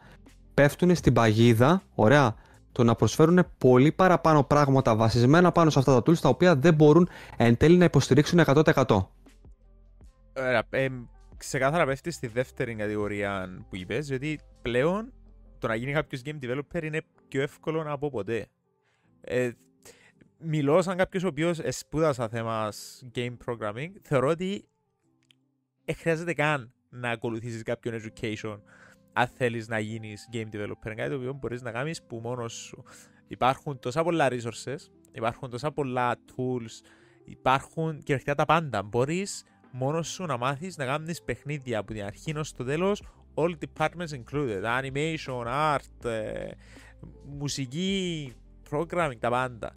πέφτουν 0.59 0.95
στην 0.95 1.13
παγίδα, 1.13 1.83
ωραία, 1.95 2.35
το 2.73 2.85
να 2.85 2.95
προσφέρουν 2.95 3.47
πολύ 3.59 3.93
παραπάνω 3.93 4.45
πράγματα 4.45 4.97
βασισμένα 4.97 5.53
πάνω 5.53 5.71
σε 5.71 5.79
αυτά 5.79 5.93
τα 5.93 5.99
tools 5.99 6.19
τα 6.19 6.29
οποία 6.29 6.57
δεν 6.57 6.75
μπορούν 6.75 7.09
εν 7.37 7.57
τέλει 7.57 7.77
να 7.77 7.85
υποστηρίξουν 7.85 8.41
100%. 8.47 8.85
Ωραία, 10.37 10.63
ε, 10.71 10.89
ξεκάθαρα 11.37 11.85
πέφτει 11.85 12.11
στη 12.11 12.27
δεύτερη 12.27 12.75
κατηγορία 12.75 13.49
που 13.69 13.77
είπες, 13.77 14.07
διότι 14.07 14.41
πλέον 14.63 15.13
το 15.59 15.67
να 15.67 15.75
γίνει 15.75 15.93
κάποιος 15.93 16.23
game 16.25 16.39
developer 16.43 16.83
είναι 16.83 17.01
πιο 17.29 17.43
εύκολο 17.43 17.85
από 17.87 18.11
ποτέ. 18.11 18.47
Ε, 19.21 19.51
μιλώ 20.39 20.83
σαν 20.83 20.97
κάποιος 20.97 21.25
ο 21.25 21.27
οποίος 21.27 21.61
σπούδασα 21.69 22.29
θέμα 22.29 22.73
game 23.15 23.37
programming, 23.47 23.91
θεωρώ 24.03 24.29
ότι 24.29 24.69
δεν 25.85 25.95
χρειάζεται 25.95 26.35
καν 26.35 26.73
να 26.89 27.11
ακολουθήσεις 27.11 27.63
κάποιον 27.63 28.03
education 28.03 28.59
αν 29.19 29.27
θέλεις 29.27 29.69
να 29.69 29.79
γίνεις 29.79 30.29
game 30.33 30.49
developer. 30.53 30.87
Είναι 30.87 30.95
κάτι 30.95 31.11
το 31.11 31.17
οποίο 31.17 31.33
μπορείς 31.33 31.63
να 31.63 31.71
κάνεις 31.71 32.03
που 32.03 32.17
μόνος 32.17 32.53
σου. 32.53 32.85
Υπάρχουν 33.29 33.79
τόσα 33.79 34.03
πολλά 34.03 34.29
resources, 34.31 34.77
υπάρχουν 35.13 35.51
τόσα 35.51 35.73
πολλά 35.73 36.17
tools, 36.17 36.87
υπάρχουν 37.25 37.99
κυριολεκτικά 37.99 38.35
τα 38.35 38.45
πάντα. 38.45 38.83
Μπορείς 38.83 39.45
μόνος 39.73 40.09
σου 40.09 40.25
να 40.25 40.37
μάθεις 40.37 40.77
να 40.77 40.85
κάνεις 40.85 41.23
παιχνίδια 41.23 41.79
από 41.79 41.93
την 41.93 42.05
αρχή 42.05 42.37
ως 42.37 42.53
το 42.53 42.65
τέλος, 42.65 43.03
all 43.35 43.55
departments 43.67 44.23
included, 44.23 44.63
animation, 44.81 45.47
art, 45.47 46.05
ε, 46.05 46.51
μουσική, 47.25 48.33
programming, 48.71 49.19
τα 49.19 49.31
πάντα. 49.31 49.73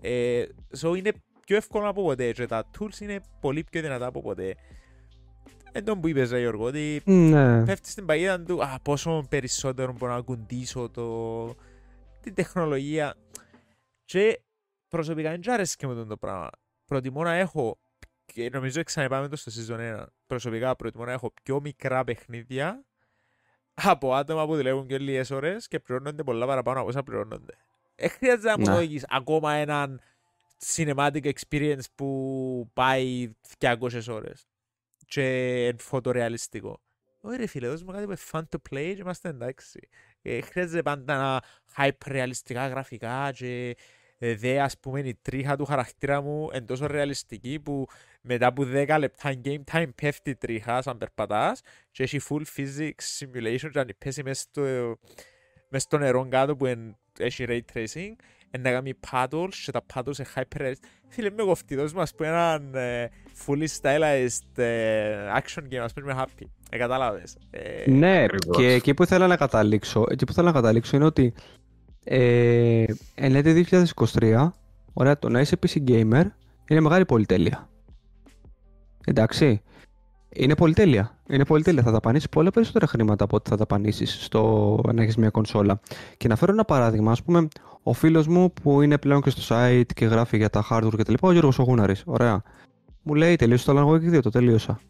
Ε, 0.00 0.44
so 0.80 0.96
είναι 0.96 1.12
πιο 1.46 1.56
εύκολο 1.56 1.88
από 1.88 2.02
ποτέ 2.02 2.32
και 2.32 2.46
τα 2.46 2.70
tools 2.78 3.00
είναι 3.00 3.20
πολύ 3.40 3.64
πιο 3.70 3.80
δυνατά 3.80 4.06
από 4.06 4.22
ποτέ. 4.22 4.54
Εν 5.72 5.84
τον 5.84 6.00
που 6.00 6.08
είπες, 6.08 6.30
ρε 6.30 6.38
Γιώργο, 6.40 6.64
ότι 6.64 7.02
Ναι. 7.04 7.64
πέφτεις 7.64 7.92
στην 7.92 8.06
παγίδα 8.06 8.40
του 8.42 8.62
α, 8.64 8.78
πόσο 8.82 9.26
περισσότερο 9.28 9.92
μπορώ 9.92 10.12
να 10.14 10.20
κουντήσω 10.20 10.88
το... 10.88 11.54
την 12.20 12.34
τεχνολογία. 12.34 13.14
Και 14.04 14.40
προσωπικά 14.88 15.30
δεν 15.30 15.50
αρέσει 15.50 15.86
με 15.86 16.04
το 16.04 16.16
πράγμα. 16.16 16.48
Προτιμώ 16.84 17.22
να 17.22 17.32
έχω, 17.34 17.78
και 18.24 18.50
νομίζω 18.52 18.82
ξαναπάμε 18.82 19.28
το 19.28 19.36
στο 19.36 19.50
season 19.76 20.00
1, 20.00 20.04
προσωπικά 20.26 20.76
προτιμώ 20.76 21.04
να 21.04 21.12
έχω 21.12 21.32
πιο 21.42 21.60
μικρά 21.60 22.04
παιχνίδια 22.04 22.84
από 23.74 24.14
άτομα 24.14 24.46
που 24.46 24.56
δουλεύουν 24.56 24.86
και 24.86 24.98
λίγες 24.98 25.30
ώρες 25.30 25.68
και 25.68 25.80
πληρώνονται 25.80 26.22
πολλά 26.22 26.46
παραπάνω 26.46 26.78
από 26.80 26.88
όσα 26.88 27.02
πληρώνονται. 27.02 27.54
Δεν 27.94 28.10
χρειάζεται 28.10 28.48
να 28.48 28.58
μου 28.58 28.64
Ναι. 28.66 28.72
δώσεις 28.74 29.04
ακόμα 29.08 29.52
έναν 29.52 30.00
cinematic 30.66 31.32
experience 31.32 31.84
που 31.94 32.70
πάει 32.72 33.30
200 33.58 34.08
ώρες 34.08 34.46
και 35.08 35.22
είναι 35.66 35.76
φωτορεαλιστικό. 35.78 36.80
Όχι 37.20 37.36
ρε 37.36 37.46
φίλε, 37.46 37.68
δώσ' 37.68 37.82
μου 37.82 37.92
κάτι 37.92 38.04
που 38.04 38.10
είναι 38.10 38.20
fun 38.30 38.40
to 38.40 38.56
play 38.70 38.92
και 38.94 39.00
είμαστε 39.00 39.28
εντάξει. 39.28 39.88
Ε, 40.22 40.40
χρειάζεται 40.40 40.82
πάντα 40.82 41.16
να 41.16 41.42
hyper-ρεαλιστικά 41.76 42.68
γραφικά 42.68 43.30
και 43.34 43.76
ε, 44.18 44.34
δε 44.34 44.60
ας 44.60 44.78
πούμε 44.78 45.00
η 45.00 45.18
τρίχα 45.22 45.56
του 45.56 45.64
χαρακτήρα 45.64 46.20
μου 46.20 46.48
είναι 46.54 46.64
τόσο 46.64 46.86
ρεαλιστική 46.86 47.60
που 47.60 47.86
μετά 48.20 48.46
από 48.46 48.62
10 48.66 48.96
λεπτά 48.98 49.40
game 49.44 49.62
time 49.72 49.88
πέφτει 49.94 50.30
η 50.30 50.36
τρίχα 50.36 50.82
σαν 50.82 50.98
περπατάς 50.98 51.60
και 51.90 52.02
έχει 52.02 52.20
full 52.28 52.42
physics 52.56 53.18
simulation 53.18 53.68
και 53.72 53.78
αν 53.78 53.90
πέσει 53.98 54.22
μες 54.22 54.40
στο, 54.40 54.62
μες 55.68 55.82
στο 55.82 55.98
νερό 55.98 56.28
κάτω 56.28 56.56
που 56.56 56.66
εν- 56.66 56.96
έχει 57.18 57.44
ray 57.48 57.60
tracing 57.72 57.84
εν 57.94 58.16
να 58.60 58.70
κάνει 58.70 58.92
paddles 59.10 59.54
και 59.64 59.70
τα 59.70 59.82
paddles 59.94 60.18
είναι 60.18 60.28
hyper 60.34 60.72
Φίλε 61.08 61.30
με 61.30 61.42
κοφτεί, 61.42 61.74
δώσ' 61.74 61.92
μας 61.92 62.14
που 62.14 62.22
έναν 62.22 62.74
ε, 62.74 63.10
fully 63.46 63.66
stylized 63.80 64.62
ε, 64.62 65.14
action 65.36 65.62
game 65.72 65.76
ας 65.82 65.92
πούμε 65.92 66.12
είμαι 66.12 66.24
happy. 66.24 66.46
Ε, 66.70 66.78
κατάλαβες. 66.78 67.36
Ε, 67.50 67.90
Ναι, 67.90 68.22
Ακριβώς. 68.22 68.56
και 68.56 68.72
εκεί 68.72 68.94
που 68.94 69.02
ήθελα 69.02 69.26
να 69.26 69.36
καταλήξω, 69.36 70.04
εκεί 70.10 70.24
που 70.24 70.32
ήθελα 70.32 70.46
να 70.46 70.52
καταλήξω 70.52 70.96
είναι 70.96 71.04
ότι 71.04 71.34
ε, 72.04 72.84
εν 73.14 73.34
έτη 73.34 73.66
2023, 74.20 74.48
ωραία, 74.92 75.18
το 75.18 75.28
να 75.28 75.40
είσαι 75.40 75.56
PC 75.66 75.88
gamer 75.88 76.24
είναι 76.68 76.80
μεγάλη 76.80 77.04
πολυτέλεια. 77.04 77.68
Εντάξει. 79.04 79.62
Είναι 80.32 80.54
πολυτέλεια. 80.54 81.18
Είναι 81.28 81.44
πολυτέλεια. 81.44 81.82
Θα 81.82 81.90
δαπανίσεις 81.90 82.28
πολλά 82.28 82.50
περισσότερα 82.50 82.86
χρήματα 82.86 83.24
από 83.24 83.36
ό,τι 83.36 83.50
θα 83.50 83.56
δαπανίσεις 83.56 84.24
στο 84.24 84.80
να 84.94 85.02
έχεις 85.02 85.16
μια 85.16 85.30
κονσόλα. 85.30 85.80
Και 86.16 86.28
να 86.28 86.36
φέρω 86.36 86.52
ένα 86.52 86.64
παράδειγμα. 86.64 87.12
Α 87.12 87.16
πούμε, 87.24 87.48
ο 87.82 87.92
φίλος 87.92 88.26
μου 88.26 88.52
που 88.52 88.82
είναι 88.82 88.98
πλέον 88.98 89.20
και 89.20 89.30
στο 89.30 89.56
site 89.56 89.92
και 89.94 90.04
γράφει 90.04 90.36
για 90.36 90.50
τα 90.50 90.66
hardware 90.70 90.96
και 90.96 91.02
τα 91.02 91.10
λοιπά, 91.10 91.28
ο 91.28 91.32
Γιώργος 91.32 91.58
Ογούναρης. 91.58 92.02
Ωραία. 92.06 92.42
Μου 93.02 93.14
λέει: 93.14 93.36
Τελείωσε 93.36 93.72
το 93.72 93.78
Alan 93.78 93.92
Wake 93.92 94.16
2, 94.16 94.22
το 94.22 94.30
τελείωσα. 94.30 94.80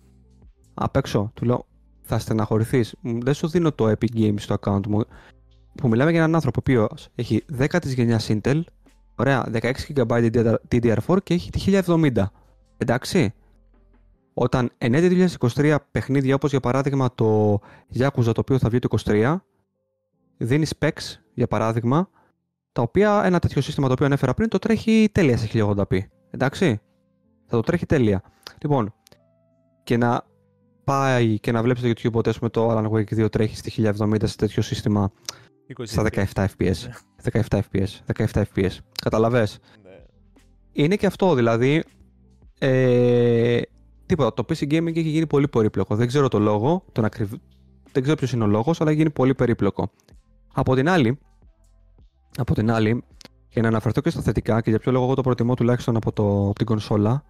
Απ' 0.74 0.96
έξω. 0.96 1.30
Του 1.34 1.44
λέω: 1.44 1.66
Θα 2.00 2.18
στεναχωρηθείς. 2.18 2.94
Δεν 3.00 3.34
σου 3.34 3.48
δίνω 3.48 3.72
το 3.72 3.90
Epic 3.90 4.16
Games 4.16 4.38
στο 4.38 4.56
account 4.60 4.86
μου. 4.86 5.00
Που 5.74 5.88
μιλάμε 5.88 6.10
για 6.10 6.20
έναν 6.20 6.34
άνθρωπο 6.34 6.60
ο 6.60 6.62
οποίος 6.66 7.08
έχει 7.14 7.44
10 7.58 7.66
της 7.80 7.92
γενιάς 7.94 8.30
Intel, 8.30 8.60
ωραία, 9.14 9.50
16 9.52 9.72
GB 9.96 10.30
DDR4 10.70 11.16
και 11.22 11.34
έχει 11.34 11.50
τη 11.50 11.60
1070. 11.86 12.30
Εντάξει. 12.78 13.34
Όταν 14.40 14.70
εν 14.78 14.94
έτη 14.94 15.27
2023 15.39 15.77
παιχνίδια 15.90 16.35
όπως 16.35 16.51
για 16.51 16.60
παράδειγμα 16.60 17.15
το 17.15 17.60
Yakuza 17.98 18.23
το 18.23 18.32
οποίο 18.36 18.59
θα 18.59 18.69
βγει 18.69 18.78
το 18.78 18.98
23 19.05 19.36
δίνει 20.36 20.66
specs 20.78 21.16
για 21.35 21.47
παράδειγμα 21.47 22.10
τα 22.73 22.82
οποία 22.82 23.23
ένα 23.24 23.39
τέτοιο 23.39 23.60
σύστημα 23.60 23.86
το 23.86 23.93
οποίο 23.93 24.06
ανέφερα 24.06 24.35
πριν 24.35 24.48
το 24.48 24.59
τρέχει 24.59 25.09
τέλεια 25.12 25.36
σε 25.36 25.48
1080p. 25.52 25.98
Εντάξει; 26.31 26.81
Θα 27.47 27.56
το 27.56 27.60
τρέχει 27.60 27.86
τέλεια. 27.86 28.23
Λοιπόν, 28.62 28.94
και 29.82 29.97
να 29.97 30.24
πάει 30.85 31.39
και 31.39 31.52
να 31.52 31.62
βλέπεις 31.62 31.82
στο 31.82 31.90
YouTube 31.90 32.19
ότι 32.19 32.28
ας 32.28 32.39
πούμε, 32.39 32.51
το 32.51 32.70
Alan 32.70 32.90
Wake 32.90 33.24
2 33.24 33.31
τρέχει 33.31 33.56
στη 33.56 33.93
1070 33.98 34.16
σε 34.23 34.36
τέτοιο 34.36 34.62
σύστημα 34.62 35.12
23. 35.77 35.82
στα 35.86 36.05
17 36.35 36.44
FPS. 36.56 36.74
17 37.32 37.60
FPS. 37.70 38.15
17 38.16 38.43
FPS. 38.55 38.70
Καταλαβες; 39.02 39.59
Ναι. 39.82 40.05
Είναι 40.73 40.97
και 40.97 41.06
αυτό 41.06 41.35
δηλαδή. 41.35 41.85
Ε, 42.59 43.60
τίποτα. 44.09 44.35
Το 44.35 44.44
PC 44.48 44.62
gaming 44.72 44.97
έχει 44.97 45.09
γίνει 45.09 45.26
πολύ 45.26 45.48
περίπλοκο. 45.48 45.97
Δεν 45.97 46.06
ξέρω 46.06 46.28
το 46.28 46.39
λόγο. 46.39 46.85
Τον 46.93 47.05
ακριβ... 47.05 47.32
Δεν 47.93 48.02
ξέρω 48.02 48.16
ποιος 48.16 48.32
είναι 48.32 48.44
ο 48.44 48.47
λόγος, 48.47 48.80
αλλά 48.80 48.90
έχει 48.90 48.98
γίνει 48.98 49.10
πολύ 49.10 49.35
περίπλοκο. 49.35 49.90
Από 50.52 50.74
την 50.74 50.89
άλλη, 50.89 51.18
από 52.36 52.55
την 52.55 52.70
άλλη, 52.70 53.05
για 53.48 53.62
να 53.62 53.68
αναφερθώ 53.68 54.01
και 54.01 54.10
στα 54.10 54.22
θετικά 54.22 54.60
και 54.60 54.70
για 54.70 54.78
ποιο 54.78 54.93
λόγο 54.93 55.05
εγώ 55.05 55.14
το 55.14 55.22
προτιμώ 55.22 55.55
τουλάχιστον 55.55 55.97
από, 55.97 56.12
το, 56.12 56.44
από 56.44 56.52
την 56.52 56.66
κονσόλα, 56.66 57.24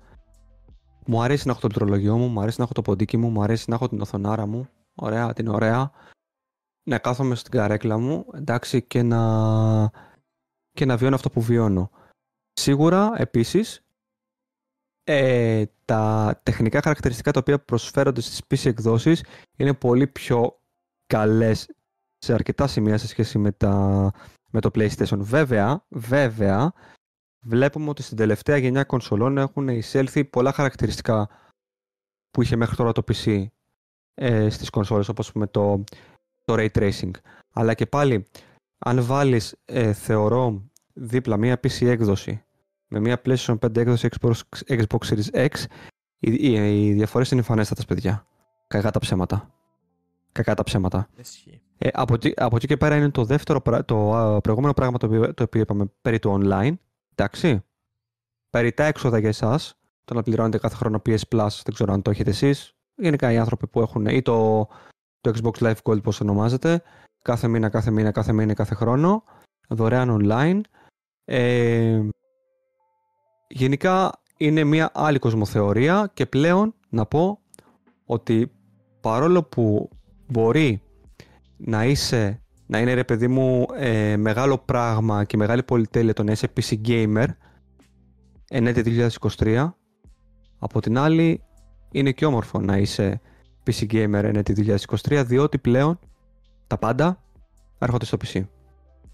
μου 1.07 1.23
αρέσει 1.23 1.47
να 1.47 1.53
έχω 1.53 1.61
το 1.61 1.67
πληκτρολογιό 1.67 2.17
μου, 2.19 2.27
μου 2.27 2.41
αρέσει 2.41 2.57
να 2.59 2.65
έχω 2.65 2.73
το 2.73 2.83
ποντίκι 2.83 3.17
μου, 3.17 3.29
μου 3.29 3.43
αρέσει 3.43 3.65
να 3.69 3.75
έχω 3.75 3.89
την 3.89 4.01
οθονάρα 4.01 4.47
μου. 4.47 4.69
Ωραία, 4.95 5.33
την 5.33 5.49
ωραία. 5.49 5.91
Να 6.83 6.99
κάθομαι 6.99 7.35
στην 7.35 7.51
καρέκλα 7.51 7.99
μου, 7.99 8.27
εντάξει, 8.35 8.83
και 8.83 9.03
να, 9.03 9.21
και 10.73 10.85
να 10.85 10.97
βιώνω 10.97 11.15
αυτό 11.15 11.31
που 11.31 11.41
βιώνω. 11.41 11.91
Σίγουρα, 12.53 13.13
επίσης, 13.17 13.85
ε, 15.11 15.65
τα 15.85 16.41
τεχνικά 16.43 16.81
χαρακτηριστικά 16.83 17.31
τα 17.31 17.41
οποία 17.41 17.59
προσφέρονται 17.59 18.21
στις 18.21 18.43
PC 18.51 18.67
εκδόσεις 18.67 19.25
είναι 19.57 19.75
πολύ 19.75 20.07
πιο 20.07 20.61
καλές 21.07 21.71
σε 22.19 22.33
αρκετά 22.33 22.67
σημεία 22.67 22.99
σε 22.99 23.07
σχέση 23.07 23.39
με, 23.39 23.53
τα, 23.53 24.11
με 24.51 24.61
το 24.61 24.71
PlayStation. 24.75 25.19
Βέβαια, 25.19 25.85
βέβαια, 25.89 26.73
βλέπουμε 27.41 27.89
ότι 27.89 28.03
στην 28.03 28.17
τελευταία 28.17 28.57
γενιά 28.57 28.85
κονσολών 28.85 29.39
έχουν 29.39 29.69
εισέλθει 29.69 30.25
πολλά 30.25 30.53
χαρακτηριστικά 30.53 31.29
που 32.31 32.43
είχε 32.43 32.57
μέχρι 32.57 32.77
τώρα 32.77 32.93
το 32.93 33.03
PC 33.07 33.47
ε, 34.15 34.51
στις 34.51 34.71
κονσόλες, 34.71 35.09
όπως 35.09 35.33
με 35.33 35.47
το, 35.47 35.85
το 36.45 36.55
Ray 36.57 36.69
Tracing. 36.71 37.11
Αλλά 37.53 37.75
και 37.75 37.87
πάλι, 37.87 38.27
αν 38.79 39.03
βάλεις, 39.05 39.57
ε, 39.65 39.93
θεωρώ, 39.93 40.71
δίπλα 40.93 41.37
μία 41.37 41.61
PC 41.63 41.87
έκδοση 41.87 42.43
με 42.89 43.01
μία 43.01 43.21
PlayStation 43.25 43.59
5 43.59 43.77
έκδοση 43.77 44.09
Xbox, 44.21 44.33
Xbox 44.67 44.99
Series 45.09 45.49
X, 45.49 45.65
οι, 46.19 46.33
οι, 46.33 46.87
οι 46.87 46.93
διαφορές 46.93 47.31
είναι 47.31 47.41
εμφανέστατες, 47.41 47.85
παιδιά. 47.85 48.27
Κακά 48.67 48.91
τα 48.91 48.99
ψέματα. 48.99 49.55
Κακά 50.33 50.55
τα 50.55 50.63
ψέματα. 50.63 51.09
Ισχύει. 51.17 51.61
Ε, 51.79 51.89
από, 51.93 52.15
εκεί, 52.15 52.33
από 52.37 52.57
εκεί 52.57 52.67
και 52.67 52.77
πέρα 52.77 52.97
είναι 52.97 53.11
το 53.11 53.25
δεύτερο, 53.25 53.61
πρα- 53.61 53.85
το 53.85 54.15
α, 54.17 54.41
προηγούμενο 54.41 54.73
πράγμα 54.75 54.99
το 54.99 55.07
οποίο, 55.07 55.35
το 55.35 55.43
οποίο 55.43 55.61
είπαμε 55.61 55.93
περί 56.03 56.19
του 56.19 56.41
online. 56.43 56.75
Εντάξει. 57.15 57.63
Περί 58.51 58.73
τα 58.73 58.85
έξοδα 58.85 59.19
για 59.19 59.29
εσάς. 59.29 59.79
Το 60.05 60.15
να 60.15 60.23
πληρώνετε 60.23 60.59
κάθε 60.59 60.75
χρόνο 60.75 61.03
PS 61.07 61.19
Plus, 61.31 61.61
δεν 61.65 61.75
ξέρω 61.75 61.93
αν 61.93 62.03
το 62.03 62.11
έχετε 62.11 62.31
εσείς. 62.31 62.73
Γενικά 62.95 63.33
οι 63.33 63.39
άνθρωποι 63.39 63.67
που 63.67 63.81
έχουν 63.81 64.07
ή 64.07 64.23
το, 64.23 64.69
το 65.21 65.33
Xbox 65.35 65.59
Live 65.59 65.77
Gold, 65.83 66.03
πώς 66.03 66.21
ονομάζεται. 66.21 66.83
Κάθε 67.23 67.49
μήνα, 67.49 67.69
κάθε 67.69 67.91
μήνα, 67.91 68.11
κάθε 68.11 68.33
μήνα, 68.33 68.55
κάθε 68.55 68.75
χρόνο. 68.75 69.25
Δωρεάν 69.69 70.19
online. 70.23 70.61
Ε, 71.25 72.01
γενικά 73.49 74.13
είναι 74.37 74.65
μια 74.65 74.91
άλλη 74.95 75.19
κοσμοθεωρία 75.19 76.11
και 76.15 76.27
πλέον 76.27 76.75
να 76.89 77.07
πω 77.07 77.41
ότι 78.05 78.53
παρόλο 79.01 79.43
που 79.43 79.91
μπορεί 80.27 80.83
να 81.57 81.85
είσαι, 81.85 82.43
να 82.67 82.79
είναι 82.81 82.95
ρε 82.95 83.05
παιδί 83.05 83.29
μου 83.29 83.67
ε, 83.77 84.17
μεγάλο 84.17 84.59
πράγμα 84.59 85.25
και 85.25 85.37
μεγάλη 85.37 85.63
πολυτέλεια 85.63 86.13
το 86.13 86.23
να 86.23 86.33
είσαι 86.33 86.53
PC 86.57 86.75
gamer 86.87 87.27
εν 88.49 88.67
έτη 88.67 89.09
2023 89.39 89.71
από 90.59 90.81
την 90.81 90.99
άλλη 90.99 91.43
είναι 91.91 92.13
και 92.13 92.27
όμορφο 92.27 92.61
να 92.61 92.77
είσαι 92.77 93.21
PC 93.67 93.93
gamer 93.93 94.23
εν 94.25 94.37
έτη 94.37 94.77
2023 95.09 95.23
διότι 95.27 95.59
πλέον 95.59 95.99
τα 96.67 96.79
πάντα 96.79 97.23
έρχονται 97.79 98.05
στο 98.05 98.17
PC. 98.25 98.43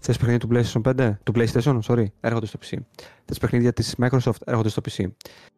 Θες 0.07 0.17
παιχνίδια 0.17 0.39
του 0.39 0.49
PlayStation 0.53 0.81
5, 0.99 1.17
του 1.23 1.31
PlayStation, 1.35 1.79
sorry, 1.87 2.05
έρχονται 2.19 2.45
στο 2.45 2.59
PC. 2.61 2.77
Θες 3.25 3.37
παιχνίδια 3.37 3.73
της 3.73 3.95
Microsoft, 4.01 4.41
έρχονται 4.45 4.69
στο 4.69 4.81
PC. 4.89 5.05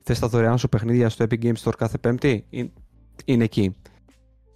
Θες 0.04 0.20
τα 0.20 0.28
δωρεάν 0.28 0.58
σου 0.58 0.70
παιχνίδια 0.70 1.10
στο 1.10 1.26
Epic 1.30 1.44
Games 1.44 1.56
Store 1.64 1.74
κάθε 1.78 1.98
πέμπτη, 1.98 2.46
είναι, 2.50 2.72
είναι 3.26 3.44
εκεί. 3.44 3.76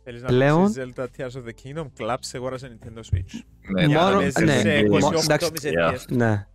Θέλεις 0.04 0.22
να 0.22 0.28
Πλέον- 0.28 0.74
παίξεις 0.74 0.94
Zelda 0.98 1.04
Tears 1.04 1.42
of 1.42 1.44
the 1.46 1.52
Kingdom, 1.80 1.86
κλάψε 1.96 2.38
αγόρασε 2.38 2.78
Nintendo 2.80 2.98
Switch. 3.00 3.40
Ναι, 3.74 3.88
Μόνο- 3.88 4.10
να 4.10 4.18
παίζεις 4.18 4.36
ναι, 4.44 4.60
σε 4.60 4.84
μόνο- 4.90 5.08
28 5.08 5.24
εντάξει, 5.24 5.52
μισελίες. 5.52 6.06
Ναι. 6.10 6.48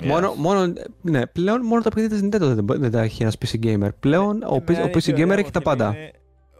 Yeah. 0.00 0.04
Μόνο, 0.06 0.34
μόνο, 0.34 0.72
ναι, 1.02 1.26
πλέον 1.26 1.60
μόνο 1.66 1.82
τα 1.82 1.90
παιχνίδια 1.90 2.18
της 2.18 2.26
Nintendo 2.26 2.54
δεν, 2.54 2.64
μπο- 2.64 2.78
δεν 2.78 2.90
τα 2.90 3.02
έχει 3.02 3.22
ένας 3.22 3.36
PC 3.38 3.58
gamer. 3.64 3.88
Πλέον 4.00 4.42
ο, 4.42 4.54
Εμένα 4.54 4.78
ο 4.78 4.82
είναι 4.82 4.90
PC 4.94 5.02
πιο 5.02 5.14
gamer 5.14 5.22
ωραίο 5.24 5.38
έχει 5.38 5.50
τα 5.50 5.58
και 5.58 5.64
πάντα. 5.64 5.88
είναι 5.96 6.10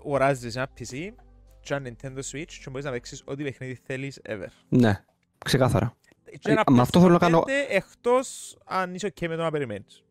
Οράζεις 0.02 0.56
ένα 0.56 0.68
PC 0.78 1.12
και 1.60 1.74
ένα 1.74 1.82
Nintendo 1.90 2.18
Switch 2.18 2.52
και 2.64 2.70
μπορείς 2.70 2.84
να 2.84 2.90
παίξεις 2.90 3.22
ό,τι 3.24 3.42
παιχνίδι 3.42 3.78
θέλεις 3.86 4.20
ever. 4.28 4.46
Ναι, 4.68 5.02
ξεκάθαρα. 5.44 5.92
Και 6.38 6.50
ένα 6.50 6.62
Ε, 6.68 6.70
με 6.72 6.80
αυτό 6.80 7.00
θέλω 7.00 7.12
να 7.12 7.18
κάνω- 7.18 7.38
PlayStation 7.46 7.70
5, 7.72 7.74
Εκτός 7.76 8.58
αν 8.64 8.94
είσαι 8.94 9.12
ok 9.20 9.28
με 9.28 9.36
το 9.36 9.42
να 9.42 9.50
περιμένεις. 9.50 10.02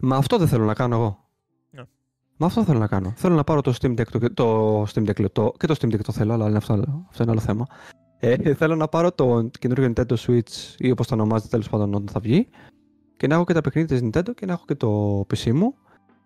Μα 0.00 0.16
αυτό 0.16 0.36
δεν 0.38 0.48
θέλω 0.48 0.64
να 0.64 0.74
κάνω 0.74 0.94
εγώ. 0.96 1.28
Ναι. 1.70 1.82
Μα 2.36 2.46
αυτό 2.46 2.64
θέλω 2.64 2.78
να 2.78 2.86
κάνω. 2.86 3.12
Θέλω 3.16 3.34
να 3.34 3.44
πάρω 3.44 3.60
το 3.60 3.74
Steam 3.80 4.00
Deck, 4.00 4.04
το, 4.10 4.32
το 4.34 4.82
Steam 4.82 5.08
Deck 5.10 5.18
λέω, 5.18 5.30
το, 5.30 5.52
και 5.58 5.66
το 5.66 5.74
Steam 5.80 5.86
Deck 5.94 6.00
το 6.00 6.12
θέλω, 6.12 6.32
αλλά 6.32 6.48
είναι 6.48 6.56
αυτό, 6.56 6.72
αυτό 7.10 7.22
είναι 7.22 7.30
άλλο 7.32 7.40
θέμα. 7.40 7.66
Ε, 8.18 8.54
θέλω 8.54 8.76
να 8.76 8.88
πάρω 8.88 9.12
το 9.12 9.50
καινούργιο 9.58 9.92
Nintendo 9.96 10.14
Switch 10.26 10.74
ή 10.78 10.90
όπως 10.90 11.06
το 11.06 11.14
ονομάζεται 11.14 11.48
τέλος 11.48 11.68
πάντων 11.68 11.94
όταν 11.94 12.08
θα 12.08 12.20
βγει 12.20 12.48
και 13.16 13.26
να 13.26 13.34
έχω 13.34 13.44
και 13.44 13.52
τα 13.52 13.60
παιχνίδια 13.60 13.98
της 13.98 14.08
Nintendo 14.08 14.34
και 14.34 14.46
να 14.46 14.52
έχω 14.52 14.64
και 14.66 14.74
το 14.74 15.20
PC 15.34 15.52
μου 15.52 15.74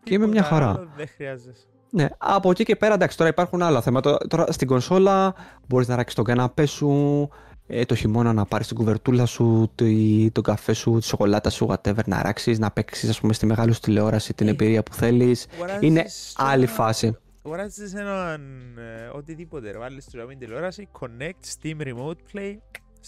και 0.03 0.15
είμαι 0.15 0.27
μια 0.27 0.43
Τίποτα 0.43 0.55
χαρά. 0.55 0.71
άλλο 0.71 0.89
Δεν 0.97 1.09
χρειάζεσαι. 1.09 1.67
Ναι, 1.91 2.09
από 2.19 2.51
εκεί 2.51 2.65
και 2.65 2.77
πέρα 2.77 2.95
εντάξει, 2.95 3.17
τώρα 3.17 3.31
υπάρχουν 3.31 3.63
άλλα 3.63 3.81
θέματα. 3.81 4.19
Τώρα 4.29 4.53
στην 4.53 4.67
κονσόλα 4.67 5.35
μπορείς 5.69 5.89
να 5.89 5.97
ράξεις 5.97 6.15
τον 6.15 6.25
καναπέ 6.25 6.67
σου, 6.67 7.29
ε, 7.67 7.85
το 7.85 7.95
χειμώνα 7.95 8.33
να 8.33 8.45
πάρεις 8.45 8.67
την 8.67 8.77
κουβερτούλα 8.77 9.27
σου, 9.27 9.71
το, 9.75 9.85
τον 10.33 10.43
καφέ 10.43 10.73
σου, 10.73 10.99
τη 10.99 11.05
σοκολάτα 11.07 11.51
σου, 11.51 11.67
whatever, 11.71 12.05
να 12.07 12.23
ράξεις, 12.23 12.59
να 12.59 12.71
παίξεις, 12.71 13.09
ας 13.09 13.21
πούμε, 13.21 13.33
στη 13.33 13.47
μεγάλη 13.47 13.73
σου 13.73 13.81
τηλεόραση 13.81 14.35
την 14.35 14.47
Ε. 14.47 14.51
εμπειρία 14.51 14.83
που 14.83 14.95
θέλεις. 14.95 15.47
Είναι 15.81 15.99
Αγοράζεις 16.01 16.33
άλλη 16.37 16.63
ένα- 16.63 16.73
φάση. 16.73 17.17
Αγοράζεις 17.47 17.95
έναν 17.95 18.41
ε, 18.79 19.11
οτιδήποτε, 19.17 19.71
ρε, 19.71 19.79
βάλεις 19.79 20.05
του 20.05 20.27
την 20.29 20.39
τηλεόραση, 20.39 20.89
connect, 21.01 21.45
Steam 21.63 21.81
Remote 21.81 22.17
Play, 22.35 22.57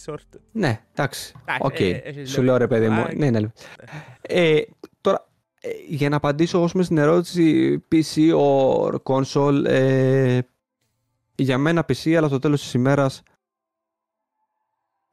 sorted. 0.07 0.41
Ναι, 0.53 0.81
εντάξει. 0.95 1.33
Εντάξει, 1.41 1.61
Οκ. 1.62 1.81
ε, 1.81 1.91
έχεις 2.05 2.31
Σου 2.31 2.43
λέω 2.43 2.57
ρε 2.57 2.66
παιδί 2.66 2.89
μου. 2.89 3.01
λογικό. 3.01 3.19
Ναι, 3.19 3.31
ναι. 3.31 3.49
Ε, 4.20 4.61
τώρα, 5.01 5.28
ε, 5.61 5.69
για 5.89 6.09
να 6.09 6.16
απαντήσω 6.16 6.59
εγώ 6.59 6.83
στην 6.83 6.99
ερώτηση 6.99 7.78
PC 7.93 8.33
or 8.39 8.95
console, 9.03 9.65
ε, 9.65 10.39
για 11.35 11.59
μένα 11.59 11.85
PC, 11.89 12.15
αλλά 12.15 12.27
στο 12.28 12.39
τέλος 12.39 12.61
της 12.61 12.73
ημέρας 12.74 13.23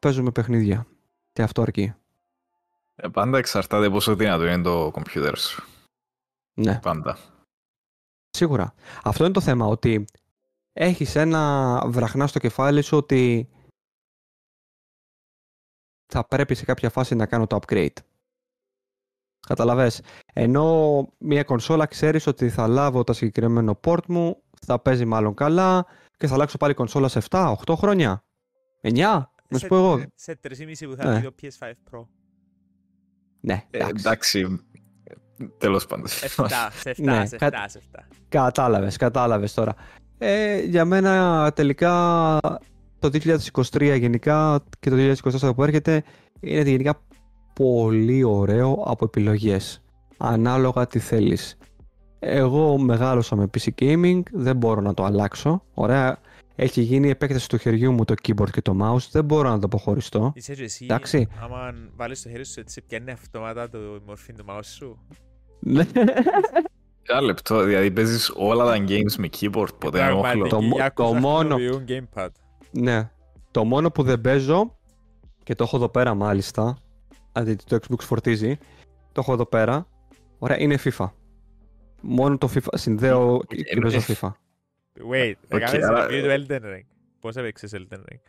παίζουμε 0.04 0.32
παιχνίδια. 0.32 0.88
Και 1.34 1.42
αυτό 1.42 1.62
αρκεί. 1.62 1.94
Ε, 2.96 3.08
Πάντα 3.08 3.38
εξαρτάται 3.38 3.90
πόσο 3.90 4.16
δυνατό 4.16 4.46
είναι 4.46 4.62
το 4.62 4.92
computer 4.92 5.38
σου. 5.38 5.64
Ναι, 6.54 6.80
Πάντα. 6.82 7.18
σίγουρα. 8.30 8.74
Αυτό 9.04 9.24
είναι 9.24 9.34
το 9.34 9.42
θέμα, 9.42 9.66
ότι 9.66 10.06
έχεις 10.74 11.16
ένα 11.16 11.82
βραχνά 11.88 12.28
στο 12.28 12.40
κεφάλι 12.40 12.82
σου 12.82 12.98
ότι 12.98 13.50
θα 16.06 16.26
πρέπει 16.28 16.56
σε 16.56 16.66
κάποια 16.66 16.90
φάση 16.90 17.16
να 17.16 17.26
κάνω 17.26 17.48
το 17.48 17.60
upgrade. 17.62 17.96
Καταλαβες. 19.48 20.02
Ενώ 20.34 21.08
μια 21.18 21.44
κονσόλα 21.44 21.86
ξέρεις 21.86 22.28
ότι 22.28 22.50
θα 22.50 22.68
λάβω 22.68 23.04
το 23.04 23.14
συγκεκριμένο 23.14 23.80
port 23.84 24.06
μου, 24.08 24.44
θα 24.66 24.80
παίζει 24.80 25.06
μάλλον 25.06 25.34
καλά 25.34 25.86
και 26.18 26.28
θα 26.28 26.34
αλλάξω 26.34 26.58
πάλι 26.58 26.74
κονσόλα 26.74 27.08
σε 27.08 27.22
7, 27.30 27.54
8 27.66 27.76
χρόνια. 27.76 28.24
9, 28.82 29.24
να 29.54 29.58
σου 29.58 29.66
Σε- 29.66 29.68
πω 29.68 29.76
εγώ. 29.76 30.04
Σε 30.16 30.36
3,5 30.42 30.88
που 30.90 30.96
θα 30.96 31.06
Ναι. 31.10 31.14
βγει 31.20 31.24
το 31.24 31.34
PS5 31.42 31.72
Pro. 31.92 32.06
Ναι, 33.40 33.64
Ε, 33.72 33.78
εντάξει. 33.78 33.96
εντάξει. 34.06 34.60
Τέλος 35.58 35.86
πάντων. 35.86 36.06
7, 36.08 36.70
σε 36.72 36.90
7, 36.90 37.04
Ναι, 37.04 37.26
σε 37.26 37.36
κα- 37.38 37.46
7, 37.46 37.66
σε 37.68 37.78
7. 37.92 38.08
Κατάλαβες, 38.30 38.98
κατάλαβες 38.98 39.54
τώρα. 39.54 39.76
Ε, 40.18 40.60
για 40.60 40.86
μένα 40.86 41.52
τελικά 41.56 42.38
το 43.00 43.10
2023 43.10 43.96
γενικά 43.98 44.64
και 44.80 44.90
το 44.90 44.96
2024 44.96 45.54
που 45.56 45.64
έρχεται 45.64 46.04
είναι 46.40 46.70
γενικά 46.70 47.02
πολύ 47.54 48.24
ωραίο 48.24 48.84
από 48.86 49.06
επιλογές. 49.06 49.82
Ανάλογα 50.18 50.88
τι 50.88 51.00
θέλεις. 51.00 51.58
Εγώ 52.20 52.78
μεγάλωσα 52.78 53.36
με 53.36 53.44
PC 53.58 53.70
Gaming, 53.82 54.22
δεν 54.32 54.56
μπορώ 54.56 54.82
να 54.82 54.94
το 54.94 55.04
αλλάξω. 55.04 55.64
Ωραία, 55.74 56.18
έχει 56.56 56.82
γίνει 56.82 57.08
η 57.08 57.10
επέκταση 57.10 57.50
του 57.50 57.58
χεριού 57.58 57.92
μου 57.92 58.06
το 58.06 58.14
keyboard 58.28 58.50
και 58.52 58.62
το 58.62 58.78
mouse, 58.82 59.08
δεν 59.12 59.26
μπορώ 59.26 59.50
να 59.50 59.60
το 59.60 59.66
αποχωριστώ. 59.66 60.32
Είσαι 60.36 60.54
και 60.56 60.64
εσύ, 60.64 60.84
Εντάξει. 60.84 61.28
άμα 61.42 61.74
βάλεις 61.96 62.22
το 62.22 62.30
χέρι 62.30 62.46
σου 62.46 62.60
έτσι, 62.60 62.82
πιάνει 62.82 63.12
αυτόματα 63.12 63.70
το 63.70 63.78
η 63.78 64.02
μορφή 64.06 64.34
του 64.34 64.46
mouse 64.50 64.60
σου. 64.64 64.98
Ναι. 65.60 65.84
Ένα 67.06 67.22
λεπτό, 67.22 67.64
δηλαδή 67.64 67.92
παίζεις 67.92 68.32
όλα 68.36 68.66
τα 68.66 68.84
games 68.88 69.16
με 69.18 69.30
keyboard, 69.40 69.78
ποτέ 69.80 69.98
δεν 69.98 70.08
Πραγματική, 70.08 70.38
όχλο. 70.38 70.48
Το 70.48 70.62
μο- 70.62 70.84
άκουσα 70.84 71.10
το 71.14 71.14
μόνο- 71.20 71.56
χρησιμοποιούν 71.56 72.08
gamepad. 72.14 72.30
Ναι. 72.72 73.10
Το 73.52 73.64
μόνο 73.66 73.92
που 73.92 74.04
δεν 74.04 74.22
παίζω 74.22 74.78
και 75.44 75.56
το 75.56 75.64
έχω 75.64 75.76
εδώ 75.78 75.90
πέρα 75.90 76.14
μάλιστα, 76.14 76.78
αντί 77.32 77.56
το 77.56 77.80
Xbox 77.88 78.00
φορτίζει, 78.00 78.58
το 79.12 79.22
έχω 79.22 79.34
εδώ 79.34 79.46
πέρα, 79.46 79.88
ωραία, 80.40 80.60
είναι 80.60 80.78
FIFA. 80.84 81.10
Μόνο 82.02 82.38
το 82.38 82.50
FIFA 82.54 82.68
συνδέω 82.74 83.40
και 83.48 83.56
και 83.56 83.80
παίζω 83.82 84.00
FIFA. 84.08 84.32
Wait, 85.12 85.34
έκανες 85.48 85.84
άρα- 85.84 86.06
review 86.08 86.22
του 86.24 86.46
Elden 86.48 86.62
Ring. 86.62 86.86
Πώς 87.20 87.36
έπαιξες 87.36 87.72
Elden 87.76 87.98
Ring; 87.98 88.20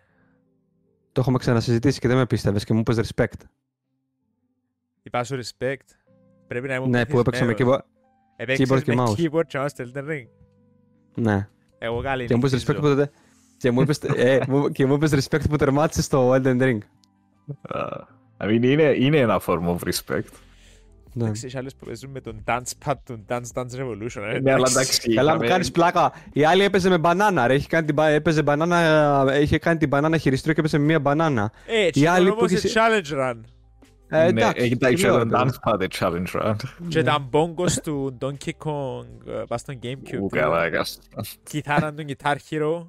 Το 1.13 1.21
έχουμε 1.21 1.39
ξανασυζητήσει 1.39 2.01
και 2.01 2.09
δεν 2.09 2.17
με 2.17 2.27
πίστευες 2.27 2.65
και 2.65 2.73
μου 2.73 2.79
είπες 2.79 3.11
respect. 3.15 3.41
Είπα 5.03 5.25
σου 5.25 5.39
respect. 5.43 5.87
Πρέπει 6.47 6.69
να 6.69 6.75
ήμουν 6.75 6.91
Ναι, 6.91 7.07
που 7.07 7.19
έπαιξα 7.19 7.45
με 7.45 7.53
πειθισμένος. 7.55 7.81
keyboard. 7.83 7.87
Έπαιξες 8.37 8.69
keyboard 8.71 8.83
και 8.83 8.95
με 8.95 9.03
mouse. 9.03 9.15
keyboard 9.21 9.47
και 9.47 9.59
mouse 9.59 9.67
στο 9.69 9.85
Elden 9.95 10.09
Ring. 10.11 10.27
Ναι. 11.15 11.49
Εγώ 11.79 12.03
καλή 12.03 12.27
Και 12.27 12.35
μου 12.35 12.41
είπες 12.47 12.53
respect 12.53 12.75
νυχτίζω. 12.75 12.95
που, 12.95 13.01
τε- 13.01 13.13
και 13.59 13.71
μου 13.71 13.81
είπες, 13.81 13.99
ε, 14.03 14.41
μου- 14.49 14.69
και 14.71 14.87
μου 14.87 14.95
είπες 14.95 15.13
respect 15.29 15.49
που 15.49 15.57
τερμάτισες 15.57 16.05
στο 16.05 16.31
Elden 16.35 16.61
Ring. 16.63 16.79
Uh, 17.75 17.99
I 18.39 18.47
mean, 18.49 18.63
είναι, 18.63 18.83
είναι 18.99 19.19
ένα 19.19 19.41
form 19.47 19.67
of 19.67 19.79
respect. 19.79 20.23
Ναι. 21.17 21.23
Εντάξει, 21.25 21.47
έχει 21.47 21.57
άλλες 21.59 21.75
που 21.75 21.87
παίζουν 21.87 22.11
με 22.11 22.21
τον 22.21 22.45
dance 22.47 22.71
pad 22.87 22.95
του 23.05 23.25
Dance 23.29 23.41
Dance 23.55 23.71
Revolution. 23.81 24.23
ε, 24.33 24.39
Ναι, 24.41 24.53
αλλά 24.53 24.67
εντάξει. 24.71 24.73
εντάξει. 24.73 25.15
Καλά, 25.15 25.31
μου 25.31 25.37
είχαμε- 25.37 25.47
κάνεις 25.47 25.71
πλάκα. 25.71 26.13
Η 26.33 26.45
άλλη 26.45 26.63
έπαιζε 26.63 26.89
με 26.89 26.99
μπανάνα, 26.99 27.47
ρε. 27.47 27.55
Είχε 27.55 27.67
κάνει 27.69 27.87
την, 27.87 27.95
μπα- 27.95 28.09
έπαιζε 28.09 28.43
μπανάνα, 28.43 29.39
είχε 29.41 29.59
κάνει 29.59 29.79
την 29.79 29.89
μπανάνα 29.89 30.17
χειριστήριο 30.17 30.55
και 30.55 30.61
έπαιζε 30.61 30.79
με 30.79 30.85
μία 30.85 31.01
μπανάνα. 31.01 31.53
Ε, 31.67 31.81
Η 31.83 31.87
έτσι 31.87 32.07
άλλη 32.07 32.29
όμως 32.31 32.41
που 32.41 32.49
σε 32.49 32.67
είχε- 32.67 32.79
challenge 32.81 33.13
run. 33.31 33.41
Ε, 34.09 34.17
Ναι, 34.33 34.41
εντάξει, 34.41 34.63
Έχει 34.65 34.77
τα 34.77 34.89
τι 34.89 34.93
λέω, 34.93 34.95
ξέρω 34.95 35.19
ρε 35.19 35.25
παιδί. 35.25 35.51
Dance 35.65 35.71
Party 35.73 35.87
Challenge 35.99 36.43
round. 36.43 36.57
Και 36.89 37.03
τα 37.03 37.29
bongos 37.33 37.73
του 37.83 38.19
Donkey 38.21 38.51
Kong 38.65 39.27
ε, 39.27 39.43
πας 39.49 39.61
στον 39.61 39.75
Ου, 39.75 39.79
Gamecube. 39.83 40.27
καλά 40.31 40.65
έκας. 40.65 40.99
Κιθάρα 41.43 41.95
του 41.95 42.05
Guitar 42.09 42.37
Hero. 42.51 42.87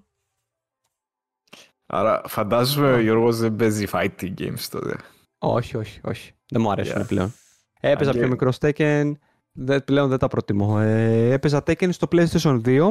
Άρα 1.86 2.22
φαντάζομαι 2.28 2.94
ο 2.94 3.00
Γιώργος 3.00 3.38
δεν 3.38 3.56
παίζει 3.56 3.88
fighting 3.92 4.34
games 4.40 4.60
τότε. 4.72 4.96
Όχι, 5.38 5.78
όχι, 5.78 6.00
όχι. 6.04 6.32
Δεν 6.52 6.62
μου 6.62 6.72
αρέσουν 6.72 7.02
Yeah. 7.02 7.08
πλέον. 7.08 7.34
Έπαιζα 7.80 8.10
Αν 8.10 8.16
πιο 8.16 8.26
και- 8.26 8.32
μικρό 8.32 8.52
Tekken, 8.60 9.12
δεν, 9.52 9.84
πλέον 9.84 10.10
δεν 10.10 10.18
τα 10.18 10.28
προτιμώ. 10.28 10.78
Ε, 10.82 11.32
έπαιζα 11.32 11.58
Tekken 11.60 11.90
στο 11.94 12.08
PlayStation 12.12 12.62
2. 12.66 12.90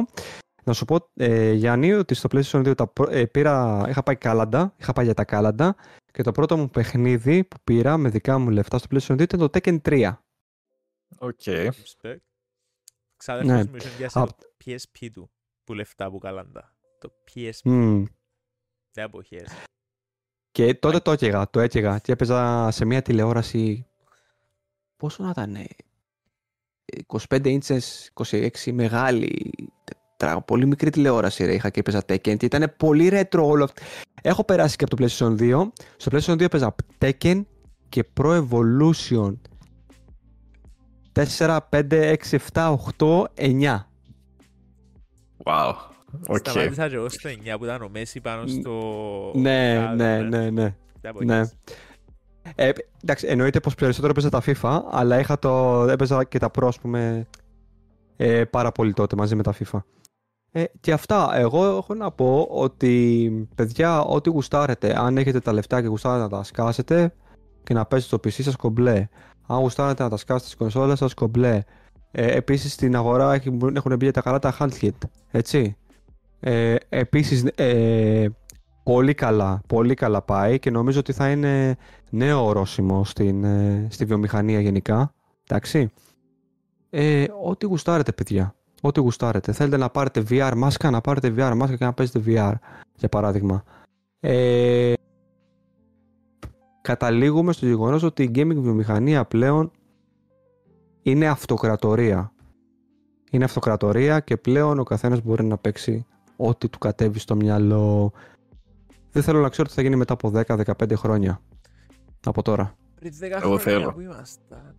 Να 0.63 0.73
σου 0.73 0.85
πω, 0.85 1.09
ε, 1.13 1.51
Γιάννη, 1.51 1.93
ότι 1.93 2.13
στο 2.13 2.29
PlayStation 2.31 2.67
2 2.67 2.75
τα, 2.75 2.87
πρω- 2.87 3.11
ε, 3.11 3.25
πήρα, 3.25 3.85
είχα 3.89 4.03
πάει 4.03 4.15
κάλαντα, 4.15 4.73
είχα 4.77 4.93
πάει 4.93 5.05
για 5.05 5.13
τα 5.13 5.25
κάλαντα 5.25 5.75
και 6.11 6.23
το 6.23 6.31
πρώτο 6.31 6.57
μου 6.57 6.69
παιχνίδι 6.69 7.43
που 7.43 7.57
πήρα 7.63 7.97
με 7.97 8.09
δικά 8.09 8.37
μου 8.37 8.49
λεφτά 8.49 8.77
στο 8.77 8.87
PlayStation 8.91 9.13
2 9.13 9.21
ήταν 9.21 9.39
το 9.39 9.49
Tekken 9.53 9.77
3. 9.81 10.11
Οκ. 11.17 11.39
Respect. 11.45 12.15
Ξάδερφος 13.17 13.53
Ναι. 13.55 13.63
μου 13.63 13.75
είχε 13.75 13.89
πιάσει 13.97 14.19
Απ- 14.19 14.29
το 14.39 14.45
PSP 14.65 15.09
του 15.13 15.31
που 15.63 15.73
λεφτά 15.73 16.09
που 16.11 16.17
κάλαντα. 16.17 16.75
Το 16.99 17.09
PSP. 17.33 17.51
Μμμ. 17.63 18.05
Δεν 18.91 19.03
εποχές. 19.05 19.51
Και 20.51 20.73
τότε 20.75 20.99
το 20.99 21.11
έκαιγα, 21.11 21.49
το 21.49 21.59
έκαιγα 21.59 21.99
και 21.99 22.11
έπαιζα 22.11 22.71
σε 22.71 22.85
μια 22.85 23.01
τηλεόραση. 23.01 23.87
Πόσο 25.05 25.23
να 25.23 25.29
ήταν, 25.29 25.57
25 27.29 27.45
ίντσες, 27.47 28.11
26 28.13 28.71
μεγάλη, 28.71 29.51
τρα- 30.17 30.41
πολύ 30.41 30.65
μικρή 30.65 30.89
τηλεόραση 30.89 31.45
ρε, 31.45 31.53
είχα 31.53 31.69
και 31.69 31.79
έπαιζα 31.79 31.99
Tekken 31.99 32.37
και 32.37 32.45
ήταν 32.45 32.73
πολύ 32.77 33.09
retro 33.11 33.39
όλο 33.43 33.63
αυτό. 33.63 33.81
Έχω 34.21 34.43
περάσει 34.43 34.75
και 34.75 34.83
από 34.83 34.95
το 34.95 35.05
PlayStation 35.05 35.37
2. 35.39 35.71
Στο 35.97 36.11
PlayStation 36.17 36.33
2 36.33 36.41
έπαιζα 36.41 36.75
Tekken 36.97 37.41
και 37.89 38.05
Pro 38.21 38.47
Evolution 38.49 39.33
4, 41.37 41.57
5, 41.69 42.15
6, 42.29 42.37
7, 42.53 42.75
8, 42.97 43.23
9. 43.35 43.89
Wow. 45.43 45.73
Οκ. 46.27 46.37
Σταμάτησα 46.47 46.89
και 46.89 46.95
εγώ 46.95 47.09
στο 47.09 47.29
9 47.29 47.55
που 47.57 47.63
ήταν 47.63 47.81
ο 47.81 47.89
Μέση 47.89 48.21
πάνω 48.21 48.47
στο... 48.47 49.31
Ναι, 49.35 49.75
κάδο, 49.75 49.95
ναι, 49.95 50.21
ναι, 50.21 50.49
ναι. 50.49 50.75
Δεν 51.01 51.11
εποχές. 51.11 51.27
Ναι. 51.27 51.41
Ε, 52.55 52.71
εντάξει, 53.03 53.27
εννοείται 53.27 53.59
πως 53.59 53.75
περισσότερο 53.75 54.11
έπαιζα 54.11 54.29
τα 54.29 54.41
FIFA, 54.45 54.81
αλλά 54.91 55.19
είχα 55.19 55.39
το, 55.39 55.81
έπαιζα 55.89 56.23
και 56.23 56.39
τα 56.39 56.51
Pro, 56.59 56.67
ας 56.67 56.79
πούμε, 56.79 57.27
ε, 58.17 58.43
πάρα 58.43 58.71
πολύ 58.71 58.93
τότε 58.93 59.15
μαζί 59.15 59.35
με 59.35 59.43
τα 59.43 59.53
FIFA. 59.53 59.79
Ε, 60.51 60.63
και 60.79 60.91
αυτά, 60.91 61.31
εγώ 61.33 61.65
έχω 61.65 61.93
να 61.93 62.11
πω 62.11 62.47
ότι, 62.51 63.47
παιδιά, 63.55 64.01
ό,τι 64.01 64.29
γουστάρετε, 64.29 64.99
αν 64.99 65.17
έχετε 65.17 65.39
τα 65.39 65.53
λεφτά 65.53 65.81
και 65.81 65.87
γουστάρετε 65.87 66.23
να 66.23 66.29
τα 66.29 66.43
σκάσετε 66.43 67.13
και 67.63 67.73
να 67.73 67.85
παίζετε 67.85 68.17
στο 68.17 68.29
PC 68.29 68.43
σας 68.43 68.55
κομπλέ. 68.55 69.07
Αν 69.47 69.59
γουστάρετε 69.59 70.03
να 70.03 70.09
τα 70.09 70.17
σκάσετε 70.17 70.45
στις 70.45 70.57
κονσόλες 70.57 70.97
σας 70.97 71.13
κομπλέ. 71.13 71.63
Ε, 72.11 72.35
επίσης 72.35 72.73
στην 72.73 72.95
αγορά 72.95 73.33
έχουν, 73.33 73.75
έχουν 73.75 73.95
μπει 73.95 74.11
τα 74.11 74.21
καλά 74.21 74.39
τα 74.39 74.57
handheld, 74.59 74.89
έτσι. 75.31 75.77
Ε, 76.39 76.75
επίσης, 76.89 77.43
ε, 77.55 78.27
πολύ 78.85 79.13
καλά, 79.13 79.61
πολύ 79.67 79.93
καλά 79.93 80.21
πάει 80.21 80.59
και 80.59 80.71
νομίζω 80.71 80.99
ότι 80.99 81.13
θα 81.13 81.31
είναι 81.31 81.77
νέο 82.09 82.45
ορόσημο 82.45 83.03
στην, 83.03 83.43
ε, 83.43 83.87
στη 83.89 84.05
βιομηχανία 84.05 84.59
γενικά. 84.59 85.11
Εντάξει. 85.47 85.91
Ε, 86.89 87.25
ό,τι 87.43 87.65
γουστάρετε, 87.65 88.11
παιδιά. 88.11 88.55
Ό,τι 88.81 88.99
γουστάρετε. 88.99 89.51
Θέλετε 89.51 89.77
να 89.77 89.89
πάρετε 89.89 90.23
VR 90.29 90.53
μάσκα, 90.55 90.89
να 90.89 91.01
πάρετε 91.01 91.33
VR 91.37 91.53
μάσκα 91.55 91.75
και 91.75 91.85
να 91.85 91.93
παίζετε 91.93 92.21
VR, 92.25 92.53
για 92.95 93.09
παράδειγμα. 93.09 93.63
Ε, 94.19 94.93
καταλήγουμε 96.81 97.53
στο 97.53 97.65
γεγονός 97.65 98.03
ότι 98.03 98.23
η 98.23 98.31
gaming 98.35 98.55
βιομηχανία 98.55 99.25
πλέον 99.25 99.71
είναι 101.01 101.27
αυτοκρατορία. 101.27 102.31
Είναι 103.31 103.43
αυτοκρατορία 103.43 104.19
και 104.19 104.37
πλέον 104.37 104.79
ο 104.79 104.83
καθένας 104.83 105.21
μπορεί 105.21 105.43
να 105.43 105.57
παίξει 105.57 106.05
ό,τι 106.35 106.69
του 106.69 106.79
κατέβει 106.79 107.19
στο 107.19 107.35
μυαλό. 107.35 108.11
Δεν 109.15 109.23
θέλω 109.23 109.41
να 109.41 109.49
ξέρω 109.49 109.67
τι 109.67 109.73
θα 109.73 109.81
γίνει 109.81 109.95
μετά 109.95 110.13
από 110.13 110.31
10-15 110.47 110.91
χρόνια. 110.95 111.41
Από 112.25 112.41
τώρα. 112.41 112.75
Πριν 112.99 113.13
10 113.19 113.23
Εγώ 113.23 113.39
χρόνια 113.39 113.57
θέλω. 113.59 113.91
που 113.93 113.99
ήμασταν. 113.99 114.75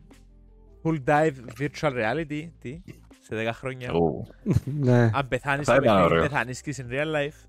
Full 0.82 0.98
dive 1.04 1.34
virtual 1.60 1.92
reality, 1.92 2.48
τι, 2.58 2.82
σε 3.20 3.48
10 3.48 3.50
χρόνια. 3.52 3.92
Ου, 3.92 4.26
ναι. 4.80 5.10
Αν 5.14 5.28
πεθάνεις 5.28 5.66
Θα 5.66 5.72
στο 5.74 5.82
ήταν 5.82 5.94
παιχνίδι, 5.94 6.04
ωραίο. 6.14 6.22
πεθάνεις 6.22 6.60
και 6.60 6.74
in 6.76 6.92
real 6.92 7.14
life. 7.16 7.48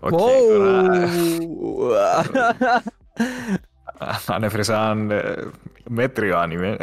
Οκ, 0.00 0.10
τώρα 0.10 0.92
Ω. 1.62 1.88
ανέφερες 4.26 4.68
έναν 4.68 5.10
ε, 5.10 5.34
μέτριο 5.88 6.38
άνιμε. 6.38 6.76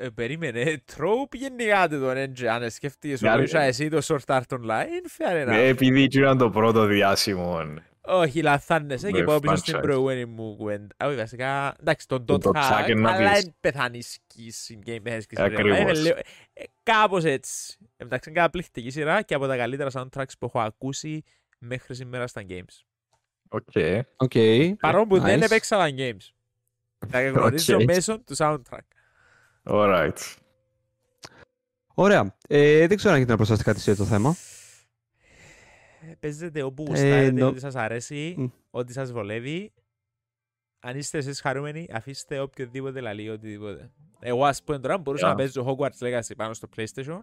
Ε, 0.00 0.08
περίμενε, 0.08 0.82
τρόπ 0.96 1.34
γενικά 1.34 1.88
του 1.88 2.00
τον 2.00 2.16
έντζε, 2.16 2.48
αν 2.50 2.70
σκέφτηκες 2.70 3.20
Ναι, 3.20 3.28
ότι 3.28 3.36
αλλά- 3.38 3.66
είσαι 3.66 3.82
εσύ 3.82 3.88
το 3.88 4.00
Sword 4.04 4.34
Art 4.40 4.58
Online, 4.58 5.06
fair 5.18 5.46
enough. 5.46 5.52
Ε, 5.52 5.66
Επειδή 5.66 6.02
ήταν 6.02 6.38
το 6.38 6.50
πρώτο 6.50 6.84
διάσημο. 6.86 7.60
Όχι, 8.00 8.42
λαθάνεσαι 8.42 9.10
και 9.10 9.18
Με 9.18 9.24
πάω 9.24 9.38
πίσω 9.38 9.56
στην 9.56 9.74
franchise. 9.76 9.80
προηγούμενη 9.82 10.24
μου 10.24 10.56
κουβέντα. 10.56 10.94
Όχι, 11.04 11.16
βασικά, 11.16 11.74
εντάξει, 11.80 12.08
τον 12.08 12.24
Το 12.24 12.34
Dot 12.34 12.46
Dot 12.46 12.52
Hack 12.52 12.84
Hack, 12.84 12.88
είναι 12.90 13.00
να 13.00 13.12
αλλά 13.12 13.32
πεις. 13.32 13.42
δεν 13.42 13.54
πεθάνεις 13.60 14.18
και 14.26 14.42
in 14.68 14.88
game, 14.90 14.98
πεθάνεις 15.02 15.26
και 15.26 15.36
in 15.38 15.40
real 15.40 15.44
life. 15.46 15.52
Ακριβώς. 15.52 15.98
Ε, 15.98 16.02
λέω, 16.02 16.16
ε, 16.52 16.62
Κάπως 16.82 17.24
έτσι. 17.24 17.76
Εντάξει, 17.96 18.28
είναι 18.30 18.38
καταπληκτική 18.38 18.90
σειρά 18.90 19.22
και 19.22 19.34
από 19.34 19.46
τα 19.46 19.56
καλύτερα 19.56 19.90
soundtracks 19.92 20.32
που 20.38 20.46
έχω 20.46 20.60
ακούσει 20.60 21.22
μέχρι 21.58 21.94
σήμερα 21.94 22.26
στα 22.26 22.42
games. 22.48 22.82
Οκ. 23.48 23.68
Οκ. 24.16 24.32
Παρόλο 24.80 25.06
που 25.06 25.18
δεν 25.20 25.38
Nice. 25.38 25.42
έπαιξα 25.42 25.76
τα 25.76 25.88
games. 25.98 26.32
Τα 27.10 27.22
γνωρίζω 27.28 27.76
Οκ. 27.76 27.82
μέσω 27.82 28.18
του 28.18 28.36
soundtrack. 28.36 28.78
Alright. 29.68 30.36
Ωραία. 31.94 32.36
Ε, 32.48 32.86
δεν 32.86 32.96
ξέρω 32.96 33.10
αν 33.10 33.16
έχετε 33.16 33.30
να 33.30 33.36
προσθέσετε 33.36 33.70
κάτι 33.70 33.80
σε 33.80 33.90
αυτό 33.90 34.02
το 34.02 34.08
θέμα. 34.08 34.34
Ε, 36.10 36.12
Παίζετε 36.20 36.62
όπου 36.62 36.82
Ε, 36.82 36.86
γουστάρετε, 36.90 37.30
νο- 37.30 37.46
ό,τι 37.46 37.60
σας 37.60 37.74
αρέσει, 37.74 38.34
Μμ. 38.38 38.46
ό,τι 38.70 38.92
σας 38.92 39.12
βολεύει. 39.12 39.72
Αν 40.80 40.96
είστε 40.96 41.18
εσείς 41.18 41.40
χαρούμενοι, 41.40 41.88
αφήστε 41.92 42.38
οποιοδήποτε 42.40 43.00
λαλεί 43.00 43.28
οτιδήποτε. 43.28 43.90
Εγώ 44.20 44.44
ας 44.44 44.62
πούμε 44.62 44.78
τώρα 44.78 44.98
μπορούσα 44.98 45.26
Yeah. 45.26 45.30
να 45.30 45.34
παίζω 45.36 45.76
Hogwarts 45.78 46.06
Legacy 46.06 46.32
πάνω 46.36 46.54
στο 46.54 46.68
PlayStation 46.76 47.18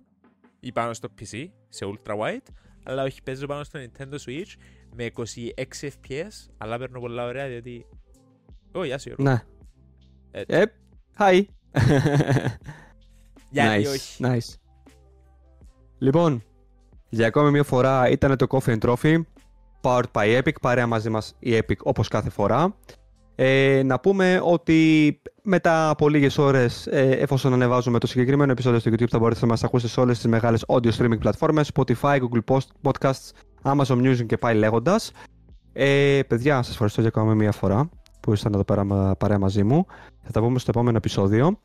ή 0.60 0.72
πάνω 0.72 0.94
στο 0.94 1.08
PC 1.20 1.46
σε 1.70 1.86
Ultra 1.86 2.18
Wide, 2.20 2.48
αλλά 2.84 3.04
όχι 3.04 3.24
παίζω 3.24 3.46
πάνω 3.46 3.64
στο 3.64 3.80
Nintendo 3.80 4.16
Switch 4.26 4.54
με 4.96 5.06
26 5.06 5.90
FPS, 5.90 6.50
αλλά 6.58 6.78
παίρνω 6.78 7.00
πολλά 7.00 7.26
ωραία 7.26 7.48
διότι... 7.48 7.86
Ω, 8.74 8.84
γεια 8.84 8.98
σου 8.98 9.08
Γιώργο. 9.10 9.24
Ναι. 9.34 9.44
Έτσι. 10.32 10.56
Ε, 10.56 10.64
hi. 11.18 11.42
Γιατί 13.50 13.84
nice, 13.88 13.92
όχι. 13.94 14.18
nice. 14.20 14.56
Λοιπόν, 15.98 16.44
για 17.10 17.28
ακόμη 17.28 17.52
μια 17.52 17.64
φορά 17.64 18.10
ήταν 18.10 18.38
το 18.38 18.46
Coffee 18.50 18.78
and 18.78 18.80
Trophy, 18.80 19.22
powered 19.82 20.12
by 20.12 20.42
Epic, 20.42 20.54
παρέα 20.62 20.88
μαζί 20.88 21.10
μας 21.10 21.36
η 21.40 21.58
Epic 21.58 21.78
όπως 21.84 22.08
κάθε 22.08 22.30
φορά. 22.30 22.76
Ε, 23.36 23.82
να 23.86 24.00
πούμε 24.00 24.42
ότι 24.44 25.22
μετά 25.44 25.90
από 25.90 26.10
λίγες 26.10 26.38
ώρες, 26.38 26.88
ε, 26.88 27.10
εφόσον 27.10 27.54
ανεβάζουμε 27.54 28.00
το 28.00 28.08
συγκεκριμένο 28.08 28.52
επεισόδιο 28.52 28.80
στο 28.80 28.92
YouTube, 28.92 29.10
θα 29.10 29.20
μπορείτε 29.20 29.40
να 29.42 29.48
μας 29.48 29.64
ακούσετε 29.64 29.92
σε 29.92 30.00
όλες 30.00 30.18
τις 30.18 30.28
μεγάλες 30.28 30.66
audio 30.68 30.92
streaming 30.98 31.20
πλατφόρμες, 31.20 31.72
Spotify, 31.74 32.20
Google 32.20 32.44
Post, 32.56 32.92
Podcasts, 32.92 33.30
Amazon 33.64 34.02
Music 34.02 34.26
και 34.26 34.38
πάει 34.38 34.56
λέγοντας. 34.56 35.12
Ε, 35.74 36.20
παιδιά, 36.28 36.56
σας 36.56 36.72
ευχαριστώ 36.72 37.02
για 37.02 37.10
ακόμη 37.16 37.36
μια 37.36 37.52
φορά 37.52 37.90
που 38.26 38.32
ήσασταν 38.32 38.54
εδώ 38.54 38.64
πέρα 38.64 38.84
μα- 38.84 39.16
παρέα 39.16 39.40
μαζί 39.40 39.64
μου. 39.64 39.86
Θα 40.22 40.32
τα 40.32 40.42
πούμε 40.42 40.60
στο 40.60 40.72
επόμενο 40.76 40.98
επεισόδιο. 40.98 41.60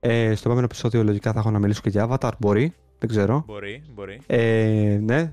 Ε, 0.00 0.34
στο 0.34 0.42
επόμενο 0.48 0.64
επεισόδιο 0.64 1.02
λογικά 1.04 1.32
θα 1.32 1.38
έχω 1.38 1.50
να 1.50 1.58
μιλήσω 1.58 1.80
και 1.80 1.88
για 1.90 2.08
Avatar, 2.10 2.30
μπορεί, 2.38 2.74
δεν 2.98 3.08
ξέρω. 3.08 3.44
Μπορεί, 3.46 3.82
μπορεί. 3.94 4.20
Ε, 4.26 4.98
ναι. 5.02 5.32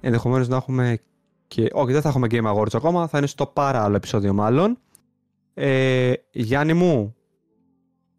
Ενδεχομένως 0.00 0.48
να 0.48 0.56
έχουμε 0.56 0.98
και... 1.46 1.68
Όχι, 1.72 1.92
δεν 1.92 2.00
θα 2.02 2.08
έχουμε 2.08 2.26
Game 2.30 2.54
Awards 2.54 2.74
ακόμα, 2.74 3.06
θα 3.06 3.18
είναι 3.18 3.26
στο 3.26 3.46
πάρα 3.46 3.84
άλλο 3.84 3.96
επεισόδιο 3.96 4.32
μάλλον. 4.32 4.78
Ε, 5.54 6.12
Γιάννη 6.30 6.72
μου, 6.74 7.14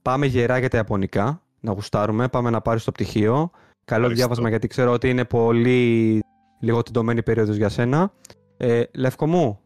πάμε 0.01 0.25
γερά 0.25 0.57
για 0.57 0.69
τα 0.69 0.77
Ιαπωνικά, 0.77 1.41
να 1.59 1.71
γουστάρουμε, 1.71 2.27
πάμε 2.27 2.49
να 2.49 2.61
πάρεις 2.61 2.83
το 2.83 2.91
πτυχίο. 2.91 3.51
Καλό 3.85 4.01
Ευχαριστώ. 4.01 4.13
διάβασμα 4.15 4.49
γιατί 4.49 4.67
ξέρω 4.67 4.91
ότι 4.91 5.09
είναι 5.09 5.25
πολύ 5.25 6.19
λίγο 6.59 6.83
τεντωμένη 6.83 7.23
περίοδος 7.23 7.55
για 7.55 7.69
σένα. 7.69 8.13
Ε, 8.57 8.83
Λεύκο 8.93 9.27
μου, 9.27 9.59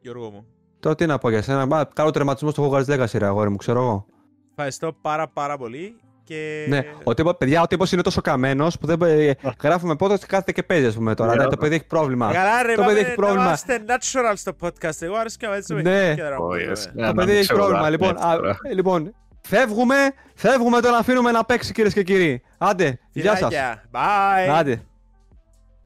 Γιώργο 0.00 0.30
μου. 0.30 0.46
Τώρα 0.84 0.96
τι 0.96 1.06
να 1.06 1.18
πω 1.18 1.30
για 1.30 1.42
σένα. 1.42 1.66
Μα, 1.66 1.84
κάνω 1.94 2.10
τερματισμό 2.10 2.50
στο 2.50 2.70
Hogwarts 2.70 2.94
Legacy, 2.94 3.18
ρε 3.18 3.26
αγόρι 3.26 3.50
μου, 3.50 3.56
ξέρω 3.56 3.80
εγώ. 3.80 4.06
Ευχαριστώ 4.50 4.96
πάρα 5.00 5.28
πάρα 5.28 5.56
πολύ 5.56 5.96
και... 6.24 6.66
Ναι, 6.68 6.80
ο 7.04 7.14
τύπο, 7.14 7.34
παιδιά, 7.34 7.62
ο 7.62 7.66
τύπος 7.66 7.92
είναι 7.92 8.02
τόσο 8.02 8.20
καμένος 8.20 8.78
που 8.78 8.86
δεν. 8.86 9.02
ε, 9.02 9.34
γράφουμε 9.62 9.96
πότε 9.96 10.18
κάθεται 10.26 10.52
και 10.52 10.62
παίζει, 10.62 10.86
ας 10.86 10.94
πούμε 10.94 11.14
τώρα. 11.14 11.30
Ναι, 11.30 11.36
Ναι, 11.36 11.42
το 11.44 11.50
ναι. 11.50 11.56
παιδί 11.56 11.74
έχει 11.74 11.86
πρόβλημα. 11.86 12.32
Καλά 12.32 12.62
ρε, 12.62 12.74
Το 12.74 12.82
παιδί 12.82 12.94
πάμε 12.94 13.06
έχει 13.06 13.14
πρόβλημα. 13.14 13.40
να 13.42 13.46
είμαστε 13.46 13.84
natural 13.88 14.32
στο 14.34 14.52
podcast. 14.60 15.00
Εγώ 15.02 15.16
άρεσε 15.16 15.36
να 15.40 15.54
έτσι 15.54 15.74
Ναι. 15.74 16.14
Oh, 16.18 16.70
yes. 16.72 16.78
Το 16.94 17.00
Να 17.00 17.12
παιδί 17.14 17.26
μην 17.30 17.36
έχει 17.36 17.42
ξέρω 17.42 17.58
πρόβλημα. 17.58 17.82
τα 17.82 17.90
Λοιπόν, 17.90 18.08
έτσι 18.10 18.26
α, 18.26 18.36
τώρα. 18.36 18.56
ε, 18.70 18.74
λοιπόν, 18.74 19.14
φεύγουμε, 19.40 19.94
φεύγουμε, 20.34 20.80
τον 20.80 20.94
αφήνουμε 20.94 21.30
να 21.30 21.44
παίξει 21.44 21.72
κυρίες 21.72 21.92
και 21.92 22.02
κύριοι. 22.02 22.42
Άντε, 22.58 22.98
γεια 23.12 23.36
σας. 23.36 23.52
Bye. 23.92 24.48
Άντε. 24.58 24.82